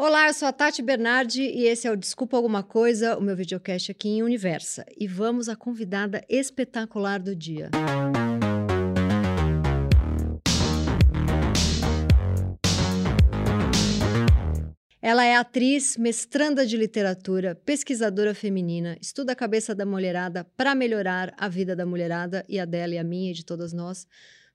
Olá, 0.00 0.28
eu 0.28 0.32
sou 0.32 0.46
a 0.46 0.52
Tati 0.52 0.80
Bernardi 0.80 1.42
e 1.42 1.64
esse 1.66 1.88
é 1.88 1.90
o 1.90 1.96
Desculpa 1.96 2.36
Alguma 2.36 2.62
Coisa, 2.62 3.18
o 3.18 3.20
meu 3.20 3.34
videocast 3.34 3.90
aqui 3.90 4.08
em 4.08 4.22
Universa. 4.22 4.86
E 4.96 5.08
vamos 5.08 5.48
à 5.48 5.56
convidada 5.56 6.24
espetacular 6.28 7.18
do 7.18 7.34
dia. 7.34 7.68
Ela 15.02 15.24
é 15.24 15.34
atriz, 15.34 15.96
mestranda 15.96 16.64
de 16.64 16.76
literatura, 16.76 17.56
pesquisadora 17.56 18.36
feminina, 18.36 18.96
estuda 19.00 19.32
a 19.32 19.34
cabeça 19.36 19.74
da 19.74 19.84
mulherada 19.84 20.44
para 20.56 20.76
melhorar 20.76 21.34
a 21.36 21.48
vida 21.48 21.74
da 21.74 21.84
mulherada 21.84 22.44
e 22.48 22.60
a 22.60 22.64
dela 22.64 22.94
e 22.94 22.98
a 22.98 23.04
minha 23.04 23.32
e 23.32 23.34
de 23.34 23.44
todas 23.44 23.72
nós. 23.72 24.06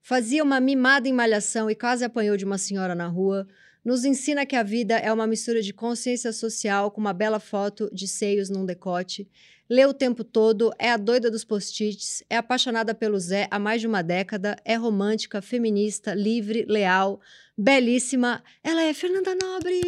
Fazia 0.01 0.41
uma 0.41 0.61
mimada 0.61 1.09
em 1.09 1.13
malhação 1.13 1.69
e 1.69 1.75
quase 1.75 2.05
apanhou 2.05 2.37
de 2.37 2.45
uma 2.45 2.57
senhora 2.57 2.95
na 2.95 3.07
rua 3.07 3.45
nos 3.83 4.05
ensina 4.05 4.45
que 4.45 4.55
a 4.55 4.63
vida 4.63 4.97
é 4.97 5.11
uma 5.11 5.27
mistura 5.27 5.61
de 5.61 5.73
consciência 5.73 6.31
social 6.31 6.89
com 6.89 7.01
uma 7.01 7.13
bela 7.13 7.39
foto 7.39 7.89
de 7.93 8.07
seios 8.07 8.49
num 8.49 8.65
decote. 8.65 9.27
Lê 9.69 9.85
o 9.85 9.93
tempo 9.93 10.23
todo, 10.23 10.71
é 10.77 10.91
a 10.91 10.97
doida 10.97 11.31
dos 11.31 11.43
post-its, 11.43 12.23
é 12.29 12.37
apaixonada 12.37 12.93
pelo 12.93 13.19
Zé 13.19 13.47
há 13.49 13.57
mais 13.57 13.81
de 13.81 13.87
uma 13.87 14.01
década, 14.01 14.55
é 14.63 14.75
romântica, 14.75 15.41
feminista, 15.41 16.13
livre, 16.13 16.65
leal, 16.67 17.19
belíssima. 17.57 18.43
Ela 18.63 18.83
é 18.83 18.93
Fernanda 18.93 19.35
Nobre! 19.35 19.81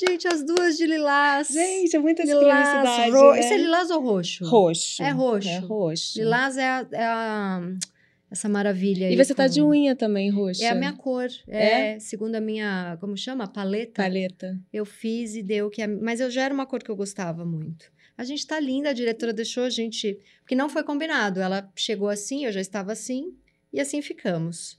Gente, 0.00 0.26
as 0.28 0.42
duas 0.42 0.76
de 0.76 0.86
lilás. 0.86 1.48
Gente, 1.48 1.94
é 1.94 1.98
muita 1.98 2.24
lilás, 2.24 3.12
ro... 3.12 3.32
né? 3.32 3.40
Esse 3.40 3.54
é 3.54 3.56
lilás 3.58 3.90
ou 3.90 4.00
roxo? 4.00 4.44
Roxo. 4.44 5.02
É 5.02 5.10
roxo. 5.10 5.48
É 5.48 5.58
roxo. 5.58 6.18
Lilás 6.18 6.56
é 6.56 6.68
a, 6.68 6.86
é 6.92 7.04
a 7.04 7.60
essa 8.30 8.48
maravilha 8.48 9.08
aí. 9.08 9.14
E 9.14 9.16
você 9.16 9.34
com... 9.34 9.38
tá 9.38 9.48
de 9.48 9.60
unha 9.60 9.96
também, 9.96 10.30
roxa. 10.30 10.64
É 10.64 10.68
a 10.68 10.74
minha 10.74 10.92
cor. 10.92 11.28
É, 11.48 11.94
é, 11.94 11.98
segundo 11.98 12.36
a 12.36 12.40
minha, 12.40 12.96
como 13.00 13.16
chama? 13.16 13.48
Paleta. 13.48 14.02
Paleta. 14.02 14.58
Eu 14.72 14.84
fiz 14.84 15.34
e 15.34 15.42
deu 15.42 15.68
que... 15.68 15.82
A... 15.82 15.88
Mas 15.88 16.20
eu 16.20 16.30
já 16.30 16.44
era 16.44 16.54
uma 16.54 16.64
cor 16.64 16.82
que 16.82 16.90
eu 16.90 16.96
gostava 16.96 17.44
muito. 17.44 17.90
A 18.16 18.22
gente 18.22 18.46
tá 18.46 18.60
linda, 18.60 18.90
a 18.90 18.92
diretora 18.92 19.32
deixou 19.32 19.64
a 19.64 19.70
gente... 19.70 20.18
Porque 20.42 20.54
não 20.54 20.68
foi 20.68 20.84
combinado. 20.84 21.40
Ela 21.40 21.68
chegou 21.74 22.08
assim, 22.08 22.44
eu 22.44 22.52
já 22.52 22.60
estava 22.60 22.92
assim. 22.92 23.34
E 23.72 23.80
assim 23.80 24.00
ficamos. 24.00 24.78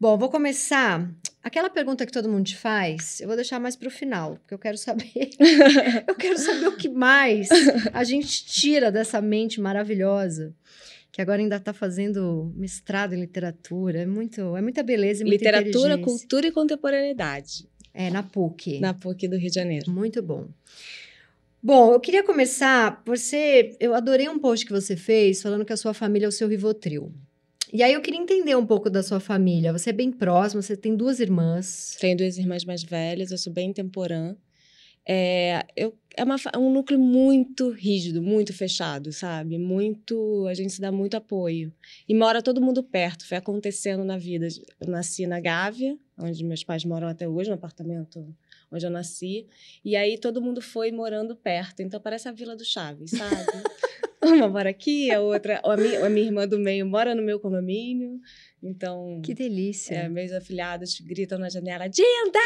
Bom, 0.00 0.18
vou 0.18 0.28
começar. 0.28 1.08
Aquela 1.40 1.70
pergunta 1.70 2.04
que 2.04 2.12
todo 2.12 2.28
mundo 2.28 2.46
te 2.46 2.56
faz, 2.56 3.20
eu 3.20 3.28
vou 3.28 3.36
deixar 3.36 3.60
mais 3.60 3.76
para 3.76 3.88
o 3.88 3.90
final, 3.90 4.36
porque 4.36 4.54
eu 4.54 4.58
quero 4.58 4.76
saber. 4.76 5.30
eu 6.08 6.14
quero 6.16 6.38
saber 6.38 6.66
o 6.66 6.76
que 6.76 6.88
mais 6.88 7.48
a 7.92 8.02
gente 8.02 8.44
tira 8.44 8.90
dessa 8.90 9.20
mente 9.20 9.60
maravilhosa 9.60 10.54
que 11.12 11.20
agora 11.20 11.42
ainda 11.42 11.56
está 11.56 11.74
fazendo 11.74 12.50
mestrado 12.56 13.14
em 13.14 13.20
literatura. 13.20 14.00
É, 14.00 14.06
muito, 14.06 14.56
é 14.56 14.62
muita 14.62 14.82
beleza 14.82 15.22
e 15.22 15.26
muita 15.26 15.44
Literatura, 15.44 15.98
cultura 15.98 16.46
e 16.46 16.50
contemporaneidade. 16.50 17.68
É, 17.92 18.08
na 18.10 18.22
PUC. 18.22 18.80
Na 18.80 18.94
PUC 18.94 19.28
do 19.28 19.36
Rio 19.36 19.50
de 19.50 19.54
Janeiro. 19.54 19.90
Muito 19.90 20.22
bom. 20.22 20.48
Bom, 21.62 21.92
eu 21.92 22.00
queria 22.00 22.24
começar. 22.24 23.02
Você, 23.04 23.76
eu 23.78 23.94
adorei 23.94 24.26
um 24.28 24.38
post 24.38 24.64
que 24.64 24.72
você 24.72 24.96
fez 24.96 25.42
falando 25.42 25.66
que 25.66 25.72
a 25.72 25.76
sua 25.76 25.92
família 25.92 26.24
é 26.24 26.28
o 26.28 26.32
seu 26.32 26.48
Rivotril. 26.48 27.12
E 27.70 27.82
aí 27.82 27.92
eu 27.92 28.00
queria 28.00 28.20
entender 28.20 28.56
um 28.56 28.66
pouco 28.66 28.88
da 28.88 29.02
sua 29.02 29.20
família. 29.20 29.72
Você 29.72 29.90
é 29.90 29.92
bem 29.92 30.10
próxima, 30.10 30.62
você 30.62 30.76
tem 30.76 30.96
duas 30.96 31.20
irmãs. 31.20 31.96
Tenho 32.00 32.16
duas 32.16 32.38
irmãs 32.38 32.64
mais 32.64 32.82
velhas, 32.82 33.30
eu 33.30 33.38
sou 33.38 33.52
bem 33.52 33.72
temporã. 33.72 34.34
É, 35.06 35.66
eu, 35.76 35.96
é 36.16 36.22
uma, 36.22 36.36
um 36.56 36.72
núcleo 36.72 36.98
muito 36.98 37.70
rígido, 37.70 38.22
muito 38.22 38.52
fechado, 38.52 39.12
sabe? 39.12 39.58
Muito. 39.58 40.46
A 40.48 40.54
gente 40.54 40.72
se 40.72 40.80
dá 40.80 40.92
muito 40.92 41.16
apoio. 41.16 41.72
E 42.08 42.14
mora 42.14 42.42
todo 42.42 42.60
mundo 42.60 42.82
perto, 42.82 43.26
foi 43.26 43.36
acontecendo 43.36 44.04
na 44.04 44.16
vida. 44.16 44.46
Eu 44.80 44.88
nasci 44.88 45.26
na 45.26 45.40
Gávea, 45.40 45.98
onde 46.18 46.44
meus 46.44 46.62
pais 46.62 46.84
moram 46.84 47.08
até 47.08 47.28
hoje, 47.28 47.48
no 47.48 47.56
apartamento 47.56 48.24
onde 48.70 48.86
eu 48.86 48.90
nasci. 48.90 49.46
E 49.84 49.94
aí 49.96 50.16
todo 50.18 50.40
mundo 50.40 50.62
foi 50.62 50.90
morando 50.90 51.36
perto. 51.36 51.80
Então 51.80 52.00
parece 52.00 52.28
a 52.28 52.32
Vila 52.32 52.56
do 52.56 52.64
Chaves, 52.64 53.10
sabe? 53.10 53.36
Uma 54.24 54.48
mora 54.48 54.70
aqui, 54.70 55.10
a 55.10 55.20
outra, 55.20 55.60
a 55.64 55.76
minha, 55.76 56.06
a 56.06 56.08
minha 56.08 56.26
irmã 56.26 56.46
do 56.46 56.58
meio 56.58 56.86
mora 56.86 57.14
no 57.14 57.22
meu 57.22 57.40
condomínio. 57.40 58.20
Então. 58.62 59.20
Que 59.24 59.34
delícia. 59.34 59.94
É, 59.96 60.08
meus 60.08 60.30
afilhados 60.30 61.00
gritam 61.00 61.38
na 61.38 61.48
janela: 61.48 61.88
Dinda! 61.88 62.38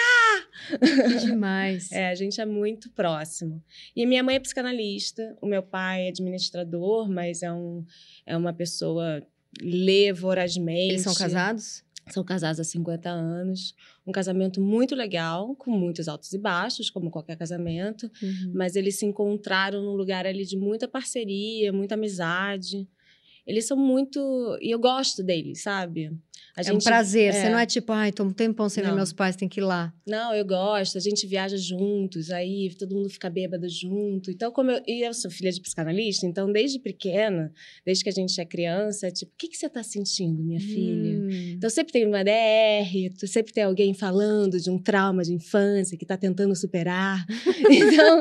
Que 0.81 1.27
demais. 1.27 1.93
é, 1.93 2.09
a 2.09 2.15
gente 2.15 2.41
é 2.41 2.47
muito 2.47 2.91
próximo. 2.91 3.63
E 3.95 4.07
minha 4.07 4.23
mãe 4.23 4.37
é 4.37 4.41
psicanalista, 4.41 5.37
o 5.43 5.47
meu 5.47 5.63
pai 5.63 6.07
é 6.07 6.09
administrador, 6.09 7.11
mas 7.11 7.43
é, 7.43 7.53
um, 7.53 7.85
é 8.25 8.35
uma 8.35 8.55
pessoa 8.55 9.23
lê 9.61 10.13
vorazmente. 10.13 10.93
Eles 10.93 11.03
são 11.03 11.15
casados? 11.15 11.85
São 12.09 12.23
casados 12.23 12.61
há 12.61 12.65
50 12.65 13.11
anos. 13.11 13.75
Um 14.07 14.13
casamento 14.13 14.61
muito 14.61 14.95
legal, 14.95 15.57
com 15.57 15.71
muitos 15.71 16.07
altos 16.07 16.33
e 16.33 16.39
baixos, 16.39 16.89
como 16.89 17.11
qualquer 17.11 17.37
casamento. 17.37 18.11
Uhum. 18.23 18.53
Mas 18.55 18.77
eles 18.77 18.99
se 18.99 19.05
encontraram 19.05 19.83
num 19.83 19.95
lugar 19.95 20.25
ali 20.25 20.45
de 20.45 20.57
muita 20.57 20.87
parceria, 20.87 21.73
muita 21.73 21.95
amizade. 21.95 22.89
Eles 23.47 23.67
são 23.67 23.77
muito. 23.77 24.59
E 24.61 24.75
eu 24.75 24.79
gosto 24.79 25.23
deles, 25.23 25.63
sabe? 25.63 26.11
A 26.57 26.63
é 26.63 26.65
gente, 26.65 26.77
um 26.77 26.79
prazer. 26.79 27.29
É... 27.29 27.33
Você 27.33 27.49
não 27.51 27.59
é 27.59 27.67
tipo, 27.67 27.93
ai, 27.93 28.11
tô 28.11 28.25
um 28.25 28.33
tempão 28.33 28.67
sem 28.67 28.83
não. 28.83 28.91
ver 28.91 28.97
meus 28.97 29.13
pais, 29.13 29.37
tem 29.37 29.47
que 29.47 29.61
ir 29.61 29.63
lá. 29.63 29.93
Não, 30.07 30.35
eu 30.35 30.45
gosto. 30.45 30.97
A 30.97 31.01
gente 31.01 31.27
viaja 31.27 31.57
juntos, 31.57 32.31
aí 32.31 32.75
todo 32.79 32.95
mundo 32.95 33.11
fica 33.11 33.29
bêbado 33.29 33.69
junto. 33.69 34.31
Então, 34.31 34.51
como 34.51 34.71
eu. 34.71 34.83
E 34.87 35.07
eu 35.07 35.13
sou 35.13 35.31
filha 35.31 35.53
de 35.53 35.61
psicanalista, 35.61 36.27
então 36.27 36.51
desde 36.51 36.79
pequena, 36.79 37.53
desde 37.85 38.03
que 38.03 38.09
a 38.09 38.13
gente 38.13 38.41
é 38.41 38.45
criança, 38.47 39.09
é 39.09 39.11
tipo, 39.11 39.33
o 39.33 39.35
que, 39.37 39.49
que 39.49 39.57
você 39.57 39.69
tá 39.69 39.83
sentindo, 39.83 40.43
minha 40.43 40.61
filha? 40.61 41.19
Hum. 41.19 41.29
Então 41.57 41.69
sempre 41.69 41.93
tem 41.93 42.07
uma 42.07 42.25
DR, 42.25 43.27
sempre 43.27 43.53
tem 43.53 43.65
alguém 43.65 43.93
falando 43.93 44.59
de 44.59 44.71
um 44.71 44.79
trauma 44.79 45.23
de 45.23 45.35
infância 45.35 45.99
que 45.99 46.07
tá 46.07 46.17
tentando 46.17 46.57
superar. 46.57 47.27
então, 47.71 48.21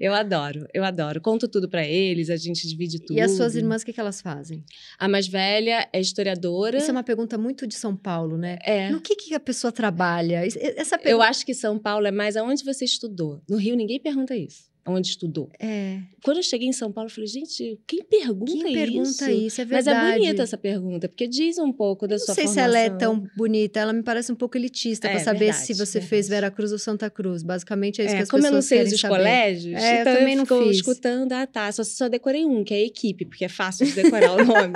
eu 0.00 0.12
adoro, 0.12 0.66
eu 0.74 0.82
adoro. 0.82 1.20
Conto 1.20 1.46
tudo 1.46 1.68
para 1.68 1.86
eles, 1.86 2.30
a 2.30 2.36
gente 2.36 2.66
divide 2.66 2.98
tudo. 2.98 3.16
E 3.16 3.20
as 3.20 3.30
suas 3.32 3.54
irmãs, 3.54 3.82
o 3.82 3.86
que, 3.86 3.92
que 3.92 4.00
elas 4.00 4.20
fazem? 4.20 4.49
A 4.98 5.08
mais 5.08 5.28
velha 5.28 5.88
é 5.92 6.00
historiadora. 6.00 6.78
Isso 6.78 6.90
é 6.90 6.92
uma 6.92 7.02
pergunta 7.02 7.36
muito 7.36 7.50
muito 7.50 7.66
de 7.66 7.74
São 7.74 7.96
Paulo, 7.96 8.38
né? 8.38 8.58
É. 8.62 8.90
No 8.90 9.00
que, 9.00 9.16
que 9.16 9.34
a 9.34 9.40
pessoa 9.40 9.72
trabalha? 9.72 10.46
Essa 10.46 10.96
pergunta... 10.96 11.08
Eu 11.10 11.20
acho 11.20 11.44
que 11.44 11.52
São 11.52 11.78
Paulo 11.78 12.06
é 12.06 12.12
mais 12.12 12.36
aonde 12.36 12.64
você 12.64 12.84
estudou. 12.84 13.42
No 13.48 13.56
Rio, 13.56 13.76
ninguém 13.76 13.98
pergunta 13.98 14.36
isso 14.36 14.69
onde 14.90 15.08
estudou. 15.08 15.48
É. 15.58 15.98
Quando 16.22 16.38
eu 16.38 16.42
cheguei 16.42 16.68
em 16.68 16.72
São 16.72 16.92
Paulo, 16.92 17.08
eu 17.08 17.14
falei, 17.14 17.26
gente, 17.26 17.78
quem 17.86 18.04
pergunta 18.04 18.52
quem 18.52 18.66
isso? 18.66 18.72
pergunta 18.72 19.32
isso? 19.32 19.60
É 19.60 19.64
verdade. 19.64 19.96
Mas 19.96 20.14
é 20.14 20.18
bonita 20.18 20.42
essa 20.42 20.58
pergunta, 20.58 21.08
porque 21.08 21.26
diz 21.26 21.58
um 21.58 21.72
pouco 21.72 22.06
da 22.06 22.18
sua 22.18 22.34
formação. 22.34 22.44
Não 22.44 22.52
sei 22.52 22.62
se 22.62 22.66
ela 22.66 22.78
é 22.78 22.90
tão 22.90 23.26
bonita, 23.36 23.80
ela 23.80 23.92
me 23.92 24.02
parece 24.02 24.30
um 24.30 24.34
pouco 24.34 24.56
elitista 24.56 25.08
é, 25.08 25.12
para 25.12 25.20
saber 25.20 25.38
verdade, 25.46 25.66
se 25.66 25.74
você 25.74 25.92
verdade. 25.98 26.06
fez 26.08 26.28
Vera 26.28 26.50
Cruz 26.50 26.72
ou 26.72 26.78
Santa 26.78 27.08
Cruz. 27.08 27.42
Basicamente 27.42 28.02
é 28.02 28.04
isso 28.04 28.14
é, 28.14 28.16
que 28.18 28.22
as 28.24 28.30
como 28.30 28.42
pessoas 28.42 28.68
querem 28.68 28.86
saber. 28.90 29.08
Como 29.08 29.16
eu 29.16 29.24
não 29.24 29.30
sei 29.30 29.48
dos 29.48 29.72
colégios, 29.72 29.82
é, 29.82 30.00
então 30.00 30.12
eu 30.12 30.18
também 30.18 30.34
eu 30.34 30.44
não 30.44 30.64
fiz. 30.64 30.76
escutando, 30.76 31.32
ah 31.32 31.46
tá, 31.46 31.72
só, 31.72 31.82
só 31.84 32.08
decorei 32.08 32.44
um, 32.44 32.62
que 32.62 32.74
é 32.74 32.78
a 32.78 32.84
equipe, 32.84 33.24
porque 33.24 33.44
é 33.44 33.48
fácil 33.48 33.86
de 33.86 33.92
decorar 33.92 34.32
o 34.32 34.44
nome. 34.44 34.72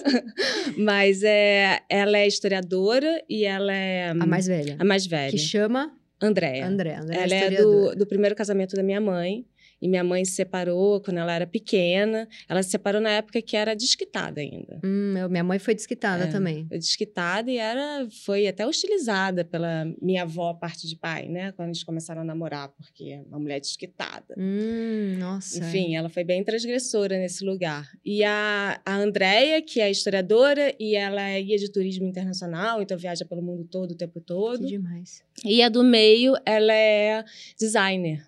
Mas 0.76 1.22
é, 1.22 1.80
ela 1.88 2.18
é 2.18 2.26
historiadora 2.26 3.22
e 3.28 3.44
ela 3.44 3.72
é... 3.72 4.10
A 4.10 4.26
mais 4.26 4.46
velha. 4.46 4.76
A 4.78 4.84
mais 4.84 5.06
velha. 5.06 5.30
Que 5.30 5.38
chama... 5.38 5.97
Andréa. 6.20 6.66
Andréa. 6.66 7.00
Andréa 7.00 7.22
ela 7.22 7.34
é 7.34 7.50
do, 7.50 7.94
do 7.94 8.06
primeiro 8.06 8.34
casamento 8.34 8.74
da 8.74 8.82
minha 8.82 9.00
mãe. 9.00 9.46
E 9.80 9.88
minha 9.88 10.02
mãe 10.02 10.24
se 10.24 10.32
separou 10.32 11.00
quando 11.00 11.18
ela 11.18 11.32
era 11.32 11.46
pequena. 11.46 12.28
Ela 12.48 12.62
se 12.62 12.70
separou 12.70 13.00
na 13.00 13.10
época 13.10 13.40
que 13.40 13.56
era 13.56 13.74
desquitada 13.74 14.40
ainda. 14.40 14.80
Hum, 14.84 15.14
eu, 15.16 15.28
minha 15.28 15.44
mãe 15.44 15.58
foi 15.58 15.74
desquitada 15.74 16.24
é, 16.24 16.26
também. 16.26 16.66
Foi 16.66 16.78
desquitada 16.78 17.50
e 17.50 17.56
era, 17.56 18.06
foi 18.24 18.46
até 18.46 18.66
hostilizada 18.66 19.44
pela 19.44 19.84
minha 20.00 20.22
avó, 20.22 20.52
parte 20.54 20.86
de 20.86 20.96
pai, 20.96 21.28
né? 21.28 21.52
Quando 21.52 21.68
eles 21.68 21.84
começaram 21.84 22.22
a 22.22 22.24
namorar, 22.24 22.68
porque 22.70 23.04
é 23.04 23.22
uma 23.28 23.38
mulher 23.38 23.60
desquitada. 23.60 24.34
Hum, 24.36 25.16
nossa. 25.18 25.58
Enfim, 25.58 25.96
ela 25.96 26.08
foi 26.08 26.24
bem 26.24 26.42
transgressora 26.42 27.18
nesse 27.18 27.44
lugar. 27.44 27.88
E 28.04 28.24
a, 28.24 28.80
a 28.84 28.96
Andrea, 28.96 29.62
que 29.62 29.80
é 29.80 29.90
historiadora, 29.90 30.74
e 30.78 30.94
ela 30.94 31.22
é 31.22 31.40
guia 31.40 31.58
de 31.58 31.70
turismo 31.70 32.06
internacional, 32.06 32.82
então 32.82 32.96
viaja 32.96 33.24
pelo 33.24 33.42
mundo 33.42 33.64
todo 33.64 33.92
o 33.92 33.94
tempo 33.94 34.20
todo. 34.20 34.60
Que 34.60 34.66
demais. 34.66 35.22
E 35.44 35.62
a 35.62 35.68
do 35.68 35.84
meio, 35.84 36.34
ela 36.44 36.72
é 36.72 37.24
designer. 37.58 38.26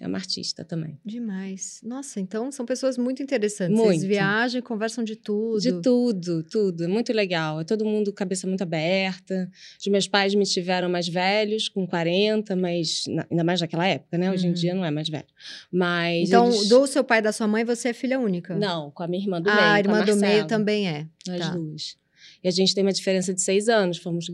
É 0.00 0.06
uma 0.06 0.16
artista 0.16 0.64
também. 0.64 0.98
Demais. 1.04 1.78
Nossa, 1.84 2.20
então 2.20 2.50
são 2.50 2.64
pessoas 2.64 2.96
muito 2.96 3.22
interessantes. 3.22 3.76
Muito. 3.76 4.00
Vocês 4.00 4.04
viajam, 4.04 4.62
conversam 4.62 5.04
de 5.04 5.14
tudo. 5.14 5.60
De 5.60 5.82
tudo, 5.82 6.42
tudo. 6.42 6.84
É 6.84 6.88
muito 6.88 7.12
legal. 7.12 7.60
É 7.60 7.64
todo 7.64 7.84
mundo 7.84 8.10
cabeça 8.10 8.46
muito 8.46 8.62
aberta. 8.62 9.50
Os 9.78 9.86
meus 9.88 10.08
pais 10.08 10.34
me 10.34 10.46
tiveram 10.46 10.88
mais 10.88 11.06
velhos, 11.06 11.68
com 11.68 11.86
40, 11.86 12.56
mas 12.56 13.04
ainda 13.30 13.44
mais 13.44 13.60
naquela 13.60 13.86
época, 13.86 14.16
né? 14.16 14.32
Hoje 14.32 14.46
em 14.46 14.52
dia 14.54 14.74
não 14.74 14.86
é 14.86 14.90
mais 14.90 15.10
velho. 15.10 15.28
Mas. 15.70 16.28
Então, 16.28 16.46
eles... 16.46 16.68
do 16.68 16.86
seu 16.86 17.04
pai 17.04 17.18
e 17.18 17.22
da 17.22 17.30
sua 17.32 17.46
mãe, 17.46 17.62
você 17.62 17.90
é 17.90 17.92
filha 17.92 18.18
única? 18.18 18.56
Não, 18.56 18.90
com 18.90 19.02
a 19.02 19.06
minha 19.06 19.22
irmã 19.22 19.38
do 19.38 19.50
ah, 19.50 19.54
meio. 19.54 19.66
Ah, 19.66 19.72
a 19.74 19.78
irmã 19.78 20.00
a 20.00 20.04
do 20.04 20.16
meio 20.16 20.46
também 20.46 20.88
é. 20.88 21.06
As 21.28 21.38
tá. 21.40 21.50
duas. 21.50 22.00
E 22.42 22.48
a 22.48 22.50
gente 22.50 22.74
tem 22.74 22.82
uma 22.82 22.92
diferença 22.92 23.34
de 23.34 23.42
seis 23.42 23.68
anos, 23.68 23.98
fomos 23.98 24.26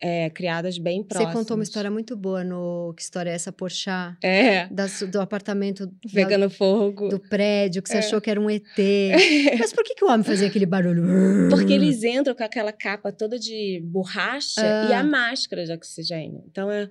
é, 0.00 0.28
criadas 0.30 0.78
bem 0.78 1.02
próximas. 1.02 1.32
Você 1.32 1.38
contou 1.38 1.56
uma 1.56 1.62
história 1.62 1.90
muito 1.90 2.16
boa 2.16 2.42
no 2.42 2.92
Que 2.96 3.02
História 3.02 3.30
é 3.30 3.34
essa, 3.34 3.52
Porchat? 3.52 4.16
É. 4.22 4.66
Da, 4.66 4.86
do 5.08 5.20
apartamento... 5.20 5.90
Pegando 6.12 6.48
da, 6.48 6.50
fogo. 6.50 7.08
Do 7.08 7.20
prédio, 7.20 7.80
que 7.80 7.88
você 7.88 7.96
é. 7.96 7.98
achou 8.00 8.20
que 8.20 8.30
era 8.30 8.40
um 8.40 8.50
ET. 8.50 8.64
Mas 9.58 9.72
por 9.72 9.84
que, 9.84 9.94
que 9.94 10.04
o 10.04 10.08
homem 10.08 10.24
fazia 10.24 10.48
aquele 10.48 10.66
barulho? 10.66 11.48
Porque 11.50 11.72
eles 11.72 12.02
entram 12.02 12.34
com 12.34 12.42
aquela 12.42 12.72
capa 12.72 13.12
toda 13.12 13.38
de 13.38 13.80
borracha 13.84 14.60
ah. 14.60 14.90
e 14.90 14.92
a 14.92 15.04
máscara 15.04 15.64
de 15.64 15.72
oxigênio. 15.72 16.42
Então, 16.50 16.70
é... 16.70 16.90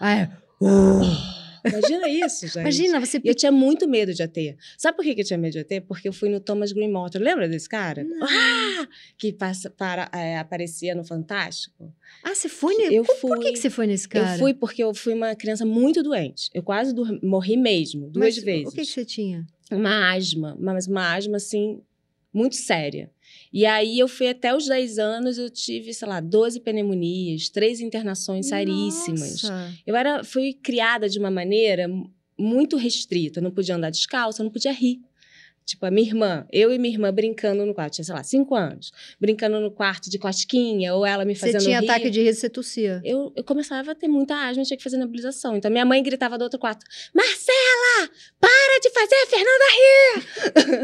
Ah, 0.00 0.16
é. 0.16 0.30
Uh. 0.60 1.43
Imagina 1.64 2.08
isso, 2.08 2.46
gente. 2.46 2.60
Imagina, 2.60 3.00
você. 3.00 3.20
E 3.22 3.28
eu 3.28 3.34
tinha 3.34 3.50
muito 3.50 3.88
medo 3.88 4.12
de 4.12 4.22
ET. 4.22 4.56
Sabe 4.76 4.96
por 4.96 5.04
que 5.04 5.18
eu 5.18 5.24
tinha 5.24 5.38
medo 5.38 5.52
de 5.52 5.58
ET? 5.60 5.84
Porque 5.86 6.08
eu 6.08 6.12
fui 6.12 6.28
no 6.28 6.40
Thomas 6.40 6.72
Green 6.72 6.90
Motor. 6.90 7.20
Lembra 7.20 7.48
desse 7.48 7.68
cara? 7.68 8.06
Ah! 8.22 8.88
Que 9.16 9.32
passa, 9.32 9.70
para, 9.70 10.10
é, 10.12 10.38
aparecia 10.38 10.94
no 10.94 11.04
Fantástico. 11.04 11.92
Ah, 12.22 12.34
você 12.34 12.48
foi 12.48 12.74
nele? 12.76 12.96
Eu 12.96 13.04
por, 13.04 13.16
por 13.16 13.38
que, 13.38 13.44
fui. 13.44 13.52
que 13.52 13.58
você 13.58 13.70
foi 13.70 13.86
nesse 13.86 14.08
cara? 14.08 14.34
Eu 14.34 14.38
fui 14.38 14.54
porque 14.54 14.82
eu 14.82 14.94
fui 14.94 15.14
uma 15.14 15.34
criança 15.34 15.64
muito 15.64 16.02
doente. 16.02 16.50
Eu 16.52 16.62
quase 16.62 16.94
morri 17.22 17.56
mesmo, 17.56 18.10
duas 18.10 18.36
Mas 18.36 18.44
vezes. 18.44 18.68
O 18.68 18.72
que, 18.72 18.82
que 18.82 18.86
você 18.86 19.04
tinha? 19.04 19.46
Uma 19.70 20.12
asma, 20.12 20.56
mas 20.60 20.86
uma 20.86 21.14
asma, 21.14 21.36
assim, 21.36 21.80
muito 22.32 22.56
séria. 22.56 23.10
E 23.56 23.64
aí 23.64 24.00
eu 24.00 24.08
fui 24.08 24.26
até 24.28 24.52
os 24.54 24.66
10 24.66 24.98
anos, 24.98 25.38
eu 25.38 25.48
tive, 25.48 25.94
sei 25.94 26.08
lá, 26.08 26.18
12 26.20 26.58
pneumonias, 26.58 27.48
três 27.48 27.80
internações 27.80 28.46
seríssimas. 28.48 29.42
Nossa. 29.44 29.72
Eu 29.86 29.94
era, 29.94 30.24
fui 30.24 30.54
criada 30.54 31.08
de 31.08 31.20
uma 31.20 31.30
maneira 31.30 31.86
mu- 31.86 32.12
muito 32.36 32.76
restrita. 32.76 33.38
Eu 33.38 33.44
não 33.44 33.52
podia 33.52 33.76
andar 33.76 33.90
descalça, 33.90 34.42
eu 34.42 34.44
não 34.44 34.50
podia 34.50 34.72
rir. 34.72 35.00
Tipo, 35.66 35.86
a 35.86 35.90
minha 35.90 36.06
irmã, 36.06 36.46
eu 36.52 36.72
e 36.72 36.78
minha 36.78 36.92
irmã 36.92 37.10
brincando 37.12 37.64
no 37.64 37.72
quarto, 37.72 37.94
tinha, 37.94 38.04
sei 38.04 38.14
lá, 38.14 38.22
cinco 38.22 38.54
anos, 38.54 38.92
brincando 39.18 39.58
no 39.60 39.70
quarto 39.70 40.10
de 40.10 40.18
cosquinha, 40.18 40.94
ou 40.94 41.06
ela 41.06 41.24
me 41.24 41.34
Você 41.34 41.46
fazendo 41.46 41.62
tinha 41.62 41.80
rir. 41.80 41.88
ataque 41.90 42.10
de 42.10 42.22
riso, 42.22 42.40
você 42.40 42.50
tossia. 42.50 43.00
Eu, 43.02 43.32
eu 43.34 43.42
começava 43.42 43.92
a 43.92 43.94
ter 43.94 44.06
muita 44.06 44.34
asma, 44.34 44.62
tinha 44.62 44.76
que 44.76 44.82
fazer 44.82 44.98
nebulização. 44.98 45.56
Então, 45.56 45.70
minha 45.70 45.84
mãe 45.86 46.02
gritava 46.02 46.36
do 46.36 46.42
outro 46.42 46.58
quarto, 46.58 46.84
Marcela, 47.14 48.10
para 48.38 48.80
de 48.82 48.90
fazer 48.90 49.14
a 49.14 49.26
Fernanda 49.26 49.64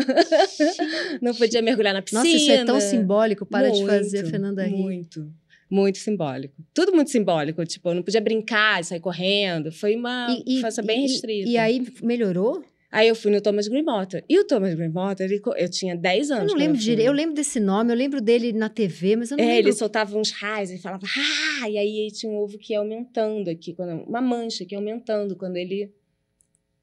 rir! 0.00 1.18
não 1.20 1.34
podia 1.34 1.60
mergulhar 1.60 1.92
na 1.92 2.00
piscina. 2.00 2.24
Nossa, 2.24 2.36
isso 2.36 2.50
é 2.50 2.64
tão 2.64 2.80
simbólico. 2.80 3.44
Para 3.44 3.70
de 3.70 3.80
Muito, 3.82 3.86
fazer 3.92 4.26
a 4.26 4.30
Fernanda 4.30 4.64
rir. 4.64 4.76
Muito. 4.76 5.30
Muito 5.70 5.98
simbólico. 5.98 6.54
Tudo 6.74 6.92
muito 6.92 7.10
simbólico. 7.10 7.64
Tipo, 7.64 7.90
eu 7.90 7.94
não 7.94 8.02
podia 8.02 8.20
brincar, 8.20 8.82
sair 8.82 8.98
correndo. 8.98 9.70
Foi 9.70 9.94
uma 9.94 10.26
infância 10.46 10.82
bem 10.82 11.04
e- 11.04 11.08
restrita. 11.08 11.48
E 11.48 11.56
aí 11.56 11.86
melhorou? 12.02 12.64
Aí 12.92 13.06
eu 13.08 13.14
fui 13.14 13.30
no 13.30 13.40
Thomas 13.40 13.68
Green. 13.68 13.84
E 14.28 14.38
o 14.38 14.44
Thomas 14.44 14.74
Green 14.74 14.90
ele, 15.20 15.40
eu 15.56 15.68
tinha 15.70 15.96
10 15.96 16.30
Eu 16.30 16.36
anos. 16.36 16.48
não 16.52 16.54
quando 16.54 16.58
lembro 16.58 16.78
direito. 16.78 17.06
Eu 17.06 17.12
lembro 17.12 17.34
desse 17.34 17.60
nome, 17.60 17.92
eu 17.92 17.96
lembro 17.96 18.20
dele 18.20 18.52
na 18.52 18.68
TV, 18.68 19.14
mas 19.16 19.30
eu 19.30 19.36
não 19.36 19.44
É, 19.44 19.46
lembro. 19.48 19.68
ele 19.68 19.72
soltava 19.72 20.18
uns 20.18 20.32
raios 20.32 20.70
e 20.70 20.78
falava, 20.78 21.06
ah! 21.62 21.68
E 21.68 21.78
aí 21.78 22.10
tinha 22.12 22.32
um 22.32 22.36
ovo 22.36 22.58
que 22.58 22.72
ia 22.72 22.80
aumentando 22.80 23.48
aqui, 23.48 23.74
quando, 23.74 24.02
uma 24.08 24.20
mancha 24.20 24.64
que 24.64 24.74
ia 24.74 24.78
aumentando 24.78 25.36
quando 25.36 25.56
ele 25.56 25.92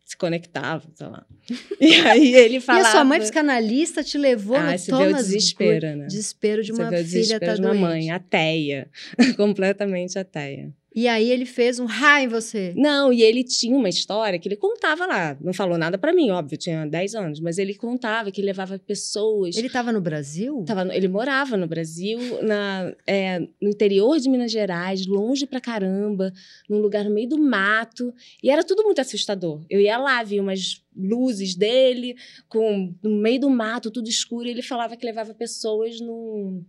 se 0.06 0.16
conectava, 0.16 0.88
sei 0.96 1.08
lá. 1.08 1.26
E 1.82 1.94
aí 1.96 2.34
ele 2.36 2.56
E 2.58 2.62
falava. 2.62 2.88
a 2.88 2.92
sua 2.92 3.04
mãe 3.04 3.20
psicanalista 3.20 4.02
te 4.02 4.18
levou 4.18 4.56
ah, 4.56 4.72
no 4.72 4.78
você 4.78 4.90
vê 4.92 4.96
o 4.98 5.00
Thomas 5.02 5.26
desespero, 5.28 5.88
Good- 5.88 5.96
né? 5.98 6.06
Desespero 6.08 6.64
de 6.64 6.72
Você 6.74 6.82
uma 6.82 6.90
vê 6.90 6.96
o 6.96 7.00
filha 7.00 7.10
desespero 7.22 7.46
tá 7.46 7.54
de 7.56 7.62
uma 7.62 7.70
doente. 7.72 7.82
mãe, 7.82 8.12
ateia. 8.12 8.90
Completamente 9.36 10.18
ateia. 10.18 10.74
E 11.00 11.08
aí 11.08 11.30
ele 11.30 11.46
fez 11.46 11.80
um 11.80 11.86
raio 11.86 12.26
em 12.26 12.28
você. 12.28 12.74
Não, 12.76 13.14
e 13.14 13.22
ele 13.22 13.44
tinha 13.44 13.78
uma 13.78 13.88
história 13.88 14.40
que 14.40 14.48
ele 14.48 14.56
contava 14.56 15.06
lá. 15.06 15.38
Não 15.40 15.54
falou 15.54 15.78
nada 15.78 15.96
pra 15.96 16.12
mim, 16.12 16.32
óbvio, 16.32 16.58
tinha 16.58 16.88
10 16.88 17.14
anos, 17.14 17.40
mas 17.40 17.60
ele 17.60 17.76
contava 17.76 18.32
que 18.32 18.42
ele 18.42 18.48
levava 18.48 18.80
pessoas. 18.80 19.56
Ele 19.56 19.70
tava 19.70 19.92
no 19.92 20.02
Brasil? 20.02 20.64
Tava 20.66 20.84
no- 20.84 20.92
ele 20.92 21.08
morava 21.08 21.56
no 21.56 21.68
Brasil, 21.68 22.18
na, 22.42 22.92
é, 23.06 23.40
no 23.62 23.70
interior 23.70 24.18
de 24.20 24.28
Minas 24.28 24.52
Gerais, 24.52 25.06
longe 25.06 25.46
pra 25.46 25.62
caramba, 25.62 26.34
num 26.68 26.80
lugar 26.80 27.04
no 27.06 27.12
meio 27.14 27.30
do 27.30 27.38
mato. 27.38 28.12
E 28.42 28.50
era 28.50 28.64
tudo 28.64 28.82
muito 28.84 29.00
assustador. 29.00 29.64
Eu 29.70 29.80
ia 29.80 30.00
lá, 30.00 30.24
via 30.24 30.42
umas 30.42 30.84
luzes 30.96 31.54
dele, 31.54 32.16
com, 32.50 32.92
no 33.04 33.22
meio 33.22 33.40
do 33.42 33.50
mato, 33.52 33.92
tudo 33.92 34.10
escuro, 34.10 34.48
e 34.48 34.50
ele 34.52 34.64
falava 34.64 34.98
que 34.98 35.06
levava 35.06 35.32
pessoas 35.36 36.02
num 36.02 36.66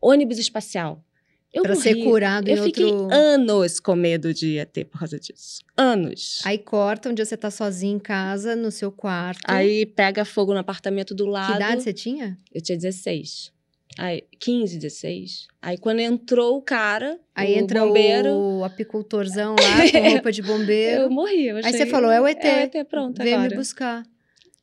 ônibus 0.00 0.38
espacial. 0.38 1.02
Eu 1.52 1.62
Pra 1.62 1.74
ser 1.74 1.94
morri. 1.94 2.04
curado 2.04 2.48
Eu 2.48 2.62
fiquei 2.64 2.84
outro. 2.84 3.08
anos 3.16 3.80
com 3.80 3.94
medo 3.96 4.34
de 4.34 4.58
ET 4.58 4.84
por 4.90 4.98
causa 4.98 5.18
disso. 5.18 5.60
Anos. 5.76 6.40
Aí 6.44 6.58
corta, 6.58 7.08
um 7.08 7.14
dia 7.14 7.24
você 7.24 7.36
tá 7.36 7.50
sozinha 7.50 7.94
em 7.94 7.98
casa, 7.98 8.54
no 8.54 8.70
seu 8.70 8.92
quarto. 8.92 9.40
Aí 9.46 9.86
pega 9.86 10.24
fogo 10.24 10.52
no 10.52 10.58
apartamento 10.58 11.14
do 11.14 11.24
Que 11.24 11.30
lado. 11.30 11.56
idade 11.56 11.82
você 11.82 11.92
tinha? 11.94 12.36
Eu 12.52 12.60
tinha 12.60 12.76
16. 12.76 13.52
Aí, 13.98 14.24
15, 14.38 14.76
16. 14.78 15.46
Aí 15.62 15.78
quando 15.78 16.00
entrou 16.00 16.58
o 16.58 16.62
cara, 16.62 17.18
Aí 17.34 17.54
o 17.54 17.58
entra 17.58 17.80
bombeiro, 17.86 18.28
o 18.28 18.64
apicultorzão 18.64 19.56
lá 19.58 19.90
com 19.90 20.08
roupa 20.10 20.30
de 20.30 20.42
bombeiro. 20.42 21.02
eu 21.04 21.10
morri. 21.10 21.46
Eu 21.46 21.56
Aí 21.56 21.64
achei- 21.64 21.78
você 21.78 21.86
falou, 21.86 22.10
é 22.10 22.20
o 22.20 22.26
ET. 22.26 22.44
É 22.44 22.54
o 22.54 22.58
ET, 22.64 22.84
pronto, 22.86 23.22
Veio 23.22 23.36
agora. 23.36 23.50
me 23.50 23.56
buscar. 23.56 24.02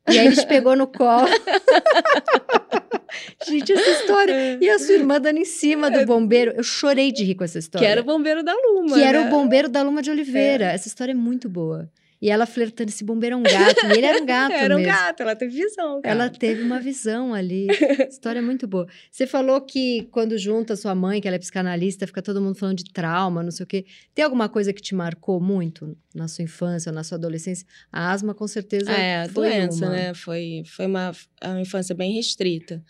E 0.10 0.20
aí 0.20 0.28
ele 0.28 0.36
te 0.36 0.46
pegou 0.46 0.76
no 0.76 0.88
colo. 0.88 1.28
Gente, 3.48 3.72
essa 3.72 3.90
história. 3.90 4.34
É. 4.34 4.58
E 4.60 4.70
a 4.70 4.80
sua 4.80 4.96
irmã 4.96 5.20
dando 5.20 5.38
em 5.38 5.46
cima 5.46 5.90
do 5.90 6.06
bombeiro. 6.06 6.54
Eu 6.56 6.64
chorei 6.64 7.12
de 7.12 7.24
rir 7.24 7.36
com 7.36 7.44
essa 7.44 7.60
história. 7.60 7.86
Que 7.86 7.92
era 7.92 8.02
o 8.02 8.04
bombeiro 8.04 8.44
da 8.44 8.54
Luma. 8.54 8.96
Que 8.96 9.04
era 9.04 9.22
né? 9.22 9.28
o 9.28 9.30
bombeiro 9.30 9.70
da 9.70 9.82
Luma 9.82 10.02
de 10.02 10.10
Oliveira. 10.10 10.66
Essa 10.66 10.88
história 10.88 11.12
é 11.12 11.16
muito 11.16 11.48
boa. 11.48 11.90
E 12.24 12.30
ela 12.30 12.46
flertando, 12.46 12.90
esse 12.90 13.04
bombeiro 13.04 13.34
é 13.36 13.38
um 13.38 13.44
gato. 13.44 13.86
E 13.88 13.98
ele 13.98 14.06
era 14.06 14.22
um 14.22 14.25
gato 14.25 14.54
Era 14.54 14.74
um 14.75 14.80
mesmo. 14.80 14.94
gato, 14.94 15.20
ela 15.24 15.36
teve 15.36 15.52
visão. 15.58 16.02
Cara. 16.02 16.16
Ela 16.16 16.30
teve 16.30 16.62
uma 16.62 16.80
visão 16.80 17.34
ali. 17.34 17.68
História 18.10 18.42
muito 18.42 18.66
boa. 18.66 18.88
Você 19.12 19.28
falou 19.28 19.60
que 19.60 20.08
quando 20.10 20.38
junta 20.38 20.78
sua 20.78 20.96
mãe, 20.96 21.20
que 21.20 21.28
ela 21.28 21.36
é 21.36 21.40
psicanalista, 21.40 22.08
fica 22.08 22.22
todo 22.22 22.40
mundo 22.42 22.56
falando 22.56 22.78
de 22.78 22.86
trauma, 22.86 23.44
não 23.44 23.52
sei 23.52 23.66
o 23.66 23.68
quê. 23.68 23.86
Tem 24.16 24.24
alguma 24.24 24.48
coisa 24.48 24.72
que 24.72 24.81
te 24.81 24.96
marcou 24.96 25.42
muito 25.42 25.98
na 26.16 26.30
sua 26.30 26.46
infância 26.46 26.92
ou 26.92 26.96
na 26.96 27.04
sua 27.04 27.18
adolescência? 27.18 27.68
A 27.92 28.12
asma, 28.14 28.34
com 28.34 28.48
certeza, 28.48 28.90
É, 28.90 29.24
a 29.24 29.30
foi 29.30 29.50
doença, 29.50 29.86
uma. 29.86 29.92
né? 29.94 30.14
Foi, 30.14 30.64
foi 30.66 30.86
uma, 30.86 31.12
uma 31.44 31.60
infância 31.60 31.94
bem 31.94 32.14
restrita. 32.14 32.81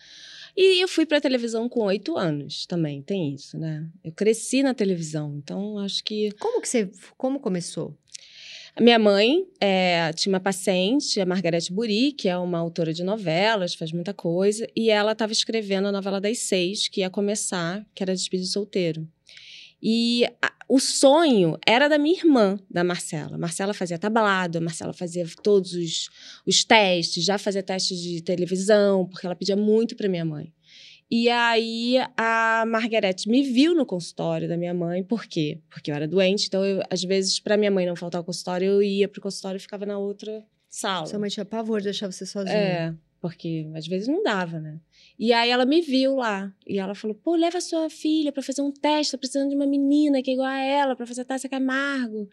E 0.55 0.79
eu 0.83 0.87
fui 0.87 1.07
pra 1.07 1.19
televisão 1.19 1.67
com 1.67 1.79
oito 1.85 2.15
anos 2.15 2.67
também, 2.67 3.01
tem 3.01 3.33
isso, 3.33 3.57
né? 3.57 3.83
Eu 4.03 4.11
cresci 4.11 4.61
na 4.61 4.75
televisão, 4.75 5.33
então 5.37 5.79
acho 5.79 6.03
que 6.03 6.29
Como 6.39 6.61
que 6.61 6.69
você... 6.69 6.91
Como 7.17 7.39
começou? 7.39 7.97
A 8.75 8.81
minha 8.81 8.97
mãe 8.97 9.45
é, 9.59 10.11
tinha 10.13 10.33
uma 10.33 10.39
paciente, 10.39 11.21
a 11.21 11.25
Margarete 11.27 11.71
Buri, 11.71 12.11
que 12.11 12.27
é 12.27 12.35
uma 12.35 12.57
autora 12.57 12.91
de 12.91 13.03
novelas, 13.03 13.75
faz 13.75 13.91
muita 13.91 14.15
coisa, 14.15 14.67
e 14.75 14.89
ela 14.89 15.11
estava 15.11 15.31
escrevendo 15.31 15.87
a 15.87 15.91
novela 15.91 16.19
das 16.19 16.39
seis, 16.39 16.87
que 16.87 17.01
ia 17.01 17.09
começar, 17.09 17.85
que 17.93 18.01
era 18.01 18.13
Despedido 18.13 18.49
Solteiro. 18.49 19.07
E 19.79 20.25
a- 20.41 20.51
o 20.67 20.79
sonho 20.79 21.55
era 21.67 21.87
da 21.87 21.99
minha 21.99 22.17
irmã, 22.17 22.57
da 22.71 22.83
Marcela. 22.83 23.37
Marcela 23.37 23.75
fazia 23.75 23.99
tablado, 23.99 24.59
Marcela 24.59 24.93
fazia 24.93 25.23
todos 25.43 25.73
os, 25.73 26.09
os 26.47 26.63
testes, 26.63 27.23
já 27.23 27.37
fazia 27.37 27.61
testes 27.61 27.99
de 27.99 28.21
televisão, 28.23 29.05
porque 29.05 29.27
ela 29.27 29.35
pedia 29.35 29.55
muito 29.55 29.95
para 29.95 30.09
minha 30.09 30.25
mãe. 30.25 30.51
E 31.15 31.29
aí 31.29 31.97
a 32.17 32.65
Margarete 32.65 33.29
me 33.29 33.43
viu 33.43 33.75
no 33.75 33.85
consultório 33.85 34.47
da 34.47 34.57
minha 34.57 34.73
mãe, 34.73 35.03
por 35.03 35.27
quê? 35.27 35.59
Porque 35.69 35.91
eu 35.91 35.95
era 35.95 36.07
doente, 36.07 36.47
então 36.47 36.65
eu, 36.65 36.81
às 36.89 37.03
vezes 37.03 37.39
para 37.39 37.55
minha 37.55 37.69
mãe 37.69 37.85
não 37.85 37.95
faltar 37.95 38.19
o 38.19 38.23
consultório, 38.23 38.65
eu 38.65 38.81
ia 38.81 39.07
pro 39.07 39.21
consultório 39.21 39.57
e 39.57 39.61
ficava 39.61 39.85
na 39.85 39.99
outra 39.99 40.43
sala. 40.67 41.05
Sua 41.05 41.19
mãe 41.19 41.29
tinha 41.29 41.45
pavor 41.45 41.81
de 41.81 41.83
deixar 41.83 42.11
você 42.11 42.25
sozinha. 42.25 42.57
É, 42.57 42.93
porque 43.21 43.69
às 43.75 43.85
vezes 43.85 44.07
não 44.07 44.23
dava, 44.23 44.59
né? 44.59 44.79
E 45.19 45.31
aí 45.31 45.51
ela 45.51 45.67
me 45.67 45.81
viu 45.81 46.15
lá 46.15 46.51
e 46.65 46.79
ela 46.79 46.95
falou: 46.95 47.15
"Pô, 47.15 47.35
leva 47.35 47.59
a 47.59 47.61
sua 47.61 47.91
filha 47.91 48.31
para 48.31 48.41
fazer 48.41 48.63
um 48.63 48.71
teste, 48.71 49.11
tá 49.11 49.17
precisando 49.19 49.49
de 49.49 49.55
uma 49.55 49.67
menina 49.67 50.19
que 50.19 50.31
é 50.31 50.33
igual 50.33 50.47
a 50.47 50.59
ela 50.59 50.95
para 50.95 51.05
fazer 51.05 51.25
Tássia 51.25 51.47
Camargo". 51.47 52.27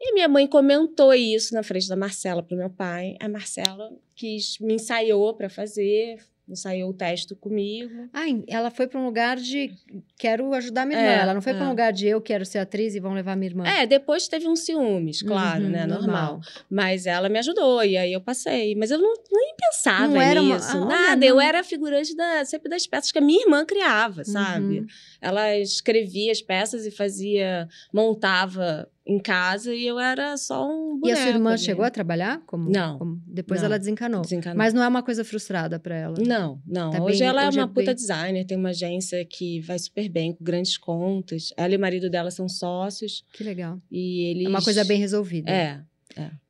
E 0.00 0.14
minha 0.14 0.26
mãe 0.26 0.48
comentou 0.48 1.14
isso 1.14 1.54
na 1.54 1.62
frente 1.62 1.88
da 1.88 1.94
Marcela 1.94 2.42
pro 2.42 2.56
meu 2.56 2.70
pai. 2.70 3.16
A 3.20 3.28
Marcela 3.28 3.92
quis 4.16 4.58
me 4.58 4.74
ensaiou 4.74 5.32
para 5.34 5.48
fazer, 5.48 6.18
ensaiou 6.52 6.90
o 6.90 6.94
teste 6.94 7.34
comigo. 7.34 8.08
Ah, 8.12 8.24
ela 8.48 8.70
foi 8.70 8.86
para 8.86 8.98
um 9.00 9.04
lugar 9.04 9.36
de 9.36 9.70
quero 10.18 10.52
ajudar 10.54 10.86
minha 10.86 10.98
irmã. 10.98 11.12
É, 11.12 11.18
ela 11.22 11.34
não 11.34 11.42
foi 11.42 11.54
para 11.54 11.62
um 11.62 11.66
é. 11.66 11.70
lugar 11.70 11.92
de 11.92 12.06
eu 12.06 12.20
quero 12.20 12.44
ser 12.44 12.58
atriz 12.58 12.94
e 12.94 13.00
vão 13.00 13.12
levar 13.12 13.36
minha 13.36 13.50
irmã. 13.50 13.66
É, 13.66 13.86
depois 13.86 14.28
teve 14.28 14.48
uns 14.48 14.60
ciúmes, 14.60 15.22
claro, 15.22 15.64
Uhum, 15.64 15.70
né? 15.70 15.86
Normal. 15.86 16.40
Mas 16.68 17.06
ela 17.06 17.28
me 17.28 17.38
ajudou 17.38 17.82
e 17.84 17.96
aí 17.96 18.12
eu 18.12 18.20
passei. 18.20 18.74
Mas 18.74 18.90
eu 18.90 18.98
não, 18.98 19.14
nem 19.32 19.54
pensava 19.56 20.08
Não 20.08 20.20
era 20.20 20.42
uma- 20.42 20.56
nisso, 20.56 20.76
ah, 20.76 20.80
olha, 20.80 20.86
nada. 20.86 21.24
Eu 21.24 21.36
não. 21.36 21.42
era 21.42 21.62
figurante 21.64 22.14
da, 22.14 22.44
sempre 22.44 22.68
das 22.68 22.86
peças 22.86 23.12
que 23.12 23.18
a 23.18 23.22
minha 23.22 23.42
irmã 23.42 23.64
criava, 23.64 24.24
sabe? 24.24 24.80
Uhum. 24.80 24.86
Ela 25.20 25.56
escrevia 25.58 26.32
as 26.32 26.42
peças 26.42 26.86
e 26.86 26.90
fazia, 26.90 27.68
montava 27.92 28.88
em 29.10 29.18
casa 29.18 29.74
e 29.74 29.86
eu 29.86 29.98
era 29.98 30.36
só 30.36 30.66
um 30.66 30.98
boneco. 30.98 31.08
E 31.08 31.12
a 31.12 31.16
sua 31.16 31.28
irmã 31.28 31.50
ali. 31.50 31.58
chegou 31.58 31.84
a 31.84 31.90
trabalhar? 31.90 32.40
Como, 32.46 32.70
Não. 32.70 32.98
como- 32.98 33.20
Depois 33.26 33.60
Não. 33.60 33.66
ela 33.66 33.78
desencanou. 33.78 34.22
Desencanou. 34.22 34.56
Mas 34.56 34.72
não 34.72 34.82
é 34.82 34.88
uma 34.88 35.02
coisa 35.02 35.24
frustrada 35.24 35.78
para 35.78 35.96
ela. 35.96 36.14
Não, 36.18 36.60
não. 36.66 36.90
Tá 36.90 37.02
hoje 37.02 37.18
bem- 37.20 37.28
ela 37.28 37.48
hoje 37.48 37.58
é 37.58 37.60
é 37.60 37.64
uma 37.64 37.68
puta 37.68 37.86
bem- 37.86 37.94
designer, 37.94 38.44
tem 38.46 38.56
uma 38.56 38.70
agência 38.70 39.24
que 39.24 39.60
vai 39.60 39.78
super 39.78 40.08
bem, 40.08 40.32
com 40.32 40.44
grandes 40.44 40.78
contas. 40.78 41.52
Ela 41.56 41.74
e 41.74 41.76
o 41.76 41.80
marido 41.80 42.08
dela 42.08 42.30
são 42.30 42.48
sócios 42.48 43.24
Que 43.32 43.42
legal. 43.44 43.80
e 43.90 44.30
eles... 44.30 44.46
É 44.46 44.48
uma 44.48 44.62
coisa 44.62 44.84
bem 44.84 44.98
resolvida. 44.98 45.50
É, 45.50 45.80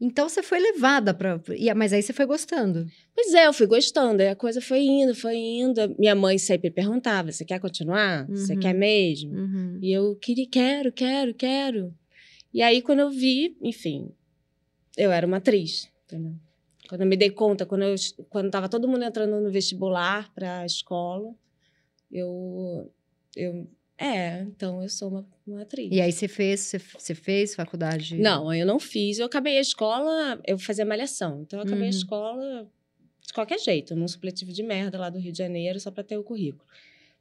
Então 0.01 0.27
você 0.29 0.43
foi 0.43 0.59
levada 0.59 1.13
para. 1.13 1.39
Mas 1.77 1.93
aí 1.93 2.03
você 2.03 2.13
foi 2.15 2.25
gostando. 2.25 2.87
Pois 3.15 3.35
é, 3.35 3.47
eu 3.47 3.53
fui 3.53 3.67
gostando. 3.67 4.23
Aí 4.23 4.29
a 4.29 4.35
coisa 4.35 4.59
foi 4.61 4.81
indo, 4.83 5.15
foi 5.15 5.37
indo. 5.37 5.95
Minha 5.99 6.15
mãe 6.15 6.39
sempre 6.39 6.71
perguntava: 6.71 7.31
você 7.31 7.45
quer 7.45 7.61
continuar? 7.61 8.27
Você 8.29 8.55
Uhum. 8.55 8.59
quer 8.59 8.73
mesmo? 8.75 9.33
Uhum. 9.35 9.79
E 9.83 9.93
eu 9.93 10.17
queria, 10.17 10.47
quero, 10.51 10.91
quero, 10.91 11.35
quero. 11.35 11.95
E 12.53 12.63
aí, 12.63 12.83
quando 12.83 13.01
eu 13.01 13.11
vi, 13.11 13.57
enfim, 13.61 14.11
eu 14.97 15.11
era 15.13 15.27
uma 15.27 15.37
atriz, 15.39 15.89
entendeu? 16.05 16.35
Quando 16.89 17.03
eu 17.03 17.07
me 17.07 17.17
dei 17.17 17.31
conta, 17.31 17.65
quando 17.65 17.83
eu 17.85 17.95
quando 18.29 18.47
estava 18.47 18.69
todo 18.69 18.89
mundo 18.89 19.05
entrando 19.05 19.41
no 19.41 19.51
vestibular 19.51 20.33
para 20.35 20.61
a 20.61 20.67
escola, 20.67 21.33
eu, 22.11 22.91
eu 23.37 23.69
É, 23.97 24.41
então 24.43 24.83
eu 24.83 24.89
sou 24.89 25.09
uma, 25.11 25.29
uma 25.47 25.63
atriz. 25.63 25.89
E 25.93 26.01
aí 26.01 26.11
você 26.11 26.27
fez, 26.27 26.61
você, 26.61 26.79
você 26.79 27.15
fez 27.15 27.55
faculdade? 27.55 28.17
Não, 28.19 28.53
eu 28.53 28.67
não 28.67 28.81
fiz. 28.81 29.19
Eu 29.19 29.27
acabei 29.27 29.59
a 29.59 29.61
escola, 29.61 30.41
eu 30.47 30.59
fazia 30.59 30.85
malhação. 30.85 31.43
Então 31.43 31.61
eu 31.61 31.63
acabei 31.65 31.83
Uhum. 31.83 31.87
a 31.87 31.97
escola 31.97 32.71
de 33.25 33.33
qualquer 33.33 33.61
jeito, 33.61 33.95
num 33.95 34.09
supletivo 34.09 34.53
de 34.53 34.63
merda 34.63 34.99
lá 34.99 35.09
do 35.11 35.19
Rio 35.21 35.31
de 35.31 35.39
Janeiro, 35.39 35.79
só 35.79 35.91
para 35.93 36.03
ter 36.03 36.17
o 36.17 36.25
currículo. 36.25 36.65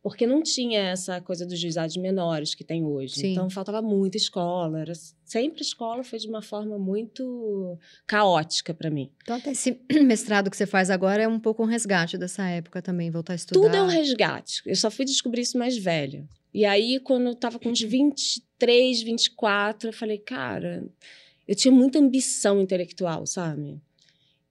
Porque 0.02 0.26
não 0.26 0.42
tinha 0.42 0.80
essa 0.80 1.20
coisa 1.20 1.46
dos 1.46 1.60
juizados 1.60 1.98
menores 1.98 2.56
que 2.56 2.64
tem 2.64 2.86
hoje. 2.86 3.16
Sim. 3.16 3.32
Então 3.34 3.50
faltava 3.50 3.82
muita 3.82 4.16
escola. 4.16 4.80
Era, 4.80 4.94
sempre 5.26 5.60
a 5.60 5.62
escola 5.62 6.04
foi 6.04 6.20
de 6.20 6.28
uma 6.28 6.42
forma 6.42 6.80
muito 6.80 7.78
caótica 8.08 8.74
para 8.74 8.90
mim. 8.90 9.12
Então 9.22 9.36
até 9.36 9.52
esse 9.52 9.78
mestrado 10.06 10.50
que 10.50 10.56
você 10.56 10.66
faz 10.66 10.90
agora 10.90 11.24
é 11.24 11.28
um 11.28 11.40
pouco 11.40 11.64
um 11.64 11.66
resgate 11.66 12.18
dessa 12.18 12.48
época 12.48 12.82
também, 12.82 13.12
voltar 13.12 13.34
a 13.34 13.36
estudar. 13.36 13.60
Tudo 13.60 13.76
é 13.76 13.82
um 13.82 13.88
resgate. 13.88 14.62
Eu 14.66 14.76
só 14.76 14.90
fui 14.90 15.04
descobrir 15.04 15.42
isso 15.42 15.58
mais 15.58 15.78
velha. 15.78 16.28
E 16.54 16.66
aí, 16.66 17.00
quando 17.00 17.28
eu 17.28 17.36
tava 17.36 17.60
com 17.60 17.70
uns 17.70 17.82
23, 17.84 19.02
24, 19.02 19.90
eu 19.90 19.94
falei, 19.94 20.18
cara, 20.18 20.84
eu 21.48 21.56
tinha 21.56 21.72
muita 21.72 22.00
ambição 22.00 22.62
intelectual, 22.62 23.26
sabe? 23.26 23.80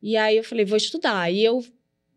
E 0.02 0.16
aí 0.16 0.36
eu 0.36 0.44
falei, 0.44 0.64
vou 0.64 0.76
estudar. 0.76 1.32
E 1.32 1.42
eu 1.42 1.64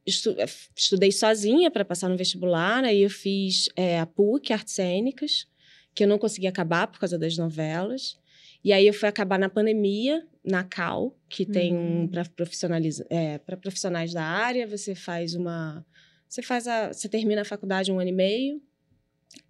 estu- 0.06 0.36
eh, 0.38 0.46
estudei 0.76 1.12
sozinha 1.12 1.70
para 1.72 1.86
passar 1.86 2.10
no 2.10 2.18
vestibular. 2.18 2.84
Aí 2.84 3.02
eu 3.02 3.10
fiz 3.10 3.70
eh, 3.76 4.00
a 4.00 4.06
PUC, 4.06 4.52
Artes 4.54 4.74
Cênicas, 4.74 5.48
que 5.94 6.04
eu 6.04 6.08
não 6.08 6.18
consegui 6.18 6.48
acabar 6.48 6.88
por 6.88 7.00
causa 7.00 7.18
das 7.18 7.38
novelas. 7.38 8.18
E 8.64 8.72
aí 8.72 8.86
eu 8.86 8.94
fui 8.94 9.10
acabar 9.10 9.40
na 9.40 9.50
pandemia, 9.50 10.26
na 10.44 10.64
Cal, 10.64 11.16
que 11.28 11.46
tem 11.46 11.74
um 11.76 12.04
Hum. 12.04 12.08
para 12.08 12.26
profissionaliza, 12.26 13.06
é, 13.10 13.38
profissionais 13.40 14.14
da 14.14 14.24
área. 14.24 14.68
Você 14.68 14.94
faz 14.94 15.34
uma, 15.36 15.86
você 16.28 16.42
faz 16.42 16.68
a, 16.68 16.94
você 16.94 17.10
termina 17.10 17.42
a 17.42 17.46
faculdade 17.46 17.92
um 17.92 18.00
ano 18.00 18.10
e 18.10 18.14
meio. 18.14 18.62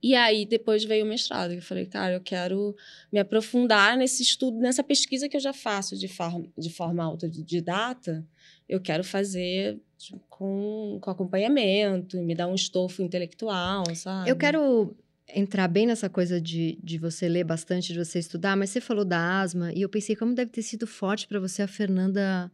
E 0.02 0.16
aí 0.16 0.46
depois 0.46 0.84
veio 0.84 1.04
o 1.06 1.08
mestrado. 1.08 1.52
Eu 1.54 1.62
falei, 1.62 1.86
cara, 1.88 2.14
eu 2.14 2.22
quero 2.22 2.76
me 3.12 3.20
aprofundar 3.20 3.98
nesse 3.98 4.22
estudo, 4.24 4.58
nessa 4.60 4.84
pesquisa 4.84 5.28
que 5.28 5.36
eu 5.36 5.42
já 5.42 5.54
faço 5.54 5.98
de 5.98 6.08
forma, 6.08 6.48
de 6.58 6.70
forma 6.70 7.04
autodidata. 7.04 8.26
Eu 8.70 8.80
quero 8.80 9.04
fazer 9.04 9.80
com, 10.30 10.98
com 11.02 11.10
acompanhamento, 11.12 12.18
me 12.22 12.34
dar 12.36 12.48
um 12.48 12.56
estofo 12.56 13.02
intelectual, 13.02 13.84
sabe? 13.96 14.30
Eu 14.30 14.36
quero 14.36 14.96
entrar 15.34 15.68
bem 15.68 15.86
nessa 15.88 16.10
coisa 16.10 16.42
de, 16.42 16.78
de 16.84 16.98
você 16.98 17.28
ler 17.30 17.44
bastante, 17.44 17.94
de 17.94 18.00
você 18.00 18.20
estudar, 18.20 18.56
mas 18.58 18.70
você 18.70 18.82
falou 18.82 19.06
da 19.06 19.40
asma 19.42 19.72
e 19.74 19.82
eu 19.82 19.90
pensei 19.90 20.16
como 20.16 20.36
deve 20.36 20.52
ter 20.52 20.62
sido 20.62 20.86
forte 20.86 21.28
para 21.28 21.40
você 21.40 21.62
a 21.62 21.68
Fernanda 21.68 22.52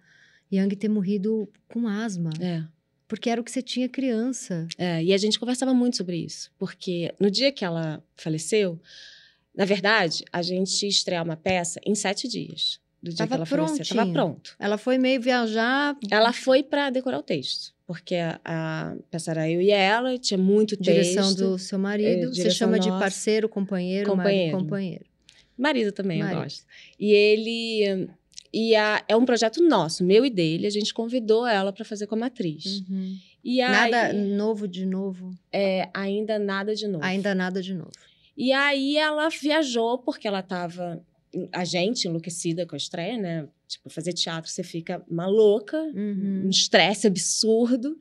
Young 0.51 0.69
ter 0.75 0.87
morrido 0.89 1.49
com 1.67 1.87
asma, 1.87 2.29
É. 2.39 2.63
porque 3.07 3.29
era 3.29 3.41
o 3.41 3.43
que 3.43 3.51
você 3.51 3.61
tinha 3.61 3.89
criança. 3.89 4.67
É, 4.77 5.03
e 5.03 5.13
a 5.13 5.17
gente 5.17 5.39
conversava 5.39 5.73
muito 5.73 5.97
sobre 5.97 6.17
isso, 6.17 6.51
porque 6.57 7.13
no 7.19 7.31
dia 7.31 7.51
que 7.51 7.65
ela 7.65 8.03
faleceu, 8.15 8.79
na 9.55 9.65
verdade, 9.65 10.23
a 10.31 10.41
gente 10.43 10.83
ia 10.83 10.89
estrear 10.89 11.23
uma 11.25 11.35
peça 11.35 11.79
em 11.85 11.95
sete 11.95 12.27
dias. 12.27 12.79
Do 13.01 13.09
dia 13.11 13.17
Tava 13.17 13.29
que 13.29 13.35
ela 13.35 13.45
faleceu. 13.45 13.77
Tava 13.85 13.87
prontinho. 13.95 14.13
pronto. 14.13 14.55
Ela 14.59 14.77
foi 14.77 14.97
meio 14.97 15.21
viajar, 15.21 15.95
Ela 16.09 16.33
foi 16.33 16.63
para 16.63 16.89
decorar 16.89 17.19
o 17.19 17.23
texto, 17.23 17.73
porque 17.85 18.15
a, 18.15 18.39
a 18.43 18.95
era 19.29 19.49
eu 19.49 19.61
e 19.61 19.69
ela, 19.69 20.17
tinha 20.17 20.37
muito 20.37 20.75
direção 20.75 21.23
texto. 21.27 21.37
do 21.37 21.57
seu 21.59 21.77
marido, 21.77 22.07
É, 22.23 22.25
você 22.27 22.31
direção 22.33 22.51
chama 22.67 22.79
de 22.79 22.87
nossa. 22.89 22.99
parceiro, 22.99 23.47
companheiro, 23.47 24.09
Companheiro. 24.09 24.51
marido, 24.53 24.63
companheiro. 24.63 25.05
Marido 25.57 25.91
também, 25.91 26.19
Marido. 26.19 26.37
eu 26.37 26.43
gosto. 26.43 26.65
E 26.99 27.11
ele. 27.11 28.09
E 28.53 28.75
a- 28.75 29.03
é 29.07 29.15
um 29.15 29.25
projeto 29.25 29.61
nosso, 29.61 30.03
meu 30.03 30.25
e 30.25 30.29
dele. 30.29 30.65
A 30.65 30.69
gente 30.71 30.93
convidou 30.93 31.45
ela 31.45 31.71
para 31.73 31.83
fazer 31.85 32.07
como 32.07 32.23
atriz. 32.23 32.83
Uhum. 32.89 33.15
E 33.43 33.61
aí, 33.61 33.91
Nada 33.91 34.13
novo 34.13 34.67
de 34.67 34.85
novo, 34.85 35.31
é, 35.51 35.89
ainda 35.93 36.37
nada 36.39 36.75
de 36.75 36.87
novo. 36.87 37.03
ainda 37.03 37.33
nada 37.35 37.61
de 37.61 37.73
novo. 37.73 37.91
E 38.35 38.51
aí 38.51 38.97
ela 38.97 39.29
viajou 39.29 39.97
porque 39.99 40.27
ela 40.27 40.41
tava 40.41 41.01
a 41.51 41.63
gente 41.65 42.07
enlouquecida 42.07 42.65
com 42.65 42.75
a 42.75 42.77
estreia, 42.77 43.17
né? 43.17 43.47
Tipo, 43.67 43.89
fazer 43.89 44.13
teatro 44.13 44.49
você 44.49 44.63
fica 44.63 45.03
maluca, 45.09 45.77
Uhum. 45.93 46.43
um 46.45 46.49
estresse 46.49 47.07
absurdo. 47.07 47.97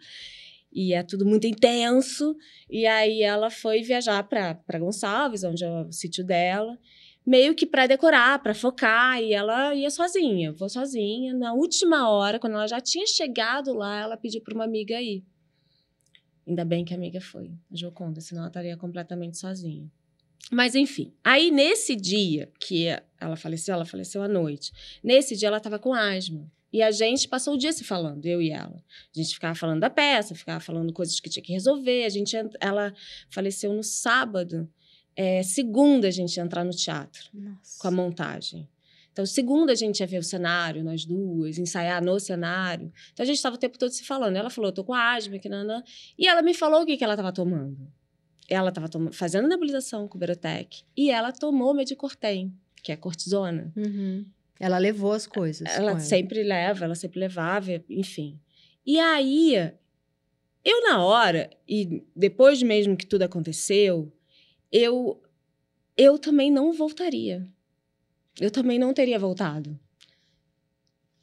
E 0.73 0.93
é 0.93 1.03
tudo 1.03 1.25
muito 1.25 1.47
intenso. 1.47 2.37
E 2.69 2.87
aí 2.87 3.23
ela 3.23 3.51
foi 3.51 3.83
viajar 3.83 4.23
para 4.25 4.79
Gonçalves, 4.79 5.43
onde 5.45 5.65
é 5.65 5.71
o 5.71 5.91
sítio 5.91 6.23
dela, 6.25 6.79
meio 7.25 7.55
que 7.55 7.65
para 7.67 7.87
decorar, 7.87 8.43
para 8.43 8.55
focar. 8.55 9.21
E 9.23 9.33
ela 9.33 9.75
ia 9.75 9.91
sozinha, 9.91 10.53
vou 10.53 10.69
sozinha. 10.69 11.33
Na 11.35 11.53
última 11.55 12.11
hora, 12.11 12.39
quando 12.39 12.55
ela 12.55 12.67
já 12.67 12.81
tinha 12.81 13.07
chegado 13.07 13.73
lá, 13.73 14.01
ela 14.03 14.17
pediu 14.17 14.43
para 14.43 14.55
uma 14.55 14.65
amiga 14.65 15.01
ir. 15.01 15.25
Ainda 16.47 16.65
bem 16.65 16.85
que 16.85 16.93
a 16.95 16.97
amiga 16.97 17.21
foi, 17.21 17.51
a 17.73 17.77
Joconda, 17.77 18.21
senão 18.21 18.43
ela 18.43 18.49
estaria 18.49 18.77
completamente 18.77 19.37
sozinha. 19.39 19.91
Mas 20.51 20.75
enfim, 20.75 21.13
aí 21.25 21.51
nesse 21.51 21.97
dia 21.97 22.51
que 22.61 22.87
ela 23.21 23.37
faleceu, 23.37 23.75
ela 23.75 23.85
faleceu 23.85 24.23
à 24.23 24.29
noite. 24.29 24.73
Nesse 25.03 25.37
dia 25.37 25.49
ela 25.49 25.57
estava 25.57 25.79
com 25.79 25.93
asma. 25.93 26.51
E 26.73 26.83
a 26.83 26.91
gente 26.91 27.27
passou 27.29 27.55
o 27.55 27.57
dia 27.57 27.73
se 27.73 27.85
falando, 27.85 28.27
eu 28.27 28.43
e 28.43 28.51
ela. 28.51 28.77
A 29.15 29.19
gente 29.19 29.33
ficava 29.35 29.55
falando 29.55 29.81
da 29.81 29.89
peça, 29.89 30.35
ficava 30.35 30.61
falando 30.61 30.93
coisas 30.93 31.19
que 31.21 31.31
tinha 31.31 31.43
que 31.43 31.53
resolver. 31.53 32.05
A 32.05 32.09
gente, 32.09 32.37
ent- 32.37 32.55
ela 32.61 32.93
faleceu 33.31 33.73
no 33.73 33.83
sábado. 33.83 34.69
É, 35.15 35.43
segunda 35.43 36.09
a 36.09 36.11
gente 36.11 36.37
ia 36.37 36.43
entrar 36.43 36.65
no 36.65 36.73
teatro 36.73 37.31
Nossa. 37.33 37.79
com 37.81 37.89
a 37.89 37.91
montagem. 37.91 38.69
Então, 39.11 39.25
segunda 39.25 39.73
a 39.73 39.75
gente 39.75 40.01
ia 40.01 40.07
ver 40.07 40.19
o 40.19 40.23
cenário, 40.23 40.85
nós 40.85 41.07
duas, 41.07 41.57
ensaiar 41.57 42.05
no 42.05 42.21
cenário. 42.21 42.93
Então, 43.15 43.25
a 43.25 43.27
gente 43.27 43.37
estava 43.37 43.57
o 43.57 43.59
tempo 43.59 43.79
todo 43.79 43.91
se 43.91 44.05
falando. 44.05 44.37
Ela 44.37 44.51
falou, 44.51 44.69
eu 44.69 44.75
tô 44.75 44.85
com 44.85 44.93
asma, 44.93 45.39
que 45.39 45.49
nanã. 45.49 45.83
E 46.19 46.29
ela 46.29 46.43
me 46.43 46.53
falou 46.53 46.83
o 46.83 46.85
que, 46.87 46.99
que 46.99 47.05
ela 47.05 47.15
estava 47.15 47.33
tomando. 47.33 47.91
Ela 48.49 48.69
estava 48.69 48.89
fazendo 49.13 49.49
nebulização 49.49 50.07
com 50.07 50.17
o 50.17 50.21
Berotec. 50.21 50.83
E 50.97 51.11
ela 51.11 51.33
tomou 51.33 51.75
Medicortem, 51.75 52.53
que 52.83 52.93
é 52.93 52.97
cortisona. 52.97 53.73
Uhum. 53.77 54.25
Ela 54.61 54.79
levou 54.79 55.13
as 55.13 55.27
coisas. 55.27 55.69
com 55.69 55.75
Ela 55.75 55.99
sempre 56.01 56.43
leva, 56.43 56.85
ela 56.85 56.95
sempre 56.95 57.19
levava, 57.21 57.71
enfim. 57.91 58.39
E 58.87 58.99
aí, 58.99 59.55
eu 60.65 60.83
na 60.89 61.05
hora, 61.05 61.51
e 61.69 62.03
depois 62.15 62.63
mesmo 62.63 62.97
que 62.97 63.05
tudo 63.07 63.23
aconteceu, 63.23 64.13
eu, 64.71 65.21
eu 65.97 66.19
também 66.19 66.51
não 66.51 66.73
voltaria. 66.73 67.47
Eu 68.41 68.51
também 68.51 68.79
não 68.79 68.95
teria 68.95 69.19
voltado. 69.19 69.79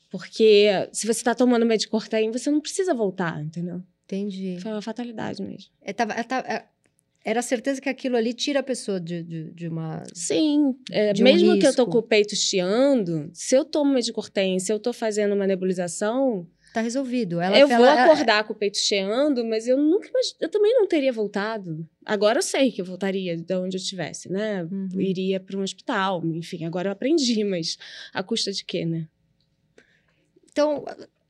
Porque 0.10 0.68
se 0.92 1.06
você 1.08 1.20
está 1.20 1.34
tomando 1.34 1.66
Medicortem, 1.66 2.32
você 2.32 2.52
não 2.52 2.60
precisa 2.62 2.94
voltar, 2.94 3.42
entendeu? 3.44 3.82
Entendi. 4.06 4.60
Foi 4.62 4.72
uma 4.72 4.82
fatalidade 4.82 5.42
mesmo. 5.42 5.72
É, 5.82 5.92
tava- 5.94 6.14
é, 6.14 6.24
tava- 6.24 6.48
é, 6.48 6.68
era 7.26 7.40
a 7.40 7.44
certeza 7.44 7.80
que 7.80 7.88
aquilo 7.90 8.18
ali 8.18 8.34
tira 8.34 8.60
a 8.60 8.64
pessoa 8.64 9.00
de, 9.00 9.24
de, 9.24 9.52
de 9.52 9.68
uma. 9.68 10.04
Sim, 10.14 10.76
é, 10.92 11.14
De 11.14 11.22
um 11.22 11.26
mesmo 11.26 11.58
que 11.58 11.66
eu 11.66 11.74
tô 11.74 11.86
com 11.88 11.98
o 12.00 12.04
peito 12.04 12.36
chiando, 12.36 13.30
se 13.34 13.56
eu 13.56 13.64
tomo 13.64 13.94
Medicortem, 13.94 14.60
se 14.60 14.72
eu 14.72 14.80
tô 14.80 14.92
fazendo 14.92 15.34
uma 15.34 15.48
nebulização, 15.48 16.48
Tá 16.74 16.82
resolvido. 16.82 17.40
Ela, 17.40 17.60
eu 17.60 17.68
vou 17.68 17.76
ela- 17.78 17.92
ela- 17.92 18.12
acordar 18.12 18.44
com 18.46 18.54
o 18.54 18.56
peito 18.56 18.80
cheando, 18.80 19.46
mas 19.46 19.68
eu 19.68 19.78
nunca 19.78 20.08
imag- 20.08 20.36
eu 20.42 20.50
também 20.50 20.74
não 20.74 20.88
teria 20.88 21.14
voltado. 21.14 21.88
Agora 22.04 22.40
eu 22.40 22.42
sei 22.42 22.72
que 22.72 22.82
eu 22.82 22.86
voltaria 22.86 23.38
de 23.38 23.56
onde 23.56 23.78
eu 23.78 23.80
estivesse, 23.80 24.28
né? 24.28 24.64
Uhum. 24.64 24.90
Iria 25.00 25.40
para 25.40 25.56
um 25.56 25.62
hospital, 25.62 26.26
enfim, 26.26 26.66
agora 26.66 26.88
eu 26.88 26.92
aprendi, 26.92 27.44
mas 27.46 27.78
a 28.12 28.24
custa 28.24 28.52
de 28.52 28.66
quê, 28.66 28.86
né? 28.88 29.08
Então, 30.52 30.84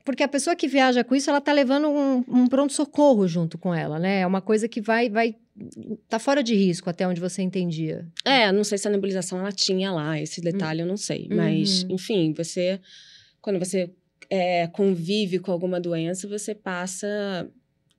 porque 0.06 0.24
a 0.24 0.28
pessoa 0.28 0.56
que 0.56 0.68
viaja 0.68 1.04
com 1.04 1.14
isso, 1.14 1.30
ela 1.30 1.42
tá 1.42 1.52
levando 1.52 1.90
um, 1.90 2.24
um 2.28 2.48
pronto-socorro 2.48 3.28
junto 3.28 3.58
com 3.58 3.74
ela, 3.74 4.00
né? 4.00 4.22
É 4.22 4.28
uma 4.28 4.42
coisa 4.42 4.68
que 4.70 4.80
vai, 4.82 5.10
vai. 5.10 5.36
Tá 6.10 6.18
fora 6.18 6.42
de 6.42 6.56
risco, 6.56 6.90
até 6.90 7.08
onde 7.08 7.22
você 7.22 7.42
entendia. 7.42 8.08
É, 8.26 8.52
não 8.52 8.64
sei 8.64 8.78
se 8.78 8.88
a 8.88 8.92
nebulização 8.92 9.40
ela 9.40 9.52
tinha 9.52 9.92
lá, 9.92 10.20
esse 10.20 10.42
detalhe 10.42 10.82
eu 10.82 10.86
não 10.88 10.98
sei. 10.98 11.28
Mas, 11.30 11.84
Uhum. 11.84 11.96
enfim, 11.96 12.34
você. 12.34 12.80
Quando 13.42 13.60
você 13.60 13.92
é, 14.30 14.68
convive 14.68 15.38
com 15.40 15.52
alguma 15.52 15.80
doença, 15.80 16.28
você 16.28 16.56
passa 16.56 17.08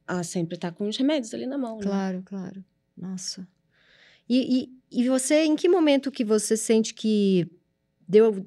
a 0.06 0.22
sempre 0.24 0.56
estar 0.56 0.72
com 0.72 0.88
os 0.88 0.96
remédios 0.96 1.32
ali 1.32 1.46
na 1.46 1.56
mão, 1.56 1.76
né? 1.76 1.82
Claro, 1.84 2.22
claro. 2.24 2.64
Nossa. 2.96 3.46
E, 4.28 4.68
e, 4.90 5.00
e 5.02 5.08
você, 5.08 5.44
em 5.44 5.54
que 5.54 5.68
momento 5.68 6.10
que 6.10 6.24
você 6.24 6.56
sente 6.56 6.92
que 6.94 7.46
deu. 8.08 8.46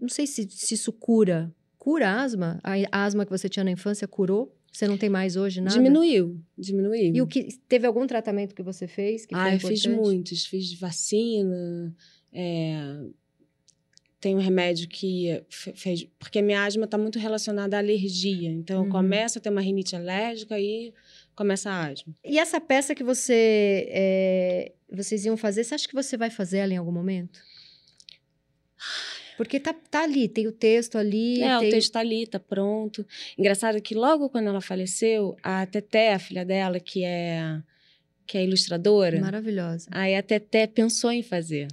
Não 0.00 0.08
sei 0.08 0.26
se, 0.26 0.48
se 0.50 0.74
isso 0.74 0.92
cura. 0.92 1.52
Cura 1.78 2.08
a 2.08 2.22
asma? 2.22 2.58
A 2.64 3.04
asma 3.04 3.24
que 3.24 3.30
você 3.30 3.48
tinha 3.48 3.64
na 3.64 3.70
infância 3.70 4.08
curou? 4.08 4.55
Você 4.76 4.86
não 4.86 4.98
tem 4.98 5.08
mais 5.08 5.36
hoje 5.36 5.62
nada? 5.62 5.74
Diminuiu, 5.74 6.38
diminuiu. 6.58 7.14
E 7.14 7.22
o 7.22 7.26
que 7.26 7.48
teve 7.66 7.86
algum 7.86 8.06
tratamento 8.06 8.54
que 8.54 8.62
você 8.62 8.86
fez 8.86 9.24
que 9.24 9.34
Ah, 9.34 9.54
eu 9.54 9.58
fiz 9.58 9.86
muitos. 9.86 10.44
Fiz 10.44 10.74
vacina. 10.74 11.96
é, 12.30 12.98
Tem 14.20 14.34
um 14.36 14.38
remédio 14.38 14.86
que 14.86 15.42
fe- 15.48 15.72
fez. 15.74 16.06
Porque 16.18 16.42
minha 16.42 16.62
asma 16.62 16.84
está 16.84 16.98
muito 16.98 17.18
relacionada 17.18 17.74
à 17.76 17.78
alergia. 17.80 18.50
Então, 18.50 18.80
Uhum. 18.80 18.86
eu 18.86 18.90
começo 18.92 19.38
a 19.38 19.40
ter 19.40 19.48
uma 19.48 19.62
rinite 19.62 19.96
alérgica 19.96 20.60
e 20.60 20.92
começa 21.34 21.70
a 21.70 21.86
asma. 21.86 22.14
E 22.22 22.38
essa 22.38 22.60
peça 22.60 22.94
que 22.94 23.02
você 23.04 23.86
é, 23.88 24.72
vocês 24.92 25.24
iam 25.24 25.38
fazer, 25.38 25.64
você 25.64 25.74
acha 25.74 25.88
que 25.88 25.94
você 25.94 26.18
vai 26.18 26.28
fazer 26.28 26.58
ela 26.58 26.74
em 26.74 26.76
algum 26.76 26.92
momento? 26.92 27.40
Porque 29.36 29.60
tá, 29.60 29.74
tá 29.90 30.02
ali, 30.02 30.28
tem 30.28 30.46
o 30.46 30.52
texto 30.52 30.96
ali. 30.96 31.42
É, 31.42 31.58
tem... 31.58 31.68
o 31.68 31.70
texto 31.70 31.92
tá 31.92 32.00
ali, 32.00 32.26
tá 32.26 32.40
pronto. 32.40 33.06
Engraçado 33.36 33.80
que 33.80 33.94
logo 33.94 34.28
quando 34.28 34.48
ela 34.48 34.60
faleceu, 34.60 35.36
a 35.42 35.66
Teté, 35.66 36.14
a 36.14 36.18
filha 36.18 36.44
dela, 36.44 36.80
que 36.80 37.04
é 37.04 37.60
que 38.26 38.36
é 38.36 38.44
ilustradora. 38.44 39.20
Maravilhosa. 39.20 39.88
Aí 39.92 40.16
a 40.16 40.22
Teté 40.22 40.66
pensou 40.66 41.12
em 41.12 41.22
fazer. 41.22 41.68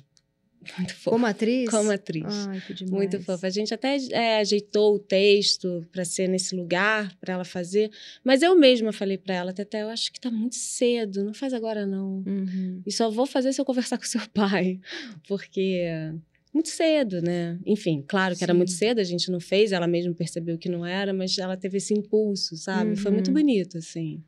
Muito 0.78 0.96
fofa. 0.96 1.10
Como 1.10 1.26
atriz? 1.26 1.70
Como 1.70 1.92
atriz. 1.92 2.48
Ai, 2.48 2.62
que 2.62 2.74
demais. 2.74 2.94
Muito 2.94 3.22
fofa. 3.22 3.48
A 3.48 3.50
gente 3.50 3.74
até 3.74 3.98
é, 4.12 4.38
ajeitou 4.38 4.96
o 4.96 5.00
texto 5.00 5.86
para 5.92 6.06
ser 6.06 6.30
nesse 6.30 6.56
lugar, 6.56 7.14
para 7.20 7.34
ela 7.34 7.44
fazer. 7.44 7.92
Mas 8.24 8.42
eu 8.42 8.58
mesma 8.58 8.94
falei 8.94 9.18
para 9.18 9.36
ela, 9.36 9.54
Teté, 9.54 9.82
eu 9.82 9.90
acho 9.90 10.12
que 10.12 10.22
tá 10.22 10.32
muito 10.32 10.56
cedo, 10.56 11.24
não 11.24 11.34
faz 11.34 11.54
agora 11.54 11.86
não. 11.86 12.24
Uhum. 12.26 12.82
E 12.86 12.92
só 12.92 13.10
vou 13.10 13.26
fazer 13.26 13.52
se 13.52 13.60
eu 13.60 13.66
conversar 13.66 13.98
com 13.98 14.06
seu 14.06 14.22
pai. 14.34 14.80
Porque 15.28 16.14
muito 16.54 16.70
cedo, 16.70 17.22
né? 17.22 17.60
Enfim, 17.66 18.04
claro 18.08 18.36
que 18.36 18.44
era 18.44 18.54
Sim. 18.54 18.58
muito 18.58 18.72
cedo, 18.72 19.00
a 19.00 19.04
gente 19.04 19.32
não 19.32 19.40
fez, 19.40 19.72
ela 19.72 19.88
mesma 19.88 20.14
percebeu 20.14 20.58
que 20.58 20.70
não 20.70 20.86
era, 20.86 21.12
mas 21.14 21.38
ela 21.38 21.58
teve 21.58 21.78
esse 21.78 21.94
impulso, 21.94 22.56
sabe? 22.58 22.96
Foi 22.96 23.12
muito 23.12 23.28
Uhum. 23.30 23.34
bonito, 23.34 23.78
assim. 23.78 24.24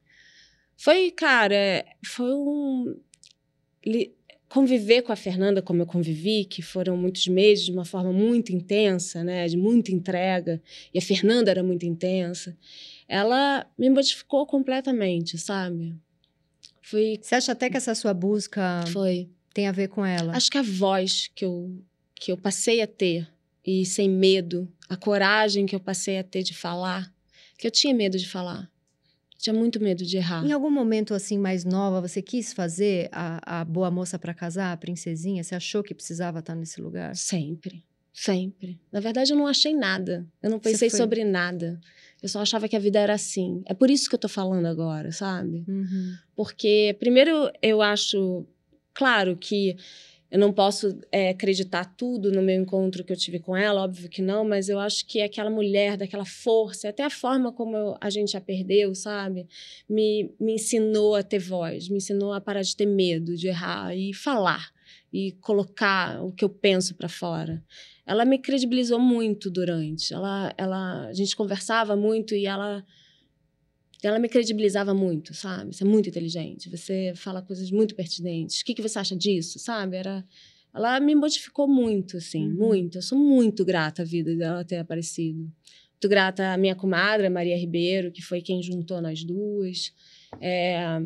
Foi, 0.78 1.12
cara, 1.12 1.86
foi 2.06 2.34
um. 2.34 2.96
Conviver 4.48 5.02
com 5.02 5.12
a 5.12 5.16
Fernanda 5.16 5.62
como 5.62 5.82
eu 5.82 5.86
convivi, 5.86 6.46
que 6.46 6.62
foram 6.62 6.96
muitos 6.96 7.28
meses 7.28 7.66
de 7.66 7.72
uma 7.72 7.84
forma 7.84 8.14
muito 8.14 8.52
intensa, 8.54 9.24
né? 9.24 9.48
De 9.48 9.58
muita 9.58 9.92
entrega, 9.92 10.62
e 10.94 11.00
a 11.00 11.02
Fernanda 11.02 11.50
era 11.52 11.64
muito 11.64 11.86
intensa. 11.86 12.56
Ela 13.08 13.66
me 13.78 13.90
modificou 13.90 14.46
completamente, 14.46 15.38
sabe? 15.38 15.96
Foi. 16.82 17.20
Você 17.22 17.36
acha 17.36 17.52
até 17.52 17.70
que 17.70 17.78
essa 17.78 17.94
sua 17.96 18.14
busca 18.14 18.84
Foi. 18.94 19.28
tem 19.54 19.68
a 19.68 19.72
ver 19.72 19.90
com 19.90 20.06
ela? 20.06 20.36
Acho 20.36 20.50
que 20.52 20.58
a 20.58 20.62
voz 20.64 21.30
que 21.36 21.44
eu, 21.44 21.72
que 22.16 22.32
eu 22.32 22.38
passei 22.38 22.82
a 22.82 22.88
ter, 22.88 23.28
e 23.66 23.86
sem 23.86 24.10
medo, 24.10 24.68
a 24.88 24.96
coragem 24.96 25.66
que 25.66 25.76
eu 25.76 25.80
passei 25.80 26.18
a 26.18 26.24
ter 26.24 26.44
de 26.44 26.54
falar, 26.54 27.12
que 27.58 27.68
eu 27.68 27.72
tinha 27.72 27.94
medo 27.94 28.18
de 28.18 28.28
falar. 28.28 28.70
Tinha 29.38 29.54
muito 29.54 29.80
medo 29.80 30.04
de 30.04 30.18
errar. 30.18 30.44
Em 30.46 30.52
algum 30.52 30.72
momento 30.72 31.14
assim 31.14 31.38
mais 31.38 31.64
nova, 31.64 32.02
você 32.02 32.22
quis 32.22 32.52
fazer 32.54 33.10
a, 33.12 33.60
a 33.62 33.66
boa 33.66 33.92
moça 33.92 34.18
para 34.18 34.34
casar, 34.34 34.72
a 34.72 34.78
princesinha? 34.78 35.44
Você 35.44 35.54
achou 35.54 35.84
que 35.84 35.94
precisava 35.94 36.40
estar 36.40 36.56
nesse 36.56 36.82
lugar? 36.82 37.16
Sempre. 37.16 37.84
Sempre. 38.12 38.80
Na 38.92 39.00
verdade, 39.02 39.34
eu 39.34 39.38
não 39.38 39.46
achei 39.46 39.76
nada. 39.76 40.26
Eu 40.42 40.50
não 40.50 40.58
pensei 40.58 40.90
foi- 40.90 40.98
sobre 40.98 41.24
nada. 41.24 41.80
Eu 42.24 42.30
só 42.30 42.42
achava 42.42 42.68
que 42.68 42.76
a 42.76 42.80
vida 42.80 42.98
era 42.98 43.14
assim. 43.14 43.62
É 43.66 43.74
por 43.74 43.90
isso 43.92 44.10
que 44.10 44.16
eu 44.16 44.20
tô 44.20 44.30
falando 44.30 44.66
agora, 44.66 45.12
sabe? 45.12 45.64
Uhum. 45.68 46.16
Porque, 46.36 46.96
primeiro, 46.98 47.52
eu 47.62 47.82
acho. 47.82 48.46
Claro 48.94 49.36
que 49.36 49.76
eu 50.32 50.40
não 50.40 50.52
posso 50.52 50.98
é, 51.12 51.30
acreditar 51.30 51.86
tudo 51.96 52.32
no 52.32 52.42
meu 52.42 52.60
encontro 52.60 53.04
que 53.04 53.14
eu 53.14 53.18
tive 53.18 53.40
com 53.40 53.56
ela, 53.56 53.84
óbvio 53.84 54.10
que 54.10 54.22
não, 54.22 54.44
mas 54.44 54.70
eu 54.70 54.80
acho 54.80 55.06
que 55.06 55.22
aquela 55.22 55.50
mulher, 55.50 55.98
daquela 55.98 56.26
força, 56.26 56.90
até 56.90 57.04
a 57.04 57.10
forma 57.10 57.52
como 57.52 57.76
eu- 57.78 57.98
a 58.02 58.10
gente 58.10 58.36
a 58.36 58.42
perdeu, 58.42 58.94
sabe? 58.96 59.48
Me, 59.88 60.34
me 60.40 60.56
ensinou 60.56 61.16
a 61.16 61.24
ter 61.24 61.40
voz, 61.40 61.88
me 61.90 61.98
ensinou 61.98 62.34
a 62.34 62.42
parar 62.42 62.64
de 62.64 62.76
ter 62.76 62.86
medo 62.86 63.36
de 63.36 63.48
errar 63.48 63.96
e 63.96 64.14
falar 64.14 64.70
e 65.14 65.32
colocar 65.42 66.22
o 66.24 66.32
que 66.32 66.44
eu 66.44 66.50
penso 66.50 66.96
para 66.96 67.08
fora. 67.08 67.64
Ela 68.06 68.26
me 68.26 68.38
credibilizou 68.38 69.00
muito 69.00 69.50
durante. 69.50 70.14
Ela, 70.14 70.54
ela, 70.58 71.08
a 71.08 71.14
gente 71.14 71.36
conversava 71.36 71.96
muito 71.96 72.36
e 72.36 72.46
ela 72.46 72.84
ela 74.08 74.20
me 74.20 74.28
credibilizava 74.30 74.94
muito, 74.94 75.34
sabe? 75.34 75.76
Você 75.76 75.84
é 75.84 75.88
muito 75.88 76.10
inteligente, 76.10 76.70
você 76.70 77.14
fala 77.16 77.42
coisas 77.42 77.72
muito 77.72 77.96
pertinentes. 77.96 78.62
O 78.62 78.66
que, 78.66 78.74
que 78.74 78.82
você 78.82 79.00
acha 79.00 79.16
disso, 79.16 79.58
sabe? 79.60 79.98
Era, 79.98 80.26
ela 80.74 81.00
me 81.00 81.16
modificou 81.16 81.68
muito, 81.68 82.18
assim, 82.18 82.48
Uhum. 82.50 82.56
muito. 82.56 82.98
Eu 82.98 83.02
sou 83.02 83.18
muito 83.18 83.64
grata 83.66 84.02
à 84.02 84.06
vida 84.06 84.36
dela 84.36 84.64
ter 84.66 84.78
aparecido. 84.78 85.40
Muito 85.40 86.10
grata 86.10 86.54
à 86.54 86.58
minha 86.58 86.76
comadre, 86.76 87.30
Maria 87.30 87.58
Ribeiro, 87.58 88.12
que 88.12 88.22
foi 88.22 88.42
quem 88.42 88.62
juntou 88.62 89.02
nós 89.02 89.24
duas. 89.24 89.94
É, 90.42 91.00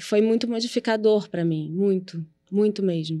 foi 0.00 0.20
muito 0.20 0.48
modificador 0.48 1.28
para 1.28 1.44
mim, 1.44 1.70
muito, 1.70 2.24
muito 2.50 2.82
mesmo. 2.82 3.20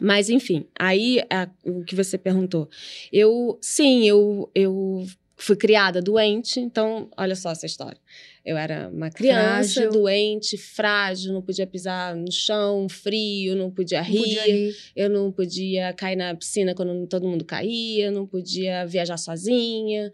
Mas, 0.00 0.28
enfim, 0.28 0.66
aí 0.78 1.20
a- 1.30 1.48
o 1.64 1.82
que 1.82 1.94
você 1.94 2.18
perguntou. 2.18 2.68
Eu, 3.10 3.58
sim, 3.62 4.04
eu, 4.06 4.50
eu 4.54 5.06
fui 5.36 5.54
criada 5.56 6.00
doente, 6.00 6.58
então, 6.58 7.08
olha 7.16 7.36
só 7.36 7.50
essa 7.50 7.66
história. 7.66 7.98
Eu 8.44 8.56
era 8.56 8.88
uma 8.92 9.10
criança 9.10 9.74
Frágil. 9.74 9.90
doente, 9.92 10.56
frágil, 10.56 11.32
não 11.32 11.42
podia 11.42 11.66
pisar 11.66 12.14
no 12.14 12.30
chão, 12.30 12.88
frio, 12.88 13.54
não 13.56 13.70
podia 13.70 14.00
Não 14.00 14.08
rir, 14.08 14.18
podia 14.22 14.44
rir. 14.46 14.76
eu 14.94 15.10
não 15.10 15.32
podia 15.32 15.92
cair 15.92 16.16
na 16.16 16.34
piscina 16.34 16.74
quando 16.74 17.06
todo 17.06 17.26
mundo 17.26 17.44
caía, 17.44 18.10
não 18.10 18.26
podia 18.26 18.86
viajar 18.86 19.16
sozinha. 19.16 20.12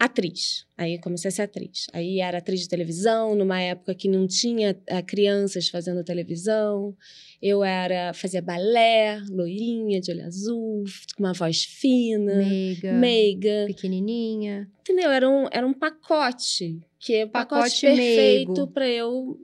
Atriz. 0.00 0.64
Aí 0.78 0.98
comecei 0.98 1.28
a 1.28 1.30
ser 1.30 1.42
atriz. 1.42 1.86
Aí 1.92 2.20
era 2.20 2.38
atriz 2.38 2.60
de 2.60 2.68
televisão, 2.70 3.34
numa 3.34 3.60
época 3.60 3.94
que 3.94 4.08
não 4.08 4.26
tinha 4.26 4.74
eh, 4.86 5.02
crianças 5.02 5.68
fazendo 5.68 6.02
televisão. 6.02 6.96
Eu 7.42 7.62
era 7.62 8.14
fazia 8.14 8.40
balé, 8.40 9.20
loirinha, 9.28 10.00
de 10.00 10.10
olho 10.10 10.24
azul, 10.24 10.84
com 11.14 11.22
uma 11.22 11.34
voz 11.34 11.64
fina, 11.64 12.36
Meiga, 12.36 12.92
meiga. 12.94 13.64
pequenininha. 13.66 14.70
Entendeu? 14.80 15.10
Era 15.10 15.28
um, 15.28 15.46
era 15.52 15.66
um 15.66 15.74
pacote, 15.74 16.80
que 16.98 17.16
é 17.16 17.24
o 17.26 17.28
pacote, 17.28 17.60
Pacote 17.60 17.80
perfeito 17.82 18.66
para 18.68 18.88
eu, 18.88 19.38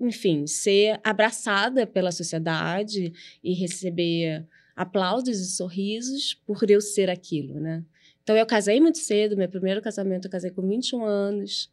enfim, 0.00 0.46
ser 0.46 1.00
abraçada 1.02 1.88
pela 1.88 2.12
sociedade 2.12 3.12
e 3.42 3.52
receber 3.52 4.46
aplausos 4.76 5.40
e 5.40 5.56
sorrisos 5.56 6.34
por 6.46 6.70
eu 6.70 6.80
ser 6.80 7.10
aquilo, 7.10 7.58
né? 7.58 7.84
Então, 8.22 8.36
eu 8.36 8.46
casei 8.46 8.80
muito 8.80 8.98
cedo, 8.98 9.36
meu 9.36 9.48
primeiro 9.48 9.82
casamento 9.82 10.26
eu 10.26 10.30
casei 10.30 10.50
com 10.50 10.66
21 10.66 11.04
anos. 11.04 11.70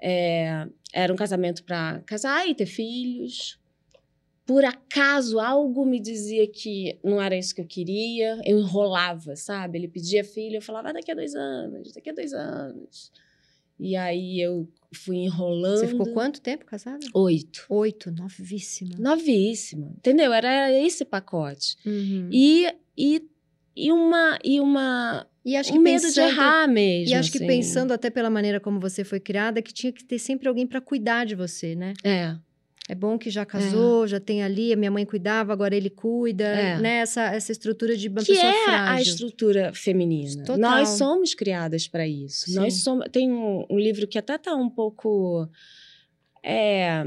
É, 0.00 0.66
era 0.92 1.12
um 1.12 1.16
casamento 1.16 1.62
para 1.62 2.00
casar 2.00 2.48
e 2.48 2.54
ter 2.54 2.66
filhos. 2.66 3.58
Por 4.44 4.64
acaso, 4.64 5.38
algo 5.38 5.86
me 5.86 6.00
dizia 6.00 6.46
que 6.48 6.98
não 7.04 7.22
era 7.22 7.36
isso 7.36 7.54
que 7.54 7.60
eu 7.60 7.66
queria. 7.66 8.40
Eu 8.44 8.58
enrolava, 8.58 9.36
sabe? 9.36 9.78
Ele 9.78 9.86
pedia 9.86 10.24
filho, 10.24 10.56
eu 10.56 10.62
falava, 10.62 10.90
ah, 10.90 10.92
daqui 10.92 11.12
a 11.12 11.14
dois 11.14 11.34
anos, 11.34 11.92
daqui 11.92 12.10
a 12.10 12.12
dois 12.12 12.32
anos. 12.32 13.12
E 13.78 13.96
aí 13.96 14.40
eu 14.40 14.68
fui 14.94 15.16
enrolando. 15.16 15.80
Você 15.80 15.88
ficou 15.88 16.12
quanto 16.12 16.40
tempo 16.40 16.64
casada? 16.64 17.04
Oito. 17.14 17.66
Oito, 17.68 18.10
novíssima. 18.10 18.96
Novíssima, 18.98 19.92
entendeu? 19.96 20.32
Era 20.32 20.72
esse 20.72 21.04
pacote. 21.04 21.76
Uhum. 21.86 22.28
E, 22.30 22.66
e, 22.96 23.24
e 23.76 23.90
uma... 23.92 24.38
E 24.44 24.60
uma 24.60 25.26
E 25.44 25.56
acho 25.56 25.70
um 25.70 25.74
que 25.74 25.78
medo 25.80 26.02
pensando, 26.02 26.14
de 26.14 26.20
errar 26.32 26.68
mesmo. 26.68 27.10
E 27.10 27.14
acho 27.14 27.30
que 27.32 27.38
assim. 27.38 27.46
pensando 27.46 27.92
até 27.92 28.10
pela 28.10 28.30
maneira 28.30 28.60
como 28.60 28.78
você 28.80 29.02
foi 29.04 29.18
criada, 29.20 29.60
que 29.62 29.72
tinha 29.72 29.92
que 29.92 30.04
ter 30.04 30.18
sempre 30.18 30.48
alguém 30.48 30.66
para 30.66 30.80
cuidar 30.80 31.24
de 31.26 31.34
você, 31.34 31.74
né? 31.74 31.94
É, 32.04 32.36
É 32.88 32.94
bom 32.96 33.16
que 33.16 33.30
já 33.30 33.44
casou, 33.46 34.06
já 34.08 34.18
tem 34.18 34.42
ali, 34.42 34.72
a 34.72 34.76
minha 34.76 34.90
mãe 34.90 35.06
cuidava, 35.06 35.52
agora 35.52 35.74
ele 35.74 35.88
cuida, 35.88 36.44
É. 36.44 36.78
né? 36.78 36.94
Essa, 36.98 37.22
essa 37.34 37.52
estrutura 37.52 37.96
de 37.96 38.08
uma 38.08 38.20
que 38.20 38.32
pessoa 38.32 38.46
é 38.52 38.60
a 38.60 38.64
frágil. 38.64 39.12
estrutura 39.12 39.72
feminina. 39.72 40.44
Total. 40.44 40.58
Nós 40.58 40.88
somos 40.90 41.32
criadas 41.34 41.86
para 41.88 42.06
isso. 42.06 42.46
Sim. 42.50 42.56
Nós 42.56 42.74
somos. 42.82 43.06
Tem 43.10 43.30
um, 43.32 43.64
um 43.70 43.78
livro 43.78 44.06
que 44.06 44.18
até 44.18 44.36
tá 44.36 44.54
um 44.56 44.68
pouco 44.68 45.48
é, 46.44 47.04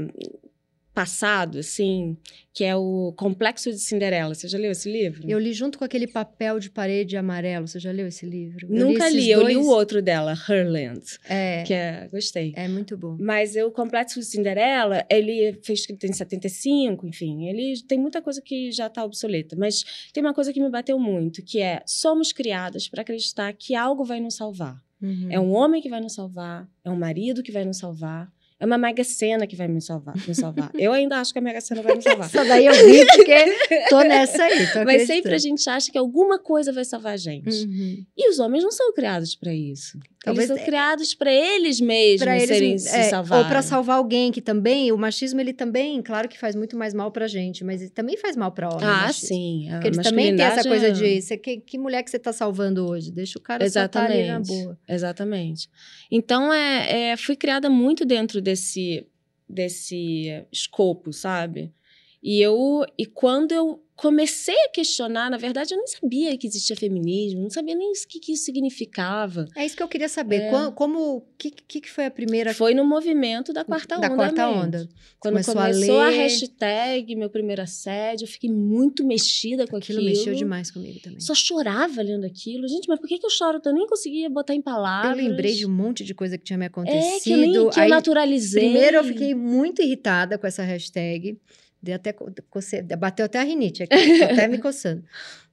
passado, 0.96 1.58
assim, 1.58 2.16
que 2.54 2.64
é 2.64 2.74
o 2.74 3.12
Complexo 3.18 3.70
de 3.70 3.78
Cinderela. 3.78 4.34
Você 4.34 4.48
já 4.48 4.56
leu 4.56 4.72
esse 4.72 4.90
livro? 4.90 5.22
Eu 5.28 5.38
li 5.38 5.52
junto 5.52 5.76
com 5.78 5.84
aquele 5.84 6.06
papel 6.06 6.58
de 6.58 6.70
parede 6.70 7.18
amarelo. 7.18 7.68
Você 7.68 7.78
já 7.78 7.92
leu 7.92 8.06
esse 8.06 8.24
livro? 8.24 8.66
Eu 8.70 8.86
Nunca 8.86 9.06
esses 9.06 9.14
li. 9.14 9.30
Eu 9.30 9.46
li 9.46 9.58
o 9.58 9.66
outro 9.66 10.00
dela, 10.00 10.32
Herland, 10.32 11.02
É, 11.28 11.64
que 11.64 11.74
é 11.74 12.08
gostei. 12.10 12.54
é 12.56 12.66
muito 12.66 12.96
bom. 12.96 13.14
Mas 13.20 13.54
o 13.56 13.70
Complexo 13.70 14.18
de 14.18 14.24
Cinderela, 14.24 15.04
ele 15.10 15.60
foi 15.62 15.74
escrito 15.74 16.06
em 16.06 16.14
75, 16.14 17.06
enfim, 17.06 17.46
ele 17.46 17.74
tem 17.86 17.98
muita 17.98 18.22
coisa 18.22 18.40
que 18.40 18.72
já 18.72 18.86
está 18.86 19.04
obsoleta. 19.04 19.54
Mas 19.54 20.08
tem 20.14 20.22
uma 20.22 20.32
coisa 20.32 20.50
que 20.50 20.62
me 20.62 20.70
bateu 20.70 20.98
muito, 20.98 21.42
que 21.42 21.60
é 21.60 21.82
somos 21.84 22.32
criadas 22.32 22.88
para 22.88 23.02
acreditar 23.02 23.52
que 23.52 23.74
algo 23.74 24.02
vai 24.02 24.18
nos 24.18 24.34
salvar. 24.34 24.82
Uhum. 25.02 25.28
É 25.30 25.38
um 25.38 25.52
homem 25.52 25.82
que 25.82 25.90
vai 25.90 26.00
nos 26.00 26.14
salvar, 26.14 26.66
é 26.82 26.90
um 26.90 26.96
marido 26.96 27.42
que 27.42 27.52
vai 27.52 27.66
nos 27.66 27.76
salvar, 27.76 28.32
é 28.58 28.64
uma 28.64 28.78
mega 28.78 29.04
cena 29.04 29.46
que 29.46 29.54
vai 29.54 29.68
me 29.68 29.80
salvar. 29.80 30.14
Me 30.26 30.34
salvar. 30.34 30.70
eu 30.74 30.92
ainda 30.92 31.20
acho 31.20 31.32
que 31.32 31.38
a 31.38 31.42
mega 31.42 31.60
cena 31.60 31.82
vai 31.82 31.94
me 31.94 32.02
salvar. 32.02 32.26
Essa 32.26 32.44
daí 32.44 32.64
eu 32.64 32.72
vi 32.72 33.06
porque 33.06 33.44
tô 33.90 34.00
nessa 34.00 34.42
aí. 34.42 34.72
Tô 34.72 34.84
Mas 34.84 35.06
sempre 35.06 35.34
a 35.34 35.38
gente 35.38 35.68
acha 35.68 35.92
que 35.92 35.98
alguma 35.98 36.38
coisa 36.38 36.72
vai 36.72 36.84
salvar 36.84 37.14
a 37.14 37.16
gente. 37.18 37.66
Uhum. 37.66 38.04
E 38.16 38.30
os 38.30 38.38
homens 38.38 38.64
não 38.64 38.72
são 38.72 38.94
criados 38.94 39.34
para 39.34 39.52
isso. 39.52 39.98
Talvez 40.26 40.50
eles 40.50 40.60
é- 40.60 40.64
são 40.64 40.66
criados 40.70 41.14
para 41.14 41.32
eles 41.32 41.80
mesmos 41.80 42.22
Pra 42.24 42.36
eles, 42.36 42.48
serem 42.48 42.74
é, 42.74 42.78
se 42.78 43.10
salvar. 43.10 43.38
Ou 43.38 43.44
para 43.46 43.62
salvar 43.62 43.96
alguém, 43.98 44.32
que 44.32 44.40
também, 44.42 44.90
o 44.90 44.98
machismo, 44.98 45.40
ele 45.40 45.52
também, 45.52 46.02
claro 46.02 46.28
que 46.28 46.36
faz 46.36 46.56
muito 46.56 46.76
mais 46.76 46.92
mal 46.92 47.12
pra 47.12 47.28
gente, 47.28 47.62
mas 47.64 47.80
ele 47.80 47.90
também 47.90 48.16
faz 48.16 48.36
mal 48.36 48.50
pra 48.50 48.68
homem. 48.68 48.84
Ah, 48.84 49.12
sim. 49.12 49.68
Porque 49.70 49.86
eles 49.86 49.98
também 49.98 50.34
têm 50.34 50.44
essa 50.44 50.68
coisa 50.68 50.88
é- 50.88 50.90
de 50.90 51.22
você, 51.22 51.36
que, 51.36 51.58
que 51.58 51.78
mulher 51.78 52.02
que 52.02 52.10
você 52.10 52.18
tá 52.18 52.32
salvando 52.32 52.86
hoje? 52.90 53.12
Deixa 53.12 53.38
o 53.38 53.40
cara 53.40 53.62
ali 53.64 53.72
na 53.72 53.80
Exatamente. 53.80 54.46
boa. 54.48 54.78
Exatamente. 54.88 55.70
Então, 56.10 56.52
é, 56.52 57.10
é, 57.12 57.16
fui 57.16 57.36
criada 57.36 57.70
muito 57.70 58.04
dentro 58.04 58.40
desse, 58.42 59.06
desse 59.48 60.44
escopo, 60.52 61.12
sabe? 61.12 61.72
E 62.22 62.40
eu 62.40 62.84
e 62.98 63.06
quando 63.06 63.52
eu 63.52 63.82
comecei 63.96 64.54
a 64.66 64.68
questionar, 64.68 65.30
na 65.30 65.38
verdade, 65.38 65.72
eu 65.72 65.78
nem 65.78 65.86
sabia 65.86 66.36
que 66.36 66.46
existia 66.46 66.76
feminismo, 66.76 67.40
não 67.40 67.50
sabia 67.50 67.74
nem 67.74 67.90
o 67.90 67.92
que, 68.06 68.20
que 68.20 68.32
isso 68.32 68.44
significava. 68.44 69.48
É 69.56 69.64
isso 69.64 69.74
que 69.74 69.82
eu 69.82 69.88
queria 69.88 70.08
saber. 70.08 70.42
É. 70.42 70.70
Como, 70.72 71.16
o 71.16 71.22
que, 71.38 71.50
que 71.50 71.90
foi 71.90 72.04
a 72.04 72.10
primeira? 72.10 72.52
Foi 72.52 72.74
no 72.74 72.84
movimento 72.84 73.54
da 73.54 73.64
quarta 73.64 73.96
onda. 73.96 74.08
Da 74.08 74.14
quarta 74.14 74.46
mesmo. 74.46 74.62
onda. 74.62 74.88
Quando 75.18 75.32
começou, 75.32 75.54
começou 75.54 76.00
a, 76.00 76.08
a, 76.08 76.10
hashtag, 76.10 77.16
meu 77.16 77.30
primeiro 77.30 77.62
assédio, 77.62 78.24
eu 78.24 78.28
fiquei 78.28 78.50
muito 78.50 79.04
mexida 79.04 79.66
com 79.66 79.76
aquilo. 79.76 79.98
Aquilo 79.98 80.14
mexeu 80.14 80.34
demais 80.34 80.70
comigo 80.70 81.00
também. 81.00 81.20
Só 81.20 81.34
chorava 81.34 82.02
lendo 82.02 82.26
aquilo. 82.26 82.68
Gente, 82.68 82.86
mas 82.88 83.00
por 83.00 83.08
que, 83.08 83.18
que 83.18 83.24
eu 83.24 83.30
choro? 83.30 83.60
Eu 83.64 83.72
nem 83.72 83.86
conseguia 83.86 84.28
botar 84.28 84.54
em 84.54 84.60
palavras. 84.60 85.18
Eu 85.18 85.24
lembrei 85.24 85.54
de 85.54 85.64
um 85.64 85.72
monte 85.72 86.04
de 86.04 86.12
coisa 86.12 86.36
que 86.36 86.44
tinha 86.44 86.58
me 86.58 86.66
acontecido. 86.66 87.16
É, 87.16 87.20
que 87.20 87.30
eu, 87.30 87.36
nem, 87.38 87.52
que 87.70 87.80
eu 87.80 87.88
naturalizei. 87.88 88.64
Primeiro 88.64 88.98
eu 88.98 89.04
fiquei 89.04 89.34
muito 89.34 89.80
irritada 89.80 90.36
com 90.36 90.46
essa 90.46 90.62
hashtag. 90.62 91.38
Dei 91.82 91.94
até 91.94 92.12
coce... 92.12 92.82
bateu 92.82 93.26
até 93.26 93.38
a 93.38 93.42
rinite 93.42 93.82
aqui, 93.82 94.22
até 94.22 94.48
me 94.48 94.58
coçando. 94.58 95.04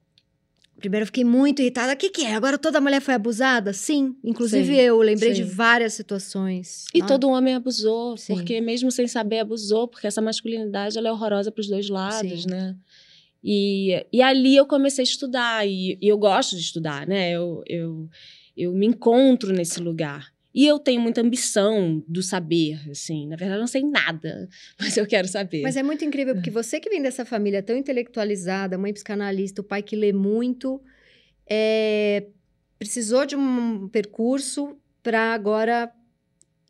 Primeiro 0.76 1.04
eu 1.04 1.06
fiquei 1.06 1.24
muito 1.24 1.62
irritada. 1.62 1.94
O 1.94 1.96
que, 1.96 2.10
que 2.10 2.26
é? 2.26 2.34
Agora 2.34 2.58
toda 2.58 2.78
mulher 2.78 3.00
foi 3.00 3.14
abusada? 3.14 3.72
Sim. 3.72 4.16
Inclusive 4.22 4.74
sim, 4.74 4.80
eu 4.80 4.98
lembrei 4.98 5.34
sim. 5.34 5.42
de 5.42 5.48
várias 5.48 5.94
situações. 5.94 6.84
E 6.92 7.02
todo 7.02 7.30
homem 7.30 7.54
abusou, 7.54 8.18
sim. 8.18 8.34
porque 8.34 8.60
mesmo 8.60 8.90
sem 8.90 9.06
saber 9.06 9.38
abusou, 9.38 9.88
porque 9.88 10.06
essa 10.06 10.20
masculinidade 10.20 10.98
ela 10.98 11.08
é 11.08 11.12
horrorosa 11.12 11.50
para 11.50 11.60
os 11.60 11.68
dois 11.68 11.88
lados, 11.88 12.44
né? 12.44 12.76
E, 13.42 14.04
e 14.12 14.20
ali 14.20 14.56
eu 14.56 14.66
comecei 14.66 15.02
a 15.02 15.04
estudar, 15.04 15.66
e, 15.66 15.96
e 16.02 16.08
eu 16.08 16.18
gosto 16.18 16.54
de 16.54 16.60
estudar, 16.60 17.06
né? 17.06 17.30
Eu, 17.30 17.62
eu, 17.66 18.08
eu 18.54 18.72
me 18.72 18.86
encontro 18.86 19.54
nesse 19.54 19.80
lugar. 19.80 20.33
E 20.54 20.64
eu 20.66 20.78
tenho 20.78 21.00
muita 21.00 21.20
ambição 21.20 22.02
do 22.06 22.22
saber, 22.22 22.78
assim. 22.88 23.26
Na 23.26 23.34
verdade, 23.34 23.56
eu 23.56 23.60
não 23.60 23.66
sei 23.66 23.82
nada, 23.82 24.48
mas 24.78 24.96
eu 24.96 25.06
quero 25.06 25.26
saber. 25.26 25.62
Mas 25.62 25.76
é 25.76 25.82
muito 25.82 26.04
incrível, 26.04 26.34
porque 26.34 26.50
você 26.50 26.78
que 26.78 26.88
vem 26.88 27.02
dessa 27.02 27.24
família 27.24 27.62
tão 27.62 27.76
intelectualizada, 27.76 28.78
mãe 28.78 28.92
psicanalista, 28.92 29.62
o 29.62 29.64
pai 29.64 29.82
que 29.82 29.96
lê 29.96 30.12
muito, 30.12 30.80
é, 31.44 32.28
precisou 32.78 33.26
de 33.26 33.34
um 33.34 33.88
percurso 33.88 34.78
para 35.02 35.34
agora 35.34 35.92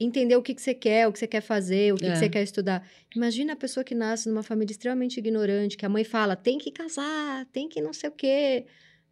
entender 0.01 0.35
o 0.35 0.43
que, 0.43 0.55
que 0.55 0.63
você 0.63 0.75
quer, 0.75 1.07
o 1.07 1.13
que 1.13 1.19
você 1.19 1.27
quer 1.27 1.43
fazer, 1.43 1.93
o 1.93 1.97
que, 1.97 2.07
é. 2.07 2.13
que 2.13 2.19
você 2.19 2.29
quer 2.29 2.43
estudar. 2.43 2.89
Imagina 3.15 3.53
a 3.53 3.57
pessoa 3.57 3.85
que 3.85 3.95
nasce 3.95 4.29
numa 4.29 4.43
família 4.43 4.73
extremamente 4.73 5.19
ignorante, 5.19 5.77
que 5.77 5.85
a 5.85 5.89
mãe 5.91 6.05
fala, 6.05 6.35
tem 6.35 6.57
que 6.57 6.71
casar, 6.71 7.47
tem 7.53 7.69
que 7.69 7.83
não 7.83 7.93
sei 7.93 8.09
o 8.09 8.13
quê 8.13 8.65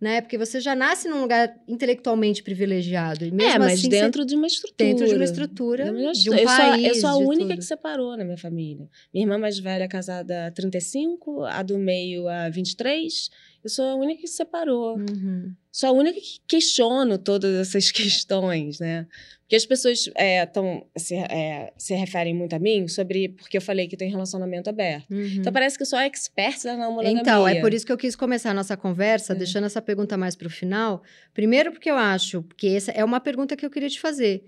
né? 0.03 0.21
Porque 0.21 0.37
você 0.37 0.61
já 0.61 0.75
nasce 0.75 1.09
num 1.09 1.21
lugar 1.21 1.57
intelectualmente 1.69 2.43
privilegiado. 2.43 3.25
E 3.25 3.31
mesmo 3.31 3.53
é, 3.53 3.59
mas 3.61 3.79
assim, 3.79 3.89
dentro 3.89 4.27
de 4.27 4.35
uma 4.35 4.49
estrutura. 4.49 4.89
Dentro 4.91 5.07
de 5.07 5.15
uma 5.15 5.25
estrutura, 5.25 5.85
de 6.13 6.29
um 6.29 6.35
eu 6.35 6.45
país. 6.45 6.83
Sou, 6.83 6.89
eu 6.89 6.95
sou 6.97 7.11
a 7.11 7.17
única 7.19 7.51
tudo. 7.51 7.59
que 7.59 7.65
separou 7.65 8.17
na 8.17 8.25
minha 8.25 8.37
família. 8.37 8.89
Minha 9.15 9.27
irmã 9.27 9.39
mais 9.39 9.61
velha 9.61 9.85
é 9.85 9.89
casada 9.89 10.49
há 10.49 10.51
35, 10.51 11.45
a 11.45 11.63
do 11.63 11.79
meio 11.79 12.27
há 12.27 12.49
23. 12.49 13.31
Eu 13.63 13.71
sou 13.71 13.85
a 13.85 13.95
única 13.95 14.23
que 14.23 14.27
separou. 14.27 14.97
Uhum. 14.97 15.55
Sou 15.73 15.89
a 15.89 15.93
única 15.93 16.21
que 16.21 16.39
questiono 16.47 17.17
todas 17.17 17.55
essas 17.55 17.91
questões, 17.91 18.79
né? 18.79 19.07
Porque 19.41 19.57
as 19.57 19.67
pessoas 19.67 20.09
é, 20.15 20.47
tão, 20.47 20.87
se, 20.97 21.15
é, 21.15 21.73
se 21.77 21.95
referem 21.95 22.35
muito 22.35 22.55
a 22.55 22.59
mim 22.59 22.89
sobre 22.89 23.31
porque 23.31 23.57
eu 23.57 23.61
falei 23.61 23.89
que 23.89 23.97
tem 23.97 24.11
relacionamento 24.11 24.71
aberto. 24.71 25.11
Uhum. 25.11 25.37
Então 25.39 25.53
parece 25.53 25.77
que 25.77 25.83
eu 25.83 25.87
sou 25.87 25.99
a 25.99 26.07
expert 26.07 26.63
da 26.63 26.77
monogamia. 26.77 27.21
Então, 27.21 27.49
é 27.49 27.61
por 27.61 27.73
isso 27.75 27.85
que 27.85 27.93
eu 27.93 27.99
quis 27.99 28.15
começar 28.15 28.51
a 28.51 28.55
nossa 28.55 28.77
conversa, 28.77 29.33
é. 29.33 29.37
deixando 29.37 29.65
essa 29.65 29.83
pergunta 29.83 30.17
mais 30.17 30.37
para 30.37 30.47
o 30.47 30.51
final. 30.51 31.03
Primeiro, 31.35 31.73
porque 31.73 31.91
eu 31.91 31.97
acho 31.97 32.43
que 32.57 32.75
essa 32.75 32.93
é 32.93 33.05
uma 33.05 33.21
pergunta 33.21 33.57
que 33.57 33.65
eu 33.65 33.71
queria 33.71 33.89
te 33.89 34.01
fazer 34.01 34.45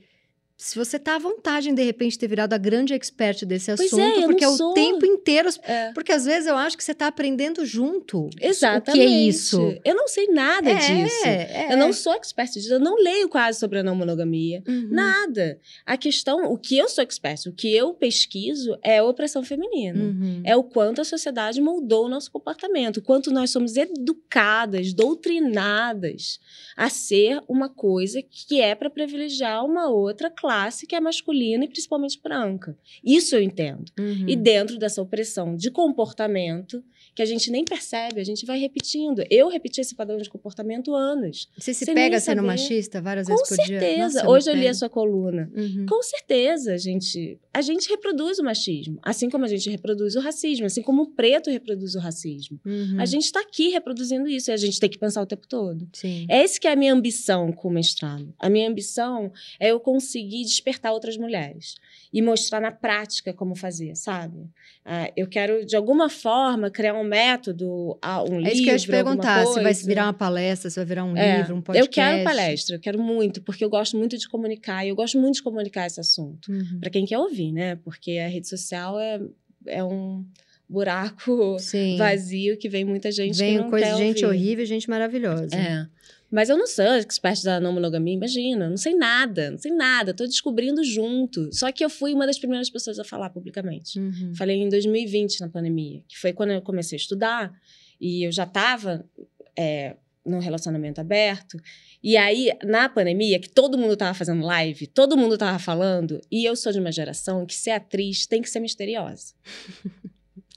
se 0.57 0.79
você 0.79 1.01
tá 1.01 1.17
à 1.17 1.19
vontade 1.19 1.69
em 1.69 1.75
de 1.75 1.83
repente 1.83 2.17
ter 2.17 2.29
virado 2.29 2.53
a 2.53 2.59
grande 2.59 2.95
expert 2.95 3.45
desse 3.45 3.75
pois 3.75 3.93
assunto, 3.93 4.01
é, 4.01 4.23
porque 4.23 4.45
é 4.45 4.49
o 4.49 4.73
tempo 4.73 5.05
inteiro. 5.05 5.49
É. 5.65 5.93
Porque 5.93 6.13
às 6.13 6.25
vezes 6.25 6.47
eu 6.47 6.57
acho 6.57 6.77
que 6.77 6.85
você 6.85 6.95
tá 6.95 7.09
aprendendo 7.09 7.67
junto. 7.67 8.31
Exatamente. 8.41 8.91
O 8.91 8.93
que 8.93 9.01
é 9.01 9.05
isso? 9.05 9.77
Eu 9.85 9.97
não 9.97 10.07
sei 10.07 10.29
nada 10.29 10.71
é, 10.71 10.77
disso. 10.77 11.27
É. 11.27 11.73
Eu 11.73 11.77
não 11.77 11.93
sou 11.93 12.13
expert 12.15 12.53
disso. 12.53 12.73
Eu 12.73 12.79
não 12.79 12.95
leio 12.95 13.29
quase 13.29 13.59
sobre 13.59 13.81
a 13.81 13.83
não 13.83 13.97
monogamia. 13.97 14.63
Uhum. 14.67 14.89
Nada. 14.91 15.59
A 15.85 15.97
questão, 15.97 16.45
o 16.45 16.57
que 16.57 16.79
eu 16.79 16.89
sou 16.89 17.03
expert, 17.03 17.47
o 17.47 17.53
que 17.53 17.75
eu 17.75 17.93
pesquiso 17.93 18.79
é 18.83 18.99
a 18.99 19.05
opressão 19.05 19.43
feminina. 19.43 19.99
Uhum. 19.99 20.43
É 20.45 20.57
o 20.57 20.63
quanto 20.63 21.01
a 21.01 21.05
sociedade 21.05 21.61
moldou 21.61 22.07
o 22.07 22.09
nosso 22.09 22.31
comportamento, 22.31 22.99
o 22.99 23.03
quanto 23.03 23.33
nós 23.33 23.51
somos 23.51 23.77
educadas, 23.77 24.95
doutrinadas 24.95 26.39
a 26.77 26.89
ser 26.89 27.43
uma 27.49 27.69
coisa 27.69 28.23
que 28.23 28.61
é 28.61 28.75
para 28.77 28.89
privilegiar 28.89 29.65
uma 29.65 29.89
outra 29.89 30.31
classe 30.31 30.54
que 30.87 30.95
é 30.95 31.01
masculina 31.01 31.65
e 31.65 31.69
principalmente 31.69 32.21
branca. 32.23 32.77
Isso 33.05 33.35
eu 33.35 33.43
entendo. 33.43 33.85
Uhum. 33.99 34.29
E 34.29 34.37
dentro 34.37 34.79
dessa 34.79 35.03
opressão 35.03 35.57
de 35.57 35.71
comportamento, 35.71 36.83
que 37.15 37.23
a 37.23 37.27
gente 37.27 37.51
nem 37.51 37.65
percebe, 37.65 38.21
a 38.21 38.25
gente 38.25 38.45
vai 38.45 38.59
repetindo. 38.59 39.25
Eu 39.31 39.49
repeti 39.49 39.81
esse 39.81 39.95
padrão 39.95 40.19
de 40.19 40.29
comportamento 40.29 40.95
anos. 40.95 41.49
Você 41.57 41.73
se 41.73 41.87
pega 41.87 42.19
sendo 42.19 42.37
saber. 42.37 42.47
machista 42.47 43.01
várias 43.01 43.27
vezes 43.29 43.43
Com 43.43 43.49
por 43.49 43.57
certeza. 43.57 43.95
dia? 43.95 44.05
Nossa, 44.05 44.29
Hoje 44.29 44.51
eu 44.51 44.55
li 44.55 44.69
a 44.69 44.75
sua 44.75 44.89
coluna. 44.89 45.51
Uhum. 45.55 45.87
Com 45.89 46.03
certeza, 46.03 46.77
gente, 46.77 47.39
a 47.55 47.63
gente 47.63 47.89
reproduz 47.89 48.41
o 48.41 48.43
machismo, 48.43 48.99
assim 49.01 49.31
como 49.31 49.45
a 49.45 49.49
gente 49.49 49.71
reproduz 49.71 50.17
o 50.17 50.21
racismo, 50.21 50.67
assim 50.67 50.83
como 50.83 51.03
o 51.03 51.07
preto 51.07 51.49
reproduz 51.49 51.95
o 51.95 52.01
racismo. 52.01 52.61
Uhum. 52.67 52.97
A 52.99 53.07
gente 53.07 53.27
está 53.27 53.41
aqui 53.41 53.69
reproduzindo 53.69 54.29
isso 54.29 54.51
e 54.51 54.53
a 54.53 54.57
gente 54.57 54.81
tem 54.81 54.91
que 54.91 54.99
pensar 54.99 55.23
o 55.23 55.27
tempo 55.27 55.47
todo. 55.47 55.89
Sim. 55.93 56.27
É 56.29 56.43
esse 56.43 56.59
que 56.59 56.67
é 56.67 56.73
a 56.73 56.77
minha 56.77 56.93
ambição 56.93 57.53
com 57.53 57.69
o 57.69 57.71
mestrado. 57.71 58.35
A 58.41 58.51
minha 58.51 58.69
ambição 58.69 59.33
é 59.61 59.71
eu 59.71 59.79
conseguir 59.79 60.43
despertar 60.43 60.93
outras 60.93 61.17
mulheres 61.17 61.77
e 62.13 62.21
mostrar 62.21 62.61
na 62.61 62.73
prática 62.73 63.33
como 63.33 63.55
fazer, 63.55 63.95
sabe? 63.95 64.51
Ah, 64.85 65.11
eu 65.17 65.27
quero, 65.27 65.65
de 65.65 65.75
alguma 65.77 66.11
forma, 66.11 66.71
criar 66.71 66.93
um 66.93 67.05
método, 67.05 67.99
um 68.29 68.39
livro. 68.39 68.49
É 68.49 68.53
isso 68.53 68.63
que 68.63 68.69
eu 68.69 68.75
ia 68.75 68.79
te 68.79 68.87
perguntar: 68.87 69.47
se 69.47 69.63
vai 69.63 69.73
virar 69.73 70.05
uma 70.05 70.13
palestra, 70.13 70.69
se 70.69 70.77
vai 70.77 70.85
virar 70.85 71.05
um 71.05 71.17
é, 71.17 71.39
livro, 71.39 71.57
um 71.57 71.63
podcast. 71.63 71.87
Eu 71.87 71.91
quero 71.91 72.25
palestra, 72.25 72.77
eu 72.77 72.81
quero 72.81 72.99
muito, 73.03 73.41
porque 73.43 73.65
eu 73.65 73.71
gosto 73.71 73.97
muito 73.97 74.19
de 74.19 74.29
comunicar, 74.29 74.85
e 74.85 74.91
eu 74.91 74.97
gosto 74.97 75.19
muito 75.19 75.37
de 75.37 75.43
comunicar 75.43 75.87
esse 75.87 76.01
assunto. 76.01 76.53
Uhum. 76.53 76.81
Para 76.81 76.91
quem 76.91 77.07
quer 77.07 77.19
ouvir, 77.19 77.44
né? 77.53 77.77
Porque 77.77 78.19
a 78.19 78.29
rede 78.29 78.49
social 78.49 78.99
é, 78.99 79.21
é 79.67 79.85
um 79.85 80.25
buraco 80.69 81.57
Sim. 81.59 81.97
vazio 81.97 82.57
que 82.57 82.69
vem 82.69 82.85
muita 82.85 83.13
gente 83.13 83.39
vem 83.39 83.57
que 83.57 83.63
não 83.63 83.71
coisa 83.71 83.87
quer 83.87 83.93
de 83.93 83.99
gente 83.99 84.25
ouvir. 84.25 84.37
horrível 84.37 84.65
e 84.65 84.67
gente 84.67 84.89
maravilhosa. 84.89 85.55
É. 85.55 85.87
Mas 86.31 86.49
eu 86.49 86.57
não 86.57 86.67
sou 86.67 86.85
expert 86.95 87.45
da 87.45 87.61
não 87.61 87.73
monogamia, 87.73 88.15
imagina. 88.15 88.69
Não 88.69 88.77
sei 88.77 88.93
nada, 88.95 89.53
não 89.53 89.59
sei 89.59 89.71
nada. 89.71 90.13
Tô 90.13 90.25
descobrindo 90.25 90.83
junto. 90.83 91.49
Só 91.53 91.71
que 91.71 91.85
eu 91.85 91.89
fui 91.89 92.13
uma 92.13 92.27
das 92.27 92.39
primeiras 92.39 92.69
pessoas 92.69 92.99
a 92.99 93.05
falar 93.05 93.31
publicamente. 93.31 94.01
Uhum. 94.01 94.35
Falei 94.35 94.57
em 94.57 94.69
2020, 94.69 95.41
na 95.41 95.49
pandemia, 95.49 96.03
que 96.09 96.19
foi 96.19 96.33
quando 96.33 96.51
eu 96.51 96.61
comecei 96.61 96.97
a 96.97 97.01
estudar. 97.01 97.53
E 98.01 98.27
eu 98.27 98.33
já 98.33 98.43
estava 98.43 99.05
é, 99.57 99.95
num 100.25 100.39
relacionamento 100.39 101.01
aberto. 101.01 101.59
E 102.03 102.17
aí, 102.17 102.51
na 102.65 102.89
pandemia, 102.89 103.39
que 103.39 103.49
todo 103.49 103.79
mundo 103.79 103.95
estava 103.95 104.15
fazendo 104.15 104.45
live, 104.45 104.87
todo 104.87 105.17
mundo 105.17 105.35
estava 105.35 105.59
falando. 105.59 106.21
E 106.31 106.45
eu 106.45 106.57
sou 106.57 106.73
de 106.73 106.81
uma 106.81 106.93
geração 106.93 107.47
que 107.47 107.55
ser 107.55 107.71
atriz 107.71 108.27
tem 108.27 108.43
que 108.43 108.51
ser 108.51 108.61
misteriosa. 108.61 109.35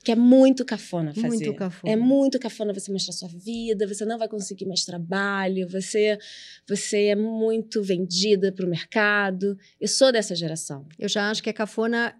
que 0.07 0.11
é 0.13 0.15
muito 0.15 0.63
cafona 0.63 1.13
fazer. 1.13 1.27
Muito 1.27 1.53
cafona. 1.53 1.93
É 1.93 1.95
muito 1.97 2.39
cafona 2.39 2.73
você 2.73 2.89
mostrar 2.89 3.11
sua 3.11 3.27
vida, 3.27 3.85
você 3.85 4.05
não 4.05 4.17
vai 4.17 4.29
conseguir 4.29 4.65
mais 4.65 4.85
trabalho, 4.85 5.67
você, 5.67 6.17
você 6.65 7.07
é 7.07 7.15
muito 7.15 7.83
vendida 7.83 8.49
para 8.53 8.65
o 8.65 8.69
mercado. 8.69 9.57
Eu 9.81 9.87
sou 9.89 10.09
dessa 10.09 10.33
geração. 10.33 10.85
Eu 10.97 11.09
já 11.09 11.29
acho 11.29 11.43
que 11.43 11.49
é 11.49 11.53
cafona 11.53 12.15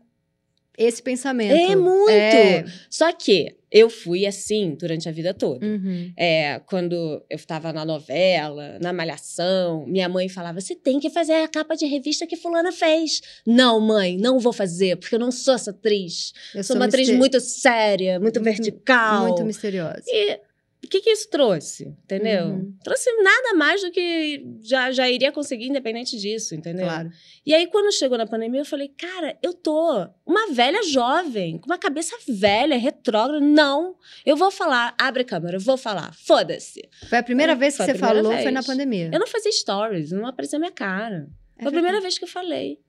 esse 0.78 1.02
pensamento. 1.02 1.52
É 1.54 1.76
muito! 1.76 2.10
É. 2.12 2.66
Só 2.90 3.12
que 3.12 3.56
eu 3.70 3.90
fui 3.90 4.26
assim 4.26 4.76
durante 4.80 5.10
a 5.10 5.12
vida 5.12 5.34
toda. 5.34 5.66
Uhum. 5.66 6.13
É, 6.16 6.62
quando 6.68 6.96
eu 7.30 7.36
estava 7.36 7.74
na 7.74 7.84
novela, 7.84 8.78
na 8.80 8.94
malhação, 8.94 9.86
minha 9.88 10.08
mãe 10.08 10.30
falava: 10.30 10.62
você 10.62 10.76
tem 10.76 11.00
que 11.00 11.10
fazer 11.10 11.34
a 11.34 11.48
capa 11.48 11.76
de 11.76 11.86
revista 11.86 12.26
que 12.28 12.38
fulana 12.38 12.72
fez. 12.72 13.22
Não, 13.46 13.80
mãe, 13.80 14.18
não 14.18 14.40
vou 14.40 14.54
fazer, 14.54 14.96
porque 14.98 15.16
eu 15.16 15.20
não 15.20 15.32
sou 15.32 15.56
essa 15.56 15.72
atriz. 15.72 16.32
Eu 16.56 16.63
sou, 16.63 16.76
uma 16.76 16.86
atriz 16.86 17.10
muito 17.10 17.40
séria, 17.42 18.20
muito, 18.20 18.40
Muito- 18.40 18.44
vertical. 18.44 19.28
Muito 19.28 19.44
misteriosa. 19.46 20.04
E 20.08 20.40
o 20.84 20.88
que, 20.88 21.02
que 21.02 21.10
isso 21.10 21.30
trouxe? 21.30 21.86
Entendeu? 22.04 22.46
Uhum. 22.46 22.74
Trouxe 22.84 23.12
nada 23.22 23.54
mais 23.56 23.82
do 23.82 23.92
que 23.92 24.46
já, 24.62 24.92
já 24.92 25.10
iria 25.10 25.32
conseguir, 25.32 25.68
independente 25.68 26.18
disso, 26.18 26.56
entendeu? 26.56 26.86
Claro. 26.86 27.10
E 27.46 27.54
aí, 27.54 27.68
quando 27.68 27.92
chegou 27.92 28.18
na 28.18 28.28
pandemia, 28.28 28.62
eu 28.62 28.66
falei, 28.66 28.88
cara, 28.90 29.38
eu 29.42 29.54
tô 29.54 30.08
uma 30.26 30.48
velha 30.52 30.82
jovem, 30.84 31.58
com 31.58 31.66
uma 31.66 31.78
cabeça 31.78 32.16
velha, 32.28 32.78
retrógrada. 32.78 33.44
Não, 33.44 33.96
eu 34.26 34.38
vou 34.38 34.52
falar, 34.52 34.96
abre 35.00 35.24
a 35.24 35.26
câmera, 35.26 35.58
eu 35.58 35.62
vou 35.62 35.78
falar, 35.78 36.13
foda-se. 36.13 36.88
Foi 37.10 37.18
a 37.18 37.24
primeira 37.24 37.54
É, 37.54 37.56
vez 37.56 37.76
que 37.76 37.84
você 37.84 37.96
falou, 37.96 38.32
vez. 38.32 38.44
foi 38.44 38.52
na 38.52 38.63
pandemia. 38.63 39.10
Eu 39.12 39.20
não 39.20 39.28
fazia 39.28 39.52
stories, 39.52 40.12
não 40.12 40.26
aparecia 40.28 40.60
minha 40.60 40.72
cara. 40.72 41.28
É 41.58 41.63
Foi 41.63 41.70
a 41.70 41.74
primeira 41.74 42.00
vez 42.00 42.18
que 42.18 42.24
eu 42.24 42.30
falei. 42.30 42.80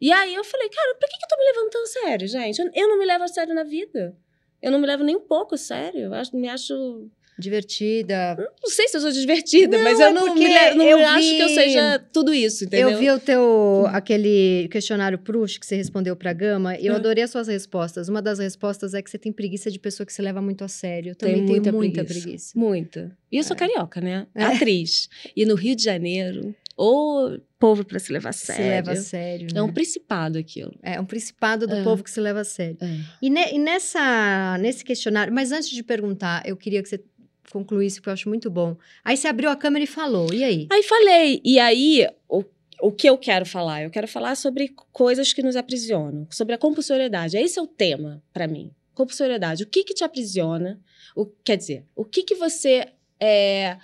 E 0.00 0.12
aí 0.12 0.32
eu 0.34 0.44
falei, 0.44 0.68
cara, 0.68 0.94
por 0.94 1.08
que, 1.08 1.16
que 1.18 1.24
eu 1.24 1.28
tô 1.28 1.36
me 1.36 1.44
levando 1.44 1.70
tão 1.70 1.82
a 1.82 1.86
sério, 1.86 2.28
gente? 2.28 2.58
Eu, 2.60 2.70
eu 2.74 2.88
não 2.88 2.98
me 2.98 3.04
levo 3.06 3.24
a 3.24 3.28
sério 3.28 3.52
na 3.54 3.64
vida. 3.64 4.14
Eu 4.62 4.70
não 4.70 4.78
me 4.78 4.86
levo 4.86 5.02
nem 5.02 5.16
um 5.16 5.20
pouco 5.20 5.54
a 5.54 5.58
sério. 5.58 6.02
Eu 6.02 6.14
acho, 6.14 6.36
me 6.36 6.48
acho 6.48 7.08
Divertida. 7.38 8.36
Não 8.62 8.70
sei 8.70 8.88
se 8.88 8.96
eu 8.96 9.00
sou 9.00 9.10
divertida, 9.12 9.76
Não, 9.76 9.84
mas 9.84 10.00
é 10.00 10.08
eu 10.08 10.12
não, 10.14 10.26
porque 10.26 10.48
me, 10.48 10.74
não 10.74 10.84
eu 10.84 11.06
acho 11.06 11.30
que 11.30 11.40
eu 11.40 11.48
seja 11.48 11.98
tudo 12.12 12.34
isso, 12.34 12.64
entendeu? 12.64 12.90
Eu 12.90 12.98
vi 12.98 13.10
o 13.10 13.18
teu 13.18 13.86
aquele 13.88 14.68
questionário 14.70 15.18
Proust 15.18 15.60
que 15.60 15.66
você 15.66 15.76
respondeu 15.76 16.16
pra 16.16 16.32
Gama 16.32 16.76
e 16.78 16.86
eu 16.86 16.94
adorei 16.94 17.22
as 17.24 17.30
suas 17.30 17.48
respostas. 17.48 18.08
Uma 18.08 18.20
das 18.22 18.38
respostas 18.38 18.94
é 18.94 19.02
que 19.02 19.10
você 19.10 19.18
tem 19.18 19.32
preguiça 19.32 19.70
de 19.70 19.78
pessoa 19.78 20.06
que 20.06 20.12
se 20.12 20.20
leva 20.22 20.40
muito 20.42 20.64
a 20.64 20.68
sério. 20.68 21.10
Eu 21.12 21.14
também 21.14 21.34
Tenho 21.36 21.46
tenho 21.46 21.54
muita 21.56 21.72
muita 21.72 22.04
preguiça. 22.04 22.22
preguiça. 22.22 22.58
Muita. 22.58 23.16
E 23.30 23.36
eu 23.36 23.42
sou 23.44 23.56
carioca, 23.56 24.00
né? 24.00 24.26
É. 24.34 24.44
Atriz. 24.44 25.08
E 25.36 25.44
no 25.44 25.54
Rio 25.54 25.76
de 25.76 25.82
Janeiro, 25.84 26.54
o 26.76 27.38
povo 27.58 27.84
pra 27.84 27.98
se 27.98 28.12
levar 28.12 28.30
a 28.30 28.32
Se 28.32 28.46
sério. 28.46 28.64
leva 28.64 28.92
a 28.92 28.96
sério. 28.96 29.48
É 29.54 29.62
um 29.62 29.66
né? 29.66 29.72
principado 29.72 30.38
aquilo. 30.38 30.74
É 30.82 31.00
um 31.00 31.04
principado 31.04 31.66
do 31.66 31.74
É. 31.74 31.82
povo 31.82 32.02
que 32.04 32.10
se 32.10 32.20
leva 32.20 32.40
a 32.40 32.44
sério. 32.44 32.78
É. 32.80 32.86
E, 33.20 33.28
ne- 33.28 33.52
e 33.52 33.58
nessa, 33.58 34.56
nesse 34.60 34.84
questionário, 34.84 35.32
mas 35.32 35.52
antes 35.52 35.68
de 35.70 35.82
perguntar, 35.82 36.42
eu 36.46 36.56
queria 36.56 36.82
que 36.82 36.88
você 36.88 37.00
concluísse, 37.50 37.96
porque 37.96 38.08
eu 38.08 38.14
acho 38.14 38.28
muito 38.28 38.50
bom. 38.50 38.76
Aí 39.04 39.16
você 39.16 39.28
abriu 39.28 39.50
a 39.50 39.56
câmera 39.56 39.84
e 39.84 39.86
falou, 39.86 40.32
e 40.32 40.44
aí? 40.44 40.66
Aí 40.70 40.82
falei, 40.82 41.40
e 41.44 41.58
aí, 41.58 42.06
o, 42.28 42.44
o 42.80 42.92
que 42.92 43.08
eu 43.08 43.18
quero 43.18 43.44
falar? 43.44 43.82
Eu 43.82 43.90
quero 43.90 44.08
falar 44.08 44.36
sobre 44.36 44.74
coisas 44.92 45.32
que 45.32 45.42
nos 45.42 45.56
aprisionam, 45.56 46.26
sobre 46.30 46.54
a 46.54 46.58
compulsoriedade. 46.58 47.36
Esse 47.36 47.58
é 47.58 47.62
o 47.62 47.66
tema 47.66 48.22
para 48.32 48.46
mim. 48.46 48.70
Compulsoriedade. 48.94 49.62
O 49.62 49.66
que 49.66 49.84
que 49.84 49.94
te 49.94 50.04
aprisiona? 50.04 50.80
O, 51.14 51.26
quer 51.26 51.56
dizer, 51.56 51.84
o 51.94 52.04
que 52.04 52.22
que 52.22 52.34
você 52.34 52.86
é, 53.20 53.76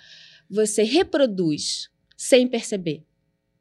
você 0.49 0.83
reproduz 0.83 1.89
sem 2.15 2.47
perceber? 2.47 3.03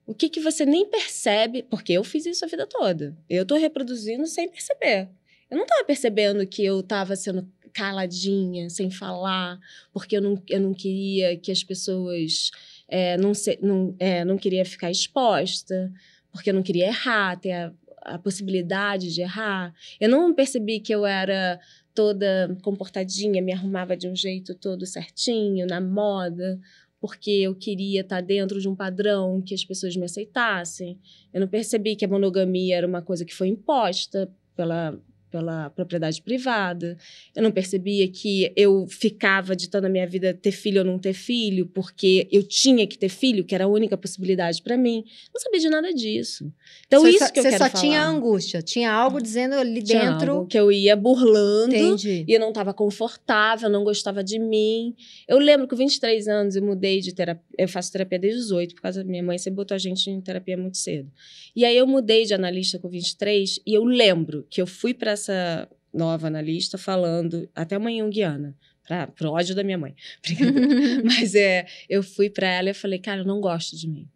O 0.06 0.14
que 0.14 0.28
que 0.28 0.40
você 0.40 0.66
nem 0.66 0.86
percebe? 0.86 1.62
Porque 1.62 1.92
eu 1.92 2.04
fiz 2.04 2.26
isso 2.26 2.44
a 2.44 2.48
vida 2.48 2.66
toda. 2.66 3.16
Eu 3.28 3.46
tô 3.46 3.56
reproduzindo 3.56 4.26
sem 4.26 4.48
perceber. 4.48 5.08
Eu 5.50 5.58
não 5.58 5.66
tava 5.66 5.84
percebendo 5.84 6.46
que 6.46 6.64
eu 6.64 6.82
tava 6.82 7.16
sendo 7.16 7.48
caladinha, 7.74 8.70
sem 8.70 8.90
falar, 8.90 9.58
porque 9.92 10.16
eu 10.16 10.22
não, 10.22 10.40
eu 10.48 10.60
não 10.60 10.72
queria 10.72 11.36
que 11.36 11.50
as 11.50 11.62
pessoas 11.64 12.50
é, 12.88 13.16
não, 13.18 13.34
se, 13.34 13.58
não, 13.60 13.94
é, 13.98 14.24
não 14.24 14.38
queria 14.38 14.64
ficar 14.64 14.90
exposta, 14.90 15.92
porque 16.30 16.50
eu 16.50 16.54
não 16.54 16.62
queria 16.62 16.86
errar, 16.86 17.38
ter 17.38 17.52
a, 17.52 17.72
a 18.02 18.18
possibilidade 18.18 19.12
de 19.12 19.20
errar. 19.22 19.74
Eu 20.00 20.08
não 20.08 20.32
percebi 20.32 20.80
que 20.80 20.94
eu 20.94 21.04
era 21.04 21.60
toda 21.92 22.56
comportadinha, 22.62 23.42
me 23.42 23.52
arrumava 23.52 23.96
de 23.96 24.08
um 24.08 24.16
jeito 24.16 24.54
todo 24.54 24.86
certinho, 24.86 25.66
na 25.66 25.80
moda, 25.80 26.60
porque 27.00 27.30
eu 27.30 27.54
queria 27.54 28.00
estar 28.00 28.20
dentro 28.20 28.60
de 28.60 28.68
um 28.68 28.74
padrão 28.74 29.42
que 29.42 29.54
as 29.54 29.64
pessoas 29.64 29.96
me 29.96 30.04
aceitassem. 30.04 30.98
Eu 31.32 31.40
não 31.40 31.48
percebi 31.48 31.96
que 31.96 32.04
a 32.04 32.08
monogamia 32.08 32.76
era 32.76 32.86
uma 32.86 33.02
coisa 33.02 33.24
que 33.24 33.34
foi 33.34 33.48
imposta 33.48 34.30
pela 34.56 34.98
pela 35.34 35.68
propriedade 35.70 36.22
privada. 36.22 36.96
Eu 37.34 37.42
não 37.42 37.50
percebia 37.50 38.06
que 38.06 38.52
eu 38.54 38.86
ficava 38.86 39.56
ditando 39.56 39.88
a 39.88 39.90
minha 39.90 40.06
vida 40.06 40.32
ter 40.32 40.52
filho 40.52 40.78
ou 40.78 40.84
não 40.86 40.96
ter 40.96 41.12
filho, 41.12 41.66
porque 41.66 42.28
eu 42.30 42.44
tinha 42.44 42.86
que 42.86 42.96
ter 42.96 43.08
filho, 43.08 43.44
que 43.44 43.52
era 43.52 43.64
a 43.64 43.66
única 43.66 43.96
possibilidade 43.96 44.62
para 44.62 44.76
mim. 44.76 45.02
Não 45.34 45.40
sabia 45.40 45.58
de 45.58 45.68
nada 45.68 45.92
disso. 45.92 46.52
Então, 46.86 47.02
Você 47.02 47.10
isso 47.10 47.18
só, 47.18 47.30
que 47.32 47.40
eu 47.40 47.42
você 47.42 47.50
quero 47.50 47.64
só 47.64 47.68
falar. 47.70 47.80
tinha 47.82 48.06
angústia, 48.06 48.62
tinha 48.62 48.92
algo 48.92 49.20
dizendo 49.20 49.56
ali 49.56 49.82
Tinha 49.82 50.12
dentro. 50.12 50.30
algo 50.30 50.46
que 50.46 50.56
eu 50.56 50.70
ia 50.70 50.94
burlando. 50.94 51.74
Entendi. 51.74 52.24
E 52.28 52.32
eu 52.32 52.38
não 52.38 52.50
estava 52.50 52.72
confortável, 52.72 53.68
não 53.68 53.82
gostava 53.82 54.22
de 54.22 54.38
mim. 54.38 54.94
Eu 55.26 55.38
lembro 55.40 55.66
que 55.66 55.74
com 55.74 55.78
23 55.78 56.28
anos 56.28 56.54
eu 56.54 56.62
mudei 56.62 57.00
de 57.00 57.12
terapia. 57.12 57.42
Eu 57.58 57.68
faço 57.68 57.90
terapia 57.90 58.20
desde 58.20 58.38
os 58.38 58.44
18, 58.46 58.76
por 58.76 58.82
causa 58.82 59.02
da 59.02 59.10
minha 59.10 59.22
mãe 59.22 59.36
sempre 59.36 59.56
botou 59.56 59.74
a 59.74 59.78
gente 59.78 60.08
em 60.08 60.20
terapia 60.20 60.56
muito 60.56 60.76
cedo. 60.76 61.10
E 61.56 61.64
aí 61.64 61.76
eu 61.76 61.86
mudei 61.88 62.24
de 62.24 62.34
analista 62.34 62.78
com 62.78 62.88
23 62.88 63.58
e 63.66 63.74
eu 63.74 63.84
lembro 63.84 64.46
que 64.48 64.62
eu 64.62 64.66
fui 64.66 64.94
para 64.94 65.16
essa 65.24 65.68
nova 65.92 66.26
analista 66.26 66.76
falando, 66.76 67.48
até 67.54 67.76
uma 67.78 67.90
junguiana, 67.90 68.54
pra, 68.86 69.06
pro 69.06 69.30
ódio 69.30 69.54
da 69.54 69.62
minha 69.64 69.78
mãe. 69.78 69.94
Mas 71.04 71.34
é, 71.34 71.66
eu 71.88 72.02
fui 72.02 72.28
para 72.30 72.48
ela 72.48 72.70
e 72.70 72.74
falei, 72.74 72.98
cara, 72.98 73.20
eu 73.20 73.24
não 73.24 73.40
gosto 73.40 73.76
de 73.76 73.88
mim. 73.88 74.08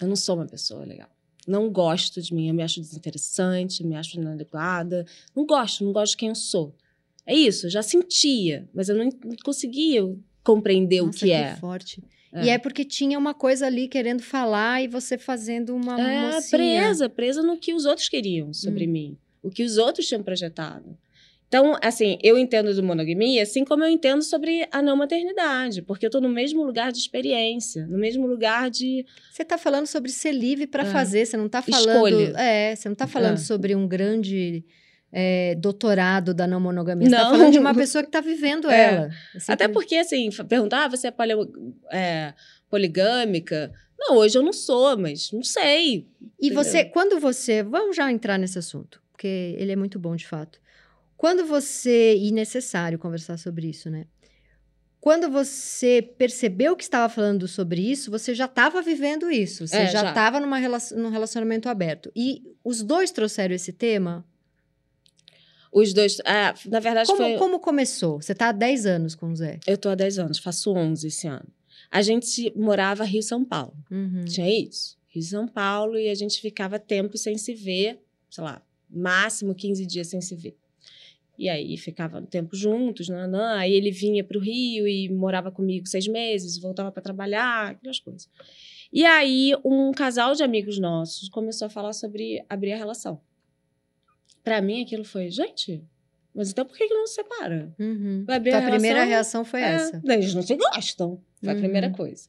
Eu 0.00 0.08
não 0.08 0.16
sou 0.16 0.36
uma 0.36 0.46
pessoa 0.46 0.84
legal. 0.84 1.08
Não 1.46 1.70
gosto 1.70 2.20
de 2.22 2.32
mim, 2.34 2.48
eu 2.48 2.54
me 2.54 2.62
acho 2.62 2.80
desinteressante, 2.80 3.82
eu 3.82 3.88
me 3.88 3.96
acho 3.96 4.18
inadequada. 4.18 5.04
Não 5.36 5.44
gosto, 5.44 5.84
não 5.84 5.92
gosto 5.92 6.12
de 6.12 6.16
quem 6.16 6.28
eu 6.30 6.34
sou. 6.34 6.74
É 7.26 7.34
isso, 7.34 7.66
eu 7.66 7.70
já 7.70 7.82
sentia, 7.82 8.68
mas 8.74 8.88
eu 8.88 8.96
não, 8.96 9.04
não 9.04 9.36
conseguia 9.44 10.02
compreender 10.42 11.02
Nossa, 11.02 11.18
o 11.18 11.20
que, 11.20 11.30
é. 11.32 11.56
forte. 11.56 12.02
É. 12.32 12.44
E 12.46 12.48
é 12.50 12.58
porque 12.58 12.84
tinha 12.84 13.18
uma 13.18 13.32
coisa 13.32 13.66
ali 13.66 13.88
querendo 13.88 14.22
falar 14.22 14.82
e 14.82 14.88
você 14.88 15.16
fazendo 15.16 15.74
uma 15.74 15.98
É, 16.00 16.32
mocinha. 16.32 16.50
presa, 16.50 17.08
presa 17.08 17.42
no 17.42 17.56
que 17.58 17.72
os 17.72 17.84
outros 17.86 18.08
queriam 18.08 18.52
sobre 18.52 18.86
Hum. 18.86 18.90
mim, 18.90 19.18
o 19.44 19.50
que 19.50 19.62
os 19.62 19.76
outros 19.78 20.06
tinham 20.06 20.22
projetado. 20.22 20.96
Então, 21.46 21.76
assim, 21.80 22.18
eu 22.22 22.36
entendo 22.36 22.74
do 22.74 22.82
monogamia 22.82 23.42
assim 23.44 23.64
como 23.64 23.84
eu 23.84 23.88
entendo 23.88 24.22
sobre 24.24 24.66
a 24.72 24.82
não 24.82 24.96
maternidade, 24.96 25.82
porque 25.82 26.04
eu 26.06 26.10
tô 26.10 26.20
no 26.20 26.28
mesmo 26.28 26.64
lugar 26.64 26.90
de 26.90 26.98
experiência, 26.98 27.86
no 27.86 27.96
mesmo 27.98 28.26
lugar 28.26 28.68
de. 28.70 29.06
Você 29.30 29.44
tá 29.44 29.56
falando 29.56 29.86
sobre 29.86 30.10
ser 30.10 30.32
livre 30.32 30.66
para 30.66 30.82
É. 30.82 30.86
fazer, 30.86 31.24
você 31.26 31.36
não 31.36 31.48
tá 31.48 31.62
falando. 31.62 31.88
Escolha. 32.08 32.32
É, 32.40 32.74
você 32.74 32.88
não 32.88 32.96
tá 32.96 33.06
falando 33.06 33.34
É. 33.34 33.36
sobre 33.36 33.76
um 33.76 33.86
grande 33.86 34.64
é, 35.16 35.54
doutorado 35.54 36.34
da 36.34 36.44
não 36.44 36.58
monogamia. 36.58 37.08
Você 37.08 37.14
tá 37.14 37.22
Não. 37.22 37.30
falando 37.30 37.52
de 37.52 37.58
uma 37.60 37.72
pessoa 37.72 38.02
que 38.02 38.10
tá 38.10 38.20
vivendo 38.20 38.66
É. 38.72 38.94
ela. 38.94 39.10
Assim, 39.36 39.52
Até 39.52 39.68
que- 39.68 39.72
porque, 39.72 39.94
assim, 39.96 40.28
perguntar, 40.48 40.86
ah, 40.86 40.88
você 40.88 41.06
é, 41.06 41.14
é, 41.92 42.34
poligâmica? 42.68 43.70
Não, 43.96 44.16
hoje 44.16 44.36
eu 44.36 44.42
não 44.42 44.52
sou, 44.52 44.96
mas 44.98 45.30
não 45.30 45.42
sei. 45.44 46.08
E 46.40 46.46
Entendeu? 46.46 46.64
você, 46.64 46.84
quando 46.84 47.20
você. 47.20 47.62
Vamos 47.62 47.94
já 47.96 48.10
entrar 48.10 48.38
nesse 48.38 48.58
assunto, 48.58 49.00
porque 49.14 49.54
ele 49.56 49.70
é 49.70 49.76
muito 49.76 49.96
bom 49.98 50.16
de 50.16 50.26
fato. 50.26 50.60
Quando 51.16 51.46
você. 51.46 52.16
E 52.16 52.32
necessário 52.32 52.98
conversar 52.98 53.38
sobre 53.38 53.68
isso, 53.68 53.88
né? 53.88 54.06
Quando 55.00 55.30
você 55.30 56.02
percebeu 56.18 56.74
que 56.74 56.82
estava 56.82 57.12
falando 57.12 57.46
sobre 57.46 57.80
isso, 57.80 58.10
você 58.10 58.34
já 58.34 58.46
estava 58.46 58.82
vivendo 58.82 59.30
isso. 59.30 59.66
Você 59.68 59.76
É, 59.76 59.86
já 59.86 60.08
estava 60.08 60.40
numa 60.40 60.58
num 60.96 61.10
relacionamento 61.10 61.68
aberto. 61.68 62.10
E 62.16 62.42
os 62.64 62.82
dois 62.82 63.10
trouxeram 63.12 63.54
esse 63.54 63.72
tema. 63.72 64.26
Os 65.70 65.92
dois. 65.92 66.18
ah, 66.24 66.54
na 66.66 66.80
verdade, 66.80 67.06
Como, 67.08 67.22
foi. 67.22 67.36
como 67.36 67.60
começou? 67.60 68.20
Você 68.20 68.32
está 68.32 68.48
há 68.48 68.52
10 68.52 68.86
anos 68.86 69.14
com 69.14 69.30
o 69.30 69.36
Zé. 69.36 69.60
Eu 69.66 69.76
tô 69.76 69.88
há 69.90 69.94
10 69.94 70.18
anos, 70.18 70.38
faço 70.38 70.72
11 70.72 71.06
esse 71.06 71.26
ano. 71.28 71.46
A 71.90 72.00
gente 72.02 72.52
morava 72.56 73.04
Rio 73.04 73.22
São 73.22 73.44
Paulo. 73.44 73.76
Uhum. 73.90 74.24
Tinha 74.24 74.48
isso. 74.50 74.96
Rio 75.08 75.22
São 75.22 75.46
Paulo 75.46 75.98
e 75.98 76.08
a 76.08 76.14
gente 76.14 76.40
ficava 76.40 76.78
tempo 76.78 77.16
sem 77.18 77.36
se 77.38 77.54
ver, 77.54 78.00
sei 78.30 78.42
lá, 78.42 78.62
máximo 78.94 79.54
15 79.54 79.84
dias 79.86 80.06
sem 80.08 80.20
se 80.20 80.34
ver. 80.36 80.56
E 81.36 81.48
aí 81.48 81.76
ficava 81.76 82.18
um 82.18 82.24
tempo 82.26 82.54
juntos, 82.54 83.08
nanã. 83.08 83.56
aí 83.56 83.72
ele 83.72 83.90
vinha 83.90 84.22
para 84.22 84.38
o 84.38 84.40
Rio 84.40 84.86
e 84.86 85.08
morava 85.08 85.50
comigo 85.50 85.86
seis 85.86 86.06
meses, 86.06 86.58
voltava 86.58 86.92
para 86.92 87.02
trabalhar, 87.02 87.70
aquelas 87.72 87.98
coisas. 87.98 88.28
E 88.92 89.04
aí 89.04 89.52
um 89.64 89.90
casal 89.90 90.34
de 90.34 90.44
amigos 90.44 90.78
nossos 90.78 91.28
começou 91.28 91.66
a 91.66 91.68
falar 91.68 91.92
sobre 91.92 92.44
abrir 92.48 92.72
a 92.72 92.76
relação. 92.76 93.20
Para 94.44 94.60
mim 94.62 94.82
aquilo 94.82 95.04
foi, 95.04 95.28
gente, 95.30 95.82
mas 96.34 96.50
então 96.50 96.64
por 96.64 96.76
que, 96.76 96.86
que 96.86 96.94
não 96.94 97.06
se 97.06 97.14
separa? 97.14 97.74
Uhum. 97.80 98.24
Abrir 98.28 98.50
Tua 98.50 98.60
a 98.60 98.70
primeira 98.70 99.04
relação? 99.04 99.08
reação 99.42 99.44
foi 99.44 99.60
É, 99.60 99.72
essa. 99.72 100.02
Eles 100.06 100.34
não 100.34 100.42
se 100.42 100.54
gostam. 100.56 101.20
Foi 101.40 101.48
a 101.50 101.54
Uhum. 101.54 101.58
primeira 101.60 101.90
coisa. 101.90 102.28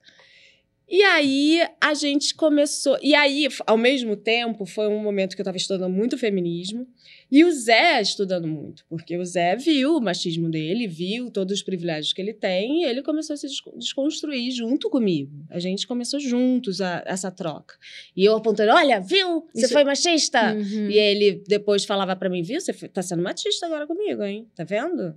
E 0.87 1.01
aí 1.01 1.61
a 1.81 1.93
gente 1.95 2.35
começou. 2.35 2.97
E 3.01 3.15
aí, 3.15 3.47
ao 3.65 3.77
mesmo 3.77 4.15
tempo, 4.15 4.65
foi 4.65 4.87
um 4.87 5.01
momento 5.01 5.35
que 5.35 5.41
eu 5.41 5.43
estava 5.43 5.57
estudando 5.57 5.91
muito 5.91 6.17
feminismo. 6.17 6.87
E 7.31 7.43
o 7.43 7.51
Zé 7.51 7.99
estudando 8.01 8.47
muito, 8.47 8.85
porque 8.87 9.17
o 9.17 9.25
Zé 9.25 9.55
viu 9.55 9.95
o 9.97 10.01
machismo 10.01 10.47
dele, 10.47 10.87
viu 10.87 11.31
todos 11.31 11.57
os 11.57 11.63
privilégios 11.63 12.13
que 12.13 12.21
ele 12.21 12.33
tem, 12.33 12.83
e 12.83 12.85
ele 12.85 13.01
começou 13.01 13.33
a 13.33 13.37
se 13.37 13.47
desco- 13.47 13.75
desconstruir 13.79 14.51
junto 14.51 14.91
comigo. 14.91 15.31
A 15.49 15.57
gente 15.57 15.87
começou 15.87 16.19
juntos 16.19 16.81
a- 16.81 17.03
essa 17.05 17.31
troca. 17.31 17.75
E 18.15 18.23
eu 18.23 18.35
apontando: 18.35 18.71
olha, 18.71 18.99
viu? 18.99 19.43
Você 19.53 19.65
Isso- 19.65 19.73
foi 19.73 19.83
machista? 19.83 20.53
Uhum. 20.53 20.87
E 20.89 20.99
ele 20.99 21.43
depois 21.47 21.83
falava 21.83 22.15
pra 22.15 22.29
mim, 22.29 22.43
viu? 22.43 22.61
Você 22.61 22.71
foi- 22.73 22.89
tá 22.89 23.01
sendo 23.01 23.23
machista 23.23 23.65
agora 23.65 23.87
comigo, 23.87 24.21
hein? 24.23 24.47
Tá 24.55 24.63
vendo? 24.63 25.15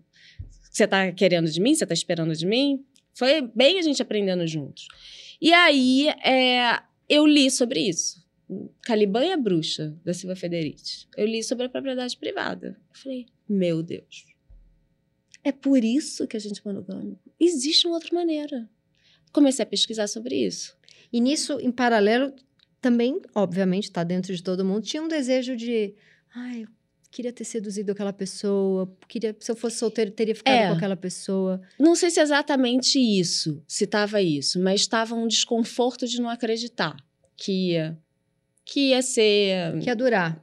Você 0.71 0.87
tá 0.87 1.13
querendo 1.13 1.51
de 1.51 1.61
mim? 1.61 1.75
Você 1.75 1.85
tá 1.85 1.93
esperando 1.93 2.35
de 2.35 2.47
mim? 2.47 2.83
Foi 3.13 3.43
bem 3.55 3.79
a 3.79 3.83
gente 3.83 4.01
aprendendo 4.01 4.47
juntos. 4.47 4.87
E 5.41 5.53
aí, 5.53 6.09
é, 6.09 6.83
eu 7.09 7.27
li 7.27 7.51
sobre 7.51 7.81
isso. 7.81 8.27
Caliban 8.83 9.25
e 9.25 9.33
a 9.33 9.37
Bruxa, 9.37 9.97
da 10.05 10.15
Silva 10.15 10.35
Federici. 10.35 11.07
Eu 11.17 11.27
li 11.27 11.43
sobre 11.43 11.67
a 11.67 11.69
propriedade 11.69 12.17
privada. 12.17 12.79
Eu 12.89 12.97
falei, 12.97 13.27
meu 13.49 13.83
Deus. 13.83 14.27
É 15.45 15.53
por 15.53 15.85
isso 15.85 16.27
que 16.27 16.37
a 16.37 16.41
gente 16.41 16.61
é 16.61 16.63
monogâmico. 16.65 17.31
Existe 17.39 17.87
uma 17.87 17.97
outra 17.97 18.15
maneira. 18.15 18.69
Comecei 19.33 19.63
a 19.63 19.67
pesquisar 19.67 20.07
sobre 20.07 20.35
isso. 20.35 20.77
E 21.13 21.21
nisso, 21.21 21.59
em 21.61 21.71
paralelo, 21.71 22.35
também, 22.81 23.21
obviamente, 23.35 23.85
está 23.85 24.03
dentro 24.03 24.35
de 24.35 24.43
todo 24.43 24.65
mundo, 24.65 24.83
tinha 24.83 25.03
um 25.03 25.09
desejo 25.09 25.57
de. 25.57 25.95
Ai, 26.35 26.63
eu 26.63 26.69
queria 27.11 27.33
ter 27.33 27.45
seduzido 27.45 27.93
aquela 27.93 28.13
pessoa. 28.13 28.91
Queria, 29.09 29.35
se 29.41 29.51
eu 29.51 29.57
fosse 29.57 29.77
solteiro, 29.79 30.11
teria 30.11 30.35
ficado 30.35 30.55
É. 30.55 30.69
com 30.69 30.75
aquela 30.75 30.97
pessoa. 30.97 31.61
Não 31.79 31.95
sei 31.95 32.11
se 32.11 32.21
é 32.21 32.23
exatamente 32.23 32.99
isso, 32.99 33.63
se 33.67 33.85
estava 33.85 34.21
isso, 34.23 34.61
mas 34.61 34.81
estava 34.83 35.15
um 35.15 35.27
desconforto 35.27 36.07
de 36.07 36.21
não 36.21 36.29
acreditar 36.29 36.97
que 37.37 37.71
ia, 37.73 37.99
que 38.65 38.91
ia 38.91 39.01
ser. 39.03 39.79
Que 39.81 39.87
ia 39.89 39.97
durar. 39.97 40.39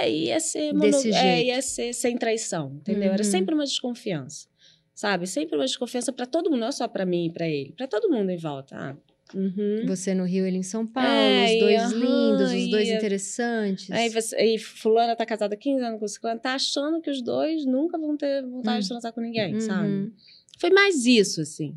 É, 0.00 0.10
ia 0.10 0.38
ser, 0.40 0.72
Desse 0.74 1.10
é, 1.10 1.36
jeito. 1.36 1.46
ia 1.46 1.62
ser 1.62 1.92
sem 1.94 2.16
traição, 2.18 2.74
entendeu? 2.76 3.12
Era 3.12 3.24
Uhum. 3.24 3.30
sempre 3.30 3.54
uma 3.54 3.64
desconfiança. 3.64 4.48
sabe? 4.92 5.26
Sempre 5.26 5.56
uma 5.56 5.64
desconfiança 5.64 6.12
para 6.12 6.26
todo 6.26 6.50
mundo, 6.50 6.60
não 6.60 6.66
é 6.66 6.72
só 6.72 6.86
para 6.86 7.06
mim 7.06 7.24
e 7.28 7.32
para 7.32 7.48
ele, 7.48 7.72
para 7.74 7.86
todo 7.88 8.10
mundo 8.10 8.28
em 8.28 8.36
volta. 8.36 8.76
Ah, 8.76 8.96
uhum. 9.34 9.84
Você 9.86 10.14
no 10.14 10.24
Rio, 10.24 10.46
ele 10.46 10.58
em 10.58 10.62
São 10.62 10.86
Paulo, 10.86 11.08
É, 11.08 11.54
os 11.54 11.60
dois 11.60 11.92
e, 11.92 11.94
lindos, 11.94 12.52
os 12.52 12.70
dois 12.70 12.88
e- 12.88 12.92
interessantes. 12.94 13.90
Aí, 13.90 14.08
você, 14.08 14.36
aí 14.36 14.58
fulana 14.58 15.14
tá 15.16 15.24
casada 15.26 15.54
há 15.54 15.58
15 15.58 15.82
anos 15.84 16.00
com 16.00 16.08
ciclano, 16.08 16.40
tá 16.40 16.54
achando 16.54 17.00
que 17.00 17.10
os 17.10 17.22
dois 17.22 17.64
nunca 17.66 17.98
vão 17.98 18.16
ter 18.16 18.42
vontade 18.46 18.78
Hum. 18.78 18.80
de 18.80 18.88
transar 18.88 19.12
com 19.12 19.20
ninguém, 19.20 19.54
Uhum. 19.54 19.60
sabe? 19.60 20.12
Foi 20.58 20.70
mais 20.70 21.06
isso, 21.06 21.40
assim. 21.40 21.74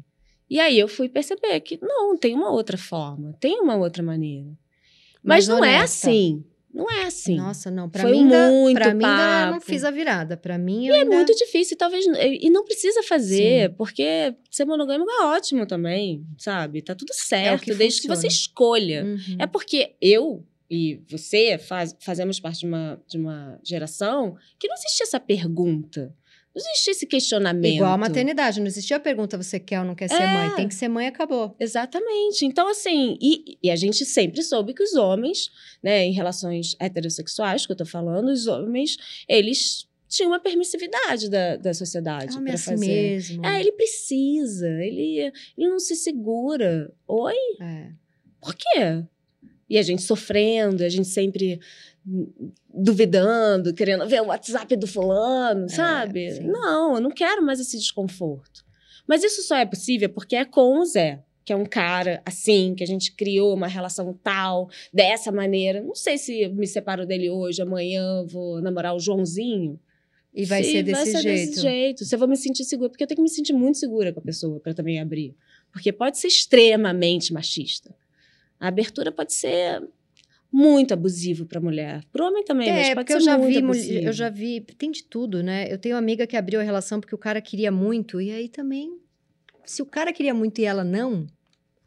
E 0.49 0.59
aí 0.59 0.77
eu 0.77 0.87
fui 0.87 1.07
perceber 1.09 1.59
que 1.61 1.79
não, 1.81 2.15
tem 2.17 2.33
uma 2.35 2.51
outra 2.51 2.77
forma, 2.77 3.33
tem 3.39 3.59
uma 3.59 3.75
outra 3.75 4.03
maneira. 4.03 4.47
Mas, 5.23 5.47
Mais 5.47 5.47
não 5.47 5.63
é 5.65 5.77
honesta. 5.77 6.09
assim. 6.09 6.43
Não 6.73 6.89
é 6.89 7.03
assim. 7.05 7.36
Nossa, 7.38 7.69
não, 7.69 7.88
pra 7.88 8.01
Foi 8.01 8.12
mim, 8.12 8.23
ainda, 8.23 8.49
muito 8.49 8.77
pra 8.79 8.93
mim 8.95 9.05
ainda 9.05 9.51
não 9.51 9.62
fiz 9.62 9.83
a 9.83 9.91
virada. 9.91 10.36
Pra 10.36 10.57
mim, 10.57 10.88
eu 10.88 10.95
É 10.95 11.01
ainda... 11.01 11.15
muito 11.15 11.36
difícil, 11.36 11.77
talvez. 11.77 12.03
E 12.05 12.49
não 12.49 12.65
precisa 12.65 13.03
fazer, 13.03 13.69
Sim. 13.69 13.75
porque 13.77 14.33
ser 14.49 14.65
monogâmico 14.65 15.09
é 15.12 15.25
ótimo 15.25 15.67
também, 15.67 16.25
sabe? 16.38 16.81
Tá 16.81 16.95
tudo 16.95 17.13
certo, 17.13 17.63
que 17.63 17.75
desde 17.75 18.01
que 18.01 18.07
funciona. 18.07 18.15
funciona. 18.15 18.21
você 18.21 18.27
escolha. 18.27 19.03
Uhum. 19.05 19.36
É 19.39 19.45
porque 19.45 19.93
eu 20.01 20.43
e 20.69 20.99
você 21.07 21.59
faz- 21.59 21.95
fazemos 21.99 22.39
parte 22.39 22.62
de 22.62 22.65
uma, 22.65 22.99
de 23.07 23.17
uma 23.19 23.59
geração 23.63 24.36
que 24.57 24.67
não 24.67 24.73
existia 24.75 25.03
essa 25.03 25.19
pergunta. 25.19 26.12
Não 26.55 26.61
existia 26.61 26.91
esse 26.91 27.07
questionamento. 27.07 27.75
Igual 27.75 27.93
a 27.93 27.97
maternidade, 27.97 28.59
não 28.59 28.67
existia 28.67 28.97
a 28.97 28.99
pergunta 28.99 29.37
você 29.37 29.59
quer 29.59 29.79
ou 29.79 29.85
não 29.85 29.95
quer 29.95 30.07
ser 30.07 30.21
É. 30.21 30.27
mãe. 30.27 30.55
Tem 30.55 30.67
que 30.67 30.75
ser 30.75 30.87
mãe, 30.87 31.07
acabou. 31.07 31.55
Exatamente. 31.59 32.45
Então, 32.45 32.67
assim, 32.69 33.17
e, 33.19 33.57
e 33.63 33.71
a 33.71 33.75
gente 33.75 34.05
sempre 34.05 34.43
soube 34.43 34.73
que 34.73 34.83
os 34.83 34.93
homens, 34.93 35.49
né, 35.81 36.05
em 36.05 36.11
relações 36.11 36.75
heterossexuais, 36.79 37.65
que 37.65 37.71
eu 37.71 37.75
tô 37.75 37.85
falando, 37.85 38.27
os 38.29 38.45
homens, 38.45 38.97
eles 39.27 39.87
tinham 40.07 40.29
uma 40.29 40.39
permissividade 40.39 41.27
da, 41.27 41.55
da 41.55 41.73
sociedade 41.73 42.33
Homem 42.37 42.45
para 42.45 42.53
assim 42.53 42.71
fazer. 42.71 42.85
mesmo. 42.85 43.45
É, 43.45 43.59
ele 43.59 43.71
precisa, 43.71 44.67
ele, 44.83 45.31
ele 45.57 45.69
não 45.69 45.79
se 45.79 45.95
segura. 45.95 46.93
Oi? 47.07 47.33
É. 47.59 47.87
Por 48.39 48.53
quê? 48.55 49.03
E 49.67 49.77
a 49.77 49.81
gente 49.81 50.03
sofrendo, 50.03 50.83
a 50.83 50.89
gente 50.89 51.07
sempre 51.07 51.59
duvidando, 52.73 53.73
querendo 53.73 54.07
ver 54.07 54.21
o 54.21 54.27
WhatsApp 54.27 54.75
do 54.75 54.87
fulano, 54.87 55.69
sabe? 55.69 56.25
É, 56.25 56.31
sim. 56.35 56.47
Não, 56.47 56.95
eu 56.95 57.01
não 57.01 57.11
quero 57.11 57.41
mais 57.41 57.59
esse 57.59 57.77
desconforto. 57.77 58.65
Mas 59.07 59.23
isso 59.23 59.41
só 59.43 59.55
é 59.55 59.65
possível 59.65 60.09
porque 60.09 60.35
é 60.35 60.45
com 60.45 60.79
o 60.79 60.85
Zé, 60.85 61.23
que 61.45 61.51
é 61.51 61.55
um 61.55 61.65
cara 61.65 62.21
assim, 62.25 62.73
que 62.75 62.83
a 62.83 62.87
gente 62.87 63.13
criou 63.13 63.53
uma 63.53 63.67
relação 63.67 64.13
tal, 64.23 64.69
dessa 64.93 65.31
maneira. 65.31 65.81
Não 65.81 65.95
sei 65.95 66.17
se 66.17 66.47
me 66.49 66.67
separo 66.67 67.05
dele 67.05 67.29
hoje, 67.29 67.61
amanhã 67.61 68.25
vou 68.25 68.61
namorar 68.61 68.95
o 68.95 68.99
Joãozinho. 68.99 69.79
E 70.33 70.45
vai 70.45 70.63
Se 70.63 70.71
ser 70.71 70.83
desse 70.83 70.95
vai 70.97 71.05
ser 71.05 71.21
jeito. 71.21 71.49
desse 71.49 71.61
jeito. 71.61 72.05
Se 72.05 72.15
eu 72.15 72.19
vou 72.19 72.27
me 72.27 72.35
sentir 72.35 72.63
segura, 72.63 72.89
porque 72.89 73.03
eu 73.03 73.07
tenho 73.07 73.17
que 73.17 73.21
me 73.21 73.29
sentir 73.29 73.53
muito 73.53 73.77
segura 73.77 74.11
com 74.11 74.19
a 74.19 74.23
pessoa 74.23 74.59
para 74.59 74.73
também 74.73 74.99
abrir. 74.99 75.35
Porque 75.71 75.91
pode 75.91 76.17
ser 76.17 76.27
extremamente 76.27 77.31
machista. 77.31 77.93
A 78.59 78.67
abertura 78.69 79.11
pode 79.11 79.33
ser 79.33 79.83
muito 80.55 80.93
abusivo 80.93 81.45
para 81.47 81.59
mulher. 81.59 82.03
Para 82.11 82.27
homem 82.27 82.43
também, 82.45 82.69
mas 82.71 82.87
É, 82.89 82.93
pode 82.93 82.95
porque 83.07 83.13
eu 83.13 83.21
já 83.21 83.37
vi, 83.37 83.57
abusivo. 83.57 84.05
eu 84.05 84.13
já 84.13 84.29
vi, 84.29 84.61
tem 84.77 84.91
de 84.91 85.03
tudo, 85.03 85.41
né? 85.41 85.67
Eu 85.73 85.79
tenho 85.79 85.95
uma 85.95 85.99
amiga 85.99 86.27
que 86.27 86.37
abriu 86.37 86.59
a 86.59 86.63
relação 86.63 86.99
porque 87.01 87.15
o 87.15 87.17
cara 87.17 87.41
queria 87.41 87.71
muito, 87.71 88.21
e 88.21 88.31
aí 88.31 88.47
também, 88.47 88.95
se 89.65 89.81
o 89.81 89.85
cara 89.85 90.13
queria 90.13 90.33
muito 90.33 90.59
e 90.61 90.65
ela 90.65 90.83
não, 90.83 91.25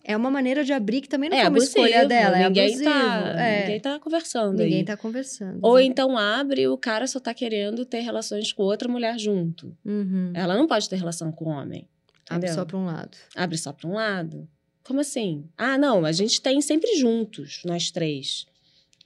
é 0.03 0.17
uma 0.17 0.31
maneira 0.31 0.65
de 0.65 0.73
abrir 0.73 1.01
que 1.01 1.09
também 1.09 1.31
não 1.31 1.37
é 1.37 1.41
foi 1.43 1.49
uma 1.51 1.57
abusivo. 1.57 1.79
escolha 1.87 2.07
dela, 2.07 2.39
é 2.41 2.47
ninguém 2.49 2.67
abusivo. 2.67 2.91
Tá, 2.91 3.35
é. 3.39 3.61
Ninguém 3.63 3.81
tá 3.81 3.99
conversando 4.01 4.59
Ninguém 4.59 4.79
aí. 4.79 4.85
tá 4.85 4.97
conversando. 4.97 5.59
Ou 5.63 5.79
então 5.81 6.17
abre 6.19 6.63
e 6.63 6.69
o 6.69 6.77
cara 6.79 7.07
só 7.07 7.19
tá 7.21 7.33
querendo 7.35 7.85
ter 7.85 8.01
relações 8.01 8.53
com 8.53 8.63
outra 8.65 8.89
mulher 8.89 9.19
junto. 9.19 9.77
Uhum. 9.85 10.31
Ela 10.35 10.57
não 10.57 10.67
pode 10.67 10.89
ter 10.89 10.97
relação 10.97 11.31
com 11.33 11.47
homem. 11.47 11.89
Abre 12.29 12.47
entendeu? 12.49 12.55
só 12.55 12.65
pra 12.65 12.77
um 12.77 12.85
lado. 12.85 13.17
Abre 13.35 13.59
só 13.59 13.73
para 13.73 13.89
um 13.89 13.93
lado? 13.95 14.49
Como 14.85 15.01
assim? 15.01 15.45
Ah, 15.59 15.77
não, 15.77 16.05
a 16.05 16.13
gente 16.13 16.41
tem 16.41 16.61
sempre 16.61 16.95
juntos, 16.97 17.63
nós 17.65 17.91
três. 17.91 18.47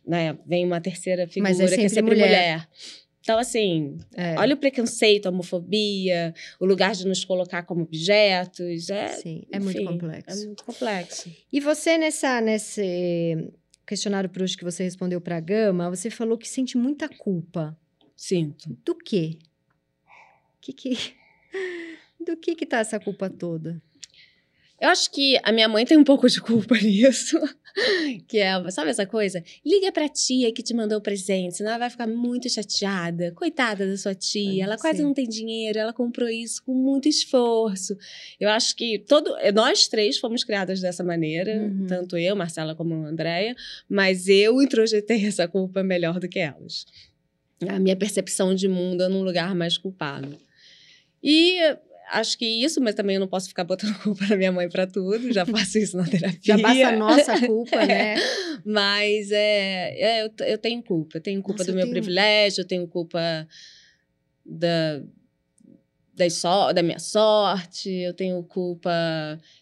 Né? 0.06 0.36
Vem 0.46 0.64
uma 0.66 0.80
terceira 0.80 1.26
figura 1.26 1.50
Mas 1.50 1.60
é 1.60 1.66
que 1.66 1.84
é 1.84 1.88
sempre 1.88 1.88
sempre 1.90 2.14
mulher. 2.14 2.26
mulher. 2.28 2.68
Então, 3.22 3.38
assim, 3.38 3.98
É, 4.16 4.34
olha 4.38 4.54
o 4.54 4.58
preconceito, 4.58 5.26
a 5.26 5.30
homofobia, 5.30 6.34
o 6.58 6.64
lugar 6.64 6.92
de 6.94 7.06
nos 7.06 7.24
colocar 7.24 7.62
como 7.64 7.82
objetos. 7.82 8.88
É, 8.88 9.08
sim, 9.08 9.42
é 9.52 9.60
muito 9.60 9.76
enfim, 9.76 9.86
complexo. 9.86 10.42
É 10.42 10.46
muito 10.46 10.64
complexo. 10.64 11.30
E 11.52 11.60
você, 11.60 11.98
nessa, 11.98 12.40
nesse 12.40 13.52
questionário 13.86 14.30
Proust 14.30 14.56
que 14.56 14.64
você 14.64 14.82
respondeu 14.82 15.20
pra 15.20 15.38
Gama, 15.38 15.90
você 15.90 16.08
falou 16.10 16.38
que 16.38 16.48
sente 16.48 16.78
muita 16.78 17.08
culpa. 17.08 17.76
Sinto. 18.16 18.76
Do 18.84 18.94
quê? 18.94 19.38
Que 20.60 20.72
que... 20.72 20.96
Do 22.24 22.36
que 22.36 22.54
que 22.54 22.66
tá 22.66 22.78
essa 22.80 23.00
culpa 23.00 23.30
toda? 23.30 23.80
Eu 24.80 24.88
acho 24.88 25.10
que 25.10 25.38
a 25.42 25.52
minha 25.52 25.68
mãe 25.68 25.84
tem 25.84 25.98
um 25.98 26.04
pouco 26.04 26.26
de 26.28 26.40
culpa 26.40 26.74
nisso. 26.80 27.38
que 28.26 28.38
é, 28.38 28.70
sabe 28.70 28.90
essa 28.90 29.04
coisa? 29.06 29.44
Liga 29.64 29.92
pra 29.92 30.08
tia 30.08 30.50
que 30.52 30.62
te 30.62 30.72
mandou 30.72 30.98
o 30.98 31.02
presente, 31.02 31.58
senão 31.58 31.70
ela 31.70 31.78
vai 31.80 31.90
ficar 31.90 32.06
muito 32.06 32.48
chateada. 32.48 33.30
Coitada 33.32 33.86
da 33.86 33.96
sua 33.96 34.14
tia, 34.14 34.64
ela 34.64 34.78
quase 34.78 34.98
Sim. 34.98 35.04
não 35.04 35.12
tem 35.14 35.28
dinheiro, 35.28 35.78
ela 35.78 35.92
comprou 35.92 36.28
isso 36.28 36.62
com 36.64 36.72
muito 36.74 37.08
esforço. 37.08 37.94
Eu 38.40 38.48
acho 38.48 38.74
que 38.74 38.98
todo, 38.98 39.36
nós 39.54 39.86
três 39.86 40.18
fomos 40.18 40.42
criadas 40.44 40.80
dessa 40.80 41.04
maneira, 41.04 41.50
Uhum. 41.60 41.86
tanto 41.86 42.16
eu, 42.16 42.34
Marcela, 42.34 42.74
como 42.74 42.94
a 42.94 43.08
Andréia, 43.08 43.54
mas 43.88 44.28
eu 44.28 44.62
introjetei 44.62 45.24
essa 45.28 45.46
culpa 45.46 45.82
melhor 45.82 46.18
do 46.18 46.28
que 46.28 46.38
elas. 46.38 46.86
A 47.68 47.78
minha 47.78 47.94
percepção 47.96 48.54
de 48.54 48.66
mundo 48.66 49.02
é 49.02 49.08
num 49.08 49.22
lugar 49.22 49.54
mais 49.54 49.76
culpado. 49.76 50.38
E 51.22 51.58
acho 52.12 52.36
que 52.38 52.44
isso, 52.46 52.80
mas 52.80 52.94
também 52.94 53.16
eu 53.16 53.20
não 53.20 53.28
posso 53.28 53.48
ficar 53.48 53.64
botando 53.64 53.94
culpa 54.02 54.26
na 54.26 54.36
minha 54.36 54.52
mãe 54.52 54.68
para 54.68 54.86
tudo, 54.86 55.32
já 55.32 55.44
faço 55.46 55.78
isso 55.78 55.96
na 55.96 56.04
terapia. 56.08 56.38
Já 56.42 56.58
basta 56.58 56.88
a 56.88 56.92
nossa 56.96 57.40
culpa, 57.46 57.84
né? 57.86 58.16
Mas 58.64 59.30
é, 59.32 59.94
é, 59.98 60.22
eu, 60.24 60.30
eu 60.46 60.58
tenho 60.58 60.82
culpa. 60.82 61.18
Eu 61.18 61.22
tenho 61.22 61.42
culpa 61.42 61.58
Nossa, 61.62 61.72
do 61.72 61.74
eu 61.74 61.76
meu 61.76 61.84
tenho- 61.84 61.94
privilégio, 61.94 62.62
eu 62.62 62.66
tenho 62.66 62.86
culpa 62.88 63.46
da, 64.44 65.02
das 66.14 66.34
so, 66.34 66.72
da 66.74 66.82
minha 66.82 66.98
sorte, 66.98 67.88
eu 67.90 68.12
tenho 68.12 68.42
culpa 68.42 68.90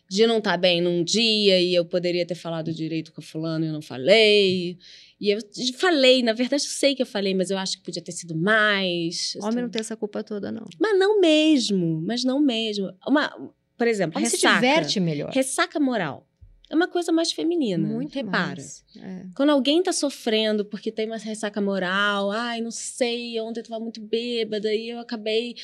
de 0.09 0.27
não 0.27 0.39
estar 0.39 0.57
bem 0.57 0.81
num 0.81 1.05
dia 1.05 1.61
e 1.61 1.75
eu 1.75 1.85
poderia 1.85 2.27
ter 2.27 2.35
falado 2.35 2.73
direito 2.73 3.13
com 3.13 3.21
o 3.21 3.25
fulano 3.25 3.65
e 3.65 3.69
eu 3.69 3.73
não 3.73 3.83
falei. 3.83 4.79
E 5.21 5.31
eu 5.31 5.39
falei, 5.79 6.23
na 6.23 6.33
verdade 6.33 6.63
eu 6.65 6.69
sei 6.71 6.95
que 6.95 7.03
eu 7.03 7.07
falei, 7.07 7.35
mas 7.35 7.51
eu 7.51 7.59
acho 7.59 7.79
que 7.79 7.83
podia 7.85 8.03
ter 8.03 8.13
sido 8.13 8.37
mais. 8.37 9.35
Homem 9.41 9.55
tô- 9.57 9.61
não 9.63 9.69
tem 9.71 9.81
essa 9.81 9.97
culpa 9.97 10.23
toda, 10.23 10.53
não. 10.53 10.65
Mas 10.79 10.99
não 10.99 11.21
mesmo, 11.21 12.01
mas 12.07 12.23
não 12.25 12.39
mesmo. 12.41 12.93
Uma, 13.07 13.29
por 13.77 13.87
exemplo, 13.89 14.17
Homem 14.19 14.31
se 14.31 14.37
ressaca. 14.37 14.55
diverte 14.61 15.01
melhor. 15.01 15.31
Ressaca 15.33 15.81
moral. 15.81 16.25
É 16.71 16.75
uma 16.75 16.87
coisa 16.87 17.11
mais 17.11 17.33
feminina. 17.33 17.89
Muito 17.89 18.15
repara. 18.15 18.57
mais. 18.57 18.85
É. 18.97 19.25
Quando 19.35 19.51
alguém 19.51 19.83
tá 19.83 19.91
sofrendo 19.93 20.65
porque 20.67 20.93
tem 20.93 21.07
uma 21.07 21.17
ressaca 21.17 21.61
moral, 21.63 22.31
ai, 22.31 22.61
não 22.61 22.71
sei, 22.71 23.41
ontem 23.41 23.61
eu 23.61 23.65
tava 23.65 23.81
muito 23.83 24.01
bêbada 24.03 24.75
e 24.75 24.91
eu 24.91 24.99
acabei, 24.99 25.55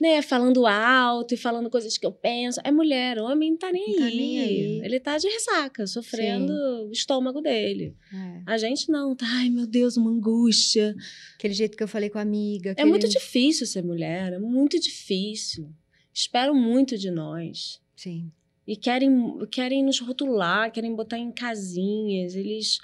né, 0.00 0.22
falando 0.22 0.66
alto 0.66 1.34
e 1.34 1.36
falando 1.36 1.68
coisas 1.68 1.98
que 1.98 2.06
eu 2.06 2.12
penso. 2.12 2.60
É 2.64 2.72
mulher, 2.72 3.18
o 3.18 3.24
homem 3.24 3.50
não 3.50 3.58
tá 3.58 3.70
nem, 3.70 3.88
Não 3.92 3.98
tá 3.98 4.04
aí. 4.06 4.16
nem 4.16 4.40
aí. 4.40 4.80
Ele 4.84 4.98
tá 5.00 5.18
de 5.18 5.28
ressaca, 5.28 5.86
sofrendo 5.86 6.52
o 6.88 6.90
estômago 6.92 7.40
dele. 7.42 7.94
é. 8.12 8.42
A 8.46 8.56
gente 8.56 8.90
não, 8.90 9.14
tá, 9.14 9.26
ai, 9.28 9.50
meu 9.50 9.66
Deus, 9.66 9.96
uma 9.98 10.10
angústia. 10.10 10.94
Aquele 11.36 11.52
jeito 11.54 11.76
que 11.76 11.82
eu 11.82 11.88
falei 11.88 12.08
com 12.08 12.18
a 12.18 12.22
amiga. 12.22 12.70
É 12.70 12.72
aquele- 12.72 12.88
muito 12.90 13.08
difícil 13.08 13.66
ser 13.66 13.82
mulher, 13.82 14.32
é 14.32 14.38
muito 14.38 14.80
difícil. 14.80 15.68
Esperam 16.12 16.54
muito 16.54 16.96
de 16.96 17.10
nós. 17.10 17.80
Sim. 17.96 18.30
E 18.66 18.76
querem, 18.76 19.38
querem 19.50 19.84
nos 19.84 20.00
rotular, 20.00 20.70
querem 20.72 20.94
botar 20.94 21.18
em 21.18 21.30
casinhas. 21.30 22.34
Eles. 22.34 22.78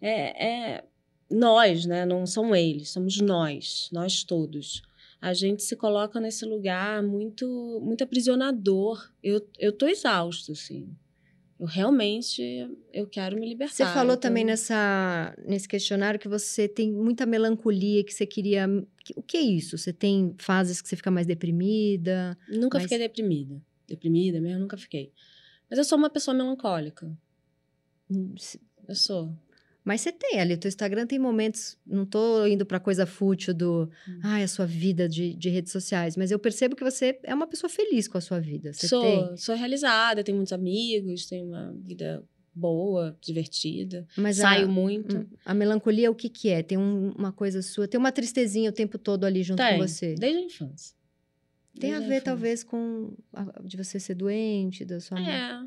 É, 0.00 0.46
é 0.46 0.84
nós, 1.30 1.86
né? 1.86 2.04
Não 2.04 2.26
são 2.26 2.54
eles, 2.54 2.90
somos 2.90 3.18
nós, 3.20 3.88
nós 3.92 4.22
todos. 4.22 4.82
A 5.20 5.32
gente 5.32 5.62
se 5.62 5.76
coloca 5.76 6.20
nesse 6.20 6.44
lugar 6.44 7.02
muito, 7.02 7.46
muito 7.82 8.02
aprisionador. 8.04 9.10
Eu, 9.22 9.40
eu 9.58 9.72
tô 9.72 9.86
exausto, 9.86 10.52
assim. 10.52 10.88
Eu 11.58 11.66
realmente 11.66 12.42
eu 12.92 13.06
quero 13.06 13.38
me 13.38 13.48
libertar. 13.48 13.72
Você 13.74 13.84
falou 13.86 14.16
tô- 14.16 14.22
também 14.22 14.44
nessa, 14.44 15.32
nesse 15.46 15.68
questionário 15.68 16.18
que 16.18 16.26
você 16.28 16.66
tem 16.66 16.90
muita 16.92 17.24
melancolia, 17.24 18.02
que 18.04 18.12
você 18.12 18.26
queria. 18.26 18.66
que- 19.04 19.14
O 19.16 19.22
que 19.22 19.36
é 19.36 19.40
isso? 19.40 19.78
Você 19.78 19.92
tem 19.92 20.34
fases 20.38 20.82
que 20.82 20.88
você 20.88 20.96
fica 20.96 21.10
mais 21.10 21.26
deprimida? 21.26 22.36
Nunca 22.48 22.80
fiquei 22.80 22.98
deprimida. 22.98 23.62
Deprimida 23.96 24.40
mesmo, 24.40 24.60
nunca 24.60 24.76
fiquei. 24.76 25.12
Mas 25.68 25.78
eu 25.78 25.84
sou 25.84 25.96
uma 25.98 26.10
pessoa 26.10 26.34
melancólica. 26.34 27.10
Hum, 28.10 28.34
Eu 28.88 28.94
sou. 28.94 29.32
Mas 29.84 30.00
você 30.00 30.12
tem 30.12 30.38
ali, 30.40 30.54
o 30.54 30.58
teu 30.58 30.68
Instagram 30.68 31.06
tem 31.06 31.18
momentos. 31.18 31.76
Não 31.84 32.06
tô 32.06 32.46
indo 32.46 32.64
pra 32.64 32.78
coisa 32.78 33.04
fútil 33.04 33.52
do. 33.52 33.90
Hum. 34.08 34.20
Ai, 34.22 34.42
a 34.44 34.48
sua 34.48 34.64
vida 34.64 35.08
de, 35.08 35.34
de 35.34 35.48
redes 35.48 35.72
sociais. 35.72 36.16
Mas 36.16 36.30
eu 36.30 36.38
percebo 36.38 36.76
que 36.76 36.84
você 36.84 37.18
é 37.24 37.34
uma 37.34 37.46
pessoa 37.48 37.68
feliz 37.68 38.06
com 38.06 38.16
a 38.16 38.20
sua 38.20 38.38
vida. 38.38 38.72
Você 38.72 38.86
sou, 38.86 39.02
tem. 39.02 39.36
sou 39.36 39.56
realizada, 39.56 40.22
tenho 40.22 40.36
muitos 40.36 40.52
amigos, 40.52 41.26
tenho 41.26 41.46
uma 41.46 41.72
vida 41.82 42.22
boa, 42.54 43.16
divertida. 43.20 44.06
Mas 44.16 44.36
Saio 44.36 44.66
a, 44.66 44.70
muito. 44.70 45.16
hum, 45.18 45.26
a 45.44 45.52
melancolia, 45.54 46.10
o 46.10 46.14
que 46.14 46.28
que 46.28 46.48
é? 46.50 46.62
Tem 46.62 46.78
um- 46.78 47.10
uma 47.18 47.32
coisa 47.32 47.60
sua. 47.60 47.88
Tem 47.88 47.98
uma 47.98 48.12
tristezinha 48.12 48.70
o 48.70 48.72
tempo 48.72 48.98
todo 48.98 49.24
ali 49.24 49.42
junto 49.42 49.58
Tem, 49.58 49.78
com 49.80 49.88
você. 49.88 50.14
desde 50.14 50.38
a 50.38 50.42
infância. 50.44 50.94
Tem 51.78 51.94
a 51.94 51.98
a 51.98 52.00
ver, 52.00 52.22
talvez, 52.22 52.62
com 52.62 53.12
a- 53.32 53.60
de 53.64 53.76
você 53.76 53.98
ser 53.98 54.14
doente, 54.14 54.84
da 54.84 55.00
sua 55.00 55.18
mãe. 55.20 55.30
É. 55.32 55.60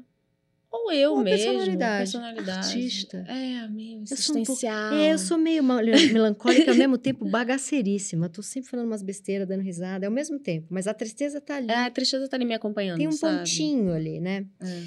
Ou 0.71 0.91
eu 0.91 1.11
Ou 1.13 1.23
mesmo. 1.23 1.37
personalidade, 1.45 1.97
personalidade. 2.11 2.67
artista. 2.67 3.25
É, 3.29 3.67
meio 3.69 4.03
Eu 4.11 4.17
sou 4.17 4.35
um 4.35 4.43
pouco- 4.43 4.51
existencial. 4.51 4.93
É, 4.93 5.13
eu 5.13 5.17
sou 5.17 5.37
meio 5.37 5.63
melancólica, 5.63 6.69
ao 6.71 6.77
mesmo 6.77 6.97
tempo 6.97 7.25
bagaceiríssima. 7.29 8.27
Tô 8.29 8.41
sempre 8.43 8.69
falando 8.69 8.87
umas 8.87 9.01
besteiras, 9.01 9.47
dando 9.47 9.61
risada, 9.61 10.05
é 10.05 10.07
ao 10.07 10.11
mesmo 10.13 10.37
tempo. 10.37 10.67
Mas 10.69 10.85
a 10.85 10.93
tristeza 10.93 11.39
tá 11.39 11.55
ali. 11.55 11.71
É, 11.71 11.85
a 11.85 11.91
tristeza 11.91 12.27
tá 12.27 12.35
ali 12.35 12.43
me 12.45 12.53
acompanhando, 12.53 12.97
Tem 12.97 13.07
um 13.07 13.11
sabe? 13.13 13.37
pontinho 13.39 13.93
ali, 13.93 14.19
né? 14.19 14.45
É. 14.61 14.83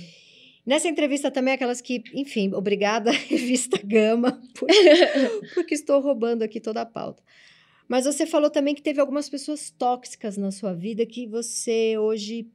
Nessa 0.67 0.87
entrevista 0.89 1.31
também, 1.31 1.55
aquelas 1.55 1.81
que, 1.81 2.03
enfim, 2.13 2.53
obrigada, 2.53 3.11
revista 3.29 3.81
Gama, 3.83 4.39
por- 4.55 4.69
porque 5.55 5.75
estou 5.75 6.01
roubando 6.03 6.43
aqui 6.43 6.61
toda 6.61 6.83
a 6.83 6.87
pauta. 6.87 7.23
Mas 7.89 8.05
você 8.05 8.27
falou 8.27 8.51
também 8.51 8.75
que 8.75 8.83
teve 8.83 9.01
algumas 9.01 9.29
pessoas 9.29 9.71
tóxicas 9.71 10.37
na 10.37 10.53
sua 10.53 10.75
vida 10.75 11.07
que 11.07 11.27
você 11.27 11.97
hoje, 11.97 12.47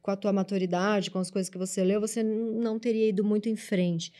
com 0.00 0.10
a 0.10 0.16
tua 0.16 0.32
maturidade, 0.32 1.10
com 1.10 1.18
as 1.18 1.30
coisas 1.30 1.50
que 1.50 1.58
você 1.58 1.84
leu, 1.84 2.00
você 2.00 2.22
não 2.22 2.78
teria 2.78 3.10
ido 3.10 3.22
muito 3.22 3.48
em 3.48 3.56
frente. 3.56 4.12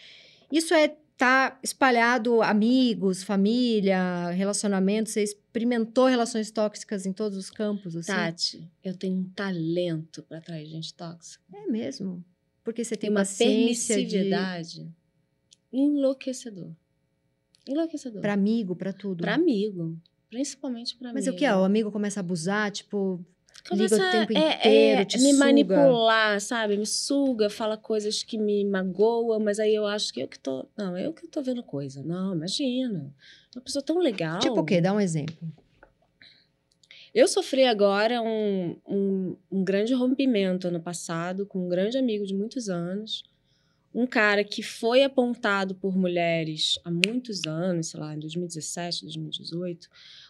Isso 0.52 0.74
é 0.74 0.94
tá 1.18 1.58
espalhado 1.64 2.40
amigos, 2.42 3.24
família, 3.24 4.30
relacionamento, 4.30 5.10
você 5.10 5.24
experimentou 5.24 6.06
relações 6.06 6.48
tóxicas 6.52 7.04
em 7.06 7.12
todos 7.12 7.36
os 7.36 7.50
campos, 7.50 7.96
assim? 7.96 8.12
Tati, 8.12 8.70
eu 8.84 8.96
tenho 8.96 9.16
um 9.16 9.24
talento 9.30 10.22
pra 10.22 10.38
atrair 10.38 10.66
gente 10.66 10.94
tóxica. 10.94 11.42
É 11.52 11.66
mesmo. 11.66 12.24
Porque 12.62 12.84
você 12.84 12.94
tem 12.94 13.08
Tem 13.08 13.10
uma 13.10 13.22
paciência 13.22 13.96
de 13.96 14.02
permissividade 14.02 14.88
enlouquecedor. 15.72 16.70
Enlouquecedor. 17.66 18.22
para 18.22 18.32
amigo, 18.32 18.76
para 18.76 18.92
tudo. 18.92 19.22
Pra 19.22 19.34
amigo. 19.34 19.98
Principalmente 20.30 20.96
pra 20.96 21.12
Mas 21.12 21.24
amigo. 21.24 21.36
o 21.36 21.38
que 21.38 21.44
é? 21.44 21.54
O 21.56 21.64
amigo 21.64 21.90
começa 21.90 22.20
a 22.20 22.22
abusar, 22.22 22.70
tipo, 22.70 23.24
Começa 23.68 23.96
liga 23.96 24.08
o 24.08 24.10
tempo 24.10 24.32
é, 24.38 24.56
inteiro, 24.56 25.00
é, 25.00 25.04
te 25.04 25.18
me 25.18 25.32
suga. 25.32 25.44
manipular, 25.44 26.40
sabe? 26.40 26.76
Me 26.76 26.86
suga, 26.86 27.50
fala 27.50 27.76
coisas 27.76 28.22
que 28.22 28.38
me 28.38 28.64
magoam, 28.64 29.40
mas 29.40 29.58
aí 29.58 29.74
eu 29.74 29.86
acho 29.86 30.12
que 30.12 30.20
eu 30.20 30.28
que 30.28 30.38
tô. 30.38 30.66
Não, 30.76 30.96
eu 30.96 31.12
que 31.12 31.26
tô 31.26 31.42
vendo 31.42 31.62
coisa. 31.62 32.02
Não, 32.02 32.34
imagina. 32.34 33.12
Uma 33.54 33.62
pessoa 33.62 33.82
tão 33.82 33.98
legal. 33.98 34.38
tipo 34.38 34.60
o 34.60 34.64
quê? 34.64 34.80
Dá 34.80 34.92
um 34.92 35.00
exemplo. 35.00 35.36
Eu 37.14 37.26
sofri 37.26 37.64
agora 37.64 38.20
um, 38.22 38.76
um, 38.86 39.36
um 39.50 39.64
grande 39.64 39.94
rompimento 39.94 40.68
ano 40.68 40.80
passado 40.80 41.46
com 41.46 41.66
um 41.66 41.68
grande 41.68 41.98
amigo 41.98 42.24
de 42.24 42.34
muitos 42.34 42.68
anos. 42.68 43.24
Um 43.98 44.06
cara 44.06 44.44
que 44.44 44.62
foi 44.62 45.02
apontado 45.02 45.74
por 45.74 45.96
mulheres 45.98 46.78
há 46.84 46.88
muitos 46.88 47.44
anos, 47.48 47.88
sei 47.88 47.98
lá, 47.98 48.14
em 48.14 48.20
2017, 48.20 49.02
2018, 49.02 49.88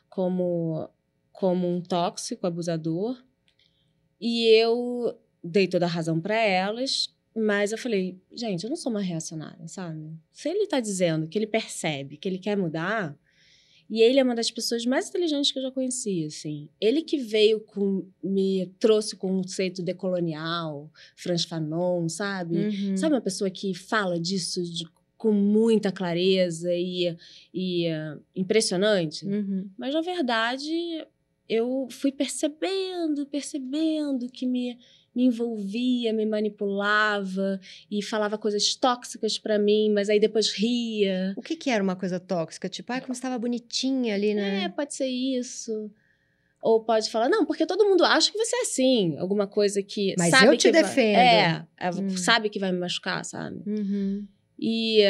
como, 0.09 0.89
como 1.31 1.69
um 1.69 1.79
tóxico, 1.79 2.47
abusador. 2.47 3.23
E 4.19 4.47
eu 4.47 5.15
dei 5.45 5.69
toda 5.69 5.85
a 5.85 5.89
razão 5.89 6.19
para 6.19 6.35
elas, 6.35 7.15
mas 7.37 7.71
eu 7.71 7.77
falei, 7.77 8.19
gente, 8.33 8.65
eu 8.65 8.71
não 8.71 8.77
sou 8.77 8.91
uma 8.91 9.03
reacionária, 9.03 9.69
sabe? 9.69 10.19
Se 10.33 10.49
ele 10.49 10.67
tá 10.67 10.81
dizendo 10.81 11.29
que 11.29 11.39
ele 11.39 11.47
percebe 11.47 12.17
que 12.17 12.27
ele 12.27 12.39
quer 12.39 12.57
mudar, 12.57 13.15
e 13.91 14.03
ele 14.03 14.19
é 14.19 14.23
uma 14.23 14.35
das 14.35 14.51
pessoas 14.51 14.85
mais 14.85 15.09
inteligentes 15.09 15.51
que 15.51 15.59
eu 15.59 15.63
já 15.63 15.71
conheci, 15.71 16.25
assim. 16.27 16.69
Ele 16.81 17.03
que 17.03 17.17
veio 17.19 17.61
com, 17.61 18.07
me 18.23 18.67
trouxe 18.79 19.15
o 19.15 19.19
conceito 19.19 19.83
decolonial, 19.83 20.91
Franz 21.17 21.45
Fanon, 21.45 22.09
sabe? 22.09 22.57
Uhum. 22.57 22.97
Sabe 22.97 23.15
uma 23.15 23.21
pessoa 23.21 23.49
que 23.51 23.73
fala 23.75 24.19
disso 24.21 24.63
de- 24.63 24.87
com 25.17 25.33
muita 25.33 25.91
clareza 25.91 26.73
e, 26.73 27.17
e 27.53 27.87
eh, 27.87 28.17
impressionante? 28.37 29.27
Uhum. 29.27 29.69
Mas, 29.77 29.93
na 29.95 30.01
verdade, 30.01 30.71
eu 31.49 31.89
fui 31.91 32.13
percebendo, 32.13 33.27
percebendo 33.27 34.29
que 34.31 34.47
me, 34.47 34.79
me 35.19 35.25
envolvia, 35.25 36.13
me 36.13 36.25
manipulava 36.25 37.61
e 37.91 38.01
falava 38.03 38.39
coisas 38.39 38.77
tóxicas 38.77 39.37
pra 39.37 39.59
mim, 39.59 39.91
mas 39.91 40.09
aí 40.09 40.21
depois 40.21 40.53
ria. 40.53 41.35
O 41.37 41.43
que 41.43 41.57
que 41.57 41.71
era 41.71 41.83
uma 41.83 41.97
coisa 41.97 42.21
tóxica? 42.21 42.69
Tipo, 42.69 42.93
ai, 42.93 43.01
como 43.01 43.13
estava 43.13 43.37
bonitinha 43.37 44.15
ali, 44.15 44.33
né? 44.33 44.65
É, 44.65 44.69
pode 44.69 44.95
ser 44.95 45.09
isso. 45.09 45.91
Ou 46.63 46.83
pode 46.85 47.11
falar, 47.11 47.29
não, 47.29 47.45
porque 47.45 47.67
todo 47.67 47.85
mundo 47.89 48.05
acha 48.05 48.31
que 48.31 48.39
você 48.39 48.57
é 48.57 48.61
assim. 48.63 49.17
Alguma 49.19 49.47
coisa 49.49 49.83
que. 49.83 50.15
Mas 50.19 50.31
sabe 50.31 50.47
eu 50.55 50.57
te 50.57 50.69
que 50.69 50.73
vai- 50.73 50.83
defendo. 50.83 51.17
É, 51.17 51.67
é, 51.79 51.91
Hum. 51.91 52.17
sabe 52.17 52.49
que 52.49 52.59
vai 52.61 52.71
me 52.71 52.79
machucar, 52.79 53.25
sabe? 53.25 53.61
Uhum. 53.67 54.25
E, 54.59 55.01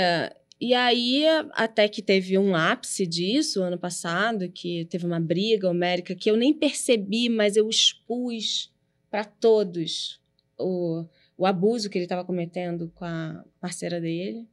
e 0.60 0.72
aí, 0.74 1.24
até 1.52 1.86
que 1.88 2.00
teve 2.02 2.36
um 2.38 2.54
ápice 2.54 3.06
disso 3.06 3.62
ano 3.62 3.78
passado, 3.78 4.50
que 4.50 4.86
teve 4.86 5.06
uma 5.06 5.20
briga 5.20 5.68
homérica 5.68 6.14
que 6.14 6.30
eu 6.30 6.36
nem 6.36 6.52
percebi, 6.54 7.28
mas 7.28 7.56
eu 7.56 7.68
expus 7.68 8.70
para 9.10 9.24
todos 9.24 10.20
o, 10.58 11.04
o 11.36 11.46
abuso 11.46 11.88
que 11.88 11.98
ele 11.98 12.04
estava 12.04 12.24
cometendo 12.24 12.90
com 12.94 13.04
a 13.04 13.44
parceira 13.60 14.00
dele. 14.00 14.46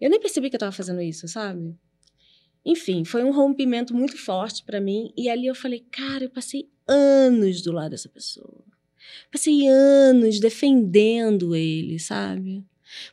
Eu 0.00 0.10
nem 0.10 0.20
percebi 0.20 0.50
que 0.50 0.56
eu 0.56 0.58
estava 0.58 0.72
fazendo 0.72 1.00
isso, 1.00 1.28
sabe? 1.28 1.76
Enfim, 2.64 3.04
foi 3.04 3.24
um 3.24 3.32
rompimento 3.32 3.94
muito 3.94 4.16
forte 4.16 4.64
para 4.64 4.80
mim. 4.80 5.12
E 5.16 5.28
ali 5.28 5.46
eu 5.46 5.54
falei, 5.54 5.84
cara, 5.90 6.24
eu 6.24 6.30
passei 6.30 6.68
anos 6.86 7.62
do 7.62 7.72
lado 7.72 7.90
dessa 7.90 8.08
pessoa. 8.08 8.64
Passei 9.30 9.66
anos 9.66 10.40
defendendo 10.40 11.54
ele, 11.54 11.98
sabe? 11.98 12.64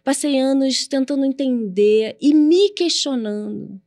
Passei 0.03 0.39
anos 0.39 0.87
tentando 0.87 1.25
entender 1.25 2.17
e 2.21 2.33
me 2.33 2.69
questionando. 2.69 3.81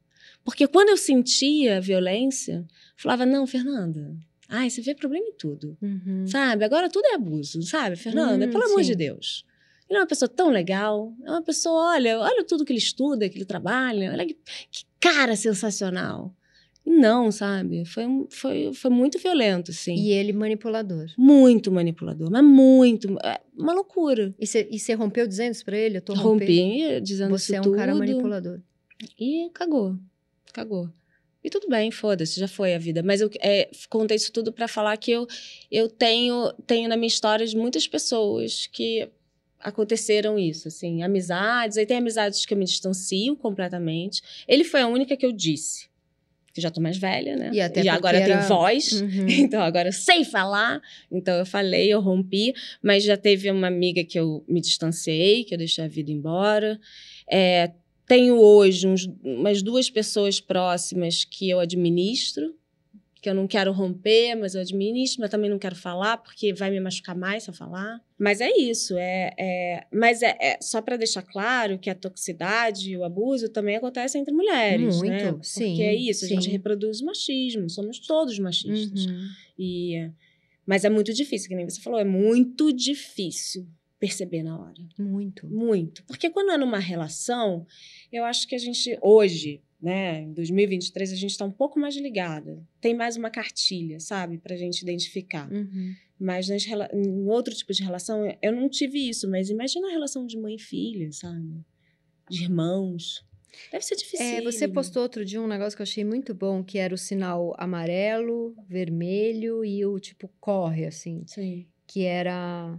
Porque 0.44 0.66
quando 0.66 0.88
eu 0.88 0.96
sentia 0.96 1.80
violência, 1.80 2.66
falava: 2.96 3.24
não, 3.24 3.46
Fernanda, 3.46 4.16
ai, 4.52 4.70
você 4.70 4.80
vê 4.80 4.94
problema 4.94 5.26
em 5.26 5.32
tudo. 5.32 5.76
Uhum. 5.80 6.26
Sabe? 6.26 6.64
Agora 6.64 6.88
tudo 6.88 7.06
é 7.06 7.14
abuso, 7.14 7.60
sabe, 7.62 7.96
Fernanda? 7.96 8.46
Hum, 8.46 8.50
Pelo 8.50 8.64
amor 8.64 8.84
sim. 8.84 8.90
de 8.90 8.94
Deus. 8.96 9.44
Ele 9.88 9.98
é 9.98 10.00
uma 10.00 10.06
pessoa 10.06 10.28
tão 10.28 10.50
legal. 10.50 11.12
É 11.24 11.30
uma 11.30 11.42
pessoa, 11.42 11.92
olha, 11.94 12.18
olha 12.20 12.44
tudo 12.44 12.64
que 12.64 12.72
ele 12.72 12.78
estuda, 12.78 13.28
que 13.28 13.36
ele 13.36 13.44
trabalha. 13.44 14.10
Olha 14.12 14.26
que, 14.26 14.34
que 14.70 14.84
cara 15.00 15.34
sensacional. 15.36 16.34
E 16.84 16.90
não, 16.90 17.30
sabe? 17.30 17.84
Foi, 17.84 18.04
foi, 18.30 18.72
foi 18.74 18.90
muito 18.90 19.18
violento, 19.18 19.70
assim. 19.70 19.94
E 19.94 20.10
ele 20.10 20.32
manipulador. 20.32 21.06
Muito 21.16 21.70
manipulador, 21.70 22.30
mas 22.30 22.42
muito. 22.42 23.16
É 23.22 23.40
uma 23.56 23.72
loucura. 23.72 24.34
E 24.38 24.46
você 24.46 24.94
rompeu 24.94 25.26
dizendo 25.26 25.52
isso 25.52 25.64
pra 25.64 25.76
ele? 25.76 25.98
Eu 25.98 26.02
tô 26.02 26.14
rompendo. 26.14 26.50
Rompi, 26.50 27.00
dizendo 27.00 27.30
Você 27.30 27.56
é 27.56 27.60
um 27.60 27.64
tudo. 27.64 27.76
cara 27.76 27.94
manipulador. 27.94 28.60
E 29.18 29.50
cagou. 29.54 29.96
Cagou. 30.52 30.88
E 31.44 31.50
tudo 31.50 31.68
bem, 31.68 31.90
foda-se, 31.90 32.38
já 32.38 32.46
foi 32.48 32.74
a 32.74 32.78
vida. 32.78 33.02
Mas 33.02 33.20
eu 33.20 33.28
é, 33.40 33.68
contei 33.90 34.16
isso 34.16 34.32
tudo 34.32 34.52
pra 34.52 34.68
falar 34.68 34.96
que 34.96 35.10
eu, 35.10 35.26
eu 35.70 35.88
tenho, 35.88 36.52
tenho 36.66 36.88
na 36.88 36.96
minha 36.96 37.08
história 37.08 37.44
de 37.46 37.56
muitas 37.56 37.86
pessoas 37.88 38.68
que 38.70 39.08
aconteceram 39.58 40.38
isso, 40.38 40.68
assim, 40.68 41.02
amizades. 41.02 41.76
Aí 41.78 41.86
tem 41.86 41.96
amizades 41.96 42.44
que 42.44 42.54
eu 42.54 42.58
me 42.58 42.64
distancio 42.64 43.36
completamente. 43.36 44.22
Ele 44.46 44.64
foi 44.64 44.80
a 44.80 44.86
única 44.88 45.16
que 45.16 45.24
eu 45.26 45.32
disse. 45.32 45.90
Que 46.54 46.60
já 46.60 46.70
tô 46.70 46.82
mais 46.82 46.98
velha, 46.98 47.34
né? 47.34 47.50
E 47.52 47.60
até 47.62 47.82
já 47.82 47.94
agora 47.94 48.18
eu 48.18 48.22
era- 48.22 48.36
tenho 48.36 48.48
voz. 48.48 48.92
Uhum. 49.00 49.26
Então 49.40 49.62
agora 49.62 49.88
eu 49.88 49.92
sei 49.92 50.22
falar. 50.22 50.82
Então 51.10 51.34
eu 51.34 51.46
falei, 51.46 51.88
eu 51.92 52.00
rompi, 52.00 52.52
mas 52.82 53.02
já 53.04 53.16
teve 53.16 53.50
uma 53.50 53.68
amiga 53.68 54.04
que 54.04 54.18
eu 54.18 54.44
me 54.46 54.60
distanciei, 54.60 55.44
que 55.44 55.54
eu 55.54 55.58
deixei 55.58 55.82
a 55.84 55.88
vida 55.88 56.10
embora. 56.10 56.78
É, 57.26 57.70
tenho 58.06 58.36
hoje 58.38 58.86
uns- 58.86 59.08
umas 59.22 59.62
duas 59.62 59.88
pessoas 59.90 60.40
próximas 60.40 61.24
que 61.24 61.48
eu 61.48 61.58
administro, 61.60 62.54
que 63.20 63.28
eu 63.30 63.34
não 63.34 63.46
quero 63.46 63.70
romper, 63.70 64.34
mas 64.34 64.56
eu 64.56 64.60
administro, 64.60 65.20
mas 65.20 65.30
também 65.30 65.48
não 65.48 65.58
quero 65.58 65.76
falar, 65.76 66.16
porque 66.16 66.52
vai 66.52 66.70
me 66.72 66.80
machucar 66.80 67.16
mais 67.16 67.44
se 67.44 67.50
eu 67.50 67.54
falar. 67.54 68.00
Mas 68.18 68.40
é 68.40 68.50
isso, 68.50 68.96
é, 68.98 69.32
é- 69.38 69.86
mas 69.92 70.22
é, 70.22 70.36
é 70.40 70.58
só 70.60 70.82
para 70.82 70.96
deixar 70.96 71.22
claro 71.22 71.78
que 71.78 71.88
a 71.88 71.94
toxicidade 71.94 72.90
e 72.90 72.96
o 72.96 73.04
abuso 73.04 73.48
também 73.48 73.76
acontece 73.76 74.18
entre 74.18 74.34
mulheres, 74.34 75.00
né? 75.02 75.22
Muito, 75.30 75.44
sim, 75.46 75.68
Porque 75.68 75.82
é 75.82 75.94
isso, 75.94 76.24
a 76.24 76.28
gente 76.28 76.46
sim. 76.46 76.50
reproduz 76.50 77.00
o 77.00 77.04
machismo, 77.04 77.70
somos 77.70 78.00
todos 78.00 78.36
machistas. 78.40 79.06
Uhum. 79.06 79.28
E, 79.56 80.10
mas 80.66 80.84
é 80.84 80.90
muito 80.90 81.12
difícil, 81.12 81.48
que 81.48 81.54
nem 81.54 81.68
você 81.68 81.80
falou, 81.80 82.00
é 82.00 82.04
muito 82.04 82.72
difícil 82.72 83.68
perceber 84.02 84.42
na 84.42 84.60
hora. 84.60 84.82
Muito. 84.98 85.46
Muito. 85.46 86.02
Porque 86.06 86.28
quando 86.28 86.50
é 86.50 86.58
numa 86.58 86.80
relação, 86.80 87.64
eu 88.10 88.24
acho 88.24 88.48
que 88.48 88.56
a 88.56 88.58
gente, 88.58 88.98
hoje, 89.00 89.62
né, 89.80 90.22
em 90.22 90.32
2023, 90.32 91.12
a 91.12 91.14
gente 91.14 91.30
está 91.30 91.44
um 91.44 91.52
pouco 91.52 91.78
mais 91.78 91.96
ligada. 91.96 92.60
Tem 92.80 92.96
mais 92.96 93.16
uma 93.16 93.30
cartilha, 93.30 94.00
sabe, 94.00 94.38
pra 94.38 94.56
gente 94.56 94.82
identificar. 94.82 95.48
Uhum. 95.52 95.94
Mas 96.18 96.48
nas, 96.48 96.66
em 96.66 97.28
outro 97.28 97.54
tipo 97.54 97.72
de 97.72 97.80
relação, 97.84 98.24
eu 98.42 98.50
não 98.50 98.68
tive 98.68 99.08
isso, 99.08 99.30
mas 99.30 99.48
imagina 99.48 99.86
a 99.86 99.92
relação 99.92 100.26
de 100.26 100.36
mãe 100.36 100.56
e 100.56 100.60
filha, 100.60 101.12
sabe? 101.12 101.64
De 102.28 102.42
irmãos. 102.42 103.24
Deve 103.70 103.84
ser 103.84 103.94
difícil. 103.94 104.26
É, 104.26 104.42
você 104.42 104.66
postou 104.66 105.04
outro 105.04 105.24
dia 105.24 105.40
um 105.40 105.46
negócio 105.46 105.76
que 105.76 105.82
eu 105.82 105.84
achei 105.84 106.02
muito 106.02 106.34
bom, 106.34 106.64
que 106.64 106.76
era 106.76 106.92
o 106.92 106.98
sinal 106.98 107.54
amarelo, 107.56 108.52
vermelho 108.68 109.64
e 109.64 109.86
o 109.86 110.00
tipo 110.00 110.28
corre, 110.40 110.86
assim. 110.86 111.22
Sim. 111.24 111.68
Que 111.86 112.02
era. 112.02 112.76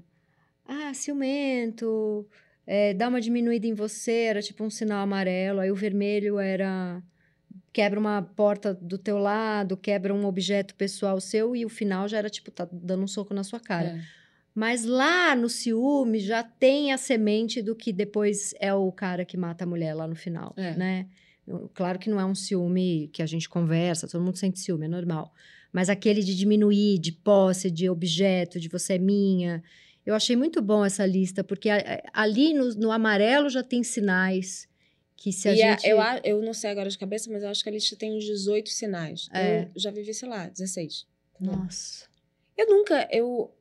Ah, 0.65 0.93
ciumento, 0.93 2.25
é, 2.65 2.93
dá 2.93 3.07
uma 3.09 3.19
diminuída 3.21 3.67
em 3.67 3.73
você, 3.73 4.11
era 4.29 4.41
tipo 4.41 4.63
um 4.63 4.69
sinal 4.69 5.03
amarelo. 5.03 5.59
Aí 5.59 5.71
o 5.71 5.75
vermelho 5.75 6.39
era. 6.39 7.01
quebra 7.71 7.99
uma 7.99 8.21
porta 8.21 8.73
do 8.73 8.97
teu 8.97 9.17
lado, 9.17 9.75
quebra 9.75 10.13
um 10.13 10.25
objeto 10.25 10.75
pessoal 10.75 11.19
seu 11.19 11.55
e 11.55 11.65
o 11.65 11.69
final 11.69 12.07
já 12.07 12.17
era 12.19 12.29
tipo, 12.29 12.51
tá 12.51 12.67
dando 12.71 13.03
um 13.03 13.07
soco 13.07 13.33
na 13.33 13.43
sua 13.43 13.59
cara. 13.59 13.89
É. 13.89 14.01
Mas 14.55 14.85
lá 14.85 15.35
no 15.35 15.49
ciúme 15.49 16.19
já 16.19 16.43
tem 16.43 16.93
a 16.93 16.97
semente 16.97 17.59
do 17.61 17.75
que 17.75 17.91
depois 17.91 18.53
é 18.59 18.71
o 18.73 18.91
cara 18.91 19.25
que 19.25 19.35
mata 19.35 19.63
a 19.63 19.67
mulher 19.67 19.95
lá 19.95 20.07
no 20.07 20.15
final, 20.15 20.53
É. 20.55 20.75
né? 20.75 21.07
Claro 21.73 21.97
que 21.99 22.09
não 22.09 22.19
é 22.21 22.25
um 22.25 22.35
ciúme 22.35 23.09
que 23.11 23.21
a 23.21 23.25
gente 23.25 23.49
conversa, 23.49 24.07
todo 24.07 24.23
mundo 24.23 24.37
sente 24.37 24.59
ciúme, 24.59 24.85
é 24.85 24.87
normal. 24.87 25.33
Mas 25.73 25.89
aquele 25.89 26.21
de 26.23 26.35
diminuir, 26.35 26.99
de 26.99 27.11
posse, 27.11 27.69
de 27.71 27.89
objeto, 27.89 28.59
de 28.59 28.69
você 28.69 28.93
é 28.93 28.97
minha. 28.99 29.61
Eu 30.05 30.13
achei 30.15 30.35
muito 30.35 30.61
bom 30.61 30.83
essa 30.83 31.05
lista, 31.05 31.43
porque 31.43 31.69
a- 31.69 32.03
ali 32.13 32.53
no, 32.53 32.69
no 32.75 32.91
amarelo 32.91 33.49
já 33.49 33.63
tem 33.63 33.83
sinais 33.83 34.67
que 35.15 35.31
se 35.31 35.47
a 35.47 35.53
e 35.55 35.61
a- 35.63 35.71
gente... 35.77 35.87
eu, 35.87 35.97
eu 36.23 36.41
não 36.41 36.53
sei 36.53 36.69
agora 36.71 36.89
de 36.89 36.97
cabeça, 36.97 37.31
mas 37.31 37.41
eu 37.43 37.49
acho 37.49 37.63
que 37.63 37.69
a 37.69 37.71
lista 37.71 37.95
tem 37.95 38.15
uns 38.17 38.25
18 38.25 38.69
sinais. 38.69 39.29
É. 39.33 39.69
Eu 39.73 39.79
já 39.79 39.91
vivi, 39.91 40.13
sei 40.13 40.27
lá, 40.27 40.47
16. 40.49 41.07
Nossa. 41.39 42.05
Eu 42.57 42.67
nunca, 42.67 43.07
eu... 43.11 43.53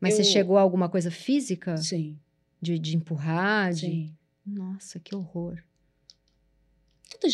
Mas 0.00 0.14
você 0.14 0.22
Eu- 0.22 0.26
chegou 0.26 0.56
a 0.56 0.60
alguma 0.60 0.88
coisa 0.88 1.10
física? 1.10 1.76
Sim, 1.76 2.18
De, 2.60 2.78
de 2.78 2.96
empurrar? 2.96 3.72
De... 3.72 3.80
sim. 3.80 4.14
Nossa, 4.44 4.98
que 4.98 5.14
horror. 5.14 5.62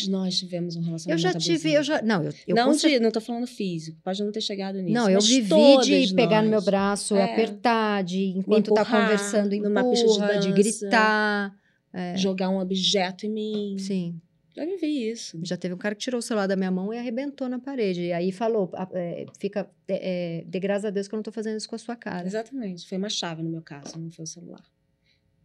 Todas 0.01 0.07
nós 0.07 0.37
tivemos 0.37 0.75
um 0.75 0.79
Eu 0.79 0.85
relacionamento 0.85 1.21
já 1.21 1.33
tive, 1.39 1.73
eu 1.73 1.83
já. 1.83 2.01
Não, 2.01 2.23
eu, 2.23 2.33
eu 2.47 2.55
não, 2.55 2.75
de, 2.75 2.99
não 2.99 3.11
tô 3.11 3.21
falando 3.21 3.47
físico, 3.47 3.97
pode 4.03 4.23
não 4.23 4.31
ter 4.31 4.41
chegado 4.41 4.79
nisso. 4.81 4.93
Não, 4.93 5.09
eu 5.09 5.21
vivi 5.21 6.05
de 6.07 6.13
pegar 6.13 6.41
no 6.41 6.49
meu 6.49 6.61
braço, 6.61 7.15
É. 7.15 7.23
apertar, 7.33 8.03
de 8.03 8.25
enquanto 8.37 8.73
tá 8.73 8.81
empurrar 8.81 9.01
conversando, 9.03 9.55
numa 9.57 9.83
pista 9.89 10.05
de 10.05 10.11
empurra, 10.13 10.37
de, 10.39 10.47
dança. 10.49 10.53
gritar. 10.53 11.55
É, 11.93 12.17
Jogar 12.17 12.49
um 12.49 12.59
objeto 12.59 13.25
em 13.25 13.29
mim. 13.29 13.77
sim. 13.79 14.19
Já 14.57 14.63
vivi 14.65 15.09
isso. 15.11 15.37
Já 15.43 15.57
teve 15.57 15.73
um 15.73 15.77
cara 15.77 15.93
que 15.93 15.99
tirou 15.99 16.19
o 16.19 16.21
celular 16.21 16.47
da 16.47 16.55
minha 16.55 16.71
mão 16.71 16.93
e 16.93 16.97
arrebentou 16.97 17.49
na 17.49 17.59
parede. 17.59 18.03
E 18.03 18.13
aí 18.13 18.31
falou: 18.31 18.69
"Ah, 18.73 18.87
é, 18.93 19.25
fica. 19.37 19.69
É, 19.85 20.39
é, 20.39 20.43
dê 20.47 20.61
graças 20.61 20.85
a 20.85 20.89
Deus 20.91 21.09
que 21.09 21.13
eu 21.13 21.17
não 21.17 21.23
tô 21.23 21.31
fazendo 21.31 21.57
isso 21.57 21.67
com 21.67 21.75
a 21.75 21.77
sua 21.77 21.93
cara. 21.97 22.25
Exatamente. 22.25 22.87
Foi 22.87 22.97
uma 22.97 23.09
chave 23.09 23.43
no 23.43 23.49
meu 23.49 23.61
caso, 23.61 23.99
não 23.99 24.09
foi 24.09 24.23
o 24.23 24.27
celular. 24.27 24.63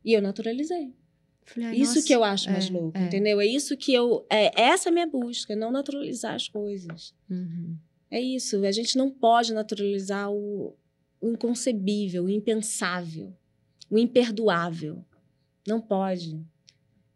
E 0.04 0.12
eu 0.12 0.22
naturalizei. 0.22 0.94
Falei, 1.54 1.68
"Ai, 1.68 1.76
isso 1.76 1.94
nossa, 1.96 2.06
que 2.06 2.12
eu 2.12 2.24
acho 2.24 2.50
mais 2.50 2.68
é, 2.68 2.72
louco, 2.72 2.96
é. 2.98 3.06
entendeu? 3.06 3.40
É 3.40 3.46
isso 3.46 3.76
que 3.76 3.92
eu. 3.92 4.24
É 4.30 4.60
essa 4.60 4.88
é 4.88 4.90
a 4.90 4.92
minha 4.92 5.06
busca, 5.06 5.56
não 5.56 5.70
naturalizar 5.70 6.34
as 6.34 6.48
coisas. 6.48 7.14
Uhum. 7.28 7.76
É 8.10 8.20
isso. 8.20 8.64
A 8.64 8.72
gente 8.72 8.96
não 8.96 9.10
pode 9.10 9.52
naturalizar 9.52 10.30
o, 10.30 10.76
o 11.20 11.30
inconcebível, 11.30 12.24
o 12.24 12.30
impensável, 12.30 13.32
o 13.90 13.98
imperdoável. 13.98 15.04
Não 15.66 15.80
pode. 15.80 16.40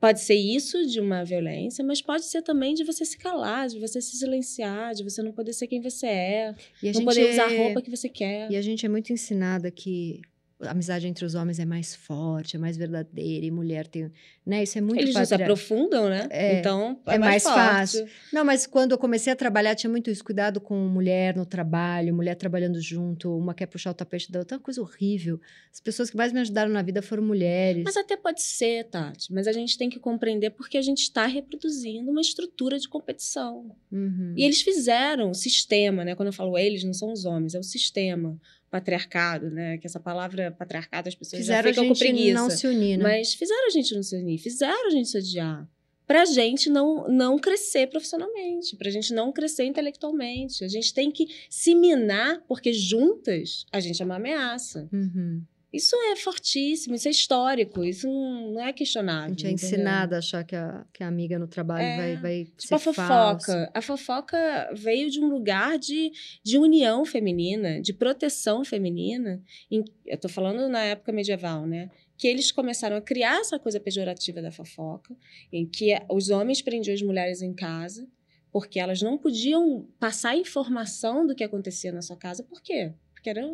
Pode 0.00 0.20
ser 0.20 0.34
isso 0.34 0.86
de 0.86 1.00
uma 1.00 1.24
violência, 1.24 1.82
mas 1.82 2.02
pode 2.02 2.26
ser 2.26 2.42
também 2.42 2.74
de 2.74 2.84
você 2.84 3.06
se 3.06 3.16
calar, 3.16 3.68
de 3.68 3.80
você 3.80 4.02
se 4.02 4.18
silenciar, 4.18 4.94
de 4.94 5.02
você 5.02 5.22
não 5.22 5.32
poder 5.32 5.54
ser 5.54 5.66
quem 5.66 5.80
você 5.80 6.06
é, 6.06 6.54
não 6.94 7.04
poder 7.06 7.30
usar 7.30 7.46
a 7.46 7.52
é- 7.54 7.56
roupa 7.56 7.80
que 7.80 7.90
você 7.90 8.08
quer. 8.08 8.50
E 8.50 8.56
a 8.56 8.60
gente 8.60 8.84
é 8.84 8.88
muito 8.88 9.12
ensinada 9.14 9.70
que 9.70 10.20
a 10.66 10.70
amizade 10.70 11.06
entre 11.06 11.24
os 11.24 11.34
homens 11.34 11.58
é 11.58 11.64
mais 11.64 11.94
forte, 11.94 12.56
é 12.56 12.58
mais 12.58 12.76
verdadeira, 12.76 13.44
e 13.46 13.50
mulher 13.50 13.86
tem. 13.86 14.10
Né? 14.44 14.62
Isso 14.62 14.76
é 14.76 14.80
muito 14.80 15.00
Eles 15.00 15.14
não 15.14 15.24
se 15.24 15.30
patriar- 15.30 15.50
aprofundam, 15.50 16.08
né? 16.08 16.28
É, 16.30 16.58
então 16.58 17.00
é, 17.06 17.14
é 17.14 17.18
mais 17.18 17.42
forte. 17.42 17.56
fácil. 17.56 18.06
Não, 18.32 18.44
mas 18.44 18.66
quando 18.66 18.92
eu 18.92 18.98
comecei 18.98 19.32
a 19.32 19.36
trabalhar, 19.36 19.74
tinha 19.74 19.90
muito 19.90 20.10
isso. 20.10 20.22
Cuidado 20.24 20.60
com 20.60 20.76
mulher 20.88 21.34
no 21.36 21.46
trabalho, 21.46 22.14
mulher 22.14 22.34
trabalhando 22.34 22.80
junto, 22.80 23.36
uma 23.36 23.54
quer 23.54 23.66
puxar 23.66 23.90
o 23.90 23.94
tapete 23.94 24.30
da 24.30 24.40
outra, 24.40 24.56
é 24.56 24.58
uma 24.58 24.62
coisa 24.62 24.82
horrível. 24.82 25.40
As 25.72 25.80
pessoas 25.80 26.10
que 26.10 26.16
mais 26.16 26.32
me 26.32 26.40
ajudaram 26.40 26.70
na 26.70 26.82
vida 26.82 27.00
foram 27.00 27.22
mulheres. 27.22 27.82
Mas 27.84 27.96
até 27.96 28.16
pode 28.16 28.42
ser, 28.42 28.84
Tati. 28.84 29.32
Mas 29.32 29.46
a 29.46 29.52
gente 29.52 29.78
tem 29.78 29.88
que 29.88 29.98
compreender 29.98 30.50
porque 30.50 30.76
a 30.76 30.82
gente 30.82 31.00
está 31.02 31.26
reproduzindo 31.26 32.10
uma 32.10 32.20
estrutura 32.20 32.78
de 32.78 32.88
competição. 32.88 33.74
Uhum. 33.90 34.34
E 34.36 34.44
eles 34.44 34.60
fizeram 34.60 35.30
o 35.30 35.34
sistema, 35.34 36.04
né? 36.04 36.14
Quando 36.14 36.28
eu 36.28 36.32
falo 36.32 36.58
eles, 36.58 36.84
não 36.84 36.92
são 36.92 37.12
os 37.12 37.24
homens, 37.24 37.54
é 37.54 37.58
o 37.58 37.62
sistema 37.62 38.38
patriarcado, 38.74 39.50
né? 39.50 39.78
Que 39.78 39.86
essa 39.86 40.00
palavra 40.00 40.50
patriarcado 40.50 41.08
as 41.08 41.14
pessoas 41.14 41.42
Fizeram 41.42 41.70
a 41.70 41.72
já 41.72 41.80
ficam 41.82 41.86
com 41.86 41.94
gente 41.94 42.12
preguiça. 42.12 42.34
não 42.34 42.50
se 42.50 42.66
unir, 42.66 42.96
né? 42.96 43.04
Mas 43.04 43.32
fizeram 43.32 43.68
a 43.68 43.70
gente 43.70 43.94
não 43.94 44.02
se 44.02 44.16
unir, 44.16 44.38
fizeram 44.38 44.88
a 44.88 44.90
gente 44.90 45.08
se 45.08 45.16
odiar. 45.16 45.68
Pra 46.04 46.24
gente 46.24 46.68
não, 46.68 47.06
não 47.08 47.38
crescer 47.38 47.86
profissionalmente, 47.86 48.76
pra 48.76 48.90
gente 48.90 49.14
não 49.14 49.32
crescer 49.32 49.64
intelectualmente. 49.64 50.64
A 50.64 50.68
gente 50.68 50.92
tem 50.92 51.08
que 51.10 51.28
se 51.48 51.72
minar, 51.72 52.42
porque 52.48 52.72
juntas 52.72 53.64
a 53.72 53.78
gente 53.78 54.02
é 54.02 54.04
uma 54.04 54.16
ameaça. 54.16 54.88
Uhum. 54.92 55.40
Isso 55.74 55.96
é 55.96 56.16
fortíssimo, 56.16 56.94
isso 56.94 57.08
é 57.08 57.10
histórico, 57.10 57.82
isso 57.84 58.06
não, 58.06 58.60
é 58.60 58.68
A 58.68 58.72
questionável. 58.72 59.30
gente 59.30 59.46
é 59.46 59.50
entendeu? 59.50 59.68
ensinada 59.70 60.14
a 60.14 60.18
achar 60.20 60.44
que 60.44 60.54
a, 60.54 60.86
que 60.92 61.02
a 61.02 61.08
amiga 61.08 61.38
no 61.38 61.48
trabalho 61.48 61.82
É, 61.84 61.96
vai, 61.96 62.16
vai 62.16 62.44
Tipo 62.44 62.62
ser 62.62 62.74
a 62.74 62.78
fofoca. 62.78 63.08
falsa. 63.08 63.70
A 63.74 63.82
fofoca 63.82 64.70
veio 64.74 65.10
de 65.10 65.20
um 65.20 65.28
lugar 65.28 65.78
de, 65.78 66.12
de 66.44 66.58
união 66.58 67.04
feminina, 67.04 67.80
de 67.82 67.92
proteção 67.92 68.64
feminina. 68.64 69.42
Em- 69.70 69.84
eu 70.06 70.16
tô 70.16 70.28
falando 70.28 70.68
na 70.68 70.80
época 70.82 71.12
medieval, 71.12 71.66
né? 71.66 71.90
Que 72.16 72.28
eles 72.28 72.52
começaram 72.52 72.96
a 72.96 73.00
criar 73.00 73.40
essa 73.40 73.58
coisa 73.58 73.80
pejorativa 73.80 74.40
da 74.40 74.52
fofoca, 74.52 75.16
em 75.52 75.66
que 75.66 75.92
os 76.08 76.30
homens 76.30 76.62
prendiam 76.62 76.94
as 76.94 77.02
mulheres 77.02 77.42
em 77.42 77.52
casa, 77.52 78.06
porque 78.52 78.78
elas 78.78 79.02
não 79.02 79.18
podiam 79.18 79.88
passar 79.98 80.36
informação 80.36 81.26
do 81.26 81.34
que 81.34 81.42
acontecia 81.42 81.90
na 81.90 82.00
sua 82.00 82.16
casa. 82.16 82.44
Por 82.44 82.62
quê? 82.62 82.92
Porque 83.12 83.28
era 83.28 83.44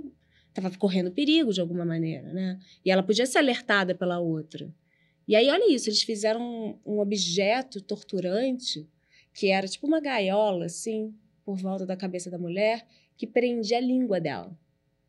estava 0.50 0.70
correndo 0.76 1.10
perigo 1.10 1.52
de 1.52 1.60
alguma 1.60 1.84
maneira, 1.84 2.32
né? 2.32 2.58
E 2.84 2.90
ela 2.90 3.02
podia 3.02 3.26
ser 3.26 3.38
alertada 3.38 3.94
pela 3.94 4.18
outra. 4.20 4.72
E 5.26 5.34
aí, 5.34 5.48
olha 5.48 5.72
isso, 5.72 5.88
eles 5.88 6.02
fizeram 6.02 6.40
um, 6.40 6.78
um 6.84 7.00
objeto 7.00 7.80
torturante 7.80 8.88
que 9.32 9.48
era 9.48 9.66
tipo 9.66 9.86
uma 9.86 10.00
gaiola, 10.00 10.66
assim, 10.66 11.14
por 11.44 11.56
volta 11.56 11.86
da 11.86 11.96
cabeça 11.96 12.30
da 12.30 12.38
mulher, 12.38 12.86
que 13.16 13.26
prendia 13.26 13.78
a 13.78 13.80
língua 13.80 14.20
dela. 14.20 14.56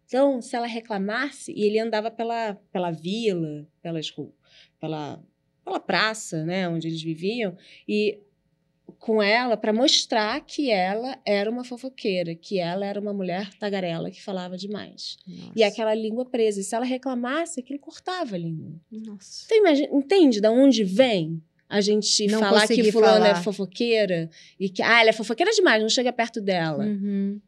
Então, 0.05 0.41
se 0.41 0.55
ela 0.55 0.67
reclamasse, 0.67 1.51
e 1.53 1.63
ele 1.63 1.79
andava 1.79 2.11
pela, 2.11 2.55
pela 2.71 2.91
vila, 2.91 3.67
pelas 3.81 4.09
ruas, 4.09 4.33
pela, 4.79 5.23
pela 5.63 5.79
praça, 5.79 6.45
né, 6.45 6.67
onde 6.67 6.87
eles 6.87 7.01
viviam, 7.01 7.55
e 7.87 8.19
com 8.99 9.21
ela 9.21 9.57
para 9.57 9.73
mostrar 9.73 10.39
que 10.41 10.69
ela 10.69 11.17
era 11.25 11.49
uma 11.49 11.63
fofoqueira, 11.63 12.35
que 12.35 12.59
ela 12.59 12.85
era 12.85 12.99
uma 12.99 13.13
mulher 13.13 13.49
tagarela 13.59 14.11
que 14.11 14.21
falava 14.21 14.57
demais. 14.57 15.17
Nossa. 15.27 15.51
E 15.55 15.63
aquela 15.63 15.93
língua 15.93 16.25
presa. 16.25 16.59
E 16.59 16.63
se 16.63 16.75
ela 16.75 16.85
reclamasse, 16.85 17.59
aquilo 17.59 17.79
cortava 17.79 18.35
a 18.35 18.37
língua. 18.37 18.73
Nossa. 18.91 19.45
Então, 19.45 19.57
imagina, 19.57 19.89
entende 19.91 20.41
de 20.41 20.47
onde 20.47 20.83
vem 20.83 21.41
a 21.69 21.79
gente 21.79 22.27
Não 22.27 22.39
falar 22.39 22.67
que 22.67 22.91
fulano 22.91 23.25
é 23.25 23.29
falar. 23.29 23.43
fofoqueira 23.43 24.29
e 24.59 24.69
que 24.69 24.81
ah, 24.81 24.99
ela 24.99 25.09
é 25.09 25.13
fofoqueira 25.13 25.51
demais, 25.53 25.81
não 25.81 25.89
chega 25.89 26.11
perto 26.11 26.41
dela. 26.41 26.83
Uhum. 26.83 27.39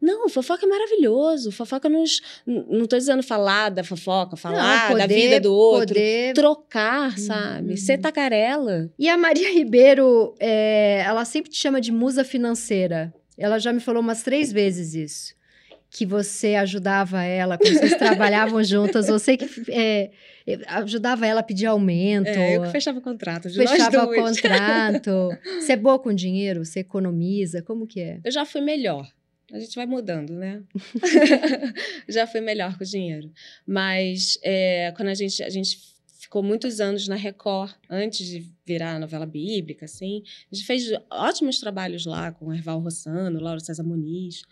Não, 0.00 0.28
fofoca 0.28 0.64
é 0.64 0.68
maravilhoso. 0.68 1.52
Fofoca 1.52 1.88
nos. 1.88 2.22
Não 2.46 2.86
tô 2.86 2.96
dizendo 2.96 3.22
falar 3.22 3.68
da 3.68 3.84
fofoca, 3.84 4.34
falar 4.36 4.56
Não, 4.88 4.96
da 4.96 5.02
poder- 5.02 5.14
vida 5.14 5.40
do 5.40 5.52
outro. 5.54 5.88
Poder 5.94 6.32
Trocar, 6.34 7.10
Uhum, 7.10 7.18
sabe? 7.18 7.70
uhum. 7.72 7.76
Ser 7.76 7.98
tacarela. 7.98 8.90
E 8.98 9.08
a 9.08 9.18
Maria 9.18 9.52
Ribeiro, 9.52 10.34
é, 10.40 11.02
ela 11.06 11.24
sempre 11.24 11.50
te 11.50 11.58
chama 11.58 11.80
de 11.80 11.92
musa 11.92 12.24
financeira. 12.24 13.12
Ela 13.36 13.58
já 13.58 13.72
me 13.72 13.80
falou 13.80 14.00
umas 14.02 14.22
três 14.22 14.50
vezes 14.52 14.94
isso. 14.94 15.34
Que 15.92 16.06
você 16.06 16.54
ajudava 16.54 17.22
ela, 17.24 17.58
quando 17.58 17.74
vocês 17.76 17.96
trabalhavam 17.98 18.62
juntas, 18.62 19.08
você 19.08 19.36
que 19.36 19.48
é, 19.70 20.10
ajudava 20.68 21.26
ela 21.26 21.40
a 21.40 21.42
pedir 21.42 21.66
aumento, 21.66 22.28
É, 22.28 22.56
eu 22.56 22.62
que 22.62 22.68
fechava 22.70 22.98
o 22.98 23.02
contrato 23.02 23.50
de 23.50 23.56
fechava 23.56 24.04
o 24.04 24.14
contrato. 24.14 25.30
Você 25.60 25.72
é 25.72 25.76
boa 25.76 25.98
com 25.98 26.12
dinheiro? 26.14 26.64
Você 26.64 26.80
economiza? 26.80 27.60
Como 27.62 27.86
que 27.86 28.00
é? 28.00 28.20
Eu 28.24 28.30
já 28.30 28.44
fui 28.46 28.60
melhor. 28.60 29.06
A 29.52 29.58
gente 29.58 29.74
vai 29.74 29.86
mudando, 29.86 30.32
né? 30.32 30.62
já 32.08 32.26
fui 32.26 32.40
melhor 32.40 32.76
com 32.76 32.84
o 32.84 32.86
dinheiro. 32.86 33.30
Mas 33.66 34.38
é, 34.42 34.92
quando 34.96 35.08
a 35.08 35.14
gente, 35.14 35.42
a 35.42 35.50
gente 35.50 35.78
ficou 36.30 36.42
muitos 36.42 36.80
anos 36.80 37.08
na 37.08 37.16
Record, 37.16 37.72
antes 37.88 38.24
de 38.26 38.46
virar 38.64 38.94
a 38.94 38.98
novela 39.00 39.26
bíblica, 39.26 39.86
assim, 39.86 40.22
a 40.50 40.54
gente 40.54 40.64
fez 40.64 40.92
ótimos 41.10 41.58
trabalhos 41.58 42.06
lá 42.06 42.30
com 42.30 42.54
Erval 42.54 42.78
Rossano, 42.78 43.40
Laura 43.40 43.58
César 43.58 43.82
Muniz. 43.82 44.42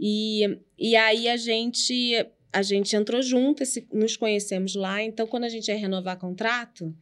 E, 0.00 0.58
e 0.78 0.96
aí 0.96 1.28
a 1.28 1.36
gente, 1.36 2.26
a 2.52 2.62
gente 2.62 2.96
entrou 2.96 3.20
junto, 3.20 3.62
nos 3.92 4.16
conhecemos 4.16 4.74
lá. 4.74 5.02
Então, 5.02 5.26
quando 5.26 5.44
a 5.44 5.48
gente 5.48 5.68
ia 5.68 5.76
renovar 5.76 6.16
contrato, 6.16 6.96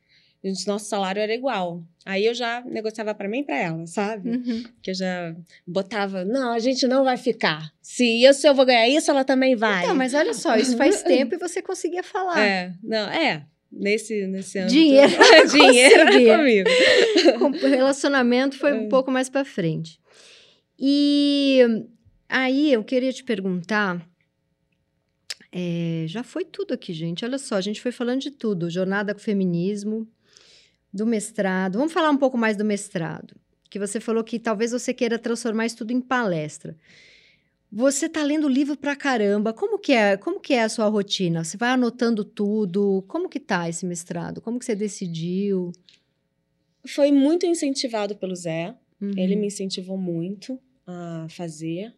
nosso 0.66 0.86
salário 0.86 1.20
era 1.22 1.34
igual. 1.34 1.82
Aí 2.04 2.26
eu 2.26 2.34
já 2.34 2.60
negociava 2.66 3.14
para 3.14 3.28
mim 3.28 3.38
e 3.40 3.44
para 3.44 3.56
ela, 3.58 3.86
sabe? 3.86 4.28
Uhum. 4.30 4.64
que 4.82 4.90
eu 4.90 4.94
já 4.94 5.34
botava, 5.66 6.24
não, 6.24 6.52
a 6.52 6.58
gente 6.58 6.86
não 6.86 7.02
vai 7.02 7.16
ficar. 7.16 7.72
Se 7.80 8.04
isso 8.24 8.46
eu 8.46 8.54
vou 8.54 8.66
ganhar 8.66 8.88
isso, 8.88 9.10
ela 9.10 9.24
também 9.24 9.56
vai. 9.56 9.82
Então, 9.84 9.94
mas 9.94 10.12
olha 10.12 10.34
só, 10.34 10.56
isso 10.56 10.76
faz 10.76 11.02
tempo 11.04 11.34
e 11.34 11.38
você 11.38 11.62
conseguia 11.62 12.02
falar. 12.02 12.38
É, 12.38 12.72
não, 12.82 13.08
é. 13.10 13.46
Nesse, 13.72 14.26
nesse 14.26 14.58
âmbito. 14.58 14.74
Dinheiro 14.74 15.12
Dinheiro 15.50 16.36
comigo. 16.38 16.70
Com- 17.38 17.66
relacionamento 17.66 18.56
foi 18.58 18.72
um 18.72 18.84
É. 18.84 18.88
pouco 18.88 19.10
mais 19.10 19.28
pra 19.30 19.44
frente. 19.44 19.98
E 20.78 21.60
aí 22.28 22.72
eu 22.72 22.84
queria 22.84 23.12
te 23.12 23.24
perguntar. 23.24 24.00
é, 25.52 26.04
já 26.08 26.22
foi 26.22 26.44
tudo 26.44 26.74
aqui, 26.74 26.92
gente. 26.92 27.24
Olha 27.24 27.38
só, 27.38 27.54
a 27.56 27.60
gente 27.60 27.80
foi 27.80 27.90
falando 27.92 28.20
de 28.20 28.30
tudo: 28.30 28.68
jornada 28.70 29.14
com 29.14 29.20
o 29.20 29.22
feminismo, 29.24 30.06
do 30.94 31.04
mestrado. 31.04 31.76
Vamos 31.76 31.92
falar 31.92 32.10
um 32.10 32.16
pouco 32.16 32.38
mais 32.38 32.56
do 32.56 32.64
mestrado. 32.64 33.34
porque 33.64 33.78
você 33.80 33.98
falou 33.98 34.22
que 34.22 34.38
talvez 34.38 34.70
você 34.70 34.94
queira 34.94 35.18
transformar 35.18 35.66
isso 35.66 35.78
tudo 35.78 35.90
em 35.90 36.00
palestra. 36.00 36.76
Você 37.72 38.08
tá 38.08 38.22
lendo 38.22 38.48
livro 38.48 38.76
pra 38.76 38.94
caramba. 38.94 39.52
Como 39.52 39.80
que 39.80 39.92
é? 39.92 40.16
Como 40.16 40.38
que 40.38 40.54
é 40.54 40.62
a 40.62 40.68
sua 40.68 40.86
rotina? 40.86 41.42
Você 41.42 41.56
vai 41.56 41.70
anotando 41.70 42.24
tudo? 42.24 43.04
Como 43.08 43.28
que 43.28 43.40
tá 43.40 43.68
esse 43.68 43.84
mestrado? 43.84 44.40
Como 44.40 44.60
que 44.60 44.64
você 44.64 44.76
decidiu? 44.76 45.72
Foi 46.86 47.10
muito 47.10 47.44
incentivado 47.44 48.14
pelo 48.14 48.36
Zé. 48.36 48.76
Uhum. 49.00 49.18
Ele 49.18 49.34
me 49.34 49.48
incentivou 49.48 49.98
muito 49.98 50.56
a 50.86 51.26
fazer, 51.28 51.92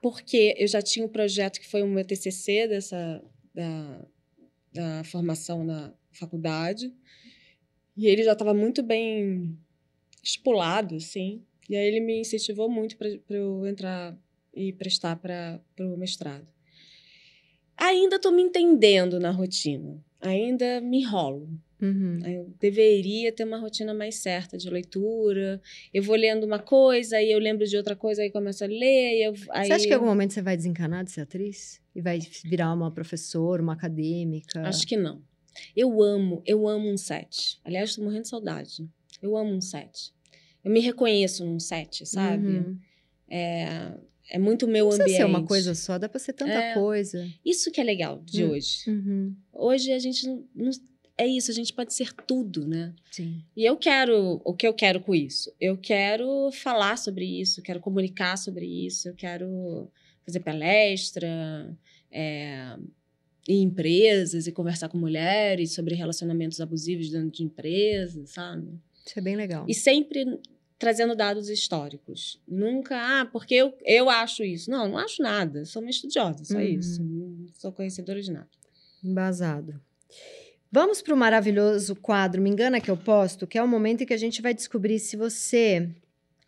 porque 0.00 0.54
eu 0.56 0.68
já 0.68 0.80
tinha 0.80 1.04
um 1.04 1.08
projeto 1.08 1.58
que 1.58 1.68
foi 1.68 1.82
o 1.82 1.88
meu 1.88 2.04
TCC 2.04 2.68
dessa 2.68 3.20
da, 3.52 4.06
da 4.72 5.04
formação 5.04 5.64
na 5.64 5.92
faculdade, 6.12 6.92
e 7.96 8.06
ele 8.06 8.22
já 8.22 8.32
estava 8.32 8.52
muito 8.52 8.82
bem 8.82 9.56
estipulado, 10.22 10.96
assim. 10.96 11.42
E 11.68 11.76
aí 11.76 11.86
ele 11.86 12.00
me 12.00 12.20
incentivou 12.20 12.68
muito 12.68 12.96
para 12.96 13.08
eu 13.30 13.66
entrar 13.66 14.16
e 14.54 14.72
prestar 14.72 15.16
para 15.16 15.60
o 15.80 15.96
mestrado. 15.96 16.46
Ainda 17.76 18.16
estou 18.16 18.32
me 18.32 18.42
entendendo 18.42 19.20
na 19.20 19.30
rotina, 19.30 20.02
ainda 20.20 20.80
me 20.80 21.00
enrolo. 21.00 21.48
Uhum. 21.80 22.18
Eu 22.24 22.54
deveria 22.58 23.30
ter 23.30 23.44
uma 23.44 23.58
rotina 23.58 23.92
mais 23.92 24.16
certa 24.16 24.56
de 24.56 24.70
leitura. 24.70 25.60
Eu 25.92 26.02
vou 26.02 26.16
lendo 26.16 26.44
uma 26.44 26.58
coisa, 26.58 27.18
aí 27.18 27.30
eu 27.30 27.38
lembro 27.38 27.66
de 27.66 27.76
outra 27.76 27.94
coisa, 27.94 28.22
aí 28.22 28.30
começo 28.30 28.64
a 28.64 28.66
ler. 28.66 29.20
Eu, 29.20 29.34
aí... 29.50 29.66
Você 29.66 29.72
acha 29.74 29.84
que 29.84 29.90
em 29.90 29.94
algum 29.94 30.06
momento 30.06 30.32
você 30.32 30.40
vai 30.40 30.56
desencanar 30.56 31.04
de 31.04 31.10
ser 31.10 31.20
atriz? 31.20 31.80
E 31.94 32.00
vai 32.00 32.18
virar 32.44 32.72
uma 32.72 32.90
professora, 32.90 33.62
uma 33.62 33.74
acadêmica? 33.74 34.62
Acho 34.62 34.86
que 34.86 34.96
não. 34.96 35.20
Eu 35.76 36.02
amo, 36.02 36.42
eu 36.46 36.66
amo 36.68 36.88
um 36.90 36.96
set. 36.96 37.58
Aliás, 37.64 37.90
estou 37.90 38.04
morrendo 38.04 38.22
de 38.22 38.28
saudade. 38.28 38.88
Eu 39.22 39.36
amo 39.36 39.52
um 39.52 39.60
set. 39.60 40.12
Eu 40.64 40.70
me 40.70 40.80
reconheço 40.80 41.44
num 41.44 41.60
set, 41.60 42.04
sabe? 42.06 42.46
Uhum. 42.58 42.78
É, 43.28 43.92
é 44.30 44.38
muito 44.38 44.66
meu 44.66 44.84
Não 44.84 44.90
precisa 44.90 45.04
ambiente. 45.04 45.16
ser 45.18 45.24
uma 45.24 45.44
coisa 45.46 45.74
só, 45.74 45.98
dá 45.98 46.08
pra 46.08 46.18
ser 46.18 46.32
tanta 46.32 46.52
É. 46.52 46.74
coisa. 46.74 47.26
Isso 47.44 47.70
que 47.70 47.80
é 47.80 47.84
legal 47.84 48.20
de 48.24 48.44
Hum. 48.44 48.50
hoje. 48.50 48.78
Uhum. 48.90 49.36
Hoje 49.52 49.92
a 49.92 49.98
gente 49.98 50.26
não, 50.26 50.44
não- 50.54 50.70
É 51.18 51.26
isso, 51.26 51.50
a 51.50 51.54
gente 51.54 51.72
pode 51.72 51.94
ser 51.94 52.12
tudo, 52.12 52.66
né? 52.68 52.94
Sim. 53.10 53.42
E 53.56 53.64
eu 53.64 53.74
quero. 53.78 54.38
O 54.44 54.52
que 54.52 54.66
eu 54.68 54.74
quero 54.74 55.00
com 55.00 55.14
isso? 55.14 55.50
Eu 55.58 55.78
quero 55.78 56.50
falar 56.52 56.98
sobre 56.98 57.24
isso, 57.24 57.62
quero 57.62 57.80
comunicar 57.80 58.36
sobre 58.36 58.66
isso, 58.66 59.08
eu 59.08 59.14
quero 59.14 59.90
fazer 60.26 60.40
palestra, 60.40 61.74
é, 62.10 62.76
em 63.48 63.62
empresas 63.62 64.46
e 64.46 64.52
conversar 64.52 64.88
com 64.88 64.98
mulheres 64.98 65.72
sobre 65.72 65.94
relacionamentos 65.94 66.60
abusivos 66.60 67.10
dentro 67.10 67.30
de 67.30 67.44
empresas, 67.44 68.30
sabe? 68.30 68.68
Isso 69.06 69.18
é 69.18 69.22
bem 69.22 69.36
legal. 69.36 69.64
E 69.68 69.74
sempre 69.74 70.40
trazendo 70.78 71.14
dados 71.14 71.48
históricos. 71.48 72.40
Nunca, 72.46 72.96
ah, 72.96 73.24
porque 73.26 73.54
eu, 73.54 73.72
eu 73.84 74.10
acho 74.10 74.42
isso. 74.44 74.70
Não, 74.70 74.88
não 74.88 74.98
acho 74.98 75.22
nada. 75.22 75.64
Sou 75.64 75.80
uma 75.80 75.90
estudiosa, 75.90 76.44
só 76.44 76.56
Uhum. 76.56 76.60
isso. 76.62 77.02
Não 77.02 77.46
sou 77.54 77.72
conhecedora 77.72 78.20
de 78.20 78.30
nada. 78.32 78.48
Embasado. 79.02 79.80
Vamos 80.70 81.00
para 81.00 81.14
o 81.14 81.16
maravilhoso 81.16 81.94
quadro 81.96 82.42
Me 82.42 82.50
Engana 82.50 82.80
Que 82.80 82.90
Eu 82.90 82.96
Posto, 82.96 83.46
que 83.46 83.56
é 83.56 83.62
o 83.62 83.68
momento 83.68 84.02
em 84.02 84.06
que 84.06 84.12
a 84.12 84.18
gente 84.18 84.42
vai 84.42 84.52
descobrir 84.52 84.98
se 84.98 85.16
você 85.16 85.88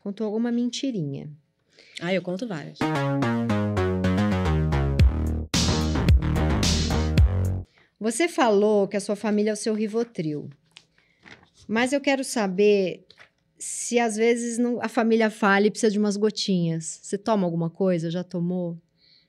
contou 0.02 0.26
alguma 0.26 0.50
mentirinha. 0.50 1.30
Ah, 2.00 2.12
eu 2.12 2.20
conto 2.20 2.46
várias. 2.46 2.78
Você 8.00 8.28
falou 8.28 8.86
que 8.86 8.96
a 8.96 9.00
sua 9.00 9.16
família 9.16 9.50
é 9.50 9.52
o 9.52 9.56
seu 9.56 9.74
Rivotril. 9.74 10.48
Mas 11.66 11.92
eu 11.92 12.00
quero 12.00 12.22
saber 12.24 13.04
se 13.58 13.98
às 13.98 14.16
vezes 14.16 14.56
não- 14.56 14.80
a 14.80 14.88
família 14.88 15.28
falha 15.30 15.66
e 15.66 15.70
precisa 15.70 15.90
de 15.90 15.98
umas 15.98 16.16
gotinhas. 16.16 17.00
Você 17.02 17.18
toma 17.18 17.44
alguma 17.44 17.68
coisa? 17.68 18.10
Já 18.10 18.22
tomou? 18.22 18.78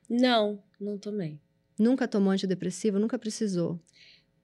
Não, 0.10 0.62
não 0.80 0.98
tomei. 0.98 1.40
Nunca 1.78 2.08
tomou 2.08 2.32
antidepressivo? 2.32 3.00
Nunca 3.00 3.18
precisou? 3.18 3.80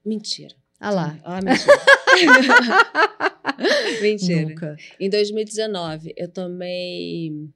Mentira. 0.03 0.55
Ah 0.79 0.89
lá. 0.89 1.19
Ah, 1.23 1.39
mentira. 1.41 1.75
mentira. 4.01 4.41
Nunca. 4.49 4.75
Em 4.99 5.09
2019, 5.09 6.13
eu 6.17 6.27
tomei 6.27 7.49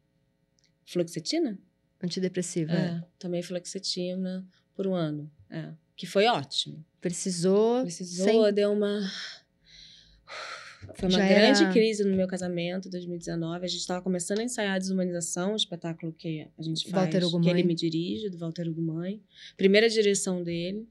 fluoxetina? 0.86 1.58
Antidepressiva. 2.02 2.72
é. 2.72 2.76
É, 2.76 3.04
tomei 3.18 3.42
fluoxetina 3.44 4.46
por 4.76 4.88
um 4.88 4.94
ano. 4.96 5.30
É, 5.50 5.70
que 6.00 6.08
foi 6.08 6.28
ótimo. 6.28 6.82
Precisou. 7.02 7.82
Precisou, 7.82 8.26
sem- 8.26 8.54
deu 8.54 8.72
uma. 8.72 9.02
Foi 10.96 11.10
uma 11.10 11.18
Já 11.20 11.28
grande 11.28 11.64
era- 11.64 11.74
crise 11.74 12.06
no 12.06 12.16
meu 12.16 12.26
casamento, 12.26 12.90
2019. 12.90 13.66
A 13.66 13.68
gente 13.68 13.82
estava 13.82 14.02
começando 14.02 14.40
a 14.40 14.44
ensaiar 14.44 14.76
a 14.76 14.80
Desumanização, 14.80 15.52
o 15.52 15.56
espetáculo 15.58 16.14
que 16.14 16.48
a 16.58 16.62
gente 16.64 16.90
faz, 16.90 17.14
Walter 17.14 17.42
que 17.42 17.50
ele 17.50 17.64
me 17.64 17.76
dirige, 17.76 18.30
do 18.30 18.38
Walter 18.38 18.66
Ugumãe. 18.70 19.22
Primeira 19.58 19.90
direção 19.90 20.42
dele, 20.42 20.88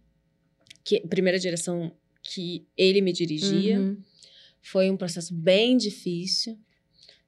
que, 0.85 1.01
primeira 1.01 1.39
direção 1.39 1.91
que 2.23 2.67
ele 2.77 3.01
me 3.01 3.11
dirigia. 3.13 3.81
Uhum. 3.81 3.97
Foi 4.61 4.91
um 4.91 4.97
processo 4.97 5.33
bem 5.35 5.79
difícil. 5.79 6.59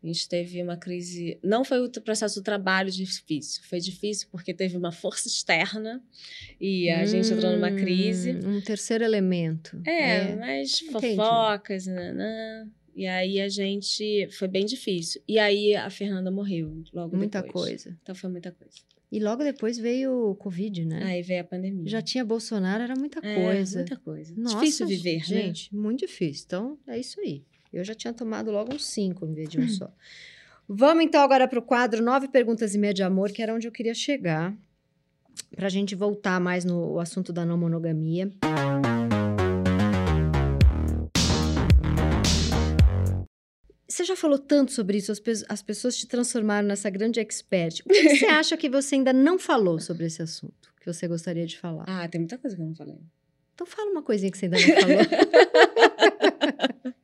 A 0.03 0.07
gente 0.07 0.27
teve 0.29 0.63
uma 0.63 0.77
crise. 0.79 1.39
Não 1.45 1.63
foi 1.65 1.85
o 1.85 1.91
processo 1.91 2.41
do 2.41 2.45
trabalho 2.45 2.91
difícil, 2.91 3.63
foi 3.65 3.81
difícil 3.81 4.29
porque 4.33 4.55
teve 4.55 4.77
uma 4.77 4.91
força 4.93 5.29
externa 5.29 6.03
e 6.61 6.89
a 6.89 7.05
gente 7.05 7.31
entrou 7.33 7.53
numa 7.53 7.71
crise. 7.71 8.33
Hum, 8.33 8.57
Um 8.57 8.61
terceiro 8.63 9.05
elemento. 9.05 9.81
É, 9.87 10.35
mas 10.37 10.81
entendi. 10.83 11.17
fofocas, 11.17 11.87
nanã. 11.87 12.67
E 12.97 13.07
aí 13.07 13.41
a 13.41 13.49
gente. 13.49 14.27
Foi 14.33 14.49
bem 14.49 14.65
difícil. 14.65 15.23
E 15.29 15.39
aí 15.39 15.75
a 15.77 15.89
Fernanda 15.91 16.31
morreu 16.31 16.83
logo 16.93 17.17
Muita 17.17 17.43
depois. 17.43 17.65
coisa. 17.85 17.99
Então 18.03 18.15
foi 18.15 18.31
muita 18.31 18.51
coisa. 18.53 18.75
E 19.13 19.19
logo 19.19 19.43
depois 19.43 19.77
veio 19.77 20.31
o 20.31 20.35
Covid, 20.37 20.85
né? 20.85 21.03
Aí 21.05 21.21
veio 21.23 21.41
a 21.41 21.45
pandemia. 21.45 21.89
Já 21.89 22.01
tinha 22.01 22.25
Bolsonaro, 22.25 22.83
era 22.83 22.95
muita 22.97 23.19
É, 23.27 23.35
coisa. 23.45 23.79
Muita 23.81 23.97
coisa. 23.97 24.35
Nossa, 24.37 24.61
difícil 24.61 24.87
viver, 24.87 25.17
né? 25.19 25.25
gente, 25.25 25.75
muito 25.75 26.01
difícil. 26.07 26.45
Então, 26.47 26.79
é 26.87 26.99
isso 26.99 27.19
aí. 27.21 27.43
Eu 27.73 27.85
já 27.85 27.95
tinha 27.95 28.13
tomado 28.13 28.51
logo 28.51 28.75
uns 28.75 28.85
cinco 28.85 29.27
em 29.27 29.33
vez 29.33 29.49
de 29.49 29.61
um 29.61 29.69
só. 29.69 29.91
Vamos 30.69 31.05
então 31.05 31.23
agora 31.23 31.49
para 31.49 31.59
o 31.59 31.63
quadro 31.63 32.03
Nove 32.03 32.29
Perguntas 32.29 32.75
e 32.75 32.79
Meia 32.79 32.95
de 32.95 33.03
Amor, 33.03 33.31
que 33.33 33.43
era 33.43 33.55
onde 33.55 33.67
eu 33.67 33.73
queria 33.73 33.95
chegar. 33.95 34.55
Para 35.55 35.67
a 35.67 35.71
gente 35.71 35.95
voltar 35.95 36.41
mais 36.41 36.65
no 36.65 36.99
assunto 36.99 37.33
da 37.33 37.45
não 37.45 37.57
monogamia. 37.57 38.31
Você 43.89 44.05
já 44.05 44.15
falou 44.17 44.39
tanto 44.39 44.73
sobre 44.73 44.99
isso, 44.99 45.11
as, 45.11 45.19
pe- 45.19 45.45
as 45.49 45.63
pessoas 45.63 45.97
te 45.97 46.07
transformaram 46.07 46.69
nessa 46.69 46.89
grande 46.89 47.19
expert. 47.19 47.81
O 47.85 47.89
que 47.89 48.01
que 48.03 48.17
você 48.19 48.27
acha 48.27 48.57
que 48.57 48.69
você 48.71 48.95
ainda 48.95 49.13
não 49.13 49.37
falou 49.39 49.81
sobre 49.81 50.07
esse 50.07 50.23
assunto, 50.23 50.73
que 50.81 50.87
você 50.93 51.09
gostaria 51.09 51.45
de 51.45 51.59
falar? 51.59 51.85
Ah, 51.89 52.07
tem 52.09 52.21
muita 52.21 52.39
coisa 52.39 52.55
que 52.57 52.63
eu 52.63 52.67
não 52.67 52.75
falei. 52.75 52.99
Então 53.55 53.67
fala 53.67 53.91
uma 53.91 54.03
coisinha 54.03 54.31
que 54.31 54.39
você 54.39 54.45
ainda 54.47 54.59
não 54.59 54.81
falou. 54.81 54.99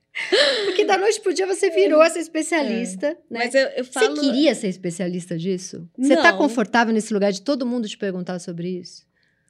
Porque 0.65 0.85
da 0.85 0.97
noite 0.99 1.21
pro 1.21 1.33
dia 1.35 1.47
você 1.47 1.71
virou 1.71 2.03
essa 2.03 2.19
especialista, 2.19 3.11
né? 3.31 3.41
Mas 3.45 3.55
eu, 3.55 3.67
eu 3.69 3.85
falo. 3.85 4.15
Você 4.17 4.21
queria 4.23 4.55
ser 4.55 4.69
especialista 4.69 5.37
disso? 5.37 5.89
Você 5.99 6.17
tá 6.17 6.33
Não. 6.33 6.39
confortável 6.39 6.93
nesse 6.93 7.13
lugar 7.13 7.33
de 7.33 7.43
todo 7.43 7.65
mundo 7.67 7.89
te 7.89 7.97
perguntar 7.97 8.39
sobre 8.39 8.69
isso? 8.79 9.07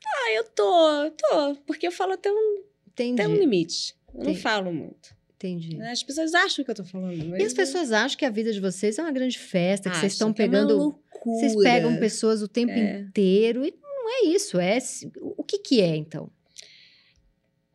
Ah, 0.07 0.33
eu 0.35 0.45
tô, 0.45 1.11
tô. 1.17 1.55
Porque 1.67 1.87
eu 1.87 1.93
falo 1.93 2.13
até 2.13 2.31
um, 2.31 2.63
Entendi, 2.89 3.21
até 3.21 3.29
um 3.31 3.35
limite. 3.37 3.95
Eu 4.09 4.15
não 4.15 4.23
Entendi. 4.31 4.41
falo 4.41 4.73
muito. 4.73 5.15
entendi. 5.35 5.81
As 5.83 6.03
pessoas 6.03 6.33
acham 6.35 6.65
que 6.65 6.71
eu 6.71 6.75
tô 6.75 6.85
falando. 6.85 7.25
Mas 7.31 7.43
E 7.43 7.47
as 7.47 7.53
pessoas 7.53 7.93
acham 7.93 8.17
que 8.17 8.25
a 8.25 8.31
vida 8.31 8.53
de 8.53 8.61
vocês 8.61 8.99
é 8.99 9.03
uma 9.03 9.13
grande 9.13 9.39
festa, 9.39 9.91
que 9.91 9.97
vocês 9.97 10.13
estão 10.13 10.33
que 10.33 10.41
é 10.43 10.45
uma 10.45 10.51
pegando... 10.53 10.77
loucura. 10.77 11.41
vocês 11.41 11.57
pegam 11.63 11.97
pessoas 11.99 12.41
o 12.43 12.49
tempo 12.49 12.73
É. 12.73 13.01
inteiro 13.01 13.65
e 13.65 13.75
não 13.83 14.09
é 14.09 14.27
isso, 14.29 14.59
é... 14.61 14.79
O 15.37 15.43
que 15.43 15.59
que 15.59 15.81
é, 15.81 15.97
então? 15.97 16.31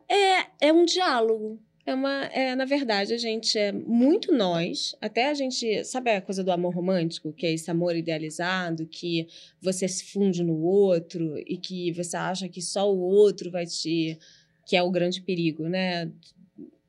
É, 0.08 0.46
é 0.68 0.72
um 0.72 0.84
diálogo. 0.84 1.60
É 1.84 1.92
uma, 1.94 2.24
é, 2.26 2.54
na 2.54 2.64
verdade, 2.64 3.12
a 3.12 3.18
gente 3.18 3.58
é 3.58 3.72
muito 3.72 4.32
nós. 4.32 4.94
Até 5.00 5.28
a 5.28 5.34
gente. 5.34 5.84
Sabe 5.84 6.12
a 6.12 6.22
coisa 6.22 6.44
do 6.44 6.52
amor 6.52 6.74
romântico? 6.74 7.32
Que 7.32 7.46
é 7.46 7.52
esse 7.52 7.70
amor 7.70 7.96
idealizado, 7.96 8.86
que 8.86 9.26
você 9.60 9.88
se 9.88 10.04
funde 10.04 10.44
no 10.44 10.56
outro 10.60 11.36
e 11.38 11.56
que 11.56 11.90
você 11.92 12.16
acha 12.16 12.48
que 12.48 12.62
só 12.62 12.92
o 12.92 12.98
outro 13.00 13.50
vai 13.50 13.66
te. 13.66 14.16
Que 14.64 14.76
é 14.76 14.82
o 14.82 14.92
grande 14.92 15.20
perigo, 15.22 15.68
né? 15.68 16.10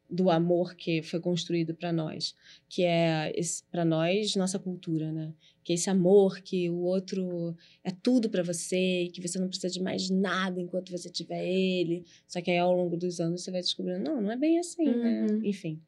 Do 0.07 0.29
amor 0.29 0.75
que 0.75 1.01
foi 1.01 1.19
construído 1.19 1.73
para 1.73 1.91
nós. 1.91 2.35
Que 2.69 2.83
é, 2.83 3.33
para 3.71 3.83
nós, 3.83 4.35
nossa 4.35 4.59
cultura, 4.59 5.11
né? 5.11 5.33
Que 5.63 5.73
esse 5.73 5.89
amor 5.89 6.41
que 6.41 6.69
o 6.69 6.81
outro 6.81 7.55
é 7.83 7.91
tudo 7.91 8.29
para 8.29 8.43
você 8.43 9.09
que 9.13 9.21
você 9.25 9.39
não 9.39 9.47
precisa 9.47 9.69
de 9.73 9.81
mais 9.81 10.09
nada 10.09 10.59
enquanto 10.59 10.91
você 10.91 11.09
tiver 11.09 11.45
ele. 11.47 12.03
Só 12.27 12.41
que 12.41 12.51
aí 12.51 12.57
ao 12.57 12.73
longo 12.75 12.97
dos 12.97 13.19
anos 13.19 13.41
você 13.43 13.51
vai 13.51 13.61
descobrindo, 13.61 13.99
não, 14.03 14.21
não 14.21 14.31
é 14.31 14.35
bem 14.37 14.59
assim, 14.59 14.85
né? 14.85 15.27
Uhum. 15.29 15.41
Enfim. 15.45 15.79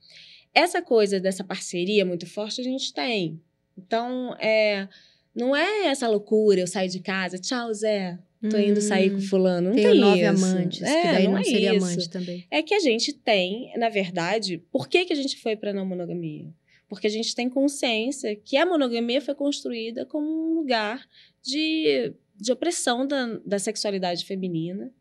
Essa 0.54 0.82
coisa 0.82 1.20
dessa 1.20 1.44
parceria 1.44 2.06
muito 2.06 2.26
forte 2.26 2.62
a 2.62 2.64
gente 2.64 2.94
tem. 2.94 3.40
Então, 3.78 4.34
é, 4.40 4.88
não 5.36 5.54
é 5.54 5.88
essa 5.88 6.08
loucura, 6.08 6.62
eu 6.62 6.68
saio 6.68 6.90
de 6.90 7.02
casa, 7.02 7.38
tchau, 7.38 7.74
Zé, 7.74 8.18
tô 8.50 8.58
indo 8.58 8.80
sair 8.80 9.10
com 9.10 9.18
Hum, 9.18 9.22
fulano. 9.22 9.68
Não 9.70 9.76
Tenho 9.76 9.92
tem 9.92 10.00
nove 10.00 10.22
isso. 10.22 10.46
amantes, 10.46 10.82
É, 10.82 11.02
que 11.02 11.08
daí 11.12 11.28
não, 11.28 11.38
é 11.38 11.44
seria 11.44 11.76
isso. 11.76 11.86
amante 11.86 12.10
também. 12.10 12.46
É 12.50 12.62
que 12.64 12.74
a 12.74 12.80
gente 12.80 13.12
tem, 13.12 13.74
na 13.78 13.90
verdade, 13.90 14.60
por 14.72 14.88
que, 14.88 15.04
que 15.04 15.12
a 15.12 15.16
gente 15.16 15.38
foi 15.42 15.58
para 15.58 15.74
não 15.74 15.86
monogamia? 15.86 16.48
Porque 16.88 17.08
a 17.08 17.10
gente 17.10 17.34
tem 17.34 17.50
consciência 17.50 18.36
que 18.36 18.58
a 18.58 18.66
monogamia 18.66 19.22
foi 19.22 19.34
construída 19.34 20.06
como 20.06 20.28
um 20.28 20.56
lugar 20.56 21.08
de, 21.42 22.14
de 22.36 22.52
opressão 22.52 23.08
da, 23.08 23.40
da 23.46 23.60
sexualidade 23.60 24.26
feminina 24.26 24.92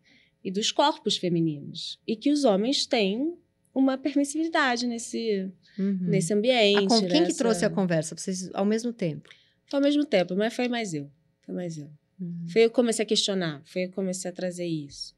e 0.43 0.51
dos 0.51 0.72
corpos 0.72 1.16
femininos. 1.16 2.01
E 2.07 2.16
que 2.16 2.30
os 2.30 2.45
homens 2.45 2.87
têm 2.87 3.35
uma 3.74 3.99
permissividade 3.99 4.87
nesse, 4.87 5.51
uhum. 5.78 5.99
nesse 6.03 6.32
ambiente. 6.32 6.95
A, 6.95 7.01
quem 7.01 7.20
nessa... 7.20 7.26
que 7.26 7.35
trouxe 7.35 7.64
a 7.64 7.70
conversa? 7.70 8.16
Vocês 8.16 8.51
ao 8.55 8.64
mesmo 8.64 8.93
tempo? 8.93 9.28
Foi 9.66 9.78
ao 9.78 9.82
mesmo 9.82 10.05
tempo, 10.05 10.37
mas 10.37 10.55
foi 10.55 10.68
mais 10.68 10.95
eu. 10.95 11.11
Foi 11.45 11.55
mais 11.55 11.76
eu. 11.76 11.91
Uhum. 12.20 12.47
Foi 12.49 12.64
eu 12.64 12.70
que 12.70 12.76
comecei 12.76 13.03
a 13.03 13.07
questionar, 13.07 13.62
foi 13.64 13.85
eu 13.85 13.89
que 13.89 13.95
comecei 13.95 14.30
a 14.30 14.35
trazer 14.35 14.66
isso. 14.66 15.13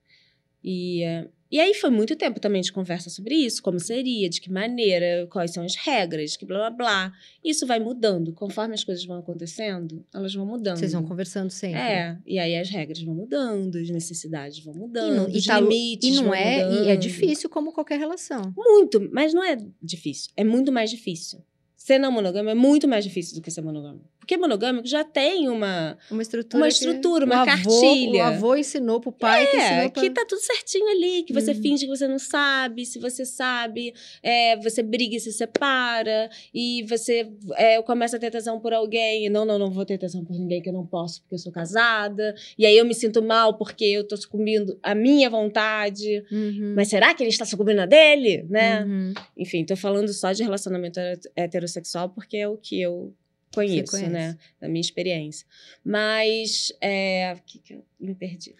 E, 0.69 1.05
uh, 1.05 1.31
e 1.49 1.61
aí 1.61 1.73
foi 1.75 1.91
muito 1.91 2.17
tempo 2.17 2.41
também 2.41 2.61
de 2.61 2.73
conversa 2.73 3.09
sobre 3.09 3.37
isso, 3.37 3.62
como 3.62 3.79
seria, 3.79 4.29
de 4.29 4.41
que 4.41 4.51
maneira, 4.51 5.29
quais 5.31 5.53
são 5.53 5.64
as 5.64 5.77
regras, 5.77 6.37
que 6.37 6.45
blá 6.45 6.59
blá 6.59 6.71
blá. 6.71 7.12
Isso 7.45 7.64
vai 7.64 7.79
mudando. 7.79 8.33
Conforme 8.33 8.75
as 8.75 8.83
coisas 8.83 9.05
vão 9.05 9.19
acontecendo, 9.19 10.05
elas 10.12 10.35
vão 10.35 10.45
mudando. 10.45 10.79
Vocês 10.79 10.93
vão 10.93 11.05
conversando 11.05 11.51
sempre. 11.51 11.79
É, 11.79 12.19
e 12.27 12.37
aí 12.41 12.57
as 12.57 12.69
regras 12.69 13.01
vão 13.01 13.14
mudando, 13.14 13.77
as 13.79 13.89
necessidades 13.89 14.59
vão 14.59 14.75
mudando, 14.75 15.12
e, 15.12 15.17
não, 15.17 15.27
os 15.29 15.45
e 15.45 15.47
tá, 15.47 15.61
limites 15.61 16.09
e 16.09 16.17
não 16.17 16.25
vão 16.25 16.35
é, 16.35 16.64
mudando. 16.64 16.85
E 16.85 16.91
é 16.91 16.97
difícil 16.97 17.49
como 17.49 17.73
qualquer 17.73 18.01
relação. 18.01 18.53
Muito, 18.57 19.09
mas 19.12 19.33
não 19.33 19.45
é 19.45 19.57
difícil. 19.81 20.33
É 20.37 20.43
muito 20.43 20.73
mais 20.73 20.91
difícil. 20.91 21.39
Ser 21.87 22.01
não 22.01 22.11
monogâmico 22.11 22.51
é 22.51 22.55
muito 22.57 22.89
mais 22.89 23.05
difícil 23.05 23.37
do 23.37 23.41
que 23.41 23.49
ser 23.49 23.62
monogâmico. 23.62 24.05
Porque 24.18 24.37
monogâmico 24.37 24.89
já 24.89 25.05
tem 25.05 25.49
uma, 25.49 25.97
uma 26.11 26.20
estrutura, 26.20 26.61
uma, 26.61 26.66
estrutura, 26.66 27.24
uma 27.24 27.43
avô, 27.43 27.47
cartilha. 27.47 28.24
O 28.24 28.26
avô 28.26 28.57
ensinou 28.57 29.01
pro 29.01 29.12
pai 29.12 29.45
é, 29.45 29.47
que 29.47 29.57
ensinou 29.57 29.91
pra... 29.91 30.03
que 30.03 30.11
tá 30.11 30.26
tudo 30.28 30.41
certinho 30.41 30.89
ali, 30.89 31.22
que 31.22 31.32
você 31.32 31.53
uhum. 31.53 31.62
finge 31.62 31.87
que 31.87 31.97
você 31.97 32.09
não 32.09 32.18
sabe, 32.18 32.84
se 32.84 32.99
você 32.99 33.24
sabe, 33.24 33.95
é, 34.20 34.57
você 34.57 34.82
briga 34.82 35.14
e 35.14 35.20
se 35.20 35.32
separa, 35.32 36.28
e 36.53 36.82
você 36.89 37.30
é, 37.55 37.80
começa 37.82 38.16
a 38.16 38.18
ter 38.18 38.32
tesão 38.32 38.59
por 38.59 38.72
alguém, 38.72 39.26
e 39.26 39.30
não, 39.30 39.45
não, 39.45 39.57
não 39.57 39.70
vou 39.70 39.87
ter 39.87 39.97
tesão 39.97 40.24
por 40.24 40.37
ninguém 40.37 40.61
que 40.61 40.68
eu 40.68 40.72
não 40.72 40.84
posso 40.84 41.20
porque 41.20 41.37
eu 41.37 41.39
sou 41.39 41.53
casada, 41.53 42.34
e 42.59 42.66
aí 42.66 42.76
eu 42.76 42.84
me 42.84 42.95
sinto 42.95 43.22
mal 43.22 43.57
porque 43.57 43.84
eu 43.84 44.03
tô 44.03 44.16
sucumbindo 44.16 44.76
à 44.82 44.93
minha 44.93 45.30
vontade, 45.30 46.24
uhum. 46.32 46.74
mas 46.74 46.89
será 46.89 47.14
que 47.14 47.22
ele 47.22 47.30
está 47.30 47.45
sucumbindo 47.45 47.78
a 47.78 47.87
dele, 47.87 48.45
né? 48.51 48.82
Uhum. 48.82 49.14
Enfim, 49.39 49.64
tô 49.64 49.76
falando 49.76 50.12
só 50.12 50.32
de 50.32 50.43
relacionamento 50.43 50.99
heterossexual 51.37 51.76
porque 52.09 52.37
é 52.37 52.49
o 52.49 52.57
que 52.57 52.81
eu 52.81 53.12
conheço, 53.55 53.97
né? 54.09 54.37
Da 54.61 54.68
minha 54.68 54.81
experiência. 54.81 55.47
Mas, 55.85 56.72
é, 56.81 57.35
o 57.39 57.43
que, 57.43 57.59
que 57.59 57.74
eu 57.74 57.85
me 57.99 58.14
perdi? 58.14 58.55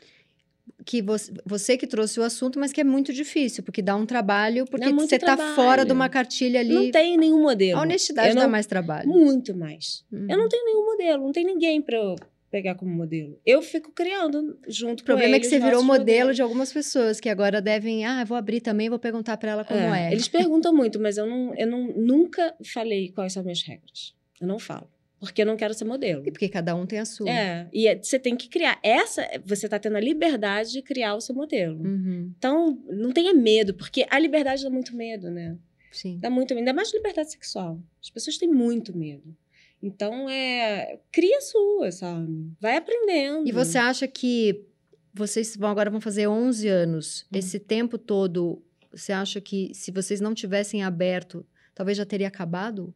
Que 0.85 1.03
você, 1.03 1.33
você 1.45 1.77
que 1.77 1.87
trouxe 1.87 2.21
o 2.21 2.23
assunto, 2.23 2.61
mas 2.61 2.73
que 2.73 2.81
é 2.81 2.85
muito 2.85 3.13
difícil, 3.13 3.63
porque 3.63 3.83
dá 3.83 3.97
um 3.97 4.07
trabalho, 4.07 4.65
porque 4.67 4.93
você 4.93 5.17
está 5.17 5.37
fora 5.55 5.85
de 5.85 5.93
uma 5.93 6.09
cartilha 6.09 6.61
ali. 6.61 6.73
Não 6.73 6.91
tem 6.91 7.17
nenhum 7.17 7.43
modelo. 7.43 7.81
A 7.81 7.83
honestidade 7.83 8.35
não, 8.35 8.43
dá 8.43 8.49
mais 8.49 8.67
trabalho. 8.67 9.09
Muito 9.09 9.55
mais. 9.55 10.05
Uhum. 10.13 10.27
Eu 10.31 10.39
não 10.39 10.49
tenho 10.49 10.65
nenhum 10.65 10.85
modelo, 10.85 11.25
não 11.25 11.33
tem 11.33 11.45
ninguém 11.45 11.83
para 11.83 11.97
eu 11.97 12.17
pegar 12.51 12.75
como 12.75 12.91
modelo. 12.91 13.39
Eu 13.45 13.61
fico 13.61 13.93
criando 13.93 14.59
junto 14.69 15.03
com 15.03 15.13
O 15.13 15.15
problema 15.15 15.37
é 15.37 15.41
que 15.41 15.47
você 15.47 15.59
virou 15.59 15.83
modelo 15.83 16.01
modelos. 16.01 16.37
de 16.37 16.43
algumas 16.43 16.73
pessoas 16.73 17.21
que 17.21 17.29
agora 17.29 17.61
devem, 17.61 18.05
ah, 18.05 18.25
vou 18.25 18.37
abrir 18.37 18.61
também, 18.61 18.89
vou 18.89 18.99
perguntar 18.99 19.37
para 19.37 19.51
ela 19.51 19.65
como 19.65 19.81
é. 19.81 20.09
é. 20.09 20.13
Eles 20.13 20.29
perguntam 20.29 20.75
muito, 20.75 21.01
mas 21.01 21.17
eu 21.17 21.27
não, 21.27 21.55
eu 21.55 21.67
não 21.67 21.87
nunca 21.97 22.55
falei 22.65 23.11
quais 23.11 23.33
são 23.33 23.41
as 23.41 23.45
minhas 23.45 23.63
regras. 23.63 24.15
Eu 24.41 24.47
não 24.47 24.59
falo. 24.59 24.89
Porque 25.19 25.43
eu 25.43 25.47
não 25.47 25.57
quero 25.57 25.73
ser 25.73 25.85
modelo. 25.85 26.23
E 26.27 26.31
porque 26.31 26.49
cada 26.49 26.75
um 26.77 26.85
tem 26.87 26.99
a 26.99 27.05
sua. 27.05 27.29
É. 27.31 27.69
E 27.73 27.89
é, 27.89 27.97
você 27.97 28.19
tem 28.19 28.37
que 28.37 28.49
criar. 28.49 28.79
Essa, 28.83 29.27
você 29.45 29.67
está 29.67 29.79
tendo 29.79 29.97
a 29.97 30.01
liberdade 30.01 30.73
de 30.73 30.83
criar 30.83 31.15
o 31.15 31.21
seu 31.21 31.35
modelo. 31.35 31.83
Uhum. 31.83 32.33
Então, 32.37 32.79
não 32.89 33.13
tenha 33.13 33.33
medo, 33.33 33.73
porque 33.73 34.07
a 34.11 34.19
liberdade 34.19 34.63
dá 34.63 34.71
muito 34.71 34.95
medo, 34.95 35.31
né? 35.31 35.57
Sim. 35.91 36.19
Dá 36.21 36.29
muito 36.29 36.51
medo. 36.51 36.59
Ainda 36.61 36.75
mais 36.75 36.93
liberdade 36.93 37.33
sexual. 37.33 37.81
As 38.03 38.11
pessoas 38.11 38.37
têm 38.37 38.49
muito 38.49 38.97
medo. 38.97 39.35
Então, 39.83 40.29
é. 40.29 41.01
Cria 41.13 41.39
a 41.39 41.41
sua, 41.41 41.93
sabe? 41.93 42.51
Vai 42.61 42.77
aprendendo. 42.77 43.49
E 43.49 43.53
você 43.53 43.79
acha 43.79 44.09
que 44.09 44.65
vocês 45.13 45.57
vão 45.57 45.71
agora 45.71 45.91
vão 45.91 46.01
fazer 46.01 46.27
11 46.27 46.69
anos. 46.69 47.23
Uhum. 47.23 47.39
Esse 47.39 47.59
tempo 47.59 47.97
todo, 47.97 48.63
você 48.93 49.13
acha 49.13 49.41
que 49.41 49.73
se 49.75 49.91
vocês 49.91 50.21
não 50.21 50.35
tivessem 50.35 50.83
aberto, 50.83 51.47
talvez 51.75 51.97
já 51.97 52.05
teria 52.05 52.29
acabado? 52.29 52.95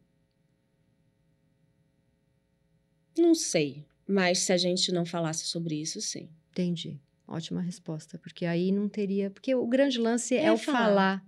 Não 3.17 3.33
sei. 3.33 3.85
Mas 4.07 4.39
se 4.39 4.51
a 4.51 4.57
gente 4.57 4.91
não 4.91 5.05
falasse 5.05 5.45
sobre 5.45 5.75
isso, 5.81 6.01
sim. 6.01 6.29
Entendi. 6.51 6.99
Ótima 7.27 7.61
resposta. 7.61 8.17
Porque 8.17 8.45
aí 8.45 8.71
não 8.71 8.89
teria. 8.89 9.29
Porque 9.29 9.55
o 9.55 9.65
grande 9.65 9.97
lance 9.97 10.35
é, 10.35 10.45
é 10.45 10.51
o 10.51 10.57
falar. 10.57 10.79
falar. 10.79 11.25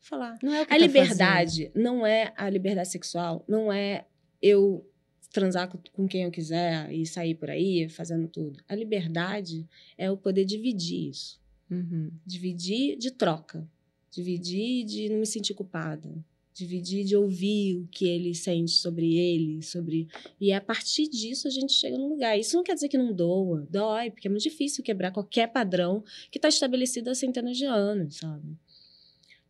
Falar. 0.00 0.38
Não 0.42 0.52
é 0.52 0.62
o 0.62 0.66
que 0.66 0.74
a 0.74 0.76
tá 0.76 0.86
liberdade 0.86 1.66
fazendo. 1.68 1.82
não 1.82 2.06
é 2.06 2.32
a 2.36 2.50
liberdade 2.50 2.90
sexual, 2.90 3.42
não 3.48 3.72
é 3.72 4.04
eu 4.42 4.86
transar 5.34 5.68
com 5.92 6.06
quem 6.06 6.22
eu 6.22 6.30
quiser 6.30 6.90
e 6.92 7.04
sair 7.04 7.34
por 7.34 7.50
aí 7.50 7.88
fazendo 7.88 8.28
tudo. 8.28 8.62
A 8.68 8.74
liberdade 8.74 9.68
é 9.98 10.10
o 10.10 10.16
poder 10.16 10.44
dividir 10.44 11.10
isso. 11.10 11.40
Uhum. 11.68 12.10
Dividir 12.24 12.96
de 12.96 13.10
troca. 13.10 13.68
Dividir 14.10 14.84
de 14.84 15.08
não 15.08 15.18
me 15.18 15.26
sentir 15.26 15.54
culpada 15.54 16.24
dividir, 16.54 17.04
de 17.04 17.16
ouvir 17.16 17.78
o 17.78 17.88
que 17.88 18.06
ele 18.06 18.32
sente 18.32 18.70
sobre 18.70 19.16
ele, 19.16 19.60
sobre 19.60 20.06
e 20.40 20.52
a 20.52 20.60
partir 20.60 21.08
disso 21.08 21.48
a 21.48 21.50
gente 21.50 21.72
chega 21.72 21.98
num 21.98 22.08
lugar. 22.08 22.38
Isso 22.38 22.56
não 22.56 22.62
quer 22.62 22.74
dizer 22.74 22.88
que 22.88 22.96
não 22.96 23.12
doa, 23.12 23.66
dói, 23.68 24.10
porque 24.10 24.28
é 24.28 24.30
muito 24.30 24.44
difícil 24.44 24.84
quebrar 24.84 25.10
qualquer 25.10 25.48
padrão 25.48 26.04
que 26.30 26.38
está 26.38 26.48
estabelecido 26.48 27.10
há 27.10 27.14
centenas 27.14 27.56
de 27.56 27.64
anos, 27.64 28.16
sabe? 28.16 28.56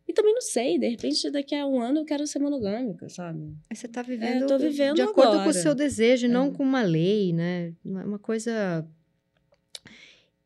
E 0.07 0.13
também 0.13 0.33
não 0.33 0.41
sei, 0.41 0.77
de 0.77 0.87
repente 0.87 1.31
daqui 1.31 1.55
a 1.55 1.65
um 1.65 1.81
ano 1.81 1.99
eu 1.99 2.05
quero 2.05 2.27
ser 2.27 2.39
monogâmica, 2.39 3.09
sabe? 3.09 3.55
Você 3.73 3.87
está 3.87 4.01
vivendo, 4.01 4.51
é, 4.51 4.57
vivendo 4.57 4.95
de 4.95 5.01
acordo 5.01 5.29
agora. 5.29 5.43
com 5.43 5.49
o 5.49 5.53
seu 5.53 5.73
desejo, 5.73 6.27
é. 6.27 6.29
não 6.29 6.53
com 6.53 6.63
uma 6.63 6.83
lei, 6.83 7.33
né? 7.33 7.73
Uma 7.83 8.19
coisa. 8.19 8.87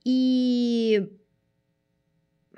E 0.06 1.04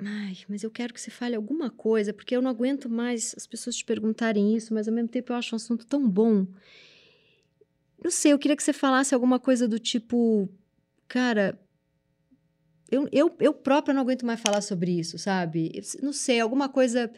Ai, 0.04 0.36
mas 0.48 0.64
eu 0.64 0.70
quero 0.70 0.92
que 0.92 1.00
você 1.00 1.10
fale 1.10 1.36
alguma 1.36 1.70
coisa, 1.70 2.12
porque 2.12 2.34
eu 2.34 2.42
não 2.42 2.50
aguento 2.50 2.88
mais 2.90 3.34
as 3.36 3.46
pessoas 3.46 3.76
te 3.76 3.84
perguntarem 3.84 4.56
isso, 4.56 4.74
mas 4.74 4.88
ao 4.88 4.94
mesmo 4.94 5.08
tempo 5.08 5.32
eu 5.32 5.36
acho 5.36 5.54
um 5.54 5.56
assunto 5.56 5.86
tão 5.86 6.08
bom. 6.08 6.46
Não 8.02 8.10
sei, 8.10 8.32
eu 8.32 8.38
queria 8.38 8.56
que 8.56 8.62
você 8.62 8.72
falasse 8.72 9.14
alguma 9.14 9.38
coisa 9.38 9.68
do 9.68 9.78
tipo, 9.78 10.48
cara, 11.06 11.58
eu, 12.92 13.08
eu, 13.10 13.34
eu 13.40 13.54
própria 13.54 13.94
não 13.94 14.02
aguento 14.02 14.26
mais 14.26 14.38
falar 14.38 14.60
sobre 14.60 14.92
isso, 14.92 15.18
sabe? 15.18 15.72
Não 16.02 16.12
sei, 16.12 16.40
alguma 16.40 16.68
coisa. 16.68 17.10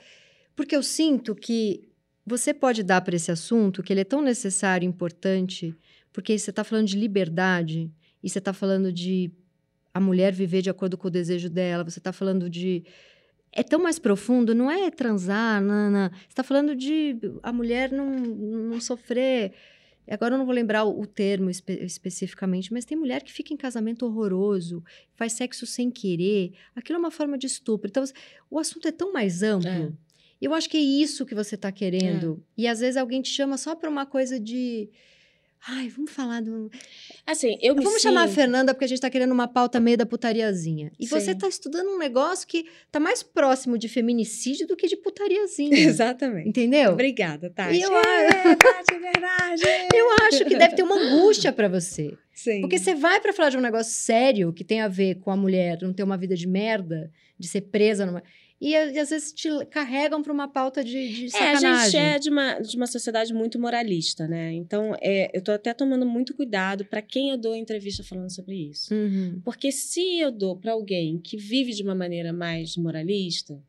Porque 0.55 0.77
eu 0.77 0.85
sinto 0.85 1.35
que 1.35 1.89
você 2.25 2.55
pode 2.55 2.85
dar 2.85 3.01
para 3.01 3.17
esse 3.17 3.33
assunto, 3.33 3.83
que 3.83 3.93
ele 3.93 4.03
é 4.03 4.05
tão 4.05 4.23
necessário 4.23 4.87
e 4.87 4.89
importante, 4.89 5.75
porque 6.13 6.39
você 6.39 6.51
está 6.51 6.63
falando 6.63 6.87
de 6.87 6.97
liberdade 6.97 7.91
e 8.23 8.31
você 8.31 8.39
está 8.39 8.53
falando 8.53 8.93
de 8.93 9.33
a 9.93 9.99
mulher 9.99 10.33
viver 10.33 10.63
de 10.63 10.71
acordo 10.71 10.97
com 10.97 11.09
o 11.09 11.11
desejo 11.11 11.51
dela, 11.51 11.83
você 11.83 11.99
está 11.99 12.13
falando 12.13 12.49
de. 12.49 12.85
É 13.53 13.63
tão 13.63 13.81
mais 13.83 13.99
profundo, 13.99 14.55
não 14.55 14.71
é 14.71 14.91
transar, 14.91 15.61
nana. 15.61 16.11
Você 16.15 16.27
está 16.29 16.45
falando 16.45 16.75
de 16.75 17.17
a 17.43 17.53
mulher 17.53 17.91
não, 17.91 18.11
não 18.11 18.81
sofrer. 18.81 19.53
Agora 20.09 20.35
eu 20.35 20.39
não 20.39 20.45
vou 20.45 20.55
lembrar 20.55 20.85
o, 20.85 21.07
termo 21.07 21.49
espe 21.51 21.73
especificamente, 21.83 22.73
mas 22.73 22.85
tem 22.85 22.97
mulher 22.97 23.23
que 23.23 23.33
fica 23.33 23.55
em 23.55 23.57
casamento 23.57 24.05
horroroso, 24.05 24.83
faz 25.15 25.33
sexo 25.33 25.67
sem 25.67 25.91
querer. 25.91 26.53
Aquilo 26.75 26.97
é 26.97 27.01
uma 27.01 27.11
forma 27.11 27.39
de 27.39 27.47
estupro. 27.47 27.89
Então, 27.89 28.05
o 28.51 28.59
assunto 28.59 28.87
é 28.87 28.93
tão 28.93 29.13
mais 29.13 29.43
amplo. 29.43 29.69
É. 29.69 29.93
Eu 30.41 30.53
acho 30.53 30.69
que 30.69 30.77
é 30.77 30.81
isso 30.81 31.25
que 31.25 31.35
você 31.35 31.55
está 31.55 31.73
querendo. 31.73 32.43
É. 32.59 32.63
E 32.63 32.67
às 32.69 32.81
vezes 32.81 32.97
alguém 32.97 33.23
te 33.23 33.31
chama 33.31 33.57
só 33.57 33.75
para 33.75 33.89
uma 33.89 34.05
coisa 34.05 34.39
de 34.39 34.91
Ai, 35.67 35.89
vamos 35.89 36.11
falar 36.11 36.43
do. 36.43 36.71
Assim, 37.27 37.57
eu 37.63 37.75
me 37.75 37.83
Vamos 37.83 38.03
chamar 38.03 38.25
a 38.25 38.29
Fernanda 38.29 38.75
porque 38.75 38.85
a 38.85 38.89
gente 38.89 38.99
está 38.99 39.09
querendo 39.09 39.33
uma 39.33 39.49
pauta 39.49 39.81
meio 39.81 39.97
da 39.97 40.05
putariazinha. 40.05 40.93
E 41.01 41.07
Sim. 41.07 41.19
você 41.19 41.31
está 41.31 41.49
estudando 41.49 41.89
um 41.89 41.99
negócio 41.99 42.47
que 42.47 42.67
está 42.87 43.01
mais 43.01 43.23
próximo 43.23 43.79
de 43.79 43.89
feminicídio 43.89 44.67
do 44.67 44.77
que 44.77 44.87
de 44.87 44.97
putariazinha. 44.97 45.73
Exatamente. 45.79 46.49
Entendeu? 46.51 46.93
Obrigada, 46.93 47.49
Tati. 47.49 47.79
E 47.79 47.83
eu, 47.83 47.97
é, 47.97 48.57
Tati, 48.57 48.95
é 48.95 48.99
verdade. 48.99 49.63
eu 49.95 50.07
acho 50.27 50.45
que 50.45 50.57
deve 50.57 50.75
ter 50.75 50.83
uma 50.83 50.97
angústia 50.97 51.51
para 51.51 51.69
você. 51.69 52.15
Sim. 52.35 52.61
Porque 52.61 52.79
você 52.79 52.95
vai 52.95 53.21
para 53.21 53.33
falar 53.33 53.49
de 53.49 53.57
um 53.57 53.63
negócio 53.63 53.93
sério 53.93 54.53
que 54.53 54.65
tem 54.65 54.83
a 54.83 54.89
ver 54.89 55.15
com 55.21 55.31
a 55.31 55.37
mulher 55.37 55.79
não 55.81 55.95
ter 55.95 56.03
uma 56.03 56.19
vida 56.19 56.37
de 56.37 56.47
merda, 56.47 57.11
de 57.39 57.49
ser 57.49 57.63
presa 57.63 58.05
numa 58.05 58.23
e, 58.61 58.71
e 58.71 58.99
às 58.99 59.11
vezes 59.11 59.33
te 59.33 59.49
carregam 59.67 60.23
para 60.23 60.33
uma 60.33 60.49
pauta 60.49 60.83
de, 60.83 61.09
de 61.09 61.31
sacanagem. 61.31 61.69
É, 61.69 61.73
a 61.73 61.85
gente 61.85 61.97
é 61.97 62.19
de 62.19 62.31
uma, 62.31 62.59
de 62.61 62.77
uma 62.77 62.87
sociedade 62.87 63.35
muito 63.35 63.59
moralista, 63.59 64.27
né? 64.27 64.53
Então, 64.53 64.95
é, 65.01 65.31
eu 65.35 65.41
estou 65.41 65.55
até 65.55 65.75
tomando 65.75 66.07
muito 66.07 66.35
cuidado 66.35 66.85
para 66.85 67.03
quem 67.03 67.31
eu 67.31 67.37
dou 67.37 67.55
entrevista 67.55 68.03
falando 68.03 68.31
sobre 68.31 68.55
isso. 68.71 68.95
Uhum. 68.95 69.41
Porque 69.45 69.71
se 69.73 70.19
eu 70.19 70.31
dou 70.31 70.57
para 70.57 70.73
alguém 70.73 71.19
que 71.19 71.37
vive 71.37 71.73
de 71.73 71.83
uma 71.83 71.95
maneira 71.95 72.33
mais 72.33 72.77
moralista, 72.77 73.61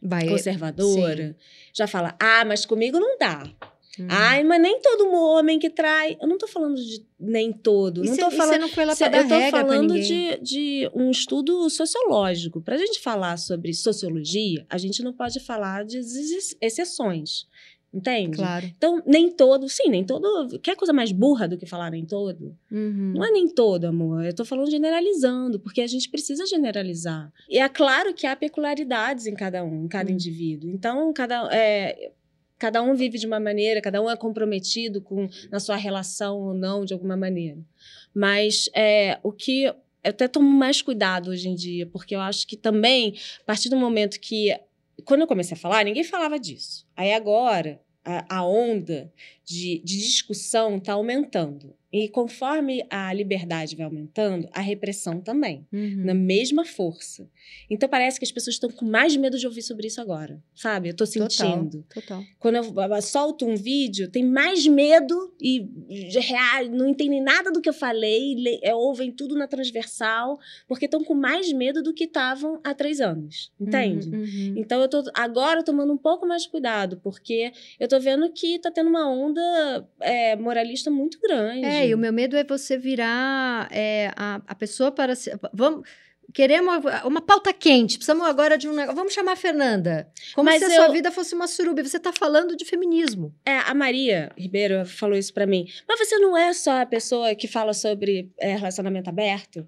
Vai, 0.00 0.28
conservadora, 0.28 1.28
sim. 1.28 1.34
já 1.72 1.86
fala: 1.86 2.14
ah, 2.20 2.44
mas 2.44 2.66
comigo 2.66 3.00
não 3.00 3.16
dá. 3.18 3.50
Uhum. 3.98 4.06
Ai, 4.10 4.44
mas 4.44 4.60
nem 4.60 4.80
todo 4.80 5.10
homem 5.12 5.58
que 5.58 5.70
trai. 5.70 6.16
Eu 6.20 6.28
não 6.28 6.38
tô 6.38 6.46
falando 6.46 6.76
de 6.76 7.04
nem 7.18 7.52
todo. 7.52 8.04
E 8.04 8.08
não 8.08 8.14
cê, 8.14 8.20
tô 8.20 8.30
falando. 8.30 8.60
Não 8.60 8.68
foi 8.68 8.84
lá 8.84 8.94
dar 8.94 9.16
Eu 9.16 9.28
tô 9.28 9.50
falando 9.50 10.00
de, 10.00 10.38
de 10.40 10.90
um 10.94 11.10
estudo 11.10 11.68
sociológico. 11.70 12.60
Para 12.60 12.74
a 12.74 12.78
gente 12.78 13.00
falar 13.00 13.36
sobre 13.36 13.72
sociologia, 13.72 14.66
a 14.68 14.78
gente 14.78 15.02
não 15.02 15.12
pode 15.12 15.40
falar 15.40 15.84
de 15.84 16.00
exceções. 16.60 17.46
Entende? 17.92 18.38
Claro. 18.38 18.66
Então, 18.76 19.00
nem 19.06 19.30
todo, 19.30 19.68
sim, 19.68 19.88
nem 19.88 20.02
todo. 20.04 20.58
Quer 20.58 20.74
coisa 20.74 20.92
mais 20.92 21.12
burra 21.12 21.46
do 21.46 21.56
que 21.56 21.64
falar 21.64 21.92
nem 21.92 22.04
todo? 22.04 22.52
Uhum. 22.68 23.12
Não 23.14 23.24
é 23.24 23.30
nem 23.30 23.46
todo, 23.46 23.84
amor. 23.84 24.24
Eu 24.24 24.34
tô 24.34 24.44
falando 24.44 24.68
generalizando, 24.68 25.60
porque 25.60 25.80
a 25.80 25.86
gente 25.86 26.10
precisa 26.10 26.44
generalizar. 26.44 27.32
E 27.48 27.56
é 27.60 27.68
claro 27.68 28.12
que 28.12 28.26
há 28.26 28.34
peculiaridades 28.34 29.26
em 29.28 29.34
cada 29.34 29.62
um, 29.62 29.84
em 29.84 29.88
cada 29.88 30.10
Hum. 30.10 30.14
indivíduo. 30.14 30.68
Então, 30.70 31.12
cada, 31.12 31.48
é, 31.54 32.10
cada 32.64 32.82
um 32.82 32.94
vive 32.94 33.18
de 33.18 33.26
uma 33.26 33.38
maneira, 33.38 33.82
cada 33.82 34.00
um 34.00 34.08
é 34.08 34.16
comprometido 34.16 35.02
com 35.02 35.28
na 35.50 35.60
sua 35.60 35.76
relação 35.76 36.40
ou 36.40 36.54
não, 36.54 36.82
de 36.82 36.94
alguma 36.94 37.14
maneira. 37.14 37.58
Mas 38.14 38.70
é, 38.74 39.18
o 39.22 39.30
que. 39.30 39.64
Eu 39.64 40.10
até 40.10 40.26
tomo 40.26 40.48
mais 40.48 40.80
cuidado 40.80 41.30
hoje 41.30 41.46
em 41.46 41.54
dia, 41.54 41.86
porque 41.86 42.14
eu 42.14 42.20
acho 42.20 42.46
que 42.46 42.56
também, 42.56 43.14
a 43.42 43.44
partir 43.44 43.68
do 43.68 43.76
momento 43.76 44.18
que. 44.18 44.58
Quando 45.04 45.20
eu 45.20 45.26
comecei 45.26 45.54
a 45.54 45.60
falar, 45.60 45.84
ninguém 45.84 46.04
falava 46.04 46.38
disso. 46.38 46.86
Aí 46.96 47.12
agora, 47.12 47.82
a, 48.02 48.38
a 48.38 48.46
onda 48.46 49.12
de, 49.44 49.82
de 49.84 49.98
discussão 49.98 50.78
está 50.78 50.94
aumentando. 50.94 51.76
E 51.96 52.08
conforme 52.08 52.84
a 52.90 53.12
liberdade 53.14 53.76
vai 53.76 53.86
aumentando, 53.86 54.48
a 54.52 54.60
repressão 54.60 55.20
também, 55.20 55.64
Uhum. 55.72 56.02
na 56.04 56.12
mesma 56.14 56.64
força. 56.64 57.30
Então 57.70 57.88
parece 57.88 58.18
que 58.18 58.24
as 58.24 58.32
pessoas 58.32 58.56
estão 58.56 58.68
com 58.68 58.84
mais 58.84 59.16
medo 59.16 59.38
de 59.38 59.46
ouvir 59.46 59.62
sobre 59.62 59.86
isso 59.86 60.00
agora, 60.00 60.42
sabe? 60.56 60.88
Eu 60.88 60.96
tô 60.96 61.06
sentindo. 61.06 61.84
Total. 61.94 62.20
Quando 62.40 62.56
eu 62.56 63.02
solto 63.02 63.46
um 63.46 63.54
vídeo, 63.54 64.10
tem 64.10 64.24
mais 64.24 64.66
medo 64.66 65.32
e 65.40 65.60
de 65.60 66.18
rea- 66.18 66.68
não 66.68 66.88
entendem 66.88 67.22
nada 67.22 67.52
do 67.52 67.60
que 67.60 67.68
eu 67.68 67.72
falei, 67.72 68.34
le- 68.34 68.58
é, 68.62 68.74
ouvem 68.74 69.12
tudo 69.12 69.36
na 69.36 69.46
transversal, 69.46 70.36
porque 70.66 70.86
estão 70.86 71.04
com 71.04 71.14
mais 71.14 71.52
medo 71.52 71.80
do 71.80 71.94
que 71.94 72.04
estavam 72.04 72.58
há 72.64 72.74
três 72.74 73.00
anos, 73.00 73.52
entende? 73.60 74.08
Uhum, 74.08 74.18
uhum. 74.20 74.54
Então 74.56 74.80
eu 74.82 74.88
tô 74.88 75.04
agora 75.14 75.62
tomando 75.62 75.92
um 75.92 75.96
pouco 75.98 76.26
mais 76.26 76.42
de 76.42 76.48
cuidado, 76.50 76.98
porque 77.04 77.52
eu 77.78 77.86
tô 77.86 78.00
vendo 78.00 78.32
que 78.32 78.58
tá 78.58 78.70
tendo 78.70 78.90
uma 78.90 79.08
onda 79.08 79.86
é, 80.00 80.34
moralista 80.34 80.90
muito 80.90 81.20
grande. 81.20 81.64
É, 81.66 81.83
e 81.88 81.94
o 81.94 81.98
meu 81.98 82.12
medo 82.12 82.36
é 82.36 82.44
você 82.44 82.76
virar 82.78 83.68
é, 83.72 84.10
a, 84.16 84.40
a 84.46 84.54
pessoa 84.54 84.90
para. 84.92 85.14
se- 85.14 85.32
Vamos. 85.52 85.88
Queremos 86.32 86.82
uma 87.04 87.20
pauta 87.20 87.52
quente, 87.52 87.96
precisamos 87.96 88.26
agora 88.26 88.58
de 88.58 88.66
um 88.68 88.72
negócio. 88.72 88.96
Vamos 88.96 89.12
chamar 89.12 89.32
a 89.32 89.36
Fernanda. 89.36 90.08
Como 90.34 90.46
Mas 90.50 90.58
se 90.58 90.64
a 90.64 90.70
sua 90.74 90.86
eu- 90.86 90.92
vida 90.92 91.12
fosse 91.12 91.32
uma 91.34 91.46
suruba. 91.46 91.84
Você 91.84 91.98
está 91.98 92.12
falando 92.12 92.56
de 92.56 92.64
feminismo. 92.64 93.32
É, 93.46 93.58
a 93.58 93.72
Maria 93.74 94.32
Ribeiro 94.36 94.84
falou 94.84 95.16
isso 95.16 95.32
pra 95.32 95.46
mim. 95.46 95.66
Mas 95.86 95.98
você 95.98 96.18
não 96.18 96.36
é 96.36 96.52
só 96.52 96.80
a 96.80 96.86
pessoa 96.86 97.34
que 97.36 97.46
fala 97.46 97.72
sobre 97.72 98.32
é, 98.38 98.56
relacionamento 98.56 99.08
aberto? 99.08 99.64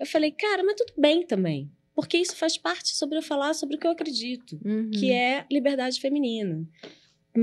Eu 0.00 0.06
falei, 0.06 0.32
cara, 0.32 0.64
mas 0.64 0.74
tudo 0.76 0.92
bem 0.96 1.24
também. 1.24 1.70
Porque 1.94 2.16
isso 2.16 2.34
faz 2.36 2.56
parte 2.56 2.96
sobre 2.96 3.18
eu 3.18 3.22
falar 3.22 3.54
sobre 3.54 3.76
o 3.76 3.78
que 3.78 3.86
eu 3.86 3.90
acredito, 3.90 4.58
Uhum. 4.64 4.90
que 4.90 5.12
é 5.12 5.44
liberdade 5.52 6.00
feminina. 6.00 6.64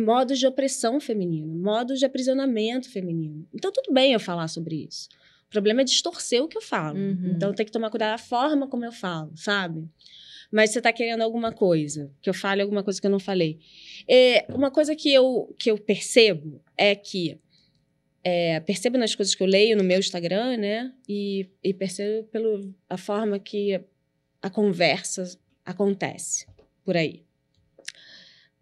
Modos 0.03 0.39
de 0.39 0.47
opressão 0.47 0.99
feminina, 0.99 1.53
modos 1.53 1.99
de 1.99 2.05
aprisionamento 2.05 2.89
feminino. 2.89 3.47
Então, 3.53 3.71
tudo 3.71 3.93
bem 3.93 4.13
eu 4.13 4.19
falar 4.19 4.47
sobre 4.47 4.87
isso. 4.87 5.07
O 5.47 5.49
problema 5.51 5.81
é 5.81 5.83
distorcer 5.83 6.43
o 6.43 6.47
que 6.47 6.57
eu 6.57 6.61
falo. 6.61 6.97
Uhum. 6.97 7.33
Então, 7.35 7.53
tem 7.53 7.65
que 7.65 7.71
tomar 7.71 7.89
cuidado 7.89 8.11
da 8.11 8.17
forma 8.17 8.67
como 8.67 8.83
eu 8.83 8.91
falo, 8.91 9.31
sabe? 9.35 9.87
Mas 10.51 10.71
você 10.71 10.81
tá 10.81 10.91
querendo 10.91 11.21
alguma 11.21 11.51
coisa, 11.51 12.11
que 12.21 12.29
eu 12.29 12.33
fale 12.33 12.61
alguma 12.61 12.83
coisa 12.83 12.99
que 12.99 13.07
eu 13.07 13.11
não 13.11 13.19
falei. 13.19 13.59
É, 14.07 14.45
uma 14.53 14.71
coisa 14.71 14.95
que 14.95 15.13
eu, 15.13 15.53
que 15.59 15.71
eu 15.71 15.77
percebo 15.77 16.61
é 16.77 16.95
que 16.95 17.39
é, 18.23 18.59
percebo 18.59 18.97
nas 18.97 19.13
coisas 19.13 19.35
que 19.35 19.43
eu 19.43 19.47
leio 19.47 19.77
no 19.77 19.83
meu 19.83 19.99
Instagram, 19.99 20.57
né? 20.57 20.93
E, 21.07 21.49
e 21.63 21.73
percebo 21.73 22.27
pela 22.27 22.59
a 22.89 22.97
forma 22.97 23.37
que 23.37 23.79
a 24.41 24.49
conversa 24.49 25.37
acontece 25.65 26.47
por 26.83 26.95
aí. 26.95 27.24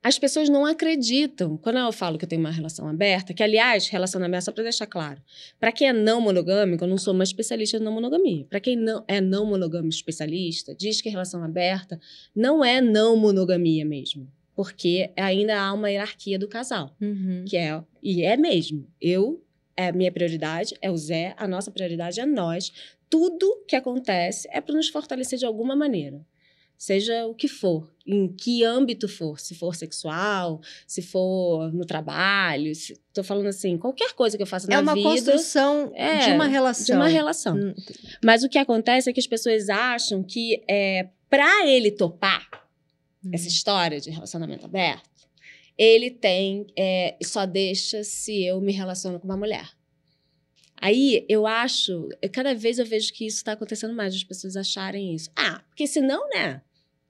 As 0.03 0.19
pessoas 0.19 0.49
não 0.49 0.65
acreditam. 0.65 1.55
Quando 1.55 1.77
eu 1.77 1.91
falo 1.93 2.17
que 2.17 2.25
eu 2.25 2.29
tenho 2.29 2.41
uma 2.41 2.51
relação 2.51 2.87
aberta, 2.87 3.33
que, 3.33 3.41
aliás, 3.41 3.87
relacionamento, 3.87 4.43
só 4.43 4.51
para 4.51 4.63
deixar 4.63 4.85
claro, 4.85 5.21
para 5.57 5.71
quem 5.71 5.87
é 5.87 5.93
não 5.93 6.19
monogâmico, 6.19 6.83
eu 6.83 6.87
não 6.89 6.97
sou 6.97 7.13
uma 7.13 7.23
especialista 7.23 7.77
em 7.77 7.79
não 7.79 7.93
monogamia. 7.93 8.45
Para 8.49 8.59
quem 8.59 8.75
não 8.75 9.03
é 9.07 9.21
não 9.21 9.45
monogâmico 9.45 9.95
especialista, 9.95 10.75
diz 10.75 10.99
que 11.01 11.09
relação 11.09 11.41
aberta 11.41 11.99
não 12.35 12.63
é 12.65 12.81
não 12.81 13.15
monogamia 13.15 13.85
mesmo. 13.85 14.27
Porque 14.55 15.09
ainda 15.15 15.59
há 15.59 15.73
uma 15.73 15.89
hierarquia 15.89 16.37
do 16.37 16.47
casal 16.47 16.95
Uhum. 17.01 17.45
que 17.47 17.57
é 17.57 17.81
e 18.03 18.23
é 18.23 18.35
mesmo. 18.37 18.85
Eu 19.01 19.41
é 19.75 19.87
a 19.87 19.91
minha 19.93 20.11
prioridade, 20.11 20.75
é 20.81 20.91
o 20.91 20.97
Zé, 20.97 21.33
a 21.37 21.47
nossa 21.47 21.71
prioridade 21.71 22.19
é 22.19 22.25
nós. 22.25 22.71
Tudo 23.09 23.63
que 23.67 23.75
acontece 23.75 24.47
é 24.51 24.61
para 24.61 24.75
nos 24.75 24.89
fortalecer 24.89 25.39
de 25.39 25.45
alguma 25.45 25.75
maneira. 25.75 26.21
Seja 26.85 27.25
o 27.27 27.33
que 27.33 27.47
for, 27.47 27.89
em 28.05 28.27
que 28.27 28.61
âmbito 28.65 29.07
for, 29.07 29.39
se 29.39 29.55
for 29.55 29.73
sexual, 29.73 30.59
se 30.85 31.01
for 31.01 31.71
no 31.73 31.85
trabalho, 31.85 32.73
tô 33.13 33.23
falando 33.23 33.47
assim, 33.47 33.77
qualquer 33.77 34.11
coisa 34.11 34.35
que 34.35 34.43
eu 34.43 34.47
faça 34.47 34.67
É 34.67 34.75
na 34.75 34.81
uma 34.81 34.93
vida 34.93 35.07
construção 35.07 35.93
É, 35.95 36.25
de 36.27 36.31
uma 36.35 36.45
relação. 36.45 36.85
de 36.85 36.91
uma 36.91 37.07
relação. 37.07 37.55
Hum, 37.55 37.73
Mas 38.21 38.43
o 38.43 38.49
que 38.49 38.57
acontece 38.57 39.09
é 39.09 39.13
que 39.13 39.19
as 39.21 39.25
pessoas 39.27 39.69
acham 39.69 40.21
que 40.21 40.61
é 40.69 41.07
para 41.29 41.65
ele 41.65 41.89
topar 41.89 42.49
hum. 43.23 43.31
essa 43.33 43.47
história 43.47 44.01
de 44.01 44.09
relacionamento 44.09 44.65
aberto, 44.65 45.09
ele 45.77 46.11
tem. 46.11 46.67
é, 46.77 47.15
só 47.23 47.45
deixa 47.45 48.03
se 48.03 48.43
eu 48.43 48.59
me 48.59 48.73
relaciono 48.73 49.21
com 49.21 49.25
uma 49.25 49.37
mulher. 49.37 49.69
Aí 50.81 51.25
eu 51.29 51.47
acho, 51.47 52.09
eu- 52.21 52.29
cada 52.29 52.53
vez 52.53 52.77
eu 52.77 52.85
vejo 52.85 53.13
que 53.13 53.25
isso 53.25 53.37
está 53.37 53.53
acontecendo 53.53 53.93
mais, 53.93 54.13
as 54.13 54.23
pessoas 54.25 54.57
acharem 54.57 55.15
isso. 55.15 55.29
Ah, 55.33 55.61
porque 55.69 55.87
senão, 55.87 56.27
né? 56.27 56.61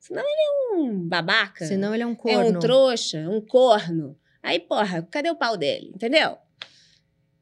Senão 0.04 0.22
ele 0.22 0.42
é 0.42 0.76
um 0.76 1.08
babaca. 1.08 1.66
Senão 1.66 1.94
ele 1.94 2.04
é 2.04 2.06
um 2.06 2.12
é 2.12 2.16
corno. 2.16 2.58
um 2.58 2.60
trouxa, 2.60 3.20
um 3.30 3.40
corno. 3.40 4.18
Aí, 4.42 4.60
porra, 4.60 5.02
cadê 5.10 5.30
o 5.30 5.36
pau 5.36 5.56
dele? 5.56 5.94
Entendeu? 5.96 6.38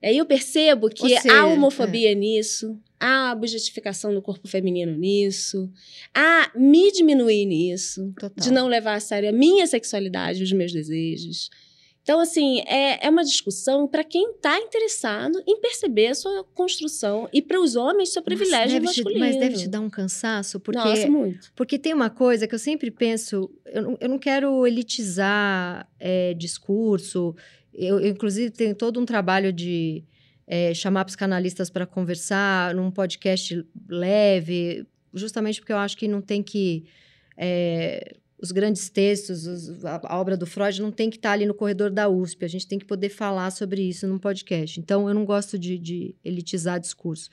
Aí 0.04 0.16
eu 0.16 0.26
percebo 0.28 0.88
que 0.88 1.10
seja, 1.20 1.34
há 1.34 1.46
homofobia 1.48 2.14
nisso, 2.14 2.80
há 3.00 3.34
objetificação 3.36 4.14
do 4.14 4.22
corpo 4.22 4.48
feminino 4.48 4.96
nisso, 4.96 5.72
há 6.14 6.52
me 6.56 6.92
diminuir 6.92 7.46
nisso, 7.46 8.14
Total. 8.20 8.32
de 8.44 8.52
não 8.52 8.68
levar 8.68 8.94
a 8.94 9.00
sério 9.00 9.30
a 9.30 9.32
minha 9.32 9.66
sexualidade, 9.66 10.44
os 10.44 10.52
meus 10.52 10.72
desejos. 10.72 11.50
Então, 12.04 12.20
assim, 12.20 12.62
é, 12.62 13.06
é 13.06 13.10
uma 13.10 13.24
discussão 13.24 13.88
para 13.88 14.04
quem 14.04 14.32
está 14.32 14.58
interessado 14.60 15.42
em 15.48 15.62
perceber 15.62 16.08
a 16.08 16.16
sua 16.16 16.44
construção 16.44 17.30
e 17.32 17.42
para 17.44 17.62
os 17.62 17.76
homens 17.76 18.10
seu 18.12 18.22
Nossa, 18.22 18.26
privilégio 18.36 18.80
deve 18.80 18.88
te- 18.92 19.04
masculino. 19.04 19.20
mas 19.20 19.36
deve 19.38 19.56
te 19.58 19.68
dar 19.68 19.82
um 19.82 19.90
cansaço, 19.90 20.60
porque 20.60 20.80
Nossa, 20.80 21.08
muito. 21.08 21.52
Porque 21.56 21.78
tem 21.78 21.94
uma 21.94 22.10
coisa 22.10 22.48
que 22.48 22.56
eu 22.56 22.60
sempre 22.60 22.90
penso, 22.90 23.50
eu 23.66 23.82
não, 23.84 23.98
eu 24.02 24.10
não 24.10 24.18
quero 24.18 24.66
elitizar 24.66 25.88
é, 26.00 26.34
discurso. 26.34 27.36
Eu, 27.74 28.00
eu, 28.00 28.08
inclusive, 28.10 28.50
tenho 28.50 28.74
todo 28.74 29.00
um 29.00 29.06
trabalho 29.06 29.54
de 29.54 30.04
é, 30.48 30.74
chamar 30.74 31.06
psicanalistas 31.06 31.70
para 31.70 31.86
conversar 31.86 32.74
num 32.74 32.90
podcast 32.90 33.64
leve, 33.88 34.86
justamente 35.14 35.60
porque 35.62 35.72
eu 35.72 35.78
acho 35.78 35.96
que 35.96 36.08
não 36.08 36.20
tem 36.22 36.42
que. 36.42 36.84
é, 37.38 38.16
os 38.42 38.52
grandes 38.52 38.90
textos, 38.90 39.46
os- 39.46 39.86
a, 39.86 40.02
a 40.04 40.20
obra 40.20 40.36
do 40.36 40.46
Freud 40.46 40.82
não 40.82 40.92
tem 40.92 41.10
que 41.10 41.18
estar 41.18 41.32
ali 41.34 41.46
no 41.46 41.54
corredor 41.54 41.92
da 41.92 42.10
USP. 42.10 42.44
A 42.44 42.48
gente 42.48 42.68
tem 42.68 42.80
que 42.80 42.86
poder 42.86 43.10
falar 43.10 43.52
sobre 43.52 43.82
isso 43.84 44.08
num 44.08 44.18
podcast. 44.18 44.80
Então, 44.80 45.08
eu 45.08 45.14
não 45.14 45.26
gosto 45.26 45.60
de, 45.60 45.78
de 45.78 46.16
elitizar 46.24 46.80
discurso. 46.80 47.30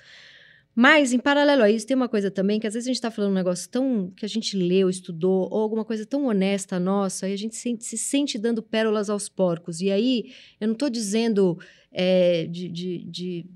Mas, 0.74 1.12
em 1.12 1.18
paralelo 1.18 1.62
a 1.62 1.70
isso, 1.70 1.86
tem 1.86 1.96
uma 1.96 2.08
coisa 2.08 2.30
também 2.30 2.60
que 2.60 2.66
às 2.66 2.74
vezes 2.74 2.86
a 2.86 2.90
gente 2.90 2.96
está 2.98 3.10
falando 3.10 3.32
um 3.32 3.34
negócio 3.34 3.68
tão 3.68 4.12
que 4.16 4.24
a 4.24 4.28
gente 4.28 4.56
leu, 4.56 4.88
estudou, 4.88 5.48
ou 5.50 5.60
alguma 5.60 5.84
coisa 5.84 6.06
tão 6.06 6.26
honesta 6.26 6.78
nossa, 6.78 7.28
e 7.28 7.32
a 7.32 7.36
gente 7.36 7.56
se, 7.56 7.76
se 7.80 7.98
sente 7.98 8.38
dando 8.38 8.62
pérolas 8.62 9.10
aos 9.10 9.28
porcos. 9.28 9.80
E 9.80 9.90
aí, 9.90 10.32
eu 10.60 10.68
não 10.68 10.74
estou 10.74 10.88
dizendo 10.88 11.58
é, 11.90 12.46
de, 12.46 12.68
de, 12.68 12.98
de 13.04 13.46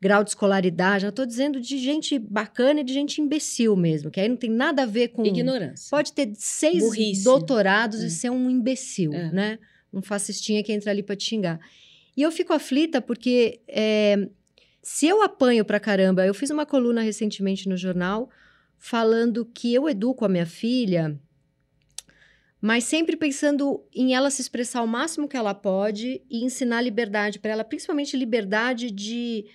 grau 0.00 0.22
de 0.22 0.30
escolaridade, 0.30 1.04
eu 1.04 1.10
estou 1.10 1.26
dizendo 1.26 1.60
de 1.60 1.76
gente 1.78 2.18
bacana 2.18 2.80
e 2.80 2.84
de 2.84 2.92
gente 2.92 3.20
imbecil 3.20 3.74
mesmo, 3.74 4.10
que 4.10 4.20
aí 4.20 4.28
não 4.28 4.36
tem 4.36 4.50
nada 4.50 4.82
a 4.82 4.86
ver 4.86 5.08
com. 5.08 5.24
Ignorância. 5.26 5.88
Pode 5.90 6.12
ter 6.12 6.30
seis 6.34 6.78
Burrice. 6.84 7.24
doutorados 7.24 8.02
É. 8.02 8.06
e 8.06 8.10
ser 8.10 8.30
um 8.30 8.48
imbecil, 8.48 9.12
É. 9.12 9.32
né? 9.32 9.58
Um 9.92 10.00
fascistinha 10.02 10.62
que 10.62 10.72
entra 10.72 10.90
ali 10.90 11.02
para 11.02 11.16
te 11.16 11.24
xingar. 11.24 11.58
E 12.16 12.22
eu 12.22 12.30
fico 12.30 12.52
aflita 12.52 13.00
porque 13.00 13.60
é, 13.66 14.28
se 14.82 15.06
eu 15.06 15.22
apanho 15.22 15.64
pra 15.64 15.80
caramba, 15.80 16.24
eu 16.26 16.34
fiz 16.34 16.50
uma 16.50 16.64
coluna 16.66 17.00
recentemente 17.02 17.68
no 17.68 17.76
jornal 17.76 18.28
falando 18.76 19.44
que 19.44 19.74
eu 19.74 19.88
educo 19.88 20.24
a 20.24 20.28
minha 20.28 20.46
filha, 20.46 21.18
mas 22.60 22.84
sempre 22.84 23.16
pensando 23.16 23.82
em 23.94 24.14
ela 24.14 24.30
se 24.30 24.40
expressar 24.42 24.82
o 24.82 24.86
máximo 24.86 25.28
que 25.28 25.36
ela 25.36 25.54
pode 25.54 26.22
e 26.28 26.44
ensinar 26.44 26.82
liberdade 26.82 27.38
para 27.38 27.52
ela, 27.52 27.64
principalmente 27.64 28.16
liberdade 28.16 28.90
de 28.90 29.46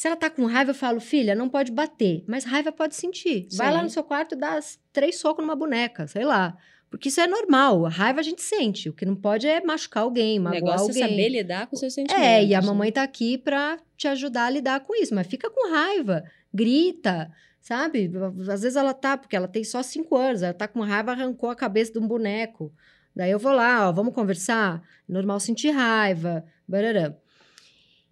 se 0.00 0.06
ela 0.06 0.16
tá 0.16 0.30
com 0.30 0.46
raiva, 0.46 0.70
eu 0.70 0.74
falo, 0.74 0.98
filha, 0.98 1.34
não 1.34 1.46
pode 1.46 1.70
bater, 1.70 2.24
mas 2.26 2.42
raiva 2.42 2.72
pode 2.72 2.94
sentir. 2.94 3.46
Vai 3.52 3.68
Sim. 3.68 3.74
lá 3.74 3.82
no 3.82 3.90
seu 3.90 4.02
quarto 4.02 4.34
e 4.34 4.38
dá 4.38 4.58
três 4.94 5.18
socos 5.18 5.44
numa 5.44 5.54
boneca, 5.54 6.06
sei 6.06 6.24
lá. 6.24 6.56
Porque 6.88 7.10
isso 7.10 7.20
é 7.20 7.26
normal, 7.26 7.84
a 7.84 7.90
raiva 7.90 8.20
a 8.20 8.22
gente 8.22 8.40
sente. 8.40 8.88
O 8.88 8.94
que 8.94 9.04
não 9.04 9.14
pode 9.14 9.46
é 9.46 9.62
machucar 9.62 10.04
alguém, 10.04 10.38
O 10.38 10.42
magoar 10.44 10.62
negócio 10.62 10.86
alguém. 10.86 11.02
é 11.02 11.06
saber 11.06 11.28
lidar 11.28 11.66
com 11.66 11.76
seus 11.76 11.92
sentimentos. 11.92 12.26
É, 12.26 12.42
e 12.42 12.54
a 12.54 12.62
né? 12.62 12.66
mamãe 12.66 12.90
tá 12.90 13.02
aqui 13.02 13.36
pra 13.36 13.78
te 13.94 14.08
ajudar 14.08 14.46
a 14.46 14.50
lidar 14.50 14.80
com 14.80 14.94
isso, 14.94 15.14
mas 15.14 15.26
fica 15.26 15.50
com 15.50 15.70
raiva, 15.70 16.24
grita, 16.50 17.30
sabe? 17.60 18.10
Às 18.48 18.62
vezes 18.62 18.76
ela 18.76 18.94
tá, 18.94 19.18
porque 19.18 19.36
ela 19.36 19.48
tem 19.48 19.64
só 19.64 19.82
cinco 19.82 20.16
anos, 20.16 20.42
ela 20.42 20.54
tá 20.54 20.66
com 20.66 20.80
raiva, 20.80 21.12
arrancou 21.12 21.50
a 21.50 21.54
cabeça 21.54 21.92
de 21.92 21.98
um 21.98 22.08
boneco, 22.08 22.72
Daí 23.14 23.32
eu 23.32 23.38
vou 23.38 23.52
lá, 23.52 23.88
ó, 23.88 23.92
vamos 23.92 24.14
conversar? 24.14 24.82
Normal 25.06 25.40
sentir 25.40 25.70
raiva, 25.70 26.44
barará. 26.66 27.12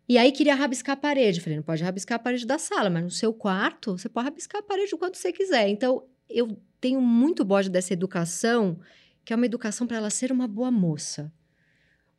E 0.09 0.17
aí 0.17 0.33
queria 0.33 0.55
rabiscar 0.55 0.95
a 0.95 0.97
parede. 1.01 1.41
Falei, 1.41 1.57
não 1.57 1.63
pode 1.63 1.83
rabiscar 1.83 2.17
a 2.17 2.19
parede 2.19 2.47
da 2.47 2.59
sala, 2.59 2.89
mas 2.89 3.05
no 3.05 3.11
seu 3.11 3.33
quarto 3.33 3.97
você 3.99 4.09
pode 4.09 4.25
rabiscar 4.25 4.61
a 4.61 4.65
parede 4.65 4.95
o 4.95 4.99
quanto 4.99 5.19
você 5.19 5.33
quiser. 5.33 5.69
Então 5.69 6.03
eu 6.29 6.57
tenho 6.81 7.01
muito 7.01 7.45
bode 7.45 7.69
dessa 7.69 7.93
educação, 7.93 8.79
que 9.25 9.33
é 9.33 9.37
uma 9.37 9.45
educação 9.47 9.87
para 9.87 9.99
ela 9.99 10.11
ser 10.11 10.33
uma 10.33 10.49
boa 10.49 10.71
moça. 10.71 11.31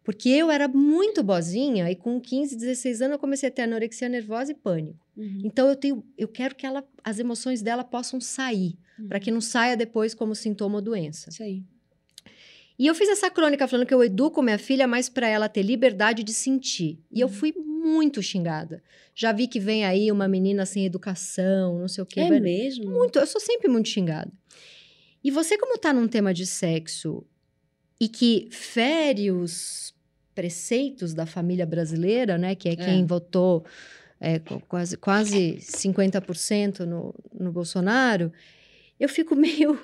Porque 0.04 0.30
eu 0.30 0.50
era 0.50 0.68
muito 0.68 1.22
boazinha 1.24 1.90
e 1.92 1.96
com 1.96 2.20
15, 2.20 2.56
16 2.56 3.02
anos 3.02 3.14
eu 3.14 3.20
comecei 3.20 3.50
a 3.50 3.52
ter 3.52 3.64
anorexia 3.64 4.08
nervosa 4.10 4.52
e 4.52 4.56
pânico. 4.56 5.06
Uhum. 5.16 5.42
Então 5.44 5.68
eu 5.68 5.76
tenho, 5.76 6.04
eu 6.18 6.28
quero 6.28 6.56
que 6.56 6.66
ela, 6.66 6.84
as 7.04 7.20
emoções 7.20 7.62
dela 7.62 7.84
possam 7.84 8.20
sair, 8.22 8.78
Uhum. 8.98 9.08
para 9.08 9.20
que 9.20 9.32
não 9.32 9.40
saia 9.42 9.78
depois 9.78 10.14
como 10.14 10.36
sintoma 10.36 10.76
ou 10.76 10.82
doença. 10.82 11.30
Isso 11.30 11.42
aí. 11.44 11.64
E 12.78 12.88
eu 12.88 12.96
fiz 12.96 13.08
essa 13.10 13.30
crônica 13.30 13.68
falando 13.68 13.86
que 13.86 13.94
eu 13.94 14.04
educo 14.04 14.42
minha 14.42 14.58
filha 14.58 14.88
mais 14.88 15.10
para 15.10 15.28
ela 15.28 15.48
ter 15.50 15.62
liberdade 15.64 16.24
de 16.24 16.34
sentir. 16.34 17.00
E 17.12 17.20
eu 17.20 17.28
Uhum. 17.28 17.34
fui 17.34 17.54
muito 17.80 18.22
xingada. 18.22 18.84
Já 19.16 19.32
vi 19.32 19.48
que 19.48 19.60
vem 19.60 19.86
aí 19.86 20.12
uma 20.12 20.28
menina 20.28 20.66
sem 20.66 20.86
educação, 20.86 21.80
não 21.80 21.88
sei 21.88 22.04
o 22.04 22.06
quê. 22.06 22.20
É 22.22 22.30
vai- 22.30 22.40
mesmo? 22.40 22.90
muito, 22.92 23.18
eu 23.20 23.26
sou 23.28 23.40
sempre 23.42 23.68
muito 23.70 23.90
xingada. 23.90 24.32
E 25.24 25.32
você, 25.32 25.58
como 25.58 25.78
tá 25.78 25.92
num 25.94 26.08
tema 26.08 26.34
de 26.34 26.46
sexo 26.46 27.26
e 28.00 28.08
que 28.08 28.48
fere 28.52 29.32
os 29.32 29.94
preceitos 30.34 31.14
da 31.14 31.26
família 31.26 31.66
brasileira, 31.66 32.38
né? 32.38 32.56
Que 32.56 32.70
é 32.70 32.76
quem 32.76 33.02
É. 33.02 33.06
votou 33.06 33.66
é, 34.22 34.40
quase, 34.68 34.98
quase 34.98 35.58
50% 35.62 36.80
no, 36.86 37.14
no 37.34 37.52
Bolsonaro, 37.52 38.32
eu 39.00 39.08
fico 39.10 39.34
meio, 39.36 39.80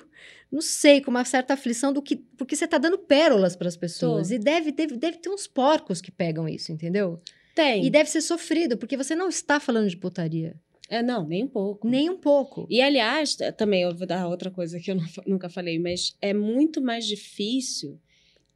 não 0.52 0.60
sei, 0.60 1.00
com 1.00 1.10
uma 1.10 1.24
certa 1.24 1.54
aflição 1.54 1.92
do 1.92 2.02
que. 2.02 2.16
Porque 2.16 2.54
você 2.56 2.66
tá 2.66 2.76
dando 2.78 2.98
pérolas 2.98 3.56
para 3.56 3.68
as 3.68 3.76
pessoas. 3.76 4.28
Tô. 4.28 4.34
E 4.34 4.38
deve, 4.38 4.72
deve, 4.72 4.96
deve 4.96 5.18
ter 5.18 5.28
uns 5.30 5.46
porcos 5.46 6.00
que 6.00 6.10
pegam 6.10 6.48
isso, 6.48 6.70
entendeu? 6.72 7.20
Tem. 7.56 7.84
E 7.84 7.90
deve 7.90 8.08
ser 8.08 8.20
sofrido, 8.20 8.76
porque 8.76 8.96
você 8.96 9.16
não 9.16 9.28
está 9.28 9.58
falando 9.58 9.88
de 9.88 9.96
putaria. 9.96 10.54
É, 10.88 11.02
não, 11.02 11.26
nem 11.26 11.42
um 11.42 11.48
pouco. 11.48 11.88
Nem 11.88 12.08
um 12.08 12.16
pouco. 12.18 12.64
E, 12.70 12.80
aliás, 12.80 13.36
também 13.56 13.82
eu 13.82 13.92
vou 13.96 14.06
dar 14.06 14.28
outra 14.28 14.50
coisa 14.52 14.78
que 14.78 14.90
eu 14.90 14.94
não 15.00 15.04
nunca 15.26 15.48
falei, 15.48 15.78
mas 15.80 16.16
é 16.22 16.32
muito 16.32 16.80
mais 16.80 17.04
difícil 17.06 17.98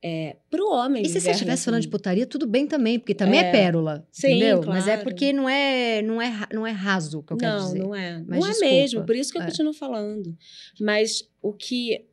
é, 0.03 0.37
para 0.51 0.63
o 0.63 0.71
homem. 0.71 1.03
E 1.03 1.09
se 1.09 1.21
você 1.21 1.31
estivesse 1.33 1.65
falando 1.65 1.83
de 1.83 1.89
putaria, 1.89 2.27
tudo 2.27 2.47
bem 2.47 2.67
também, 2.67 2.99
porque 2.99 3.15
também 3.15 3.41
é, 3.41 3.49
É. 3.49 3.51
pérola, 3.51 4.07
Sim, 4.13 4.29
entendeu? 4.29 4.63
Mas 4.67 4.87
é 4.87 4.93
claro. 4.93 5.03
porque 5.03 5.33
não 5.33 5.49
é, 5.49 6.03
não 6.03 6.23
é, 6.23 6.47
não 6.53 6.67
é 6.67 6.71
raso 6.71 7.23
que 7.23 7.33
eu 7.33 7.37
quero 7.37 7.53
Não, 7.59 7.65
dizer. 7.67 7.79
não 7.81 7.95
é. 7.95 8.23
Mas 8.27 8.39
não 8.39 8.47
é 8.47 8.51
desculpa. 8.51 8.75
mesmo, 8.75 9.07
por 9.07 9.17
isso 9.17 9.33
que 9.33 9.39
eu 9.39 9.43
É. 9.43 9.47
continuo 9.47 9.73
falando. 9.75 10.37
Mas 10.81 11.29
o 11.43 11.53
que, 11.53 12.07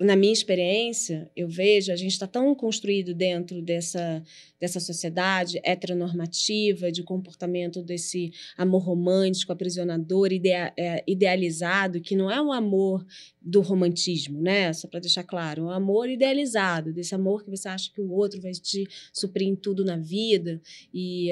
na 0.00 0.16
minha 0.16 0.32
experiência, 0.32 1.30
eu 1.36 1.48
vejo, 1.48 1.92
a 1.92 1.96
gente 1.96 2.12
está 2.12 2.26
tão 2.26 2.52
construído 2.54 3.14
dentro 3.14 3.62
dessa, 3.62 4.22
dessa 4.60 4.80
sociedade 4.80 5.60
heteronormativa, 5.62 6.90
de 6.90 7.04
comportamento 7.04 7.80
desse 7.80 8.32
amor 8.56 8.82
romântico, 8.82 9.52
aprisionador, 9.52 10.32
idea- 10.32 10.72
é, 10.76 11.04
idealizado, 11.06 12.00
que 12.00 12.16
não 12.16 12.28
é 12.28 12.42
um 12.42 12.52
amor 12.52 13.06
do 13.40 13.60
romantismo, 13.60 14.40
né? 14.42 14.72
Só 14.72 14.88
para 14.88 14.98
deixar 14.98 15.22
claro, 15.22 15.62
é 15.62 15.66
um 15.66 15.70
amor 15.70 16.08
idealizado, 16.08 16.92
desse 16.92 17.14
amor 17.14 17.44
que 17.44 17.50
você 17.50 17.68
acha 17.68 17.92
que 17.92 18.00
o 18.00 18.10
outro 18.10 18.40
vai 18.40 18.52
te 18.52 18.88
suprir 19.12 19.46
em 19.46 19.54
tudo 19.54 19.84
na 19.84 19.96
vida 19.96 20.60
e 20.92 21.30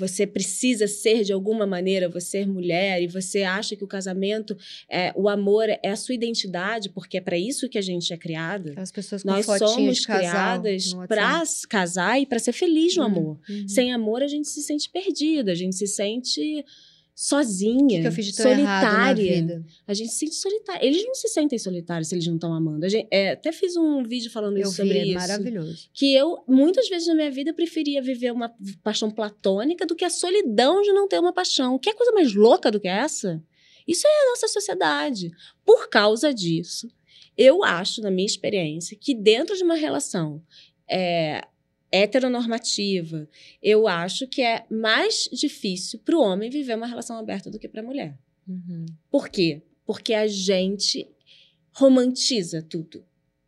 você 0.00 0.26
precisa 0.26 0.86
ser 0.88 1.22
de 1.24 1.32
alguma 1.32 1.66
maneira, 1.66 2.08
você 2.08 2.38
é 2.38 2.46
mulher 2.46 3.02
e 3.02 3.06
você 3.06 3.42
acha 3.42 3.76
que 3.76 3.84
o 3.84 3.86
casamento, 3.86 4.56
é, 4.88 5.12
o 5.14 5.28
amor 5.28 5.68
é 5.68 5.90
a 5.90 5.96
sua 5.96 6.14
identidade, 6.14 6.88
porque 6.88 7.18
é 7.18 7.20
para 7.20 7.36
isso 7.36 7.68
que 7.68 7.76
a 7.76 7.82
gente 7.82 8.10
é 8.12 8.16
criada. 8.16 8.70
Aquelas 8.70 8.90
pessoas 8.90 9.22
com 9.22 9.28
Nós 9.28 9.44
somos 9.44 10.06
criadas 10.06 10.94
para 11.06 11.42
casar 11.68 12.18
e 12.20 12.24
para 12.24 12.38
ser 12.38 12.52
feliz 12.52 12.96
no 12.96 13.02
Uhum, 13.02 13.08
amor. 13.10 13.40
uhum. 13.48 13.68
Sem 13.68 13.92
amor, 13.92 14.22
a 14.22 14.26
gente 14.28 14.48
se 14.48 14.62
sente 14.62 14.88
perdida, 14.88 15.52
a 15.52 15.54
gente 15.54 15.76
se 15.76 15.86
sente 15.86 16.64
sozinha, 17.20 17.96
que, 17.96 18.00
que 18.00 18.06
eu 18.06 18.12
fiz 18.12 18.24
de 18.24 18.34
tão 18.34 18.50
solitária. 18.50 19.62
A 19.86 19.92
gente 19.92 20.10
se 20.10 20.20
sente 20.20 20.34
solitária. 20.36 20.86
Eles 20.86 21.04
não 21.04 21.14
se 21.14 21.28
sentem 21.28 21.58
solitários 21.58 22.08
se 22.08 22.14
eles 22.14 22.26
não 22.26 22.36
estão 22.36 22.54
amando. 22.54 22.88
Gente, 22.88 23.08
é, 23.10 23.32
até 23.32 23.52
fiz 23.52 23.76
um 23.76 24.02
vídeo 24.02 24.30
falando 24.30 24.56
Eu 24.56 24.62
isso 24.62 24.76
sobre 24.76 24.94
vi, 24.94 24.98
é 25.00 25.04
isso 25.04 25.14
maravilhoso. 25.18 25.90
que 25.92 26.14
eu, 26.14 26.42
muitas 26.48 26.88
vezes 26.88 27.08
na 27.08 27.14
minha 27.14 27.30
vida, 27.30 27.52
preferia 27.52 28.00
viver 28.00 28.32
uma 28.32 28.50
paixão 28.82 29.10
platônica 29.10 29.84
do 29.84 29.94
que 29.94 30.02
a 30.02 30.08
solidão 30.08 30.80
de 30.80 30.94
não 30.94 31.06
ter 31.06 31.18
uma 31.18 31.30
paixão. 31.30 31.78
Que 31.78 31.92
coisa 31.92 32.10
mais 32.12 32.32
louca 32.32 32.70
do 32.70 32.80
que 32.80 32.88
essa? 32.88 33.42
Isso 33.86 34.06
é 34.06 34.10
a 34.10 34.30
nossa 34.30 34.48
sociedade. 34.48 35.30
Por 35.62 35.90
causa 35.90 36.32
disso, 36.32 36.90
eu 37.36 37.62
acho, 37.62 38.00
na 38.00 38.10
minha 38.10 38.24
experiência, 38.24 38.96
que 38.98 39.14
dentro 39.14 39.54
de 39.54 39.62
uma 39.62 39.74
relação 39.74 40.42
é, 40.90 41.42
heteronormativa, 41.92 43.28
eu 43.62 43.88
acho 43.88 44.26
que 44.26 44.42
é 44.42 44.64
mais 44.70 45.28
difícil 45.32 45.98
para 46.04 46.16
o 46.16 46.22
homem 46.22 46.50
viver 46.50 46.76
uma 46.76 46.86
relação 46.86 47.18
aberta 47.18 47.50
do 47.50 47.58
que 47.58 47.68
para 47.68 47.80
a 47.80 47.84
mulher. 47.84 48.16
Uhum. 48.48 48.86
Por 49.10 49.28
quê? 49.28 49.62
Porque 49.84 50.14
a 50.14 50.26
gente 50.26 51.08
romantiza 51.72 52.62
tudo. 52.62 53.04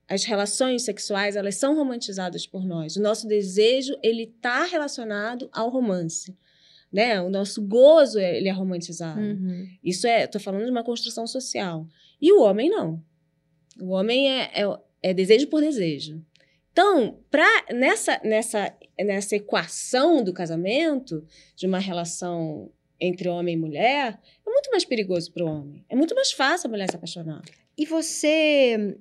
As 0.09 0.25
relações 0.25 0.83
sexuais, 0.83 1.37
elas 1.37 1.55
são 1.55 1.75
romantizadas 1.75 2.47
por 2.47 2.65
nós. 2.65 2.97
O 2.97 3.03
nosso 3.03 3.27
desejo, 3.27 3.97
ele 4.03 4.27
tá 4.27 4.65
relacionado 4.65 5.49
ao 5.53 5.71
romance. 5.71 6.37
Né? 6.93 7.21
O 7.23 7.31
nosso 7.31 7.63
gozo, 7.63 8.19
ele 8.19 8.49
é 8.49 8.53
romantizado. 8.53 9.21
Uhum. 9.21 9.67
Isso 9.83 10.07
é, 10.07 10.27
tô 10.27 10.39
falando 10.39 10.65
de 10.65 10.71
uma 10.71 10.85
construção 10.85 11.27
social. 11.27 11.87
E 12.21 12.31
o 12.33 12.43
homem 12.43 12.69
não. 12.69 13.03
O 13.81 13.91
homem 13.91 14.31
é, 14.31 14.51
é, 14.55 14.79
é 15.03 15.15
desejo 15.15 15.47
por 15.47 15.63
desejo. 15.63 16.23
Então, 16.73 17.19
pra, 17.31 17.47
nessa, 17.71 18.21
nessa, 18.25 18.75
nessa 18.99 19.37
equação 19.37 20.25
do 20.25 20.33
casamento, 20.33 21.25
de 21.55 21.67
uma 21.67 21.79
relação 21.79 22.71
entre 22.99 23.29
homem 23.29 23.55
e 23.55 23.59
mulher, 23.59 24.19
é 24.47 24.51
muito 24.51 24.71
mais 24.71 24.85
perigoso 24.85 25.31
para 25.33 25.45
o 25.45 25.49
homem. 25.49 25.85
É 25.89 25.95
muito 25.95 26.15
mais 26.15 26.33
fácil 26.33 26.69
a 26.69 26.71
mulher 26.71 26.89
se 26.89 26.97
apaixonar. 26.97 27.43
E 27.77 27.85
você. 27.85 28.97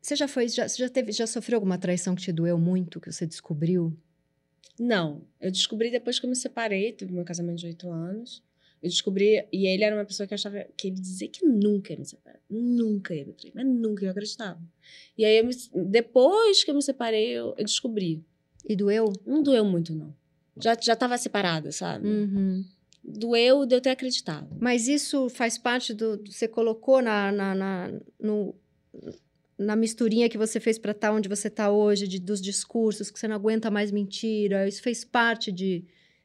Você 0.00 0.16
já 0.16 0.26
foi. 0.26 0.48
Já, 0.48 0.66
já, 0.66 0.88
teve, 0.88 1.12
já 1.12 1.26
sofreu 1.26 1.56
alguma 1.56 1.76
traição 1.76 2.14
que 2.14 2.22
te 2.22 2.32
doeu 2.32 2.58
muito, 2.58 3.00
que 3.00 3.12
você 3.12 3.26
descobriu? 3.26 3.96
Não, 4.78 5.22
eu 5.40 5.50
descobri 5.50 5.90
depois 5.90 6.18
que 6.18 6.24
eu 6.24 6.30
me 6.30 6.36
separei, 6.36 6.92
tive 6.92 7.12
meu 7.12 7.24
casamento 7.24 7.58
de 7.58 7.66
oito 7.66 7.90
anos. 7.90 8.42
Eu 8.82 8.88
descobri, 8.88 9.46
e 9.52 9.66
ele 9.66 9.84
era 9.84 9.94
uma 9.94 10.04
pessoa 10.04 10.26
que 10.26 10.34
achava 10.34 10.64
que 10.76 10.88
ele 10.88 10.96
dizia 10.96 11.28
que 11.28 11.46
nunca 11.46 11.92
ia 11.92 11.98
me 11.98 12.04
separar, 12.04 12.40
nunca 12.50 13.14
ia 13.14 13.24
me 13.24 13.32
trair, 13.32 13.52
mas 13.54 13.64
nunca 13.64 14.04
eu 14.04 14.10
acreditava. 14.10 14.60
E 15.16 15.24
aí, 15.24 15.40
me- 15.42 15.54
depois 15.86 16.64
que 16.64 16.70
eu 16.70 16.74
me 16.74 16.82
separei, 16.82 17.28
eu, 17.28 17.54
eu 17.56 17.64
descobri. 17.64 18.24
E 18.68 18.74
doeu? 18.74 19.12
Não 19.24 19.42
doeu 19.42 19.64
muito, 19.64 19.94
não. 19.94 20.12
Já, 20.60 20.76
já 20.80 20.96
tava 20.96 21.16
separada, 21.16 21.70
sabe? 21.70 22.08
Uhum. 22.08 22.64
Doeu 23.04 23.64
de 23.66 23.74
eu 23.76 23.80
ter 23.80 23.90
acreditado. 23.90 24.48
Mas 24.60 24.88
isso 24.88 25.28
faz 25.28 25.56
parte 25.58 25.94
do. 25.94 26.20
Você 26.26 26.46
colocou 26.48 27.00
na, 27.00 27.30
na, 27.32 27.54
na, 27.54 28.00
no- 28.20 28.54
na 29.58 29.76
misturinha 29.76 30.28
que 30.28 30.38
você 30.38 30.58
fez 30.58 30.78
para 30.78 30.92
estar 30.92 31.12
onde 31.12 31.28
você 31.28 31.48
está 31.48 31.70
hoje, 31.70 32.08
de, 32.08 32.18
dos 32.18 32.40
discursos, 32.40 33.10
que 33.10 33.18
você 33.18 33.28
não 33.28 33.36
aguenta 33.36 33.70
mais 33.70 33.90
mentira. 33.92 34.66
Isso 34.66 34.82
fez 34.82 35.04
parte 35.04 35.50
de, 35.52 35.84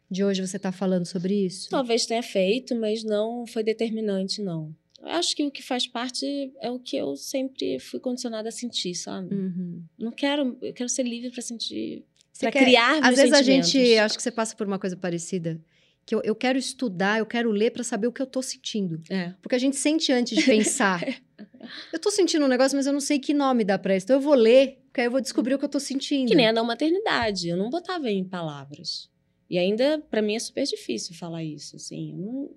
de 0.10 0.24
hoje 0.24 0.45
você 0.45 0.58
estar 0.58 0.72
falando 0.72 1.05
sobre 1.05 1.34
isso? 1.45 1.70
Talvez 1.70 2.05
tenha 2.05 2.24
feito, 2.24 2.76
mas 2.76 3.03
não 3.03 3.45
foi 3.45 3.64
determinante, 3.64 4.41
não. 4.41 4.74
Eu 5.01 5.10
acho 5.10 5.36
que 5.36 5.43
o 5.43 5.51
que 5.51 5.62
faz 5.62 5.86
parte 5.86 6.51
é 6.60 6.72
o 6.72 6.80
que 6.80 6.97
eu 6.97 7.16
sempre 7.16 7.80
fui 7.80 7.99
condicionada 7.99 8.49
a 8.49 8.51
sentir, 8.51 8.95
sabe? 8.95 9.36
Uhum. 9.36 9.84
Não 9.97 10.12
quero, 10.12 10.58
eu 10.62 10.74
quero 10.74 10.89
ser 10.89 11.03
livre 11.03 11.30
para 11.30 11.41
sentir, 11.41 12.03
para 12.39 12.51
criar 12.51 12.95
Às 12.95 13.01
meus 13.01 13.16
vezes 13.18 13.34
a 13.34 13.41
gente, 13.41 13.97
acho 13.97 14.16
que 14.16 14.24
você 14.24 14.32
passa 14.32 14.55
por 14.55 14.66
uma 14.66 14.80
coisa 14.80 14.95
parecida. 14.95 15.60
Que 16.05 16.16
eu, 16.16 16.22
eu 16.24 16.34
quero 16.34 16.58
estudar, 16.58 17.20
eu 17.20 17.26
quero 17.26 17.51
ler 17.51 17.72
para 17.72 17.84
saber 17.84 18.08
o 18.08 18.12
que 18.14 18.22
eu 18.22 18.26
tô 18.26 18.41
sentindo. 18.41 19.01
É. 19.10 19.34
Porque 19.41 19.55
a 19.55 19.60
gente 19.60 19.76
sente 19.76 20.12
antes 20.12 20.38
de 20.38 20.43
pensar. 20.45 21.03
eu 21.91 21.99
tô 21.99 22.10
sentindo 22.10 22.45
um 22.45 22.47
negócio, 22.47 22.78
mas 22.78 22.88
eu 22.88 22.93
não 22.93 23.01
sei 23.01 23.20
que 23.20 23.34
nome 23.34 23.66
dá 23.66 23.78
pra 23.78 23.95
isso. 23.95 24.05
Então 24.05 24.16
eu 24.16 24.22
vou 24.22 24.34
ler, 24.34 24.80
porque 24.86 25.01
aí 25.01 25.08
eu 25.08 25.12
vou 25.12 25.20
descobrir 25.20 25.53
o 25.53 25.60
que 25.60 25.66
eu 25.66 25.70
tô 25.70 25.82
sentindo. 25.82 26.30
Que 26.30 26.36
nem 26.36 26.47
a 26.47 26.53
não 26.53 26.64
maternidade, 26.64 27.49
eu 27.49 27.58
não 27.58 27.70
botava 27.70 28.10
em 28.10 28.24
palavras. 28.24 29.10
E 29.50 29.58
ainda, 29.58 30.00
para 30.10 30.22
mim, 30.22 30.36
é 30.36 30.39
super 30.39 30.66
difícil 30.66 31.16
falar 31.16 31.43
isso, 31.43 31.76
assim. 31.76 32.12
Eu 32.12 32.18
não, 32.18 32.52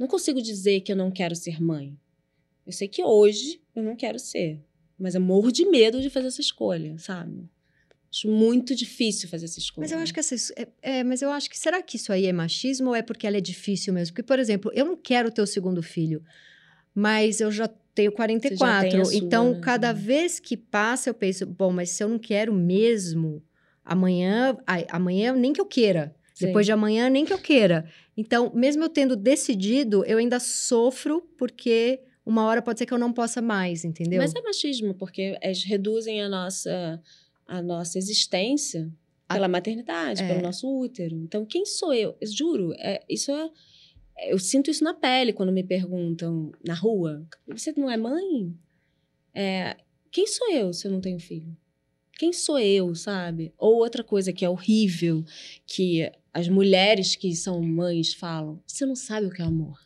não 0.00 0.06
consigo 0.06 0.40
dizer 0.42 0.80
que 0.80 0.92
eu 0.92 0.96
não 0.96 1.10
quero 1.10 1.34
ser 1.34 1.60
mãe. 1.62 1.96
Eu 2.66 2.72
sei 2.72 2.88
que 2.88 3.02
hoje 3.02 3.60
eu 3.74 3.82
não 3.82 3.96
quero 3.96 4.18
ser. 4.18 4.60
Mas 4.98 5.14
eu 5.14 5.20
morro 5.20 5.50
de 5.50 5.64
medo 5.66 6.00
de 6.00 6.10
fazer 6.10 6.28
essa 6.28 6.40
escolha, 6.40 6.98
sabe? 6.98 7.48
Acho 8.10 8.28
muito 8.28 8.74
difícil 8.74 9.28
fazer 9.28 9.44
essa 9.44 9.58
escolha. 9.58 9.82
Mas 9.84 9.92
eu 9.92 9.98
acho 9.98 10.12
que 10.14 10.20
essa, 10.20 10.34
é, 10.56 10.68
é, 10.80 11.04
mas 11.04 11.20
eu 11.22 11.30
acho 11.30 11.50
que 11.50 11.58
será 11.58 11.82
que 11.82 11.96
isso 11.96 12.12
aí 12.12 12.26
é 12.26 12.32
machismo 12.32 12.88
ou 12.88 12.94
é 12.94 13.02
porque 13.02 13.26
ela 13.26 13.36
é 13.36 13.40
difícil 13.40 13.92
mesmo? 13.92 14.14
Porque, 14.14 14.22
por 14.26 14.38
exemplo, 14.38 14.70
eu 14.74 14.84
não 14.84 14.96
quero 14.96 15.30
ter 15.30 15.42
o 15.42 15.46
segundo 15.46 15.82
filho, 15.82 16.24
mas 16.94 17.40
eu 17.40 17.50
já 17.50 17.68
tenho 17.94 18.12
44. 18.12 18.90
tem 18.90 19.00
a 19.00 19.04
sua, 19.04 19.14
então, 19.16 19.52
né? 19.52 19.60
cada 19.60 19.92
Uhum. 19.92 19.98
vez 19.98 20.38
que 20.40 20.56
passa, 20.56 21.10
eu 21.10 21.14
penso, 21.14 21.44
bom, 21.46 21.70
mas 21.72 21.90
se 21.90 22.02
eu 22.02 22.08
não 22.08 22.18
quero 22.18 22.54
mesmo, 22.54 23.42
amanhã, 23.84 24.56
amanhã 24.88 25.34
nem 25.34 25.52
que 25.52 25.60
eu 25.60 25.66
queira. 25.66 26.14
Sim. 26.36 26.46
Depois 26.46 26.66
de 26.66 26.72
amanhã, 26.72 27.08
nem 27.08 27.24
que 27.24 27.32
eu 27.32 27.38
queira. 27.38 27.90
Então, 28.14 28.52
mesmo 28.54 28.84
eu 28.84 28.90
tendo 28.90 29.16
decidido, 29.16 30.04
eu 30.04 30.18
ainda 30.18 30.38
sofro 30.38 31.22
porque 31.38 32.02
uma 32.26 32.44
hora 32.44 32.60
pode 32.60 32.78
ser 32.78 32.84
que 32.84 32.92
eu 32.92 32.98
não 32.98 33.10
possa 33.10 33.40
mais, 33.40 33.86
entendeu? 33.86 34.20
Mas 34.20 34.34
é 34.34 34.42
machismo, 34.42 34.94
porque 34.94 35.38
eles 35.40 35.64
reduzem 35.64 36.22
a 36.22 36.28
nossa, 36.28 37.02
a 37.46 37.62
nossa 37.62 37.96
existência 37.96 38.92
pela 39.26 39.48
maternidade, 39.48 40.22
é. 40.22 40.28
pelo 40.28 40.42
nosso 40.42 40.68
útero. 40.68 41.16
Então, 41.16 41.46
quem 41.46 41.64
sou 41.64 41.94
eu? 41.94 42.14
Eu 42.20 42.28
juro, 42.28 42.74
é, 42.74 43.02
isso 43.08 43.32
é. 43.32 43.50
Eu 44.28 44.38
sinto 44.38 44.70
isso 44.70 44.84
na 44.84 44.92
pele 44.92 45.32
quando 45.32 45.52
me 45.52 45.64
perguntam 45.64 46.52
na 46.62 46.74
rua: 46.74 47.26
você 47.46 47.72
não 47.74 47.90
é 47.90 47.96
mãe? 47.96 48.54
É, 49.34 49.74
quem 50.10 50.26
sou 50.26 50.52
eu 50.52 50.70
se 50.74 50.86
eu 50.86 50.92
não 50.92 51.00
tenho 51.00 51.18
filho? 51.18 51.56
Quem 52.18 52.32
sou 52.32 52.58
eu, 52.58 52.94
sabe? 52.94 53.52
Ou 53.58 53.76
outra 53.76 54.02
coisa 54.02 54.32
que 54.32 54.44
é 54.44 54.48
horrível, 54.48 55.22
que 55.66 56.10
as 56.38 56.48
mulheres 56.48 57.16
que 57.16 57.34
são 57.34 57.60
mães 57.62 58.12
falam: 58.14 58.60
você 58.66 58.84
não 58.84 58.94
sabe 58.96 59.26
o 59.26 59.30
que 59.30 59.42
é 59.42 59.44
amor. 59.44 59.78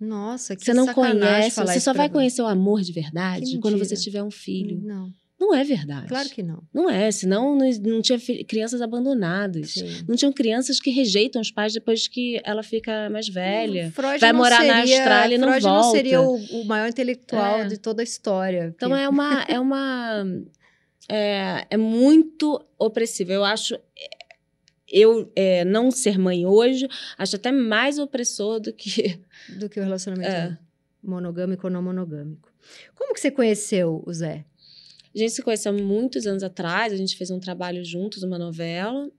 Nossa, 0.00 0.56
que 0.56 0.64
Você 0.64 0.74
não 0.74 0.86
sacanagem 0.86 1.20
conhece, 1.52 1.60
você 1.60 1.80
só 1.80 1.92
vai 1.92 2.08
mim. 2.08 2.12
conhecer 2.14 2.42
o 2.42 2.46
amor 2.46 2.80
de 2.82 2.92
verdade 2.92 3.58
quando 3.60 3.78
você 3.78 3.94
tiver 3.94 4.20
um 4.22 4.32
filho. 4.32 4.80
Não, 4.82 5.12
Não 5.38 5.54
é 5.54 5.62
verdade. 5.62 6.08
claro 6.08 6.28
que 6.28 6.42
não. 6.42 6.60
Não 6.74 6.90
é, 6.90 7.08
senão 7.12 7.56
não, 7.56 7.70
não 7.70 8.02
tinha 8.02 8.18
crianças 8.44 8.82
abandonadas. 8.82 9.74
Sim. 9.74 10.04
Não 10.08 10.16
tinham 10.16 10.32
crianças 10.32 10.80
que 10.80 10.90
rejeitam 10.90 11.40
os 11.40 11.52
pais 11.52 11.72
depois 11.72 12.08
que 12.08 12.40
ela 12.44 12.64
fica 12.64 13.08
mais 13.10 13.28
velha. 13.28 13.92
Freud 13.92 14.18
vai 14.18 14.32
não 14.32 14.38
morar 14.40 14.64
na 14.64 14.80
seria- 14.80 14.96
Austrália 14.98 15.34
e 15.36 15.38
não 15.38 15.48
Freud 15.50 15.64
não 15.66 15.72
volta. 15.82 15.96
seria 15.96 16.20
o, 16.20 16.34
o 16.36 16.64
maior 16.64 16.88
intelectual 16.88 17.60
É. 17.60 17.66
de 17.66 17.76
toda 17.78 18.02
a 18.02 18.04
história. 18.04 18.72
Então 18.74 18.96
é 18.96 19.08
uma. 19.08 19.42
É, 19.48 19.60
uma 19.60 20.24
é, 21.08 21.66
é 21.70 21.76
muito 21.76 22.60
opressivo. 22.78 23.30
Eu 23.32 23.44
acho. 23.44 23.78
Eu 24.92 25.32
é, 25.34 25.64
não 25.64 25.90
ser 25.90 26.18
mãe 26.18 26.44
hoje, 26.44 26.86
acho 27.16 27.36
até 27.36 27.50
mais 27.50 27.98
opressor 27.98 28.60
do 28.60 28.72
que. 28.72 29.18
do 29.58 29.68
que 29.68 29.80
o 29.80 29.82
relacionamento 29.82 30.28
É. 30.30 30.58
monogâmico 31.02 31.66
ou 31.66 31.72
não 31.72 31.82
monogâmico. 31.82 32.52
Como 32.94 33.14
que 33.14 33.20
você 33.20 33.30
conheceu 33.30 34.02
o 34.06 34.12
Zé? 34.12 34.44
A 35.14 35.18
gente 35.18 35.32
se 35.32 35.42
conheceu 35.42 35.72
há 35.72 35.74
muitos 35.76 36.26
anos 36.26 36.42
atrás, 36.42 36.92
a 36.92 36.96
gente 36.96 37.16
fez 37.16 37.30
um 37.30 37.40
trabalho 37.40 37.84
juntos, 37.84 38.22
uma 38.22 38.38
novela, 38.38 39.10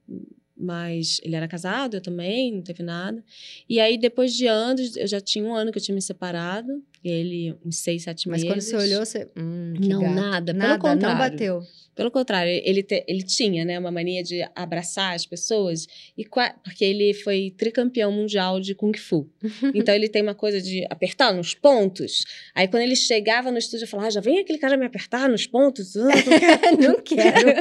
mas 0.56 1.20
ele 1.24 1.36
era 1.36 1.48
casado, 1.48 1.96
eu 1.98 2.02
também, 2.02 2.52
não 2.54 2.62
teve 2.62 2.82
nada. 2.84 3.24
E 3.68 3.80
aí, 3.80 3.98
depois 3.98 4.34
de 4.34 4.48
anos, 4.48 4.96
eu 4.96 5.06
já 5.08 5.20
tinha 5.20 5.44
um 5.44 5.54
ano 5.54 5.72
que 5.72 5.78
eu 5.78 5.84
tinha 5.84 5.94
me 5.94 6.02
separado, 6.02 6.82
e 7.04 7.10
ele 7.10 7.56
uns 7.66 7.78
seis, 7.78 8.04
sete 8.04 8.28
Mas 8.30 8.44
meses. 8.44 8.48
quando 8.48 8.62
você 8.62 8.76
olhou, 8.76 9.06
você. 9.06 9.30
Hum, 9.38 9.74
Não, 9.82 10.02
gato. 10.02 10.14
nada, 10.16 10.54
pelo 10.54 10.58
Nada, 10.68 10.74
não 10.74 10.80
contrário. 10.94 11.18
bateu. 11.18 11.64
Pelo 11.96 12.10
contrário, 12.10 12.52
ele, 12.66 12.82
te- 12.82 13.04
ele 13.08 13.22
tinha, 13.24 13.64
né, 13.64 13.78
uma 13.78 13.92
mania 13.92 14.24
de 14.24 14.42
abraçar 14.56 15.14
as 15.16 15.26
pessoas, 15.26 15.86
e 16.18 16.26
porque 16.64 16.84
ele 16.84 17.14
foi 17.14 17.54
tricampeão 17.58 18.12
mundial 18.12 18.60
de 18.60 18.74
Kung 18.76 18.98
Fu. 18.98 19.30
Então 19.76 19.94
ele 19.94 20.10
tem 20.10 20.22
uma 20.22 20.36
coisa 20.36 20.62
de 20.62 20.86
apertar 20.90 21.34
nos 21.34 21.54
pontos. 21.54 22.24
Aí 22.56 22.68
quando 22.68 22.84
ele 22.84 22.96
chegava 22.96 23.52
no 23.52 23.58
estúdio, 23.58 23.84
eu 23.84 23.88
falava, 23.88 24.08
ah, 24.08 24.12
já 24.12 24.22
vem 24.22 24.40
aquele 24.40 24.58
cara 24.60 24.78
me 24.78 24.86
apertar 24.86 25.30
nos 25.30 25.46
pontos. 25.48 25.96
Ah, 25.96 26.04
não 26.08 26.40
quero. 26.40 26.82
não 26.82 27.02
quero. 27.02 27.54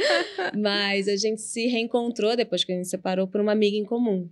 Mas 0.58 1.08
a 1.08 1.16
gente 1.16 1.40
se 1.40 1.66
reencontrou 1.66 2.36
depois 2.36 2.64
que 2.64 2.72
a 2.72 2.76
gente 2.76 2.88
separou 2.88 3.26
por 3.26 3.40
uma 3.40 3.52
amiga 3.52 3.76
em 3.76 3.84
comum. 3.84 4.28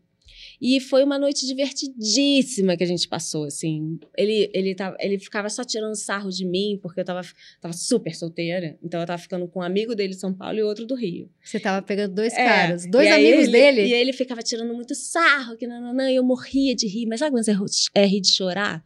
E 0.64 0.78
foi 0.78 1.02
uma 1.02 1.18
noite 1.18 1.44
divertidíssima 1.44 2.76
que 2.76 2.84
a 2.84 2.86
gente 2.86 3.08
passou, 3.08 3.44
assim. 3.44 3.98
Ele, 4.16 4.48
ele, 4.54 4.74
tava, 4.76 4.96
ele 5.00 5.18
ficava 5.18 5.48
só 5.48 5.64
tirando 5.64 5.96
sarro 5.96 6.30
de 6.30 6.44
mim, 6.44 6.78
porque 6.80 7.00
eu 7.00 7.04
tava, 7.04 7.20
tava 7.60 7.74
super 7.74 8.14
solteira. 8.14 8.78
Então 8.82 9.00
eu 9.00 9.06
tava 9.06 9.20
ficando 9.20 9.48
com 9.48 9.58
um 9.58 9.62
amigo 9.62 9.94
dele 9.94 10.10
de 10.14 10.20
São 10.20 10.32
Paulo 10.32 10.56
e 10.58 10.62
outro 10.62 10.86
do 10.86 10.94
Rio. 10.94 11.28
Você 11.42 11.58
tava 11.58 11.84
pegando 11.84 12.14
dois 12.14 12.32
É, 12.32 12.44
caras, 12.44 12.86
dois 12.86 13.10
amigos 13.10 13.44
ele- 13.44 13.50
dele. 13.52 13.82
E 13.88 13.92
ele 13.92 14.12
ficava 14.12 14.40
tirando 14.40 14.72
muito 14.72 14.94
sarro, 14.94 15.56
que 15.56 15.66
nananã, 15.66 16.10
e 16.10 16.14
eu 16.14 16.22
morria 16.22 16.74
de 16.76 16.86
rir. 16.86 17.06
Mas 17.06 17.18
sabe 17.18 17.32
quando 17.32 17.44
você 17.44 17.52
é 17.94 18.06
rir 18.06 18.20
de 18.20 18.30
chorar? 18.30 18.82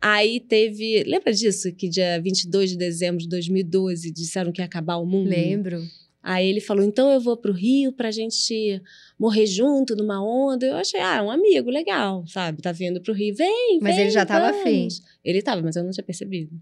Aí 0.00 0.40
teve. 0.40 1.04
Lembra 1.04 1.32
disso? 1.32 1.72
Que 1.72 1.88
dia 1.88 2.20
22 2.20 2.70
de 2.70 2.76
dezembro 2.76 3.18
de 3.18 3.28
2012 3.28 4.10
disseram 4.10 4.50
que 4.50 4.60
ia 4.60 4.64
acabar 4.64 4.96
o 4.96 5.06
mundo? 5.06 5.28
Lembro. 5.30 5.80
Aí 6.22 6.46
ele 6.48 6.60
falou: 6.60 6.84
então 6.84 7.10
eu 7.10 7.20
vou 7.20 7.36
pro 7.36 7.52
Rio 7.52 7.92
pra 7.92 8.10
gente 8.10 8.80
morrer 9.18 9.46
junto 9.46 9.96
numa 9.96 10.22
onda. 10.24 10.66
Eu 10.66 10.76
achei, 10.76 11.00
ah, 11.00 11.22
um 11.22 11.30
amigo 11.30 11.68
legal, 11.70 12.24
sabe? 12.28 12.62
Tá 12.62 12.70
vindo 12.70 13.00
pro 13.00 13.12
Rio. 13.12 13.34
Vem, 13.34 13.78
Mas 13.80 13.96
vem, 13.96 14.04
ele 14.04 14.12
já 14.12 14.24
tava 14.24 14.50
vamos. 14.52 14.60
afim. 14.62 14.88
Ele 15.24 15.42
tava, 15.42 15.60
mas 15.62 15.74
eu 15.76 15.82
não 15.82 15.90
tinha 15.90 16.04
percebido. 16.04 16.52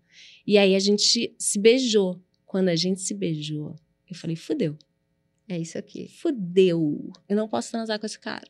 E 0.47 0.57
aí 0.57 0.75
a 0.75 0.79
gente 0.81 1.35
se 1.39 1.59
beijou. 1.59 2.19
Quando 2.47 2.69
a 2.69 2.75
gente 2.77 3.01
se 3.03 3.13
beijou, 3.15 3.77
eu 4.09 4.17
falei: 4.17 4.35
fudeu, 4.35 4.77
É 5.49 5.59
isso 5.59 5.77
aqui. 5.77 6.09
fudeu. 6.09 7.13
Eu 7.29 7.37
não 7.37 7.47
posso 7.49 7.71
transar 7.71 7.99
com 8.01 8.07
esse 8.07 8.19
cara. 8.19 8.49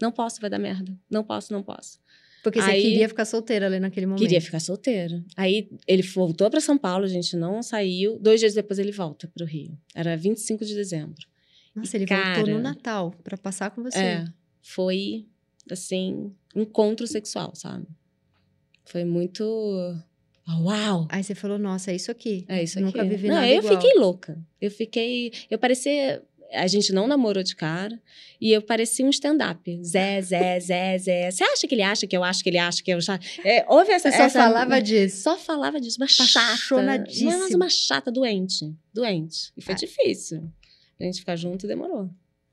Não 0.00 0.10
posso, 0.12 0.40
vai 0.40 0.48
dar 0.48 0.58
merda. 0.58 0.96
Não 1.10 1.22
posso, 1.24 1.52
não 1.52 1.62
posso. 1.62 1.98
Porque 2.42 2.60
você 2.62 2.70
Aí- 2.70 2.82
queria 2.82 3.08
ficar 3.08 3.24
solteira 3.24 3.66
ali 3.66 3.80
naquele 3.80 4.06
momento. 4.06 4.20
Queria 4.20 4.40
ficar 4.40 4.60
solteira. 4.60 5.22
Aí 5.36 5.68
ele 5.86 6.02
voltou 6.02 6.48
pra 6.50 6.60
São 6.60 6.78
Paulo, 6.78 7.04
a 7.04 7.08
gente 7.08 7.36
não 7.36 7.62
saiu. 7.62 8.18
Dois 8.18 8.38
dias 8.40 8.54
depois 8.54 8.78
ele 8.78 8.92
volta 8.92 9.26
pro 9.28 9.44
Rio. 9.44 9.76
Era 9.94 10.16
25 10.16 10.64
de 10.64 10.74
dezembro. 10.74 11.26
Nossa, 11.74 11.96
ele 11.96 12.06
Cara. 12.06 12.36
voltou 12.36 12.54
no 12.54 12.60
Natal 12.60 13.12
pra 13.24 13.36
passar 13.36 13.70
com 13.70 13.82
você. 13.82 13.98
É, 13.98 14.24
foi 14.62 15.26
assim, 15.70 16.32
encontro 16.54 17.06
sexual, 17.06 17.54
sabe? 17.54 17.86
Foi 18.84 19.04
muito 19.04 19.44
uau. 20.62 21.06
Aí 21.10 21.22
você 21.22 21.34
falou, 21.34 21.58
nossa, 21.58 21.90
é 21.90 21.96
isso 21.96 22.10
aqui. 22.10 22.44
É 22.48 22.62
isso 22.62 22.78
aqui. 22.78 22.86
Nunca 22.86 23.04
vivi 23.04 23.28
não, 23.28 23.34
nada 23.34 23.48
eu 23.48 23.58
igual. 23.58 23.74
fiquei 23.80 23.98
louca. 23.98 24.38
Eu 24.60 24.70
fiquei, 24.70 25.32
eu 25.50 25.58
parecia 25.58 26.22
a 26.52 26.66
gente 26.66 26.92
não 26.92 27.06
namorou 27.06 27.42
de 27.42 27.54
cara 27.56 28.00
e 28.40 28.52
eu 28.52 28.62
parecia 28.62 29.04
um 29.04 29.10
stand-up. 29.10 29.60
Zé, 29.84 30.20
Zé, 30.22 30.60
Zé, 30.60 30.98
Zé. 30.98 31.30
Você 31.30 31.44
acha 31.44 31.66
que 31.66 31.74
ele 31.74 31.82
acha 31.82 32.06
que 32.06 32.16
eu 32.16 32.24
acho 32.24 32.42
que 32.42 32.48
ele 32.50 32.58
acha 32.58 32.82
que 32.82 32.90
eu 32.90 33.00
já. 33.00 33.18
É, 33.44 33.64
houve 33.68 33.92
essa. 33.92 34.10
Você 34.10 34.16
só 34.16 34.22
essa- 34.24 34.40
falava 34.44 34.80
disso. 34.80 35.22
Só 35.22 35.36
falava 35.36 35.80
disso, 35.80 35.98
uma 36.00 36.06
chata. 36.08 36.82
Mas 37.24 37.54
uma 37.54 37.68
chata 37.68 38.10
doente. 38.12 38.72
Doente. 38.94 39.52
E 39.56 39.62
foi 39.62 39.74
Ah. 39.74 39.76
difícil. 39.76 40.42
A 41.00 41.04
gente 41.04 41.20
ficar 41.20 41.36
junto 41.36 41.66
demorou. 41.66 42.10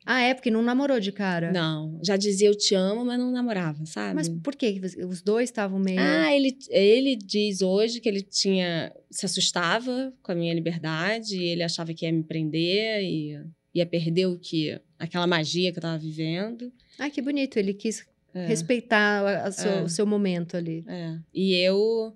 Ah, 0.07 0.21
é? 0.21 0.35
Porque 0.35 0.51
não 0.51 0.61
namorou 0.61 0.99
de 0.99 1.11
cara. 1.11 1.51
Não, 1.51 1.99
já 2.03 2.15
dizia 2.15 2.47
eu 2.47 2.55
te 2.55 2.75
amo, 2.75 3.03
mas 3.03 3.17
não 3.17 3.31
namorava, 3.31 3.83
sabe? 3.87 4.13
Mas 4.13 4.29
por 4.29 4.55
quê? 4.55 4.79
Os 5.09 5.19
dois 5.23 5.49
estavam 5.49 5.79
meio. 5.79 5.99
Ah, 5.99 6.31
ele, 6.31 6.55
ele 6.69 7.15
diz 7.15 7.63
hoje 7.63 7.99
que 7.99 8.07
ele 8.07 8.21
tinha 8.21 8.93
se 9.09 9.25
assustava 9.25 10.13
com 10.21 10.31
a 10.31 10.35
minha 10.35 10.53
liberdade, 10.53 11.35
e 11.35 11.45
ele 11.47 11.63
achava 11.63 11.91
que 11.91 12.05
ia 12.05 12.11
me 12.11 12.21
prender 12.23 13.01
e 13.01 13.35
ia 13.76 13.86
perder 13.86 14.26
o 14.28 14.39
que 14.39 14.80
aquela 14.97 15.28
magia 15.28 15.71
que 15.71 15.78
eu 15.78 15.82
tava 15.82 15.97
vivendo. 15.97 16.71
Ai, 16.97 17.11
que 17.11 17.21
bonito. 17.21 17.57
Ele 17.57 17.73
quis 17.73 18.05
É, 18.34 18.47
respeitar 18.47 19.23
seu- 19.51 19.71
É. 19.71 19.82
o 19.84 19.89
seu 19.89 20.05
momento 20.05 20.57
ali. 20.57 20.84
é. 20.88 21.17
E 21.34 21.53
eu 21.55 22.15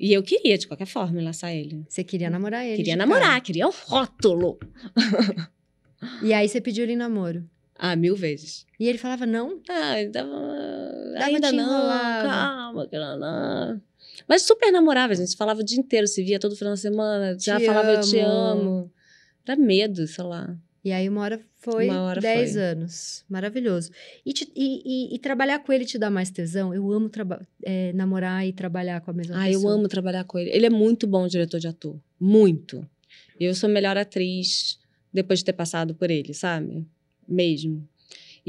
e 0.00 0.12
eu 0.12 0.22
queria 0.22 0.56
de 0.58 0.66
qualquer 0.68 0.86
forma 0.86 1.20
laçar 1.22 1.52
ele. 1.52 1.84
Você 1.88 2.04
queria 2.04 2.30
namorar 2.30 2.64
ele. 2.64 2.76
queria 2.76 2.94
namorar, 2.96 3.30
cara. 3.30 3.40
queria 3.40 3.66
o 3.66 3.72
rótulo. 3.86 4.58
E 6.22 6.32
aí 6.32 6.48
você 6.48 6.60
pediu 6.60 6.84
ele 6.84 6.92
em 6.92 6.96
namoro. 6.96 7.44
Ah, 7.74 7.96
mil 7.96 8.14
vezes. 8.14 8.64
E 8.78 8.86
ele 8.88 8.98
falava 8.98 9.26
não? 9.26 9.60
Ah, 9.68 10.00
ele 10.00 10.10
dava, 10.10 10.30
Dava 10.30 11.24
ainda 11.26 11.52
não, 11.52 11.64
enrolava. 11.64 12.28
calma, 12.28 12.88
não. 13.16 13.82
Mas 14.28 14.42
super 14.42 14.70
namorava, 14.72 15.12
a 15.12 15.16
gente 15.16 15.36
falava 15.36 15.60
o 15.60 15.64
dia 15.64 15.78
inteiro, 15.78 16.06
se 16.06 16.22
via 16.22 16.38
todo 16.38 16.54
final 16.56 16.74
de 16.74 16.80
semana, 16.80 17.36
já 17.38 17.58
Te 17.58 17.66
falava 17.66 17.92
eu 17.94 18.00
te 18.00 18.18
amo. 18.20 18.92
Era 19.48 19.56
medo, 19.60 20.06
sei 20.06 20.24
lá. 20.24 20.54
E 20.84 20.92
aí 20.92 21.08
uma 21.08 21.22
hora 21.22 21.40
foi 21.56 21.88
Uma 21.88 22.02
hora 22.02 22.20
10 22.20 22.52
foi. 22.52 22.60
anos. 22.62 23.24
Maravilhoso. 23.28 23.90
E, 24.24 24.32
te- 24.32 24.50
e- 24.54 24.82
e- 24.84 25.14
e 25.14 25.18
trabalhar 25.18 25.58
com 25.58 25.72
ele 25.72 25.84
te 25.84 25.98
dá 25.98 26.08
mais 26.10 26.30
tesão? 26.30 26.72
Eu 26.72 26.90
amo 26.92 27.10
é, 27.62 27.92
namorar 27.94 28.46
e 28.46 28.52
trabalhar 28.52 29.00
com 29.00 29.10
a 29.10 29.14
mesma 29.14 29.36
Ah, 29.42 29.46
pessoa. 29.46 29.72
eu 29.72 29.76
amo 29.76 29.88
trabalhar 29.88 30.24
com 30.24 30.38
ele. 30.38 30.50
Ele 30.50 30.66
é 30.66 30.70
muito 30.70 31.06
bom 31.06 31.26
diretor 31.26 31.58
de 31.58 31.66
ator. 31.66 31.96
Muito. 32.20 32.86
Eu 33.40 33.54
sou 33.54 33.68
melhor 33.68 33.96
atriz 33.96 34.78
depois 35.12 35.40
de 35.40 35.46
ter 35.46 35.52
passado 35.52 35.94
por 35.94 36.10
ele, 36.10 36.32
sabe? 36.32 36.86
Mesmo. 37.26 37.86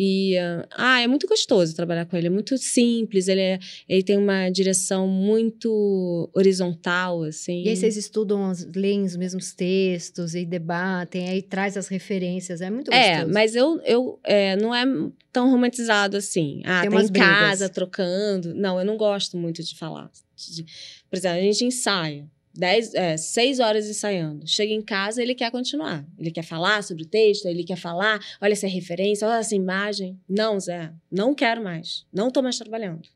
E, 0.01 0.37
ah, 0.37 0.65
ah, 0.77 1.01
é 1.01 1.07
muito 1.07 1.27
gostoso 1.27 1.75
trabalhar 1.75 2.05
com 2.05 2.15
ele. 2.15 2.27
É 2.27 2.29
muito 2.29 2.57
simples. 2.57 3.27
Ele, 3.27 3.41
é- 3.41 3.59
ele 3.87 4.01
tem 4.01 4.17
uma 4.17 4.49
direção 4.49 5.05
muito 5.09 6.29
horizontal, 6.33 7.23
assim. 7.23 7.63
E 7.63 7.69
aí 7.69 7.75
vocês 7.75 7.97
estudam, 7.97 8.49
leem 8.73 9.03
os 9.03 9.17
mesmos 9.17 9.51
textos 9.53 10.35
e 10.35 10.45
debatem, 10.45 11.27
aí 11.27 11.41
traz 11.41 11.75
as 11.75 11.89
referências. 11.89 12.61
É 12.61 12.69
muito 12.69 12.89
gostoso. 12.91 13.09
É, 13.09 13.25
mas 13.25 13.55
eu, 13.57 13.81
eu 13.83 14.17
é, 14.23 14.55
não 14.55 14.73
é 14.73 14.85
tão 15.33 15.51
romantizado 15.51 16.15
assim. 16.15 16.61
Ah, 16.63 16.81
Tem 16.81 16.89
tá 16.89 17.03
em 17.03 17.07
brigas. 17.07 17.27
casa, 17.29 17.67
trocando. 17.69 18.53
Não, 18.55 18.79
eu 18.79 18.85
não 18.85 18.95
gosto 18.95 19.35
muito 19.35 19.61
de 19.61 19.75
falar. 19.75 20.09
De- 20.37 20.63
por 21.09 21.17
exemplo, 21.17 21.39
a 21.39 21.41
gente 21.41 21.65
ensaia. 21.65 22.25
Dez, 22.59 22.93
é, 22.93 23.15
seis 23.15 23.59
horas 23.59 23.87
ensaiando. 23.89 24.45
Chega 24.45 24.73
em 24.73 24.81
casa, 24.81 25.23
ele 25.23 25.33
quer 25.33 25.49
continuar. 25.49 26.05
Ele 26.17 26.29
quer 26.29 26.43
falar 26.43 26.83
sobre 26.83 27.03
o 27.03 27.05
texto, 27.05 27.45
ele 27.47 27.63
quer 27.63 27.77
falar, 27.77 28.19
olha 28.41 28.51
essa 28.51 28.67
referência, 28.67 29.25
olha 29.27 29.39
essa 29.39 29.55
imagem. 29.55 30.19
Não, 30.27 30.59
Zé, 30.59 30.91
não 31.09 31.33
quero 31.33 31.63
mais. 31.63 32.05
Não 32.13 32.29
tô 32.29 32.41
mais 32.41 32.57
trabalhando. 32.57 33.07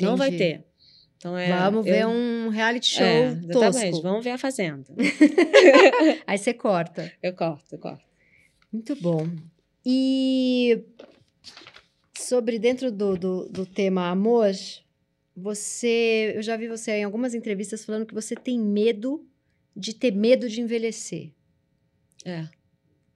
Não 0.00 0.16
vai 0.16 0.28
Entendi. 0.28 0.42
ter. 0.44 0.64
Então, 1.18 1.36
é, 1.36 1.48
Vamos 1.48 1.84
ver 1.84 2.02
eu- 2.02 2.08
um 2.08 2.48
reality 2.48 2.86
show 2.88 3.04
é, 3.06 3.34
tosco. 3.52 4.00
Vamos 4.02 4.24
ver 4.24 4.30
a 4.30 4.38
Fazenda. 4.38 4.84
Aí 6.26 6.38
você 6.38 6.54
corta. 6.54 7.12
Eu 7.22 7.32
corto, 7.34 7.74
eu 7.74 7.78
corto. 7.78 8.04
Muito 8.72 8.94
bom. 8.96 9.26
E 9.84 10.82
sobre 12.18 12.58
dentro 12.58 12.90
do, 12.90 13.16
do, 13.16 13.48
do 13.48 13.66
tema 13.66 14.08
amor, 14.10 14.50
você, 15.36 16.32
eu 16.34 16.42
já 16.42 16.56
vi 16.56 16.66
você 16.66 16.92
em 16.92 17.04
algumas 17.04 17.34
entrevistas 17.34 17.84
falando 17.84 18.06
que 18.06 18.14
você 18.14 18.34
tem 18.34 18.58
medo 18.58 19.26
de 19.76 19.94
ter 19.94 20.10
medo 20.12 20.48
de 20.48 20.60
envelhecer. 20.60 21.30
É. 22.24 22.48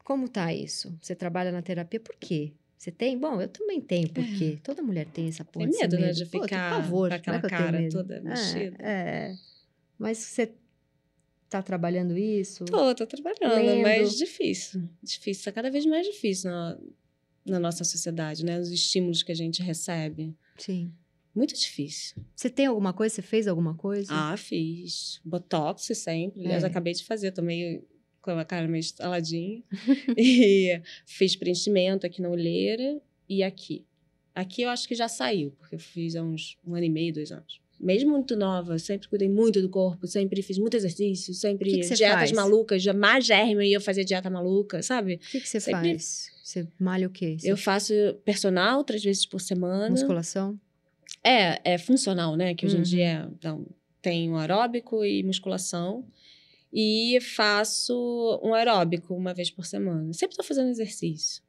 Como 0.04 0.28
tá 0.28 0.52
isso? 0.52 0.94
Você 1.00 1.14
trabalha 1.14 1.50
na 1.50 1.62
terapia 1.62 1.98
por 2.00 2.14
quê? 2.16 2.52
Você 2.76 2.90
tem? 2.90 3.18
Bom, 3.18 3.40
eu 3.40 3.48
também 3.48 3.80
tenho, 3.80 4.08
porque 4.12 4.58
toda 4.62 4.82
mulher 4.82 5.06
tem 5.06 5.28
essa 5.28 5.44
porra 5.44 5.64
Tem 5.66 5.70
desse 5.70 5.82
medo, 5.82 5.96
né? 5.98 6.06
medo. 6.06 6.16
De 6.16 6.26
Pô, 6.26 6.42
ficar 6.42 6.88
com 6.90 7.06
é 7.06 7.14
aquela 7.14 7.40
cara 7.42 7.78
medo. 7.78 7.92
toda 7.92 8.16
É, 8.16 8.20
mexida. 8.20 8.76
É, 8.80 9.34
Mas 9.98 10.18
você 10.18 10.52
tá 11.48 11.62
trabalhando 11.62 12.16
isso? 12.16 12.64
Tô, 12.64 12.94
tô 12.94 13.06
trabalhando, 13.06 13.66
Lendo. 13.66 13.82
mas 13.82 14.16
difícil. 14.16 14.88
Difícil, 15.02 15.44
tá 15.44 15.52
cada 15.52 15.70
vez 15.70 15.84
mais 15.86 16.06
difícil 16.06 16.50
na, 16.50 16.78
na 17.44 17.58
nossa 17.60 17.84
sociedade, 17.84 18.44
né? 18.44 18.58
Os 18.58 18.70
estímulos 18.70 19.22
que 19.22 19.32
a 19.32 19.36
gente 19.36 19.62
recebe. 19.62 20.34
Sim. 20.56 20.92
Muito 21.34 21.54
difícil. 21.54 22.16
Você 22.34 22.50
tem 22.50 22.66
alguma 22.66 22.92
coisa? 22.92 23.14
Você 23.14 23.22
fez 23.22 23.46
alguma 23.46 23.74
coisa? 23.74 24.08
Ah, 24.12 24.36
fiz. 24.36 25.20
Botox 25.24 25.82
sempre. 25.94 26.40
Aliás, 26.44 26.64
É. 26.64 26.66
acabei 26.66 26.92
de 26.92 27.04
fazer, 27.04 27.30
tô 27.32 27.42
meio 27.42 27.82
com 28.20 28.32
a 28.32 28.44
cara 28.44 28.66
meio 28.68 28.80
estaladinha. 28.80 29.62
e 30.16 30.80
fiz 31.06 31.36
preenchimento 31.36 32.06
aqui 32.06 32.20
na 32.20 32.28
olheira 32.28 33.00
e 33.28 33.42
aqui. 33.42 33.86
Aqui 34.34 34.62
eu 34.62 34.68
acho 34.70 34.86
que 34.88 34.94
já 34.94 35.08
saiu, 35.08 35.52
porque 35.58 35.74
eu 35.74 35.78
fiz 35.78 36.16
há 36.16 36.22
uns 36.22 36.56
um 36.66 36.74
ano 36.74 36.84
e 36.84 36.90
meio, 36.90 37.12
dois 37.14 37.30
anos. 37.32 37.60
Mesmo 37.78 38.10
muito 38.10 38.36
nova, 38.36 38.78
sempre 38.78 39.08
cuidei 39.08 39.28
muito 39.28 39.62
do 39.62 39.68
corpo, 39.68 40.06
sempre 40.06 40.42
fiz 40.42 40.58
muito 40.58 40.76
exercício, 40.76 41.32
sempre 41.32 41.70
Que 41.70 41.80
que 41.80 41.94
dietas 41.94 42.18
faz? 42.28 42.32
malucas, 42.32 42.82
já 42.82 42.92
magérrima 42.92 43.64
e 43.64 43.72
eu 43.72 43.80
fazia 43.80 44.04
dieta 44.04 44.28
maluca, 44.28 44.82
sabe? 44.82 45.14
O 45.14 45.18
que, 45.18 45.40
que 45.40 45.48
você 45.48 45.58
Sempre- 45.60 45.90
faz? 45.92 46.30
Você 46.44 46.68
malha 46.78 47.06
o 47.06 47.10
quê? 47.10 47.36
Você 47.38 47.50
Eu 47.50 47.56
faço 47.56 47.92
personal 48.24 48.84
três 48.84 49.02
vezes 49.02 49.24
por 49.24 49.40
semana. 49.40 49.88
Musculação? 49.88 50.60
É, 51.22 51.74
é 51.74 51.78
funcional, 51.78 52.36
né? 52.36 52.54
Que 52.54 52.66
hoje 52.66 52.76
Uhum. 52.76 52.80
em 52.82 52.84
dia 52.84 53.28
então, 53.32 53.66
tem 54.00 54.30
o 54.32 54.36
aeróbico 54.36 55.04
e 55.04 55.22
musculação. 55.22 56.06
E 56.72 57.18
faço 57.20 58.40
um 58.44 58.54
aeróbico 58.54 59.14
uma 59.14 59.34
vez 59.34 59.50
por 59.50 59.66
semana. 59.66 60.12
Sempre 60.12 60.36
tô 60.36 60.42
fazendo 60.44 60.68
exercício. 60.70 61.42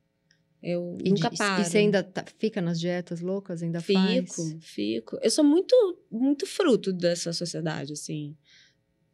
Eu 0.63 0.97
E, 1.03 1.09
nunca 1.09 1.29
de- 1.29 1.38
paro. 1.38 1.61
e 1.61 1.65
você 1.65 1.77
ainda 1.79 2.03
tá- 2.03 2.25
fica 2.38 2.59
nas 2.61 2.79
dietas 2.79 3.19
loucas? 3.21 3.61
Ainda 3.63 3.79
Fico, 3.81 3.99
faz? 3.99 4.57
fico. 4.61 5.17
Eu 5.21 5.29
sou 5.31 5.43
muito, 5.43 5.75
muito 6.11 6.45
fruto 6.45 6.91
dessa 6.93 7.31
sociedade, 7.33 7.93
assim. 7.93 8.35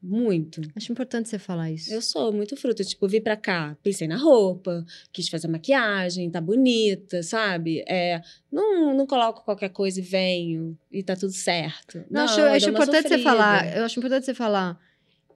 Muito. 0.08 0.62
Acho 0.74 0.94
importante 0.94 1.28
você 1.28 1.38
falar 1.38 1.70
isso. 1.70 1.94
Eu 1.94 2.02
sou 2.02 2.32
muito 2.32 2.56
fruto. 2.56 2.82
Tipo, 2.86 3.10
vim 3.10 3.20
pra 3.20 3.36
cá, 3.36 3.78
pensei 3.84 4.08
na 4.08 4.16
roupa, 4.16 4.86
quis 5.12 5.28
fazer 5.28 5.50
maquiagem, 5.50 6.32
tá 6.32 6.40
bonita, 6.40 7.22
sabe? 7.22 7.84
É, 7.86 8.22
não, 8.50 8.96
não 8.96 9.06
coloco 9.06 9.44
qualquer 9.44 9.68
coisa 9.68 10.00
e 10.00 10.04
venho 10.04 10.78
e 10.90 11.04
tá 11.04 11.14
tudo 11.14 11.34
certo. 11.34 12.06
Não, 12.10 12.22
acho, 12.24 12.40
eu 12.40 12.48
acho 12.48 12.70
importante 12.70 13.02
você 13.02 13.10
sofrida. 13.10 13.30
falar. 13.30 13.78
Eu 13.78 13.84
acho 13.84 14.00
importante 14.00 14.26
você 14.26 14.34
falar. 14.34 14.80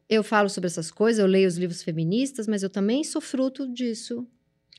Eu 0.07 0.23
falo 0.23 0.47
sobre 0.47 0.67
essas 0.67 0.89
coisas, 0.89 1.19
eu 1.19 1.27
leio 1.27 1.49
os 1.49 1.57
livros 1.57 1.83
feministas, 1.83 2.47
mas 2.47 2.63
eu 2.63 2.69
também 2.69 3.03
sou 3.03 3.21
fruto 3.21 3.67
disso. 3.67 4.25